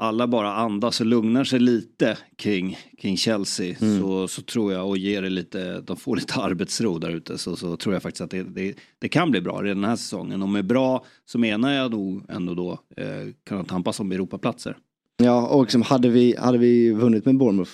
alla 0.00 0.26
bara 0.26 0.54
andas 0.54 1.00
och 1.00 1.06
lugnar 1.06 1.44
sig 1.44 1.60
lite 1.60 2.18
kring, 2.36 2.78
kring 2.98 3.16
Chelsea 3.16 3.76
Mm. 3.80 4.00
så, 4.00 4.28
så 4.28 4.42
tror 4.42 4.72
jag 4.72 4.88
och 4.88 4.98
ger 4.98 5.22
det 5.22 5.30
lite, 5.30 5.80
de 5.80 5.96
får 5.96 6.16
lite 6.16 6.34
arbetsro 6.40 6.98
där 6.98 7.10
ute 7.10 7.38
så, 7.38 7.56
så 7.56 7.76
tror 7.76 7.94
jag 7.94 8.02
faktiskt 8.02 8.20
att 8.20 8.30
det, 8.30 8.42
det, 8.42 8.74
det 8.98 9.08
kan 9.08 9.30
bli 9.30 9.40
bra 9.40 9.62
redan 9.62 9.80
den 9.80 9.90
här 9.90 9.96
säsongen. 9.96 10.42
Och 10.42 10.48
med 10.48 10.66
bra 10.66 11.04
så 11.24 11.38
menar 11.38 11.72
jag 11.72 11.90
nog 11.90 12.24
ändå 12.28 12.54
då 12.54 12.72
eh, 12.96 13.32
kunna 13.46 13.64
tampas 13.64 14.00
om 14.00 14.12
Europaplatser. 14.12 14.76
Ja, 15.22 15.46
och 15.46 15.62
liksom 15.62 15.82
hade, 15.82 16.08
vi, 16.08 16.34
hade 16.38 16.58
vi 16.58 16.90
vunnit 16.90 17.24
med 17.24 17.36
Bournemouth 17.36 17.72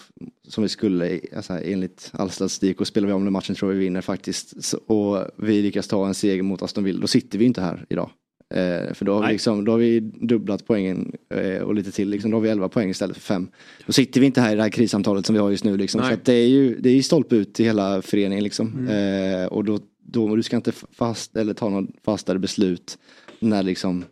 som 0.49 0.63
vi 0.63 0.69
skulle 0.69 1.21
alltså, 1.37 1.53
enligt 1.53 2.11
all 2.13 2.31
statistik 2.31 2.81
och 2.81 2.87
spelar 2.87 3.07
vi 3.07 3.13
om 3.13 3.25
den 3.25 3.33
matchen 3.33 3.55
tror 3.55 3.73
vi 3.73 3.79
vinner 3.79 4.01
faktiskt. 4.01 4.65
Så, 4.65 4.77
och 4.77 5.31
vi 5.37 5.63
lyckas 5.63 5.89
ta 5.89 6.07
en 6.07 6.15
seger 6.15 6.43
mot 6.43 6.63
Aston 6.63 6.85
Villa, 6.85 7.01
då 7.01 7.07
sitter 7.07 7.39
vi 7.39 7.45
inte 7.45 7.61
här 7.61 7.87
idag. 7.89 8.11
Eh, 8.55 8.95
för 8.95 9.05
då 9.05 9.15
har, 9.15 9.27
vi 9.27 9.33
liksom, 9.33 9.65
då 9.65 9.73
har 9.73 9.79
vi 9.79 10.01
dubblat 10.01 10.67
poängen 10.67 11.13
eh, 11.35 11.63
och 11.63 11.75
lite 11.75 11.93
till. 11.93 12.09
Liksom, 12.09 12.31
då 12.31 12.37
har 12.37 12.43
vi 12.43 12.49
11 12.49 12.69
poäng 12.69 12.91
istället 12.91 13.17
för 13.17 13.23
5. 13.23 13.49
Då 13.87 13.93
sitter 13.93 14.21
vi 14.21 14.27
inte 14.27 14.41
här 14.41 14.53
i 14.53 14.57
det 14.57 14.63
här 14.63 14.71
krissamtalet 14.71 15.27
som 15.27 15.35
vi 15.35 15.41
har 15.41 15.51
just 15.51 15.65
nu. 15.65 15.77
Liksom. 15.77 16.01
Så 16.01 16.17
det 16.25 16.33
är 16.33 16.49
ju 16.49 16.79
det 16.81 16.91
är 16.91 17.03
stolpe 17.03 17.37
ut 17.37 17.61
i 17.61 17.65
hela 17.65 18.03
föreningen. 18.03 18.45
Liksom. 18.45 18.73
Mm. 18.79 19.43
Eh, 19.43 19.47
och 19.47 19.65
då, 19.65 19.79
då, 20.03 20.37
du 20.37 20.43
ska 20.43 20.57
inte 20.57 20.73
fast, 20.73 21.37
eller 21.37 21.55
ta 21.55 21.69
något 21.69 21.91
fastare 22.05 22.39
beslut 22.39 22.99
när 23.41 23.63
liksom 23.63 24.05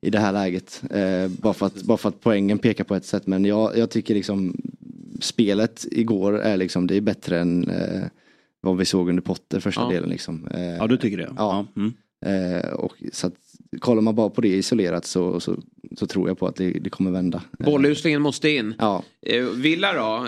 i 0.00 0.10
det 0.10 0.18
här 0.18 0.32
läget. 0.32 0.82
Eh, 0.90 1.28
bara, 1.28 1.54
för 1.54 1.66
att, 1.66 1.82
bara 1.82 1.98
för 1.98 2.08
att 2.08 2.20
poängen 2.20 2.58
pekar 2.58 2.84
på 2.84 2.94
ett 2.94 3.04
sätt. 3.04 3.26
Men 3.26 3.44
jag, 3.44 3.78
jag 3.78 3.90
tycker 3.90 4.14
liksom 4.14 4.56
spelet 5.20 5.86
igår 5.90 6.38
är 6.38 6.56
liksom, 6.56 6.86
det 6.86 6.96
är 6.96 7.00
bättre 7.00 7.40
än 7.40 7.68
eh, 7.70 8.02
vad 8.60 8.76
vi 8.76 8.84
såg 8.84 9.08
under 9.08 9.22
Potter 9.22 9.60
första 9.60 9.80
Ja. 9.82 9.88
delen. 9.88 10.08
Liksom. 10.08 10.46
Eh, 10.54 10.60
Ja, 10.76 10.86
du 10.86 10.96
tycker 10.96 11.16
det? 11.16 11.30
Ja. 11.36 11.66
Mm. 11.76 11.92
Eh, 12.26 12.70
och 12.70 12.94
så 13.12 13.26
att, 13.26 13.34
kollar 13.80 14.02
man 14.02 14.14
bara 14.14 14.30
på 14.30 14.40
det 14.40 14.48
isolerat 14.48 15.04
så, 15.04 15.40
så, 15.40 15.56
så 15.96 16.06
tror 16.06 16.28
jag 16.28 16.38
på 16.38 16.46
att 16.46 16.56
det, 16.56 16.70
det 16.70 16.90
kommer 16.90 17.10
vända. 17.10 17.42
Bolluslingen 17.58 18.22
måste 18.22 18.50
in. 18.50 18.74
Ja. 18.78 19.02
Eh, 19.22 19.44
Villa 19.44 19.92
då? 19.92 20.26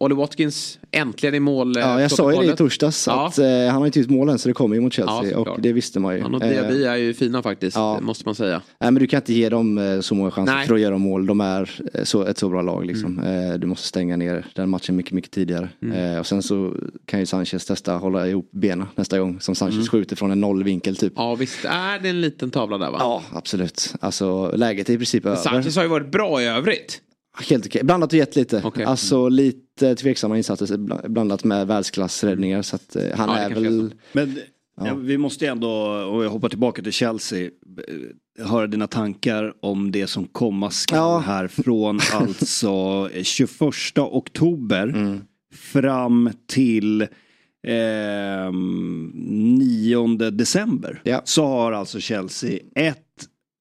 Eh, 0.00 0.04
Ollie 0.04 0.14
Watkins 0.16 0.78
äntligen 0.90 1.34
i 1.34 1.40
mål. 1.40 1.76
eh, 1.76 1.82
Ja, 1.82 2.00
jag 2.00 2.10
sa 2.10 2.32
ju 2.32 2.38
det 2.46 2.52
i 2.52 2.56
torsdags 2.56 3.06
Ja. 3.06 3.26
att 3.26 3.38
eh, 3.38 3.46
han 3.46 3.70
har 3.74 3.86
inte 3.86 4.00
gjort 4.00 4.10
målen 4.10 4.38
så 4.38 4.48
det 4.48 4.54
kommer 4.54 4.74
ju 4.76 4.80
mot 4.80 4.98
Ja, 4.98 5.06
Chelsea 5.20 5.36
såklart. 5.36 5.56
och 5.56 5.62
det 5.62 5.72
visste 5.72 6.00
man 6.00 6.14
ju. 6.16 6.22
Han 6.22 6.34
och 6.34 6.42
Eh, 6.42 6.48
Diaby 6.50 6.84
är 6.84 6.96
ju 6.96 7.14
fina 7.14 7.42
faktiskt, 7.42 7.76
ja. 7.76 8.00
måste 8.00 8.22
man 8.28 8.34
säga. 8.34 8.62
Nej 8.80 8.90
men 8.90 9.00
du 9.00 9.06
kan 9.06 9.20
inte 9.20 9.32
ge 9.32 9.48
dem 9.48 9.78
eh, 9.78 10.00
så 10.00 10.14
många 10.14 10.30
chanser 10.30 10.54
Nej. 10.54 10.66
för 10.66 10.74
att 10.74 10.80
göra 10.80 10.98
mål. 10.98 11.26
De 11.26 11.40
är 11.40 11.70
eh, 11.94 12.04
så, 12.04 12.22
ett 12.24 12.38
så 12.38 12.48
bra 12.48 12.62
lag 12.62 12.86
liksom. 12.86 13.18
Mm. 13.18 13.50
Eh, 13.52 13.58
Du 13.58 13.66
måste 13.66 13.86
stänga 13.88 14.16
ner 14.16 14.46
den 14.54 14.68
matchen 14.70 14.96
mycket, 14.96 15.12
mycket 15.12 15.30
tidigare. 15.30 15.68
Eh, 15.94 16.18
Och 16.18 16.26
sen 16.26 16.42
så 16.42 16.74
kan 17.06 17.20
ju 17.20 17.26
Sanchez 17.26 17.64
testa 17.66 17.92
hålla 17.94 18.28
ihop 18.28 18.48
benen 18.52 18.86
nästa 18.94 19.18
gång 19.18 19.40
som 19.40 19.54
Sanchez 19.54 19.74
Mm. 19.76 19.86
skjuter 19.86 20.16
från 20.16 20.30
en 20.30 20.40
nollvinkel 20.40 20.96
typ. 20.96 21.12
Ja 21.16 21.34
visst 21.34 21.64
är 21.64 21.98
det 21.98 22.08
en 22.08 22.20
liten 22.20 22.50
tavla 22.50 22.78
där 22.78 22.90
va? 22.90 22.96
Ja 23.00 23.22
absolut. 23.32 23.94
Alltså 24.00 24.50
läget 24.56 24.88
är 24.88 24.92
i 24.92 24.96
princip 24.96 25.26
över. 25.26 25.36
Sanchez 25.36 25.76
har 25.76 25.82
ju 25.82 25.88
varit 25.88 26.10
bra 26.12 26.42
i 26.42 26.46
övrigt. 26.46 27.00
Helt 27.48 27.66
okej. 27.66 27.84
Blandat 27.84 28.12
och 28.12 28.18
gett 28.18 28.36
lite. 28.36 28.60
Okej. 28.64 28.84
Alltså 28.84 29.28
lite 29.28 29.94
tveksamma 29.94 30.36
insatser 30.36 30.66
bl- 30.76 31.08
blandat 31.08 31.44
med 31.44 31.66
världsklassräddningar. 31.66 32.62
Så 32.62 32.76
att 32.76 32.96
eh, 32.96 33.02
han 33.14 33.28
Ja, 33.28 33.36
är 33.38 33.50
väl... 33.54 33.94
Men 34.12 34.38
ja. 34.80 34.94
vi 34.94 35.18
måste 35.18 35.44
ju 35.44 35.50
ändå, 35.50 35.70
och 35.90 36.24
jag 36.24 36.30
hoppar 36.30 36.48
tillbaka 36.48 36.82
till 36.82 36.92
Chelsea, 36.92 37.44
eh, 38.38 38.46
höra 38.46 38.66
dina 38.66 38.86
tankar 38.86 39.52
om 39.62 39.92
det 39.92 40.06
som 40.06 40.24
komma 40.26 40.70
skall 40.70 40.96
Ja. 40.98 41.18
här 41.18 41.48
från 41.48 42.00
alltså 42.12 43.08
21 43.22 43.98
oktober 43.98 44.82
Mm. 44.88 45.20
fram 45.54 46.30
till 46.46 47.02
eh, 47.02 48.52
9 49.14 50.06
december. 50.30 51.00
Ja. 51.04 51.22
Så 51.24 51.46
har 51.46 51.72
alltså 51.72 52.00
Chelsea 52.00 52.58
ett 52.74 53.02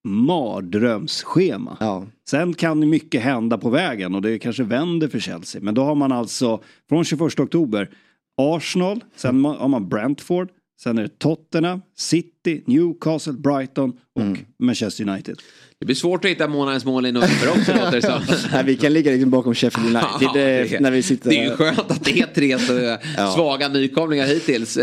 mardrömsschema. 0.06 1.78
Ja. 1.80 2.06
Sen 2.30 2.54
kan 2.54 2.90
mycket 2.90 3.22
hända 3.22 3.58
på 3.58 3.70
vägen 3.70 4.16
och 4.16 4.22
det 4.22 4.40
kanske 4.40 4.64
vänder 4.64 5.08
för 5.08 5.20
Chelsea. 5.20 5.62
Men 5.62 5.76
då 5.76 5.84
har 5.84 5.96
man 5.96 6.12
alltså 6.12 6.62
från 6.90 7.04
21 7.04 7.40
oktober 7.40 7.90
Arsenal, 8.38 9.04
sen 9.16 9.46
har 9.46 9.68
man 9.68 9.90
Brentford, 9.90 10.50
sen 10.82 10.98
är 10.98 11.02
det 11.02 11.20
Tottenham, 11.20 11.82
City, 11.98 12.35
Newcastle, 12.66 13.34
Brighton 13.34 13.90
och 14.16 14.22
Mm. 14.22 14.38
Manchester 14.60 15.10
United. 15.10 15.40
Det 15.80 15.86
blir 15.86 15.96
svårt 15.96 16.26
att 16.26 16.32
hitta 16.32 16.48
månadens 16.48 16.86
mål 16.86 17.06
i 17.06 17.12
november 17.12 17.50
också 17.50 17.72
låter 17.76 17.92
det 17.92 18.02
som. 18.02 18.22
Nej, 18.52 18.64
vi 18.64 18.76
kan 18.78 18.94
ligga 18.94 19.12
liksom 19.12 19.30
bakom 19.30 19.56
Sheffield 19.56 19.88
United 19.90 20.10
Ja, 20.22 20.28
eh, 20.28 20.34
det 20.34 20.42
är- 20.76 20.80
när 20.80 20.92
vi 20.92 21.04
sitter 21.04 21.30
Det 21.30 21.36
är 21.40 21.44
ju 21.50 21.56
skönt 21.56 21.80
att 21.92 22.06
det 22.06 22.20
är 22.20 22.26
tre 22.36 22.60
så 22.60 22.74
Ja. 23.18 23.32
svaga 23.36 23.68
nykomlingar 23.68 24.26
hittills. 24.26 24.74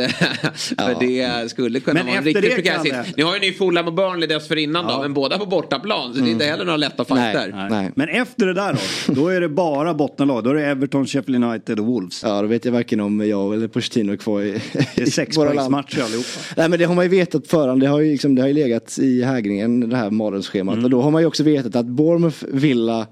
För 0.78 1.00
det 1.00 1.50
skulle 1.50 1.80
kunna 1.80 1.94
Men 2.00 2.06
vara 2.06 2.16
en 2.18 2.24
riktigt 2.24 2.54
prekär 2.54 2.78
sits. 2.78 3.16
Ni 3.16 3.22
har 3.22 3.34
ju 3.34 3.40
ny 3.40 3.52
Fulham 3.52 3.86
och 3.86 3.94
Burnley 3.94 4.26
dessförinnan 4.28 4.86
då, 4.86 5.02
men 5.02 5.14
båda 5.14 5.38
på 5.38 5.46
bortaplan. 5.46 6.14
Så 6.14 6.20
det 6.20 6.28
är 6.28 6.32
inte 6.32 6.44
heller 6.44 6.64
några 6.64 6.76
lätta 6.76 7.04
fighter. 7.04 7.52
Nej, 7.54 7.70
nej. 7.70 7.90
Men 7.96 8.08
efter 8.08 8.46
det 8.46 8.54
där 8.54 8.72
då, 9.06 9.12
då 9.14 9.28
är 9.28 9.40
det 9.40 9.48
bara 9.48 9.94
bottenlag. 9.94 10.44
Då 10.44 10.50
är 10.50 10.54
det 10.54 10.66
Everton, 10.66 11.06
Sheffield 11.06 11.44
United 11.44 11.78
och 11.80 11.86
Wolves. 11.86 12.22
Ja, 12.22 12.42
då 12.42 12.48
vet 12.48 12.64
jag 12.64 12.72
varken 12.72 13.00
om 13.00 13.28
jag 13.28 13.54
eller 13.54 13.68
Pochettino 13.68 14.12
är 14.12 14.16
kvar 14.16 14.42
i, 14.42 14.60
Det 14.94 15.02
är 15.02 15.06
sex 15.06 15.36
våra 15.36 15.52
land. 15.52 15.58
poängsmatcher 15.72 16.02
allihopa. 16.04 16.28
Nej 16.56 16.68
men 16.68 16.78
det 16.78 16.84
har 16.84 16.94
man 16.94 17.04
ju 17.04 17.08
vetat 17.08 17.46
förhand. 17.56 17.80
Det 17.80 17.86
har 17.86 18.00
ju, 18.00 18.12
liksom, 18.12 18.34
det 18.34 18.42
har 18.42 18.48
ju 18.48 18.54
legat 18.54 18.98
i 18.98 19.22
hägringen 19.22 19.90
det 19.90 19.96
här 19.96 20.10
mardrömsschemat. 20.10 20.72
Mm. 20.72 20.84
Och 20.84 20.90
då 20.90 21.00
har 21.00 21.10
man 21.10 21.22
ju 21.22 21.26
också 21.26 21.42
vetat 21.42 21.76
att 21.76 21.86
Bournemouth, 21.86 22.44
Villa, 22.48 23.06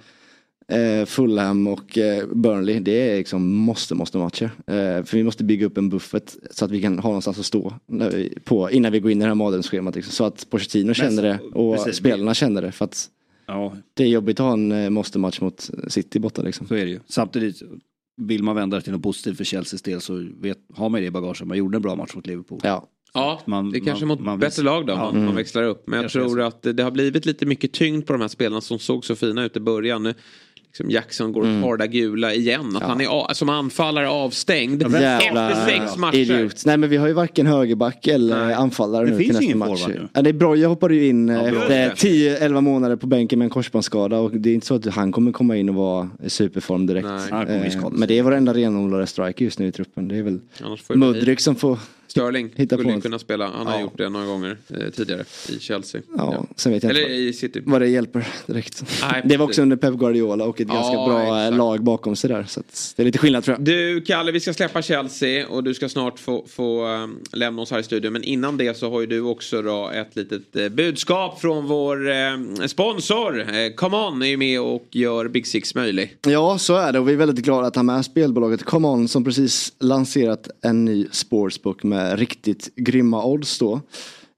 eh, 0.68 1.06
Fulham 1.06 1.66
och 1.66 1.98
eh, 1.98 2.26
Burnley 2.32 2.80
det 2.80 3.10
är 3.10 3.18
liksom 3.18 3.54
måste, 3.54 3.94
måste 3.94 4.18
matcher. 4.18 4.50
Eh, 4.66 5.04
för 5.04 5.16
vi 5.16 5.24
måste 5.24 5.44
bygga 5.44 5.66
upp 5.66 5.78
en 5.78 5.88
buffert 5.88 6.34
så 6.50 6.64
att 6.64 6.70
vi 6.70 6.82
kan 6.82 6.98
ha 6.98 7.08
någonstans 7.08 7.38
att 7.38 7.46
stå 7.46 7.74
vi, 7.86 8.34
på, 8.44 8.70
innan 8.70 8.92
vi 8.92 9.00
går 9.00 9.10
in 9.10 9.18
i 9.18 9.20
det 9.20 9.28
här 9.28 9.34
mardrömsschemat. 9.34 9.94
Liksom. 9.94 10.12
Så 10.12 10.24
att 10.24 10.50
Pochettino 10.50 10.94
känner 10.94 11.22
det 11.22 11.38
och 11.52 11.76
precis. 11.76 11.96
spelarna 11.96 12.34
känner 12.34 12.62
det. 12.62 12.72
För 12.72 12.84
att 12.84 13.10
Ja, 13.46 13.76
det 13.94 14.04
är 14.04 14.08
jobbigt 14.08 14.40
att 14.40 14.46
ha 14.46 14.52
en 14.52 14.72
eh, 14.72 14.90
måste-match 14.90 15.40
mot 15.40 15.70
City 15.88 16.18
borta 16.18 16.42
liksom. 16.42 16.66
så 16.66 16.74
är 16.74 16.84
det 16.84 16.90
ju. 16.90 17.00
Samtidigt 17.06 17.62
vill 18.16 18.42
man 18.42 18.56
vända 18.56 18.76
det 18.76 18.82
till 18.82 18.92
något 18.92 19.02
positivt 19.02 19.36
för 19.36 19.44
Chelseas 19.44 19.82
del 19.82 20.00
så 20.00 20.28
vet, 20.40 20.58
har 20.74 20.88
man 20.88 21.00
det 21.00 21.06
i 21.06 21.10
bagaget. 21.10 21.46
Man 21.46 21.58
gjorde 21.58 21.78
en 21.78 21.82
bra 21.82 21.96
match 21.96 22.14
mot 22.14 22.26
Liverpool. 22.26 22.60
Ja. 22.62 22.88
Ja, 23.14 23.40
Man- 23.46 23.70
det 23.70 23.78
är 23.78 23.80
kanske 23.84 24.04
man- 24.06 24.16
mot 24.18 24.24
man 24.26 24.38
bättre 24.38 24.62
lag 24.62 24.86
då. 24.86 24.92
Ja. 24.92 24.96
Man, 24.96 25.10
Mm. 25.14 25.24
man 25.26 25.34
växlar 25.36 25.62
upp. 25.62 25.82
Men 25.86 25.96
jag 25.96 26.02
Kanske 26.02 26.18
är 26.20 26.24
tror 26.24 26.40
att 26.40 26.62
det 26.76 26.82
har 26.82 26.90
blivit 26.90 27.26
lite 27.26 27.46
mycket 27.46 27.72
tyngd 27.72 28.06
på 28.06 28.12
de 28.12 28.20
här 28.22 28.28
spelarna 28.28 28.60
som 28.60 28.78
såg 28.78 29.04
så 29.04 29.16
fina 29.16 29.44
ut 29.44 29.56
i 29.56 29.60
början. 29.60 30.02
Nu, 30.02 30.14
liksom 30.66 30.90
Jackson 30.90 31.32
går 31.32 31.40
och 31.40 31.62
tar 31.62 31.76
det 31.76 31.86
gula 31.86 32.34
igen. 32.34 32.76
Att 32.76 32.82
Ja. 32.82 32.88
han 32.88 33.00
är 33.00 33.34
som 33.34 33.48
anfallare 33.48 34.08
avstängd 34.08 34.82
Jävla 34.82 35.50
efter 35.50 35.66
sex 35.66 35.96
matcher. 35.96 36.16
idiot. 36.16 36.62
Nej 36.66 36.76
men 36.76 36.90
vi 36.90 36.96
har 36.96 37.06
ju 37.06 37.12
varken 37.12 37.46
högerback 37.46 38.06
eller 38.06 38.54
anfallare 38.54 39.04
Det 39.04 39.10
nu 39.10 39.16
finns 39.16 39.26
till 39.28 39.32
nästa 39.34 39.44
ingen 39.44 39.58
match. 39.58 39.68
forward 39.82 40.00
nu. 40.02 40.08
Ja, 40.12 40.22
det 40.22 40.30
är 40.30 40.34
bra, 40.34 40.56
jag 40.56 40.68
hoppade 40.68 40.94
ju 40.94 41.06
in 41.06 41.28
eh, 41.28 41.36
bra. 41.50 41.62
efter 41.62 41.90
10-11 41.96 42.60
månader 42.60 42.96
på 42.96 43.06
bänken 43.06 43.38
med 43.38 43.46
en 43.46 43.50
korsbandsskada 43.50 44.18
och 44.18 44.30
det 44.30 44.50
är 44.50 44.54
inte 44.54 44.66
så 44.66 44.74
att 44.74 44.86
han 44.86 45.12
kommer 45.12 45.32
komma 45.32 45.56
in 45.56 45.68
och 45.68 45.74
vara 45.74 46.10
i 46.24 46.30
superform 46.30 46.86
direkt. 46.86 47.08
Nej. 47.32 47.66
Eh. 47.66 47.88
Men 47.92 48.08
det 48.08 48.18
är 48.18 48.22
vår 48.22 48.32
enda 48.34 48.54
renodlade 48.54 49.06
striker 49.06 49.44
just 49.44 49.58
nu 49.58 49.66
i 49.66 49.72
truppen. 49.72 50.08
Det 50.08 50.16
är 50.16 50.22
väl 50.22 50.40
Mudryk 50.94 51.40
som 51.40 51.56
får 51.56 51.78
Sterling 52.10 52.50
Hitta 52.56 52.76
skulle 52.76 52.92
ju 52.94 53.00
kunna 53.00 53.18
spela. 53.18 53.50
Han 53.56 53.66
har 53.66 53.74
Ja. 53.74 53.80
gjort 53.80 53.98
det 53.98 54.08
några 54.08 54.26
gånger 54.26 54.56
eh, 54.68 54.90
tidigare 54.90 55.24
i 55.48 55.58
Chelsea. 55.58 56.00
Ja, 56.16 56.44
sen 56.56 56.72
vet 56.72 56.82
jag 56.82 56.90
Eller 56.90 57.00
inte 57.00 57.12
i 57.12 57.32
City. 57.32 57.62
vad 57.66 57.80
det 57.80 57.88
hjälper 57.88 58.28
direkt. 58.46 58.84
Nej, 59.12 59.22
det 59.24 59.36
var 59.36 59.46
också 59.46 59.62
under 59.62 59.76
Pep 59.76 59.94
Guardiola 59.94 60.44
och 60.44 60.60
ett 60.60 60.68
ganska 60.68 60.92
Ja, 60.94 61.06
bra 61.08 61.22
eh, 61.38 61.42
exakt. 61.44 61.56
lag 61.58 61.82
bakom 61.82 62.16
sig 62.16 62.30
där. 62.30 62.46
Så 62.48 62.62
det 62.96 63.02
är 63.02 63.04
lite 63.04 63.18
skillnad 63.18 63.44
tror 63.44 63.56
jag. 63.56 63.64
Du 63.64 64.00
Kalle, 64.00 64.32
vi 64.32 64.40
ska 64.40 64.54
släppa 64.54 64.82
Chelsea 64.82 65.46
och 65.48 65.64
du 65.64 65.74
ska 65.74 65.88
snart 65.88 66.18
få, 66.18 66.44
få 66.48 66.86
um, 66.86 67.18
lämna 67.32 67.62
oss 67.62 67.70
här 67.70 67.78
i 67.78 67.82
studion. 67.82 68.12
Men 68.12 68.22
innan 68.22 68.56
det 68.56 68.76
så 68.76 68.90
har 68.90 69.00
ju 69.00 69.06
du 69.06 69.20
också 69.20 69.62
då 69.62 69.90
ett 69.94 70.16
litet 70.16 70.56
eh, 70.56 70.68
budskap 70.68 71.40
från 71.40 71.66
vår 71.66 72.10
eh, 72.10 72.16
sponsor. 72.66 73.40
Eh, 73.40 73.70
Come 73.76 73.96
On 73.96 74.22
är 74.22 74.26
ju 74.26 74.36
med 74.36 74.60
och 74.60 74.86
gör 74.90 75.28
Big 75.28 75.46
Six 75.46 75.74
möjlig. 75.74 76.16
Ja, 76.26 76.58
så 76.58 76.76
är 76.76 76.92
det 76.92 76.98
och 76.98 77.08
vi 77.08 77.12
är 77.12 77.16
väldigt 77.16 77.44
glada 77.44 77.66
att 77.66 77.76
ha 77.76 77.82
med 77.82 78.04
spelbolaget 78.04 78.62
Come 78.62 78.88
On 78.88 79.08
som 79.08 79.24
precis 79.24 79.72
lanserat 79.78 80.48
en 80.62 80.84
ny 80.84 81.06
sportsbook 81.12 81.82
med 81.82 81.99
Eh, 82.00 82.16
riktigt 82.16 82.74
grymma 82.76 83.24
odds 83.24 83.58
då. 83.58 83.80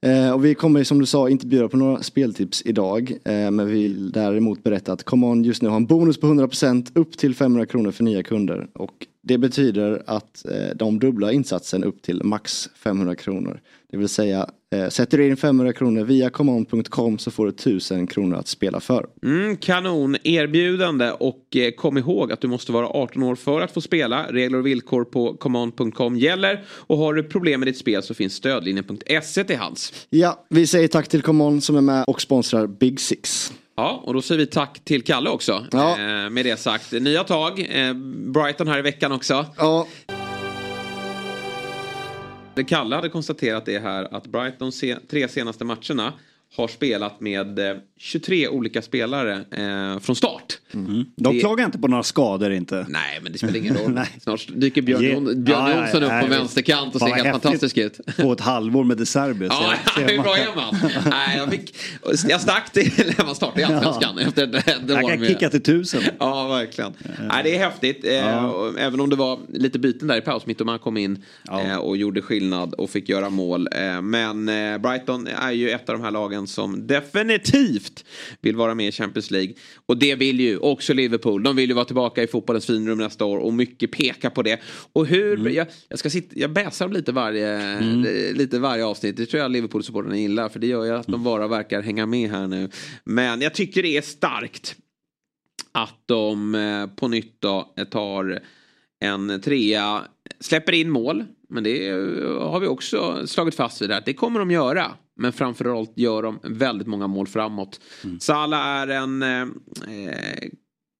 Eh, 0.01 0.31
och 0.31 0.45
vi 0.45 0.55
kommer 0.55 0.83
som 0.83 0.99
du 0.99 1.05
sa 1.05 1.29
inte 1.29 1.47
bjuda 1.47 1.67
på 1.67 1.77
några 1.77 2.03
speltips 2.03 2.61
idag. 2.65 3.11
Eh, 3.25 3.51
men 3.51 3.65
vi 3.67 3.73
vill 3.73 4.11
däremot 4.11 4.63
berätta 4.63 4.93
att 4.93 5.03
Come 5.03 5.27
On 5.27 5.43
just 5.43 5.61
nu 5.61 5.69
har 5.69 5.75
en 5.75 5.85
bonus 5.85 6.19
på 6.19 6.27
100% 6.27 6.91
upp 6.93 7.17
till 7.17 7.35
500 7.35 7.65
kronor 7.65 7.91
för 7.91 8.03
nya 8.03 8.23
kunder. 8.23 8.67
Och 8.73 9.07
det 9.21 9.37
betyder 9.37 10.03
att 10.05 10.45
eh, 10.45 10.75
de 10.75 10.99
dubblar 10.99 11.31
insatsen 11.31 11.83
upp 11.83 12.01
till 12.01 12.23
max 12.23 12.69
500 12.75 13.15
kronor. 13.15 13.61
Det 13.91 13.97
vill 13.97 14.09
säga, 14.09 14.49
sätter 14.89 15.17
du 15.17 15.27
in 15.27 15.37
500 15.37 15.73
kronor 15.73 16.03
via 16.03 16.29
comeon.com 16.29 17.17
så 17.17 17.31
får 17.31 17.45
du 17.45 17.51
1000 17.51 18.07
kronor 18.07 18.37
att 18.37 18.47
spela 18.47 18.79
för. 18.79 19.05
Mm, 19.23 19.57
kanon 19.57 20.17
erbjudande 20.23 21.11
och 21.11 21.55
eh, 21.55 21.71
kom 21.71 21.97
ihåg 21.97 22.31
att 22.31 22.41
du 22.41 22.47
måste 22.47 22.71
vara 22.71 22.87
18 22.87 23.23
år 23.23 23.35
för 23.35 23.61
att 23.61 23.73
få 23.73 23.81
spela. 23.81 24.25
Regler 24.29 24.57
och 24.57 24.65
villkor 24.65 25.03
på 25.03 25.33
command.com 25.33 26.17
gäller 26.17 26.63
och 26.69 26.97
har 26.97 27.13
du 27.13 27.23
problem 27.23 27.59
med 27.59 27.67
ditt 27.67 27.77
spel 27.77 28.03
så 28.03 28.13
finns 28.13 28.33
stödlinjen.se 28.33 29.43
till 29.43 29.57
hands. 29.57 29.93
Ja, 30.09 30.45
vi 30.49 30.67
säger 30.67 30.87
tack 30.87 31.07
till 31.07 31.21
Common 31.21 31.61
som 31.61 31.75
är 31.75 31.81
med 31.81 32.03
och 32.07 32.21
sponsrar 32.21 32.67
Big 32.67 32.99
Six. 32.99 33.53
Ja, 33.75 34.01
och 34.03 34.13
då 34.13 34.21
säger 34.21 34.39
vi 34.39 34.45
tack 34.45 34.79
till 34.83 35.03
Kalle 35.03 35.29
också. 35.29 35.65
Ja. 35.71 35.91
Eh, 35.91 36.29
med 36.29 36.45
det 36.45 36.59
sagt, 36.59 36.91
nya 36.91 37.23
tag. 37.23 37.59
Eh, 37.59 37.93
Brighton 38.33 38.67
här 38.67 38.79
i 38.79 38.81
veckan 38.81 39.11
också. 39.11 39.45
Ja, 39.57 39.87
Kalle 42.61 42.95
hade 42.95 43.09
konstaterat 43.09 43.65
det 43.65 43.79
här 43.79 44.07
att 44.11 44.27
Brighton 44.27 44.71
se, 44.71 44.95
tre 45.09 45.27
senaste 45.27 45.65
matcherna 45.65 46.13
har 46.55 46.67
spelat 46.67 47.19
med 47.19 47.59
eh, 47.59 47.77
23 48.05 48.47
olika 48.47 48.81
spelare 48.81 49.33
eh, 49.51 49.99
från 49.99 50.15
start. 50.15 50.59
De 50.71 51.05
Det- 51.15 51.39
klagar 51.39 51.65
inte 51.65 51.77
på 51.77 51.87
några 51.87 52.03
skador 52.03 52.51
inte. 52.51 52.85
Nej, 52.89 53.19
men 53.23 53.31
det 53.31 53.37
spelar 53.37 53.55
ingen 53.55 53.75
roll. 53.77 53.99
Snart 54.21 54.47
dyker 54.55 54.81
Björn, 54.81 55.01
Ge- 55.01 55.13
Jon- 55.13 55.43
Björn 55.43 55.59
Ja, 55.59 55.69
ja, 55.71 55.79
Jonsson 55.81 56.03
upp 56.03 56.09
nej, 56.09 56.23
på 56.23 56.29
vänsterkant 56.29 56.95
och 56.95 57.01
ser 57.01 57.07
helt 57.07 57.27
fantastisk 57.43 57.77
ut. 57.77 57.99
På 58.17 58.31
ett 58.33 58.39
halvår 58.39 58.83
med 58.83 58.97
De 58.97 59.05
Serbi. 59.05 59.45
Ja, 59.45 59.73
hur 59.97 60.21
bra 60.21 60.37
är 60.37 60.55
man? 60.55 60.75
Nej, 61.09 61.37
jag, 61.37 61.51
fick, 61.51 61.75
jag 62.29 62.41
stack 62.41 62.71
till 62.73 62.91
när 63.17 63.25
man 63.25 63.35
startade 63.35 63.61
i 63.61 63.63
Allsvenskan 63.63 64.17
efter 64.19 64.43
ett, 64.57 64.67
ett 64.67 64.81
Jag 64.87 65.09
kan 65.09 65.19
med- 65.19 65.29
kicka 65.29 65.49
till 65.49 65.63
tusen. 65.63 66.01
Ja, 66.19 66.47
verkligen. 66.47 66.93
Nej, 67.21 67.43
det 67.43 67.55
är 67.55 67.59
häftigt. 67.69 68.05
Eh, 68.05 68.13
Ja. 68.13 68.71
Även 68.79 68.99
om 68.99 69.09
det 69.09 69.15
var 69.15 69.39
lite 69.53 69.79
byten 69.79 70.07
där 70.07 70.17
i 70.17 70.21
paus. 70.21 70.45
Mittoma 70.45 70.77
kom 70.77 70.97
in 70.97 71.23
eh, 71.65 71.75
och 71.75 71.97
gjorde 71.97 72.21
skillnad 72.21 72.73
och 72.73 72.89
fick 72.89 73.09
göra 73.09 73.29
mål. 73.29 73.67
Eh, 73.75 74.01
men 74.01 74.49
eh, 74.49 74.77
Brighton 74.77 75.27
är 75.27 75.51
ju 75.51 75.69
ett 75.69 75.89
av 75.89 75.97
de 75.97 76.03
här 76.03 76.11
lagen 76.11 76.47
som 76.47 76.87
definitivt 76.87 77.92
vill 78.41 78.55
vara 78.55 78.75
med 78.75 78.87
i 78.87 78.91
Champions 78.91 79.31
League. 79.31 79.53
Och 79.85 79.97
det 79.97 80.15
vill 80.15 80.39
ju 80.39 80.57
också 80.57 80.93
Liverpool. 80.93 81.43
De 81.43 81.55
vill 81.55 81.69
ju 81.69 81.75
vara 81.75 81.85
tillbaka 81.85 82.23
i 82.23 82.27
fotbollens 82.27 82.65
finrum 82.65 82.97
nästa 82.97 83.25
år 83.25 83.37
och 83.37 83.53
mycket 83.53 83.91
pekar 83.91 84.29
på 84.29 84.41
det. 84.41 84.59
Och 84.93 85.05
hur, 85.05 85.49
jag, 85.49 85.67
jag 85.89 85.99
ska 85.99 86.09
sitta, 86.09 86.39
jag 86.39 86.53
bäsar 86.53 86.89
lite 86.89 87.11
varje, 87.11 87.79
lite 88.33 88.59
varje 88.59 88.85
avsnitt. 88.85 89.17
Det 89.17 89.25
tror 89.25 89.41
jag 89.41 89.51
Liverpool-supportrarna 89.51 90.17
gillar. 90.17 90.49
För 90.49 90.59
det 90.59 90.67
gör 90.67 90.85
ju 90.85 90.91
att 90.91 91.07
de 91.07 91.23
bara 91.23 91.47
verkar 91.47 91.81
hänga 91.81 92.05
med 92.05 92.29
här 92.29 92.47
nu. 92.47 92.69
Men 93.03 93.41
jag 93.41 93.53
tycker 93.53 93.83
det 93.83 93.97
är 93.97 94.01
starkt 94.01 94.75
att 95.71 96.03
de 96.05 96.55
eh, 96.55 96.87
på 96.87 97.07
nytt 97.07 97.41
då 97.41 97.73
eh, 97.77 97.85
tar 97.85 98.39
en 98.99 99.41
trea, 99.41 100.01
släpper 100.39 100.73
in 100.73 100.89
mål. 100.89 101.25
Men 101.49 101.63
det 101.63 101.89
eh, 101.89 101.97
har 102.49 102.59
vi 102.59 102.67
också 102.67 103.27
slagit 103.27 103.55
fast 103.55 103.81
vid 103.81 103.91
att 103.91 104.05
det 104.05 104.13
kommer 104.13 104.39
de 104.39 104.51
göra. 104.51 104.91
Men 105.15 105.33
framförallt 105.33 105.91
gör 105.95 106.23
de 106.23 106.39
väldigt 106.43 106.87
många 106.87 107.07
mål 107.07 107.27
framåt. 107.27 107.79
Salah 108.19 108.59
är 108.59 108.87
en... 108.87 109.23
Eh, 109.23 109.47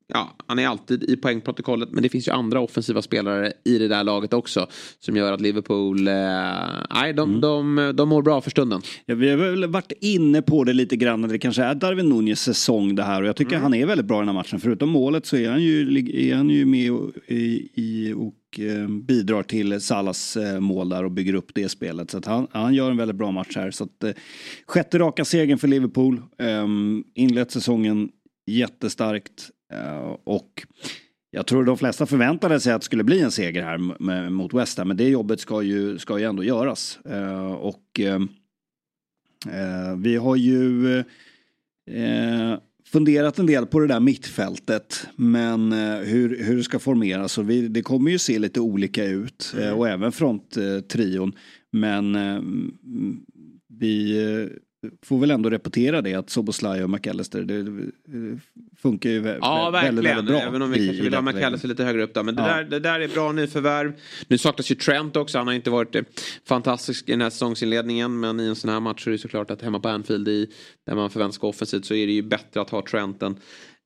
ja, 0.08 0.38
han 0.48 0.60
är 0.60 0.68
alltid 0.68 1.04
i 1.04 1.18
poängprotokollet. 1.18 1.92
Men 1.92 2.04
det 2.04 2.10
finns 2.10 2.28
ju 2.28 2.32
andra 2.32 2.60
offensiva 2.60 3.02
spelare 3.02 3.54
i 3.66 3.78
det 3.78 3.88
där 3.88 4.04
laget 4.04 4.34
också. 4.34 4.68
Som 5.00 5.16
gör 5.16 5.32
att 5.32 5.42
Liverpool... 5.42 6.08
Eh, 6.08 6.14
nej, 6.94 7.14
de, 7.14 7.42
de, 7.42 7.92
de 7.96 8.10
mår 8.10 8.22
bra 8.22 8.42
för 8.42 8.52
stunden. 8.52 8.82
Ja, 9.06 9.16
vi 9.16 9.30
har 9.30 9.38
väl 9.38 9.66
varit 9.66 9.92
inne 10.02 10.42
på 10.42 10.64
det 10.64 10.74
lite 10.74 10.96
grann. 10.96 11.22
Det 11.22 11.40
kanske 11.40 11.64
är 11.64 11.76
Darwin 11.76 12.10
Nunez 12.10 12.42
säsong 12.42 12.96
det 12.96 13.04
här. 13.04 13.22
Och 13.22 13.28
jag 13.28 13.36
tycker 13.36 13.58
han 13.58 13.74
är 13.74 13.86
väldigt 13.86 14.08
bra 14.08 14.18
i 14.18 14.22
den 14.22 14.28
här 14.28 14.36
matchen. 14.36 14.60
Förutom 14.60 14.90
målet 14.90 15.26
så 15.26 15.38
är 15.38 15.50
han 15.50 15.64
ju, 15.64 15.98
är 16.30 16.36
han 16.36 16.50
ju 16.50 16.66
med 16.66 16.92
i, 17.28 17.70
i 17.74 18.14
och 18.14 18.34
Eh, 18.60 18.88
bidrar 18.88 19.44
till 19.44 19.82
Salas 19.82 20.38
eh, 20.38 20.60
mål 20.60 20.90
där 20.90 21.04
och 21.04 21.12
bygger 21.12 21.34
upp 21.34 21.52
det 21.56 21.70
spelet. 21.70 22.12
Så 22.12 22.18
att 22.18 22.26
han, 22.26 22.48
han 22.52 22.74
gör 22.74 22.92
en 22.92 22.98
väldigt 22.98 23.18
bra 23.18 23.32
match 23.32 23.56
här. 23.56 23.72
Så 23.72 23.84
att, 23.84 24.04
eh, 24.04 24.12
sjätte 24.68 25.00
raka 25.00 25.26
segern 25.26 25.58
för 25.58 25.68
Liverpool. 25.68 26.22
Um, 26.38 27.04
inlett 27.14 27.52
säsongen 27.52 28.10
jättestarkt. 28.46 29.50
Och 30.24 30.64
jag 31.32 31.46
tror 31.46 31.64
de 31.64 31.78
flesta 31.78 32.06
förväntade 32.06 32.60
sig 32.60 32.74
att 32.74 32.82
det 32.82 32.86
skulle 32.86 33.04
bli 33.04 33.22
en 33.22 33.32
seger 33.32 33.64
här 33.64 33.78
med, 34.00 34.32
mot 34.32 34.54
West 34.54 34.78
Ham. 34.78 34.88
Men 34.88 34.98
det 34.98 35.10
jobbet 35.10 35.40
ska 35.40 35.62
ju, 35.62 35.98
ska 35.98 36.20
ju 36.20 36.26
ändå 36.26 36.44
göras. 36.44 37.00
Och 37.60 38.00
ehm, 38.00 38.30
vi 40.02 40.16
har 40.16 40.36
ju 40.36 40.98
eh, 41.90 42.58
funderat 42.94 43.40
en 43.40 43.46
del 43.46 43.66
på 43.66 43.80
det 43.80 43.88
där 43.88 44.00
mittfältet. 44.00 45.08
Men 45.16 45.72
eh, 45.72 45.98
hur, 45.98 46.44
hur 46.44 46.58
det 46.58 46.64
ska 46.64 46.80
formeras. 46.80 47.38
Och 47.38 47.50
vi, 47.50 47.68
det 47.68 47.82
kommer 47.82 48.12
ju 48.12 48.20
se 48.20 48.40
lite 48.40 48.60
olika 48.60 49.06
ut. 49.06 49.54
Eh, 49.60 49.72
och 49.72 49.90
även 49.90 50.12
fronttrion. 50.12 50.84
Trion. 50.84 51.34
men 51.72 52.16
eh, 52.16 52.36
mm, 52.36 52.72
vi 53.80 54.20
får 55.06 55.20
väl 55.20 55.32
ändå 55.32 55.50
repetera 55.50 56.02
det 56.02 56.14
att 56.14 56.30
Soboslaj 56.30 56.84
och 56.84 56.90
McAllister 56.90 57.42
det, 57.44 57.64
det 57.64 57.90
funkar 58.78 59.10
ju 59.10 59.22
vä- 59.22 59.38
Ja, 59.42 59.70
väldigt, 59.70 60.06
väldigt 60.06 60.26
bra. 60.26 60.40
Även 60.42 60.62
om 60.62 60.72
vi 60.72 60.80
i- 60.84 60.86
kanske 60.88 61.04
vill 61.04 61.14
ha. 61.14 61.22
McAllister 61.22 61.68
lite 61.68 61.84
högre 61.84 62.04
upp 62.04 62.14
där. 62.14 62.24
Men 62.24 62.36
det, 62.36 62.42
Ja. 62.42 62.48
där, 62.56 62.64
det 62.64 62.80
där 62.80 63.00
är 63.00 63.08
bra 63.08 63.32
nyförvärv. 63.32 63.94
Nu 64.28 64.38
saknas 64.38 64.72
ju 64.72 64.76
Trent 64.76 65.16
också. 65.16 65.38
Han 65.38 65.48
har 65.48 65.54
inte 65.54 65.70
varit 65.70 65.96
eh, 65.96 66.02
fantastisk 66.48 67.10
i 67.10 67.12
den 67.12 67.22
här 67.22 67.30
säsongsinledningen. 67.30 68.20
Men 68.20 68.40
i 68.40 68.46
en 68.48 68.56
sån 68.56 68.70
här 68.70 68.80
match 68.80 69.04
så 69.04 69.10
är 69.10 69.12
det 69.12 69.18
såklart 69.18 69.52
att 69.52 69.62
hemma 69.62 69.80
på 69.80 69.90
Anfield 69.90 70.28
i, 70.28 70.48
där 70.88 70.96
man 70.96 71.10
förväntar 71.10 71.34
sig 71.40 71.48
offensivt 71.50 71.86
så 71.86 71.94
är 71.94 72.08
det 72.08 72.14
ju 72.14 72.22
bättre 72.22 72.62
att 72.62 72.70
ha 72.70 72.86
Trent 72.86 73.24
än, 73.24 73.36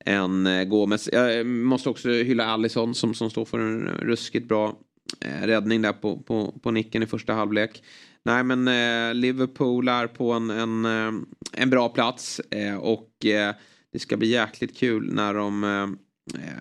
än 0.04 0.46
eh, 0.46 0.64
Gomez. 0.64 1.08
Jag 1.12 1.46
måste 1.46 1.88
också 1.88 2.08
hylla 2.10 2.44
Allison 2.46 2.94
som, 2.94 3.14
som 3.14 3.30
står 3.30 3.44
för 3.44 3.58
en 3.58 3.88
ruskigt 3.88 4.48
bra 4.48 4.66
eh, 4.68 4.74
Eh, 5.20 5.46
räddning 5.46 5.82
där 5.82 5.92
på, 5.92 6.18
på, 6.18 6.58
på 6.62 6.70
nicken 6.70 7.02
i 7.02 7.06
första 7.06 7.32
halvlek. 7.32 7.82
Nej 8.22 8.44
men 8.44 8.68
eh, 8.68 9.14
Liverpool 9.14 9.88
är 9.88 10.06
på 10.06 10.32
en, 10.32 10.50
en, 10.50 10.84
eh, 10.84 11.12
en 11.52 11.70
bra 11.70 11.88
plats 11.88 12.40
eh, 12.40 12.76
och 12.76 13.26
eh, 13.26 13.54
det 13.92 13.98
ska 13.98 14.16
bli 14.16 14.28
jäkligt 14.28 14.76
kul 14.76 15.14
när 15.14 15.34
de 15.34 15.64
eh, 15.64 15.86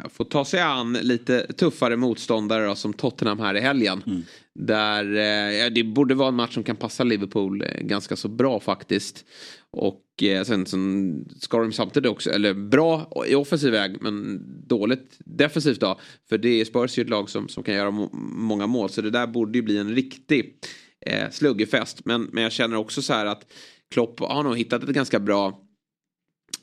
får 0.10 0.26
ta 0.26 0.46
sig 0.46 0.60
an 0.60 0.94
lite 0.94 1.54
tuffare 1.54 1.96
motståndare 1.96 2.66
då, 2.66 2.76
som 2.76 2.94
Tottenham 2.94 3.40
här 3.40 3.56
i 3.56 3.60
helgen. 3.60 4.26
Där 4.54 5.16
eh, 5.16 5.56
ja, 5.58 5.70
det 5.70 5.84
borde 5.84 6.16
vara 6.16 6.28
en 6.28 6.36
match 6.36 6.54
som 6.54 6.64
kan 6.64 6.76
passa 6.76 7.04
Liverpool 7.04 7.62
eh, 7.62 7.82
ganska 7.82 8.16
så 8.16 8.28
bra 8.28 8.60
faktiskt. 8.60 9.26
Och 9.72 10.24
eh, 10.24 10.44
sen, 10.44 10.66
sen 10.66 11.26
ska 11.40 11.60
de 11.60 11.72
samtidigt 11.72 12.12
också, 12.12 12.30
eller 12.30 12.54
bra 12.54 13.12
i 13.28 13.36
offensiv 13.36 13.72
väg 13.72 13.98
men 14.02 14.42
dåligt 14.68 15.16
defensivt 15.20 15.80
då. 15.80 16.00
För 16.30 16.38
det 16.38 16.62
är 16.62 16.66
Spurs 16.66 16.98
ju 16.98 17.02
ett 17.02 17.10
lag 17.10 17.30
som, 17.30 17.48
som 17.48 17.64
kan 17.64 17.76
göra 17.76 17.92
må 17.92 18.10
många 18.36 18.68
mål 18.68 18.90
så 18.90 19.02
det 19.02 19.10
där 19.10 19.28
borde 19.28 19.58
ju 19.58 19.62
bli 19.62 19.78
en 19.78 19.96
riktig 19.96 20.56
eh, 21.06 21.30
sluggerfest. 21.32 22.06
Men, 22.06 22.24
men 22.24 22.44
jag 22.44 22.52
känner 22.52 22.78
också 22.78 23.02
så 23.02 23.14
här 23.14 23.26
att 23.26 23.52
Klopp 23.92 24.20
har 24.20 24.44
nog 24.44 24.58
hittat 24.58 24.84
ett 24.84 24.90
ganska 24.90 25.20
bra 25.20 25.67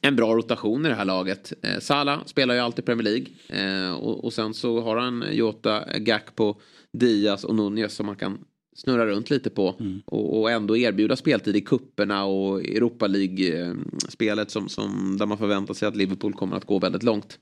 en 0.00 0.16
bra 0.16 0.34
rotation 0.34 0.86
i 0.86 0.88
det 0.88 0.94
här 0.94 1.04
laget. 1.04 1.52
Eh, 1.62 1.78
Salah 1.80 2.24
spelar 2.26 2.54
ju 2.54 2.60
alltid 2.60 2.84
Premier 2.84 3.04
League. 3.04 3.26
Eh, 3.48 3.94
och, 3.94 4.24
och 4.24 4.32
sen 4.32 4.54
så 4.54 4.80
har 4.80 4.96
han 4.96 5.24
Jota, 5.32 5.84
Gakpo, 5.98 6.54
Diaz 6.92 7.44
och 7.44 7.54
Nunez 7.54 7.94
som 7.94 8.06
man 8.06 8.16
kan 8.16 8.38
snurra 8.76 9.06
runt 9.06 9.30
lite 9.30 9.50
på. 9.50 9.74
Och, 10.04 10.40
och 10.40 10.50
ändå 10.50 10.76
erbjuda 10.76 11.16
speltid 11.16 11.56
i 11.56 11.60
kupperna 11.60 12.24
och 12.24 12.60
Europa 12.60 13.06
League-spelet 13.06 14.50
som, 14.50 14.68
som, 14.68 15.16
där 15.18 15.26
man 15.26 15.38
förväntar 15.38 15.74
sig 15.74 15.88
att 15.88 15.96
Liverpool 15.96 16.32
kommer 16.32 16.56
att 16.56 16.64
gå 16.64 16.78
väldigt 16.78 17.02
långt. 17.02 17.38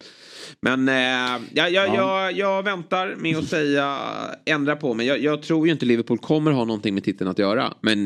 Men 0.61 0.89
eh, 0.89 0.95
ja, 1.53 1.69
ja, 1.69 1.69
Jag, 1.69 2.33
jag 2.33 2.63
väntar 2.63 3.15
med 3.17 3.37
att 3.37 3.45
säga 3.45 3.99
ändra 4.45 4.77
på 4.77 4.95
mig. 4.95 5.07
Jag, 5.07 5.19
jag, 5.19 5.43
tror 5.43 5.67
ju 5.67 5.73
inte 5.73 5.87
Liverpool 5.87 6.19
kommer 6.19 6.51
ha 6.51 6.65
någonting 6.65 6.95
med 6.95 7.05
titeln 7.05 7.31
att 7.31 7.39
göra. 7.39 7.75
Men 7.81 8.05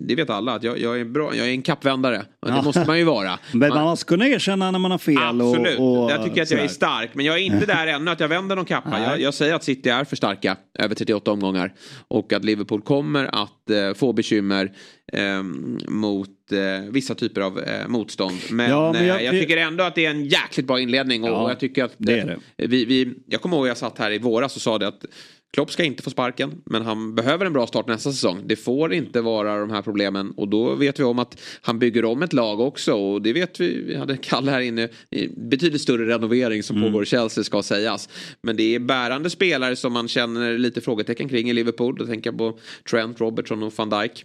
det 0.00 0.14
vet 0.14 0.30
alla 0.30 0.52
att 0.52 0.62
jag, 0.62 0.78
jag, 0.78 1.00
är 1.00 1.04
bra. 1.04 1.34
Jag 1.34 1.46
är 1.46 1.50
en 1.50 1.62
kappvändare. 1.62 2.22
Och 2.40 2.52
Det 2.52 2.62
måste 2.62 2.84
man 2.86 2.98
ju 2.98 3.04
vara. 3.04 3.38
Men 3.52 3.68
man 3.68 3.84
måste 3.84 4.04
kunna 4.04 4.28
erkänna 4.28 4.70
när 4.70 4.78
man 4.78 4.90
har 4.90 4.98
fel. 4.98 5.18
Absolut. 5.18 5.78
Och, 5.78 6.04
och 6.04 6.10
jag 6.10 6.24
tycker 6.24 6.42
att 6.42 6.50
jag 6.50 6.60
är 6.60 6.68
stark. 6.68 7.10
Men 7.14 7.26
jag 7.26 7.34
är 7.34 7.42
inte 7.42 7.66
där 7.66 7.86
ännu 7.86 8.10
att 8.10 8.20
jag 8.20 8.28
vänder 8.28 8.56
någon 8.56 8.64
kappa. 8.64 9.00
Jag, 9.00 9.20
jag, 9.20 9.34
säger 9.34 9.54
att 9.54 9.64
City 9.64 9.88
är 9.88 10.04
för 10.04 10.16
starka 10.16 10.56
över 10.78 10.94
38 10.94 11.30
omgångar. 11.30 11.72
Och 12.08 12.32
att 12.32 12.44
Liverpool 12.44 12.80
kommer 12.80 13.42
att 13.42 13.70
eh, 13.70 13.94
få 13.94 14.12
bekymmer 14.12 14.72
eh, 15.12 15.42
mot 15.88 16.52
eh, 16.52 16.90
vissa 16.90 17.14
typer 17.14 17.40
av 17.40 17.58
eh, 17.58 17.88
motstånd. 17.88 18.38
Men, 18.50 18.70
ja, 18.70 18.92
men 18.92 19.06
jag, 19.06 19.20
eh, 19.20 19.24
jag, 19.24 19.32
tycker 19.40 19.56
ändå 19.56 19.84
att 19.84 19.94
det 19.94 20.06
är 20.06 20.10
en 20.10 20.24
jäkligt 20.24 20.66
bra 20.66 20.80
inledning. 20.80 21.24
Och, 21.24 21.28
ja, 21.28 21.42
och 21.42 21.50
jag 21.50 21.60
tycker 21.60 21.84
att 21.84 21.94
det 21.96 22.38
det. 22.56 22.66
Vi, 22.66 22.84
vi, 22.84 23.14
jag 23.26 23.40
kommer 23.40 23.56
ihåg 23.56 23.68
jag 23.68 23.76
satt 23.76 23.98
här 23.98 24.10
i 24.10 24.18
våras 24.18 24.56
och 24.56 24.62
sa 24.62 24.78
det 24.78 24.88
att 24.88 25.04
Klopp 25.52 25.72
ska 25.72 25.84
inte 25.84 26.02
få 26.02 26.10
sparken, 26.10 26.62
men 26.64 26.82
han 26.82 27.14
behöver 27.14 27.46
en 27.46 27.52
bra 27.52 27.66
start 27.66 27.86
nästa 27.86 28.12
säsong. 28.12 28.42
Det 28.46 28.56
får 28.56 28.92
inte 28.92 29.20
vara 29.20 29.58
de 29.58 29.70
här 29.70 29.82
problemen 29.82 30.30
och 30.30 30.48
då 30.48 30.74
vet 30.74 31.00
vi 31.00 31.04
om 31.04 31.18
att 31.18 31.40
han 31.62 31.78
bygger 31.78 32.04
om 32.04 32.22
ett 32.22 32.32
lag 32.32 32.60
också 32.60 32.94
och 32.94 33.22
det 33.22 33.32
vet 33.32 33.60
vi. 33.60 33.82
Vi 33.86 33.96
hade 33.96 34.16
Kalle 34.16 34.50
här 34.50 34.60
inne. 34.60 34.88
Betydligt 35.36 35.82
större 35.82 36.14
renovering 36.14 36.62
som 36.62 36.76
mm. 36.76 36.88
pågår 36.88 37.02
i 37.02 37.06
Chelsea 37.06 37.44
ska 37.44 37.62
sägas. 37.62 38.08
Men 38.42 38.56
det 38.56 38.74
är 38.74 38.78
bärande 38.78 39.30
spelare 39.30 39.76
som 39.76 39.92
man 39.92 40.08
känner 40.08 40.58
lite 40.58 40.80
frågetecken 40.80 41.28
kring 41.28 41.50
i 41.50 41.52
Liverpool. 41.52 41.96
Då 41.98 42.06
tänker 42.06 42.30
jag 42.30 42.38
på 42.38 42.58
Trent, 42.90 43.20
Robertson 43.20 43.62
och 43.62 43.72
van 43.76 43.90
Dijk. 43.90 44.24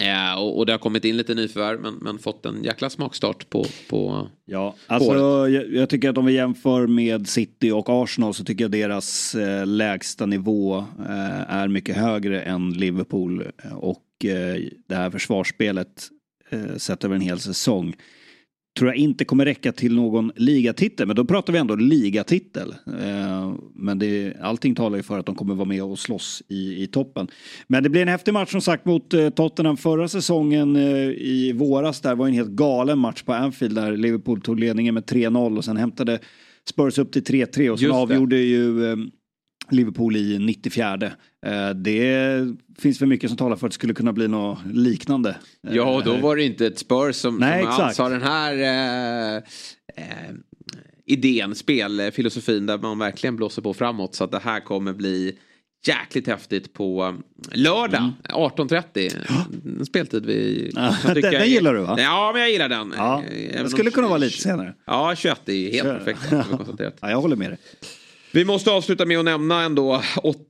Ja, 0.00 0.38
och, 0.38 0.58
och, 0.58 0.66
det 0.66 0.72
har 0.72 0.78
kommit 0.78 1.04
in 1.04 1.16
lite 1.16 1.34
nyförvärv 1.34 1.80
men, 1.80 1.94
men 1.94 2.18
fått 2.18 2.46
en 2.46 2.64
jäkla 2.64 2.90
smakstart 2.90 3.50
på, 3.50 3.64
på 3.90 4.28
Ja, 4.44 4.74
alltså 4.86 5.12
jag, 5.48 5.72
jag, 5.72 5.88
tycker 5.88 6.10
att 6.10 6.18
om 6.18 6.26
vi 6.26 6.32
jämför 6.32 6.86
med 6.86 7.28
City 7.28 7.70
och 7.70 7.86
Arsenal 7.88 8.34
så 8.34 8.44
tycker 8.44 8.64
jag 8.64 8.70
deras 8.70 9.34
eh, 9.34 9.66
lägsta 9.66 10.26
nivå 10.26 10.78
eh, 10.78 11.54
är 11.54 11.68
mycket 11.68 11.96
högre 11.96 12.42
än 12.42 12.72
Liverpool. 12.72 13.44
Och 13.72 14.24
eh, 14.24 14.60
det 14.86 14.94
här 14.94 15.10
försvarsspelet 15.10 16.08
eh, 16.50 16.76
sett 16.76 17.04
över 17.04 17.14
en 17.14 17.20
hel 17.20 17.40
säsong 17.40 17.94
tror 18.76 18.90
jag 18.90 18.96
inte 18.96 19.24
kommer 19.24 19.44
räcka 19.44 19.72
till 19.72 19.94
någon 19.94 20.32
ligatitel. 20.36 21.06
Men 21.06 21.16
då 21.16 21.24
pratar 21.24 21.52
vi 21.52 21.58
ändå 21.58 21.74
ligatitel. 21.74 22.74
Eh, 22.86 23.54
men 23.74 23.98
det, 23.98 24.34
allting 24.40 24.74
talar 24.74 24.96
ju 24.96 25.02
för 25.02 25.18
att 25.18 25.26
de 25.26 25.34
kommer 25.34 25.54
vara 25.54 25.68
med 25.68 25.82
och 25.82 25.98
slåss 25.98 26.42
i, 26.48 26.82
i 26.82 26.86
toppen. 26.86 27.28
Men 27.66 27.82
det 27.82 27.88
blir 27.88 28.02
en 28.02 28.08
häftig 28.08 28.34
match 28.34 28.50
som 28.50 28.60
sagt 28.60 28.84
mot 28.84 29.14
eh, 29.14 29.28
Tottenham 29.28 29.76
förra 29.76 30.08
säsongen 30.08 30.76
eh, 30.76 30.82
i 31.08 31.52
våras. 31.52 32.00
Där 32.00 32.14
var 32.14 32.26
en 32.26 32.34
helt 32.34 32.50
galen 32.50 32.98
match 32.98 33.22
på 33.22 33.32
Anfield 33.32 33.74
där 33.74 33.96
Liverpool 33.96 34.40
tog 34.40 34.60
ledningen 34.60 34.94
med 34.94 35.04
3-0 35.04 35.56
och 35.56 35.64
sen 35.64 35.76
hämtade 35.76 36.18
Spurs 36.68 36.98
upp 36.98 37.12
till 37.12 37.24
3-3 37.24 37.70
och 37.70 37.80
sen 37.80 37.92
avgjorde 37.92 38.36
ju 38.36 38.96
Liverpool 39.70 40.16
i 40.16 40.38
94. 40.38 41.10
Eh, 41.46 41.70
det 41.70 42.56
finns 42.78 42.98
för 42.98 43.06
mycket 43.06 43.30
som 43.30 43.36
talar 43.36 43.56
för 43.56 43.66
att 43.66 43.72
det 43.72 43.74
skulle 43.74 43.94
kunna 43.94 44.12
bli 44.12 44.28
något 44.28 44.58
liknande. 44.72 45.36
Ja, 45.60 45.94
och 45.94 46.04
då 46.04 46.16
var 46.16 46.36
det 46.36 46.44
inte 46.44 46.66
ett 46.66 46.78
Spurs 46.78 47.16
som, 47.16 47.36
Nej, 47.36 47.62
som 47.62 47.70
alls 47.70 47.98
har 47.98 48.10
den 48.10 48.22
här 48.22 48.54
eh, 48.54 49.36
eh, 49.96 50.34
idén, 51.06 51.54
spelfilosofin 51.54 52.66
där 52.66 52.78
man 52.78 52.98
verkligen 52.98 53.36
blåser 53.36 53.62
på 53.62 53.74
framåt. 53.74 54.14
Så 54.14 54.24
att 54.24 54.30
det 54.30 54.38
här 54.38 54.60
kommer 54.60 54.92
bli 54.92 55.38
jäkligt 55.86 56.26
häftigt 56.26 56.72
på 56.72 57.16
lördag 57.52 58.00
mm. 58.00 58.12
18.30. 58.24 59.26
Ja. 59.28 59.84
Speltid 59.84 60.26
vi... 60.26 60.70
Ja, 60.74 60.96
den, 61.04 61.20
den 61.20 61.48
gillar 61.48 61.74
du 61.74 61.80
va? 61.80 61.96
Ja, 61.98 62.30
men 62.32 62.42
jag 62.42 62.50
gillar 62.50 62.68
den. 62.68 62.94
Ja, 62.96 63.22
det 63.52 63.68
skulle 63.68 63.90
kunna 63.90 64.08
vara 64.08 64.18
lite 64.18 64.38
senare. 64.38 64.74
Ja, 64.86 65.14
21 65.16 65.48
är 65.48 65.72
helt 65.72 65.88
perfekt. 65.88 66.20
ja, 67.00 67.10
jag 67.10 67.20
håller 67.20 67.36
med 67.36 67.50
dig. 67.50 67.58
Vi 68.36 68.44
måste 68.44 68.70
avsluta 68.70 69.06
med 69.06 69.18
att 69.18 69.24
nämna 69.24 69.62
ändå 69.62 70.02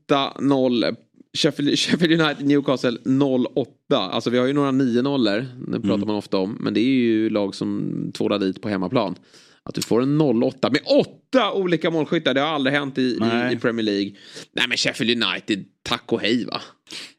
8-0 0.08 0.96
Sheffield, 1.36 2.20
United 2.20 2.46
Newcastle 2.46 2.98
0-8. 3.04 3.66
Alltså 3.90 4.30
vi 4.30 4.38
har 4.38 4.46
ju 4.46 4.52
några 4.52 4.70
9-0 4.70 5.44
Det 5.72 5.80
pratar 5.80 5.94
mm. 5.94 6.06
man 6.06 6.16
ofta 6.16 6.36
om. 6.36 6.56
Men 6.60 6.74
det 6.74 6.80
är 6.80 6.84
ju 6.84 7.30
lag 7.30 7.54
som 7.54 7.92
tvålar 8.14 8.38
dit 8.38 8.62
på 8.62 8.68
hemmaplan. 8.68 9.14
Att 9.62 9.74
du 9.74 9.82
får 9.82 10.02
en 10.02 10.20
0-8 10.20 10.72
med 10.72 10.80
åtta 10.86 11.52
olika 11.52 11.90
målskyttar. 11.90 12.34
Det 12.34 12.40
har 12.40 12.48
aldrig 12.48 12.76
hänt 12.76 12.98
i, 12.98 13.02
i, 13.02 13.52
i, 13.52 13.56
Premier 13.56 13.84
League. 13.84 14.12
Nej 14.52 14.68
men 14.68 14.76
Sheffield 14.76 15.24
United, 15.24 15.64
tack 15.82 16.12
och 16.12 16.20
hej 16.20 16.44
va. 16.44 16.60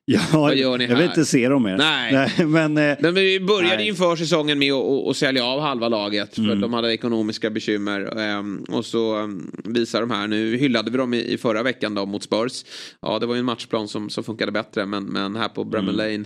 Ja, 0.11 0.21
Vad 0.33 0.55
gör 0.55 0.77
ni 0.77 0.85
här? 0.85 0.91
jag 0.91 0.97
vill 0.97 1.09
inte 1.09 1.25
se 1.25 1.49
dem 1.49 1.63
mer. 1.63 1.77
Nej. 1.77 2.13
nej 2.13 2.45
men, 2.45 2.77
eh, 2.77 2.97
men 2.99 3.13
vi 3.13 3.39
började 3.39 3.75
nej. 3.75 3.87
inför 3.87 4.15
säsongen 4.15 4.59
med 4.59 4.73
att, 4.73 5.17
sälja 5.17 5.45
av 5.45 5.61
halva 5.61 5.89
laget. 5.89 6.35
För 6.35 6.41
mm. 6.41 6.61
de 6.61 6.73
hade 6.73 6.93
ekonomiska 6.93 7.49
bekymmer. 7.49 8.17
Um, 8.37 8.65
och 8.69 8.85
så 8.85 9.17
um, 9.17 9.51
visar 9.63 10.01
de 10.01 10.11
här. 10.11 10.27
Nu 10.27 10.57
hyllade 10.57 10.91
vi 10.91 10.97
dem 10.97 11.13
i, 11.13 11.37
förra 11.37 11.63
veckan 11.63 11.95
då 11.95 12.05
mot 12.05 12.23
Spurs. 12.23 12.65
Ja, 13.01 13.19
det 13.19 13.25
var 13.25 13.35
ju 13.35 13.39
en 13.39 13.45
matchplan 13.45 13.87
som, 13.87 14.09
som 14.09 14.23
funkade 14.23 14.51
bättre. 14.51 14.85
Men, 14.85 15.03
men 15.03 15.35
här 15.35 15.49
på 15.49 15.63
Bramall 15.63 15.99
mm. 15.99 16.25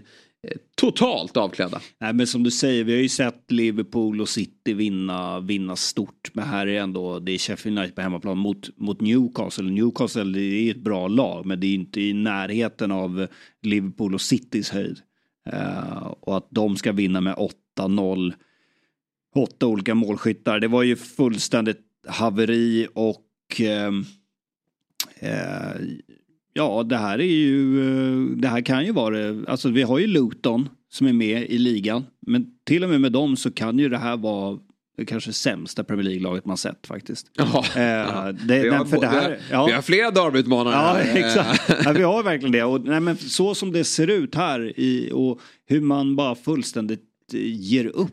Totalt 0.75 1.37
avklädda. 1.37 1.81
Nej 1.99 2.13
men 2.13 2.27
som 2.27 2.43
du 2.43 2.51
säger, 2.51 2.83
vi 2.83 2.93
har 2.93 3.01
ju 3.01 3.09
sett 3.09 3.51
Liverpool 3.51 4.21
och 4.21 4.29
City 4.29 4.73
vinna, 4.73 5.39
vinna 5.39 5.75
stort. 5.75 6.31
Men 6.33 6.47
här 6.47 6.67
är 6.67 6.81
ändå, 6.81 7.19
det 7.19 7.31
är 7.31 7.37
Sheffield 7.37 7.77
United 7.77 7.95
på 7.95 8.01
hemmaplan 8.01 8.37
mot, 8.37 8.77
mot 8.77 9.01
Newcastle. 9.01 9.63
Newcastle 9.63 10.23
det 10.23 10.41
är 10.41 10.71
ett 10.71 10.83
bra 10.83 11.07
lag 11.07 11.45
men 11.45 11.59
det 11.59 11.67
är 11.67 11.73
inte 11.73 12.01
i 12.01 12.13
närheten 12.13 12.91
av 12.91 13.27
Liverpool 13.61 14.13
och 14.13 14.21
Citys 14.21 14.69
höjd. 14.69 14.99
Uh, 15.53 16.13
och 16.19 16.37
att 16.37 16.47
de 16.49 16.77
ska 16.77 16.91
vinna 16.91 17.21
med 17.21 17.35
8-0. 17.79 18.33
Åtta 19.35 19.67
olika 19.67 19.95
målskyttar. 19.95 20.59
Det 20.59 20.67
var 20.67 20.83
ju 20.83 20.95
fullständigt 20.95 21.81
haveri 22.07 22.87
och 22.93 23.25
uh, 23.61 23.91
Ja, 26.53 26.83
det 26.83 26.97
här 26.97 27.19
är 27.19 27.23
ju, 27.23 27.79
eh, 27.79 28.37
det 28.37 28.47
här 28.47 28.61
kan 28.61 28.85
ju 28.85 28.91
vara, 28.91 29.35
alltså 29.47 29.69
vi 29.69 29.83
har 29.83 29.99
ju 29.99 30.07
Luton 30.07 30.69
som 30.89 31.07
är 31.07 31.13
med 31.13 31.49
i 31.49 31.57
ligan. 31.57 32.05
Men 32.27 32.45
till 32.63 32.83
och 32.83 32.89
med 32.89 33.01
med 33.01 33.11
dem 33.11 33.37
så 33.37 33.51
kan 33.51 33.79
ju 33.79 33.89
det 33.89 33.97
här 33.97 34.17
vara 34.17 34.59
kanske 35.07 35.33
sämsta 35.33 35.83
Premier 35.83 36.05
League-laget 36.05 36.45
man 36.45 36.57
sett 36.57 36.87
faktiskt. 36.87 37.31
Ja, 37.33 37.65
eh, 37.75 37.83
ja. 37.83 38.31
Det, 38.31 38.63
vi, 38.63 38.69
har, 38.69 38.85
för 38.85 39.01
det 39.01 39.07
här, 39.07 39.29
vi, 39.29 39.55
har, 39.55 39.61
ja. 39.61 39.65
vi 39.65 39.71
har 39.71 39.81
flera 39.81 40.11
derbyutmanare. 40.11 40.73
Ja, 40.73 40.99
exakt. 40.99 41.85
ja, 41.85 41.91
vi 41.91 42.03
har 42.03 42.23
verkligen 42.23 42.51
det. 42.51 42.63
Och, 42.63 42.85
nej, 42.85 42.99
men 42.99 43.17
så 43.17 43.55
som 43.55 43.71
det 43.71 43.83
ser 43.83 44.07
ut 44.07 44.35
här 44.35 44.79
i, 44.79 45.11
och 45.13 45.39
hur 45.65 45.81
man 45.81 46.15
bara 46.15 46.35
fullständigt 46.35 47.03
eh, 47.33 47.39
ger 47.43 47.85
upp 47.85 48.11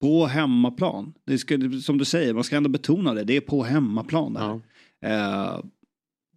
på 0.00 0.26
hemmaplan. 0.26 1.12
Det 1.26 1.38
ska, 1.38 1.58
som 1.82 1.98
du 1.98 2.04
säger, 2.04 2.34
man 2.34 2.44
ska 2.44 2.56
ändå 2.56 2.70
betona 2.70 3.14
det. 3.14 3.24
Det 3.24 3.36
är 3.36 3.40
på 3.40 3.62
hemmaplan 3.62 4.34
där. 4.34 4.60
Ja. 5.00 5.08
Eh, 5.08 5.60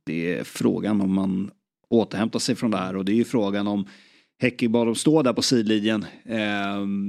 det 0.05 0.37
är 0.37 0.43
frågan 0.43 1.01
om 1.01 1.13
man 1.13 1.51
återhämtar 1.89 2.39
sig 2.39 2.55
från 2.55 2.71
det 2.71 2.77
här 2.77 2.95
och 2.95 3.05
det 3.05 3.11
är 3.11 3.15
ju 3.15 3.23
frågan 3.25 3.67
om 3.67 3.87
Häcki 4.41 4.67
bara 4.67 4.85
de 4.85 4.95
står 4.95 5.23
där 5.23 5.33
på 5.33 5.41
sidlinjen. 5.41 6.05
Eh, 6.25 6.37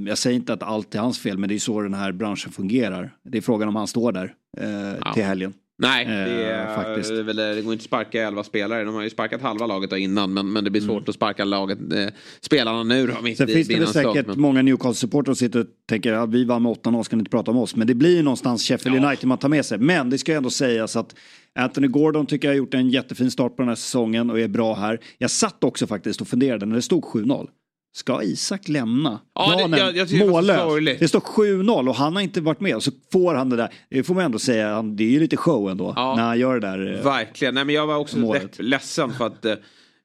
jag 0.09 0.19
säger 0.19 0.37
inte 0.37 0.53
att 0.53 0.63
allt 0.63 0.95
är 0.95 0.99
hans 0.99 1.19
fel 1.19 1.39
men 1.39 1.49
det 1.49 1.55
är 1.55 1.59
så 1.59 1.81
den 1.81 1.95
här 1.95 2.13
branschen 2.13 2.53
fungerar. 2.53 3.17
Det 3.25 3.39
är 3.39 3.43
frågan 3.43 3.69
om 3.69 3.77
han 3.77 3.87
står 3.87 4.13
där 4.13 4.35
eh, 4.57 5.13
till 5.13 5.25
helgen. 5.25 5.53
Nej, 5.79 6.05
det, 6.05 6.13
är, 6.13 6.99
eh. 6.99 7.17
Det, 7.17 7.23
väl, 7.23 7.37
det 7.37 7.63
går 7.63 7.73
inte 7.73 7.83
att 7.83 7.87
sparka 7.87 8.23
elva 8.23 8.45
spelare. 8.45 8.85
De 8.85 8.95
har 8.95 9.03
ju 9.03 9.11
sparkat 9.11 9.43
halva 9.43 9.67
laget 9.67 9.91
då 9.91 9.97
innan 9.97 10.35
men, 10.35 10.53
men 10.53 10.65
det 10.65 10.71
blir 10.71 10.81
svårt 10.81 10.97
mm. 10.97 11.05
att 11.09 11.15
sparka 11.15 11.45
laget, 11.45 11.79
eh, 11.93 12.07
spelarna 12.41 12.83
nu 12.83 13.07
då. 13.07 13.23
Mitt 13.23 13.39
Sen 13.39 13.49
i, 13.49 13.53
finns 13.53 13.69
det 13.69 13.79
väl 13.79 13.89
säkert 13.89 14.27
men... 14.27 14.41
många 14.41 14.63
Newcastle-supportrar 14.63 15.25
som 15.25 15.37
sitter 15.37 15.61
och 15.61 15.67
tänker 15.89 16.13
att 16.13 16.31
vi 16.31 16.45
vann 16.45 16.63
med 16.63 16.73
8-0 16.73 17.03
ska 17.03 17.17
ni 17.17 17.21
inte 17.21 17.31
prata 17.31 17.51
om 17.51 17.57
oss. 17.57 17.77
Men 17.77 17.87
det 17.87 17.95
blir 17.95 18.17
ju 18.17 18.23
någonstans 18.23 18.63
Sheffield 18.63 18.99
ja. 18.99 19.09
United 19.09 19.29
man 19.29 19.39
tar 19.39 19.49
med 19.49 19.65
sig. 19.65 19.79
Men 19.79 20.11
det 20.11 20.19
ska 20.19 20.35
ändå 20.35 20.51
sägas 20.51 20.97
att 20.97 21.15
Anthony 21.59 21.89
Gordon 21.89 22.27
tycker 22.27 22.49
jag 22.49 22.53
har 22.53 22.59
gjort 22.59 22.75
en 22.75 22.91
jättefin 22.91 23.31
start 23.31 23.57
på 23.57 23.63
den 23.63 23.69
här 23.69 23.77
säsongen 23.77 24.31
och 24.31 24.41
är 24.41 24.49
bra 24.49 24.75
här. 24.75 25.01
Jag 25.19 25.31
satt 25.31 25.65
också 25.65 25.87
faktiskt 25.87 26.21
och 26.21 26.29
funderade 26.29 26.67
när 26.67 26.77
det 26.77 26.83
stod 26.83 27.05
7-0. 27.05 27.49
Ska 27.97 28.23
Isak 28.23 28.69
lämna 28.69 29.21
ja, 29.35 29.45
planen 29.47 29.71
det, 29.71 29.79
jag, 29.79 30.09
jag 30.09 30.29
mållös? 30.29 30.99
Det 31.01 31.09
står 31.09 31.21
7-0 31.21 31.89
och 31.89 31.95
han 31.95 32.15
har 32.15 32.23
inte 32.23 32.41
varit 32.41 32.61
med. 32.61 32.83
Så 32.83 32.91
får 33.13 33.35
han 33.35 33.51
det 33.51 33.57
där. 33.57 33.73
Det 33.89 34.03
får 34.03 34.15
man 34.15 34.25
ändå 34.25 34.39
säga. 34.39 34.83
Det 34.83 35.05
är 35.05 35.09
ju 35.09 35.21
lite 35.21 35.37
show 35.37 35.71
ändå. 35.71 35.93
Ja, 35.97 36.15
när 36.17 36.23
han 36.23 36.39
gör 36.39 36.61
det 36.61 36.67
där. 36.67 36.99
Eh, 36.99 37.05
Verkligen. 37.05 37.55
Nej, 37.55 37.65
men 37.65 37.75
jag 37.75 37.87
var 37.87 37.97
också 37.97 38.39
ledsen 38.59 39.13
för 39.13 39.27
att 39.27 39.45
eh, 39.45 39.55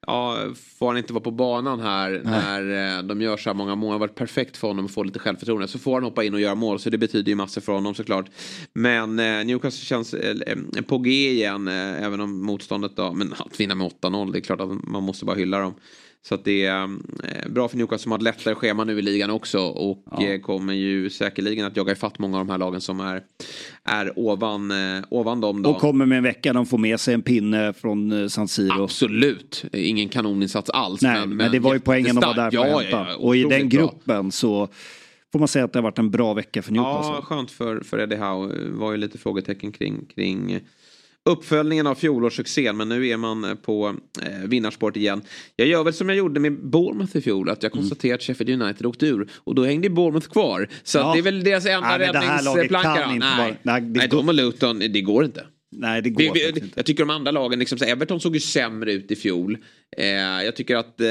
ja, 0.08 0.38
får 0.80 0.88
han 0.88 0.98
inte 0.98 1.14
vara 1.14 1.24
på 1.24 1.32
banan 1.32 1.80
här 1.80 2.10
Nej. 2.10 2.22
när 2.24 2.98
eh, 2.98 3.04
de 3.04 3.22
gör 3.22 3.38
så 3.38 3.50
här 3.50 3.56
många 3.56 3.76
mål. 3.76 3.90
Det 3.90 3.94
har 3.94 4.00
varit 4.00 4.16
perfekt 4.16 4.58
för 4.58 4.68
honom 4.68 4.86
att 4.86 4.92
få 4.92 5.04
lite 5.04 5.20
självförtroende. 5.20 5.68
Så 5.68 5.80
får 5.80 5.94
han 5.94 6.04
hoppa 6.04 6.24
in 6.24 6.34
och 6.34 6.42
göra 6.42 6.56
mål. 6.56 6.80
Så 6.80 6.90
det 6.90 6.98
betyder 6.98 7.30
ju 7.30 7.36
massor 7.36 7.62
för 7.62 7.74
honom 7.74 7.96
såklart. 7.96 8.26
Men 8.74 9.20
eh, 9.20 9.46
Newcastle 9.46 9.86
känns 9.86 10.14
eh, 10.14 10.58
på 10.88 10.98
G 10.98 11.32
igen. 11.32 11.68
Eh, 11.68 12.04
även 12.04 12.20
om 12.20 12.46
motståndet 12.46 12.96
då. 12.96 13.14
Men 13.14 13.34
att 13.34 13.60
vinna 13.60 13.76
med 13.76 13.92
8-0. 14.02 14.32
Det 14.32 14.40
är 14.40 14.42
klart 14.42 14.62
att 14.62 14.70
man 14.70 15.04
måste 15.04 15.26
bara 15.26 15.36
hylla 15.36 15.60
dem. 15.60 15.74
Så 16.22 16.36
att 16.36 16.46
det 16.46 16.66
är 16.66 16.84
eh, 17.24 17.50
bra 17.50 17.68
för 17.68 17.78
Newcastle 17.78 18.04
som 18.04 18.12
har 18.12 18.20
ett 18.20 18.24
lättare 18.24 18.56
schema 18.56 18.84
nu 18.84 19.00
i 19.00 19.02
ligan 19.02 19.30
också. 19.30 19.60
Och 19.60 20.04
ja. 20.12 20.28
Eh, 20.28 20.40
kommer 20.40 20.74
ju 20.74 21.10
säkerligen 21.10 21.66
att 21.66 21.78
jaga 21.78 21.92
ifatt 21.92 22.20
många 22.20 22.40
av 22.40 22.46
de 22.46 22.52
här 22.52 22.58
lagen 22.58 22.82
som 22.82 23.00
är, 23.00 23.24
är 23.84 24.20
ovan, 24.20 24.72
eh, 24.72 25.04
ovan 25.10 25.42
dem. 25.42 25.62
Då. 25.62 25.70
Och 25.70 25.80
kommer 25.80 26.06
med 26.06 26.18
en 26.18 26.24
vecka, 26.24 26.54
de 26.54 26.66
får 26.66 26.78
med 26.78 27.00
sig 27.00 27.14
en 27.14 27.22
pinne 27.22 27.74
från 27.74 28.30
San 28.30 28.48
Siro. 28.48 28.84
Absolut, 28.84 29.66
ingen 29.74 30.10
kanoninsats 30.10 30.70
alls. 30.70 31.02
Nej, 31.02 31.20
men, 31.20 31.38
men 31.38 31.52
det 31.52 31.60
var 31.60 31.74
ju 31.74 31.80
poängen 31.80 32.18
att 32.18 32.24
vara 32.24 32.34
där 32.34 32.52
för 32.52 32.58
ja, 32.58 32.64
att 32.64 32.84
hämta. 32.84 33.08
Ja, 33.10 33.16
och 33.16 33.36
i 33.36 33.44
den 33.44 33.70
gruppen 33.70 34.24
bra. 34.24 34.32
så 34.32 34.68
får 35.32 35.40
man 35.40 35.48
säga 35.48 35.66
att 35.66 35.74
det 35.74 35.80
har 35.80 35.84
varit 35.84 36.00
en 36.00 36.12
bra 36.12 36.34
vecka 36.34 36.62
för 36.62 36.72
Newcastle. 36.72 37.16
Ja, 37.16 37.22
skönt 37.22 37.52
för, 37.52 37.80
för 37.80 38.00
Eddie 38.00 38.16
Howe. 38.16 38.56
Det 38.56 38.70
var 38.70 38.92
ju 38.92 38.98
lite 38.98 39.18
frågetecken 39.18 39.72
kring, 39.72 40.06
kring 40.06 40.60
uppföljningen 41.30 41.88
av 41.88 41.96
fjolårssuccén 41.96 42.78
men 42.78 42.90
nu 42.90 43.08
är 43.08 43.18
man 43.18 43.58
på 43.62 43.96
eh, 44.22 44.48
vinnarsport 44.50 44.98
igen. 44.98 45.22
Jag 45.56 45.68
gör 45.68 45.84
väl 45.84 45.94
som 45.94 46.10
jag 46.10 46.18
gjorde 46.18 46.40
med 46.40 46.54
Bournemouth 46.70 47.18
i 47.18 47.22
fjol 47.22 47.50
att 47.50 47.64
jag 47.64 47.72
Mm. 47.72 47.82
konstaterar 47.82 48.16
att 48.16 48.24
Sheffield 48.24 48.62
United 48.62 48.86
åkte 48.86 49.06
ur 49.06 49.30
och 49.34 49.56
då 49.56 49.64
hängde 49.66 49.90
Bournemouth 49.90 50.28
kvar. 50.30 50.68
Så 50.84 50.98
Ja. 50.98 51.14
det 51.14 51.20
är 51.20 51.24
väl 51.24 51.44
deras 51.44 51.66
enda 51.66 51.98
Nej, 51.98 52.00
räddningsplanka. 52.08 53.08
Nej, 53.64 53.84
nej, 53.84 54.08
de 54.08 54.28
och 54.30 54.34
Luton, 54.34 54.80
det 54.80 55.02
går 55.02 55.26
inte. 55.26 55.46
Nej, 55.72 56.02
det 56.02 56.10
går 56.10 56.24
Vi, 56.24 56.32
vi, 56.34 56.48
inte. 56.48 56.62
jag 56.76 56.86
tycker 56.86 57.04
de 57.06 57.10
andra 57.10 57.32
lagen, 57.32 57.60
liksom, 57.60 57.78
så 57.78 57.86
Everton 57.86 58.20
såg 58.20 58.34
ju 58.36 58.40
sämre 58.40 58.94
ut 58.94 59.12
i 59.12 59.16
fjol. 59.16 59.58
Eh, 59.98 60.06
jag 60.46 60.56
tycker 60.56 60.76
att, 60.76 61.02
eh, 61.02 61.08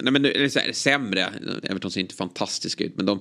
nej 0.00 0.12
men 0.12 0.24
eller 0.24 0.48
så 0.48 0.58
här, 0.58 0.72
sämre, 0.72 1.28
Everton 1.62 1.90
ser 1.90 2.00
inte 2.00 2.14
fantastiska 2.14 2.84
ut 2.84 2.96
men 2.96 3.06
de, 3.06 3.20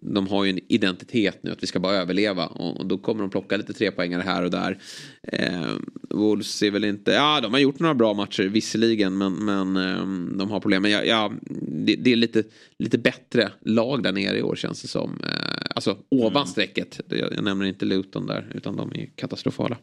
de 0.00 0.26
har 0.26 0.44
ju 0.44 0.50
en 0.50 0.58
identitet 0.68 1.38
nu 1.42 1.50
att 1.50 1.62
vi 1.62 1.66
ska 1.66 1.80
bara 1.80 1.96
överleva 1.96 2.46
och, 2.46 2.86
då 2.86 2.98
kommer 2.98 3.20
de 3.20 3.30
plocka 3.30 3.56
lite 3.56 3.72
trepoängare 3.72 4.22
här 4.22 4.42
och 4.42 4.50
där. 4.50 4.78
Eh, 5.22 5.72
Wolves 6.10 6.46
ser 6.46 6.70
väl 6.70 6.84
inte, 6.84 7.10
ja 7.12 7.40
de 7.40 7.52
har 7.52 7.60
gjort 7.60 7.78
några 7.78 7.94
bra 7.94 8.14
matcher 8.14 8.42
visserligen 8.42 9.18
men, 9.18 9.32
men 9.44 9.76
eh, 9.76 10.36
de 10.38 10.50
har 10.50 10.60
problem. 10.60 10.82
Men 10.82 10.90
ja, 10.90 11.04
ja, 11.04 11.32
det, 11.60 11.96
det 11.96 12.12
är 12.12 12.16
lite, 12.16 12.42
lite 12.78 12.98
bättre 12.98 13.50
lag 13.60 14.02
där 14.02 14.12
nere 14.12 14.38
i 14.38 14.42
år 14.42 14.56
känns 14.56 14.82
det 14.82 14.88
som. 14.88 15.20
Eh, 15.24 15.66
alltså 15.74 15.98
ovan 16.08 16.46
strecket. 16.46 17.00
Jag, 17.08 17.32
jag 17.32 17.44
nämner 17.44 17.66
inte 17.66 17.84
Luton 17.84 18.26
där 18.26 18.52
utan 18.54 18.76
de 18.76 18.92
är 18.94 19.10
katastrofala. 19.14 19.76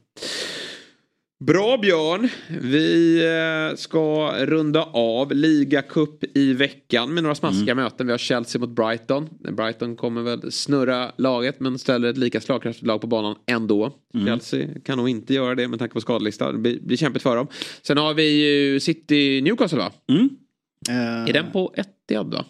Bra 1.48 1.78
Björn. 1.78 2.30
Vi 2.62 3.18
eh, 3.26 3.76
ska 3.76 4.34
runda 4.46 4.84
av 4.84 5.32
ligacup 5.32 6.38
i 6.38 6.54
veckan 6.54 7.14
med 7.14 7.24
några 7.24 7.36
smaskiga 7.36 7.76
möten. 7.76 8.08
Vi 8.08 8.14
har 8.14 8.18
Chelsea 8.18 8.60
mot 8.60 8.70
Brighton. 8.70 9.30
Brighton 9.40 9.96
kommer 9.96 10.22
väl 10.22 10.52
snurra 10.52 11.12
laget 11.18 11.60
men 11.60 11.80
ställer 11.80 12.08
ett 12.10 12.18
lika 12.18 12.42
slagkraftigt 12.42 12.88
lag 12.88 13.02
på 13.02 13.08
banan 13.08 13.36
ändå. 13.48 13.92
Chelsea 14.26 14.68
kan 14.86 14.98
nog 14.98 15.10
inte 15.10 15.34
göra 15.34 15.56
det 15.56 15.68
med 15.68 15.80
tanke 15.80 15.94
på 15.94 16.02
skadelista. 16.02 16.52
Det 16.52 16.58
blir, 16.58 16.80
blir 16.80 16.98
kämpigt 16.98 17.24
för 17.24 17.36
dem. 17.36 17.48
Sen 17.82 17.98
har 17.98 18.14
vi 18.14 18.24
ju 18.46 18.80
City 18.80 19.42
Newcastle 19.42 19.80
va? 19.80 19.92
Eh, 20.90 21.24
Är 21.30 21.34
den 21.34 21.52
på 21.52 21.74
Etihad 21.78 22.32
då? 22.32 22.46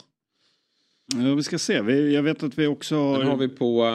Ja, 1.20 1.36
vi 1.36 1.44
ska 1.44 1.60
se. 1.60 1.82
Vi, 1.82 2.16
jag 2.16 2.24
vet 2.24 2.44
att 2.44 2.58
vi 2.58 2.68
också 2.68 2.96
har... 2.96 3.20
Den 3.20 3.28
har 3.28 3.38
vi 3.38 3.48
på 3.48 3.86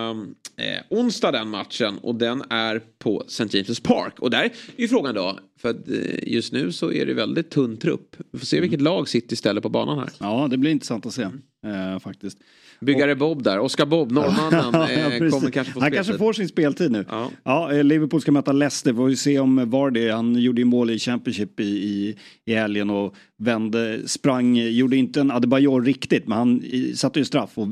eh, 0.56 0.98
onsdag 0.98 1.32
den 1.32 1.48
matchen 1.48 1.98
och 1.98 2.14
den 2.14 2.42
är 2.50 2.82
på 2.98 3.24
St. 3.26 3.44
James' 3.44 3.82
Park. 3.82 4.18
Och 4.18 4.30
där 4.30 4.42
är 4.42 4.50
ju 4.76 4.88
frågan 4.88 5.14
då, 5.14 5.38
för 5.60 5.70
att 5.70 5.88
eh, 5.88 6.32
just 6.32 6.52
nu 6.52 6.72
så 6.72 6.92
är 6.92 7.06
det 7.06 7.14
väldigt 7.14 7.50
tunn 7.50 7.76
trupp. 7.76 8.16
Vi 8.32 8.38
får 8.38 8.46
se 8.46 8.60
vilket 8.60 8.80
lag 8.80 9.08
City 9.08 9.36
ställer 9.36 9.60
på 9.60 9.68
banan 9.68 9.98
här. 9.98 10.08
Ja, 10.18 10.48
det 10.50 10.56
blir 10.56 10.70
intressant 10.70 11.06
att 11.06 11.14
se 11.14 11.22
eh, 11.22 11.98
faktiskt. 12.00 12.38
Byggare 12.80 13.16
Bob 13.16 13.42
där, 13.42 13.58
Oskar 13.58 13.86
Bob, 13.86 14.12
norrmannen, 14.12 14.70
Ja, 14.72 14.90
eh, 14.90 15.30
kommer 15.30 15.50
kanske 15.50 15.72
få 15.72 15.80
Han 15.80 15.92
kanske 15.92 16.18
får 16.18 16.32
sin 16.32 16.48
speltid 16.48 16.90
nu. 16.90 17.04
Ja. 17.08 17.30
Ja, 17.44 17.72
eh, 17.72 17.84
Liverpool 17.84 18.20
ska 18.20 18.32
möta 18.32 18.52
Leicester. 18.52 18.94
Får 18.94 19.06
vi 19.06 19.16
se 19.16 19.38
om 19.38 19.70
Vardy, 19.70 20.10
han 20.10 20.34
gjorde 20.34 20.60
ju 20.60 20.64
mål 20.64 20.90
i 20.90 20.98
Championship 20.98 21.60
i, 21.60 21.64
i, 21.64 22.16
i 22.44 22.54
helgen 22.54 22.90
och 22.90 23.14
vände, 23.38 24.08
sprang, 24.08 24.56
gjorde 24.56 24.96
inte 24.96 25.20
en 25.20 25.30
Adebayor 25.30 25.82
riktigt, 25.82 26.28
men 26.28 26.38
han 26.38 26.62
satte 26.94 27.18
ju 27.18 27.24
straff 27.24 27.58
och 27.58 27.68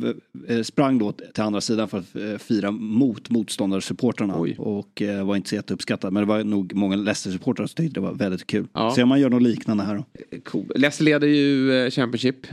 eh, 0.48 0.62
sprang 0.62 0.98
då 0.98 1.12
till 1.12 1.42
andra 1.42 1.60
sidan 1.60 1.88
för 1.88 1.98
att 1.98 2.16
eh, 2.16 2.38
fira 2.38 2.70
mot 2.70 3.30
motståndarsupportrarna 3.30 4.36
och 4.58 5.02
eh, 5.02 5.26
var 5.26 5.36
inte 5.36 5.48
så 5.48 5.54
jätteuppskattad. 5.54 6.12
Men 6.12 6.22
det 6.22 6.26
var 6.26 6.44
nog 6.44 6.74
många 6.74 6.96
Leicester-supportrar 6.96 7.66
som 7.66 7.84
tyckte 7.84 8.00
det 8.00 8.04
var 8.04 8.14
väldigt 8.14 8.46
kul. 8.46 8.66
Ja. 8.72 8.92
Se 8.96 9.02
om 9.02 9.08
man 9.08 9.20
gör 9.20 9.30
något 9.30 9.42
liknande 9.42 9.84
här 9.84 9.94
då. 9.94 10.04
Cool. 10.44 10.72
Leicester 10.74 11.04
leder 11.04 11.28
ju 11.28 11.90
Championship. 11.90 12.46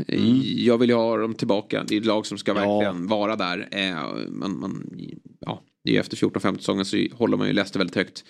Jag 0.55 0.77
vill 0.77 0.89
ju 0.89 0.95
ha 0.95 1.17
dem 1.17 1.33
tillbaka. 1.33 1.83
Det 1.87 1.95
är 1.95 1.99
ett 1.99 2.05
lag 2.05 2.25
som 2.25 2.37
ska 2.37 2.53
verkligen 2.53 3.07
vara 3.07 3.35
där. 3.35 3.67
Man, 4.29 4.59
man, 4.59 4.89
ja, 5.39 5.61
det 5.83 5.89
är 5.89 5.93
ju 5.93 5.99
efter 5.99 6.17
14-15 6.17 6.57
säsongen 6.57 6.85
så 6.85 6.97
håller 7.11 7.37
man 7.37 7.47
ju 7.47 7.53
Leicester 7.53 7.79
väldigt 7.79 7.95
högt. 7.95 8.23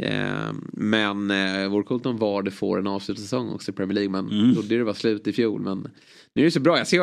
Eh, 0.00 0.52
Men 0.72 1.30
eh, 1.30 1.68
vore 1.68 1.82
coolt 1.84 2.06
om 2.06 2.16
Vardy 2.16 2.50
får 2.50 2.78
en 2.78 2.86
avslutningssäsong 2.86 3.50
också 3.52 3.70
i 3.70 3.74
Premier 3.74 3.94
League. 3.94 4.10
Men 4.10 4.30
Mm. 4.30 4.54
trodde 4.54 4.76
det 4.78 4.84
var 4.84 4.94
slut 4.94 5.26
i 5.26 5.32
fjol. 5.32 5.60
Men 5.60 5.90
nu 6.34 6.42
är 6.42 6.44
det 6.44 6.50
så 6.50 6.60
bra. 6.60 6.78
Jag 6.78 6.86
ser 6.86 6.98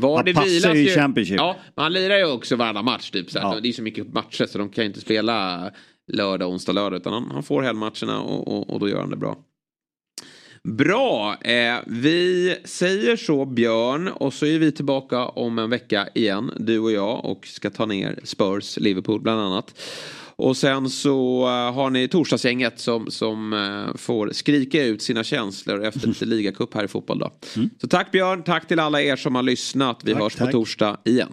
Vardy 0.00 0.32
Han 0.32 0.44
passar 0.44 0.74
ju 0.74 0.90
i. 0.90 0.94
Championship. 0.94 1.36
Ja, 1.36 1.56
men 1.76 1.82
han 1.82 1.92
lirar 1.92 2.18
ju 2.18 2.24
också 2.32 2.56
varenda 2.56 2.82
match. 2.82 3.10
Typ, 3.10 3.30
så. 3.30 3.38
Ja. 3.38 3.58
Det 3.62 3.68
är 3.68 3.72
så 3.72 3.82
mycket 3.82 4.12
matcher 4.12 4.46
så 4.46 4.58
de 4.58 4.68
kan 4.68 4.84
ju 4.84 4.88
inte 4.88 5.00
spela 5.00 5.70
lördag, 6.12 6.50
onsdag, 6.50 6.72
lördag. 6.72 6.96
Utan 7.00 7.12
han, 7.12 7.30
han 7.30 7.42
får 7.42 7.62
helgmatcherna 7.62 8.20
och, 8.22 8.48
och, 8.48 8.70
och 8.70 8.80
då 8.80 8.88
gör 8.88 9.00
han 9.00 9.10
det 9.10 9.16
bra. 9.16 9.36
Bra, 10.64 11.36
eh, 11.40 11.76
vi 11.86 12.56
säger 12.64 13.16
så 13.16 13.44
Björn 13.46 14.08
och 14.08 14.32
så 14.34 14.46
är 14.46 14.58
vi 14.58 14.72
tillbaka 14.72 15.24
om 15.26 15.58
en 15.58 15.70
vecka 15.70 16.08
igen, 16.14 16.50
du 16.56 16.78
och 16.78 16.92
jag 16.92 17.24
och 17.24 17.46
ska 17.46 17.70
ta 17.70 17.86
ner 17.86 18.18
Spurs, 18.24 18.76
Liverpool 18.78 19.20
bland 19.20 19.40
annat. 19.40 19.80
Och 20.38 20.56
sen 20.56 20.90
så 20.90 21.42
eh, 21.42 21.74
har 21.74 21.90
ni 21.90 22.08
torsdagsgänget 22.08 22.80
som, 22.80 23.10
som 23.10 23.52
eh, 23.52 23.96
får 23.96 24.30
skrika 24.32 24.84
ut 24.84 25.02
sina 25.02 25.24
känslor 25.24 25.84
efter 25.84 26.08
lite 26.08 26.24
ligacup 26.24 26.74
här 26.74 26.84
i 26.84 26.88
fotboll 26.88 27.18
då. 27.18 27.32
Så 27.80 27.88
tack 27.88 28.10
Björn, 28.12 28.42
tack 28.42 28.68
till 28.68 28.80
alla 28.80 29.02
er 29.02 29.16
som 29.16 29.34
har 29.34 29.42
lyssnat. 29.42 30.00
Vi 30.04 30.12
Tack, 30.12 30.22
hörs 30.22 30.36
på 30.36 30.44
tack. 30.44 30.52
torsdag 30.52 31.00
igen. 31.04 31.32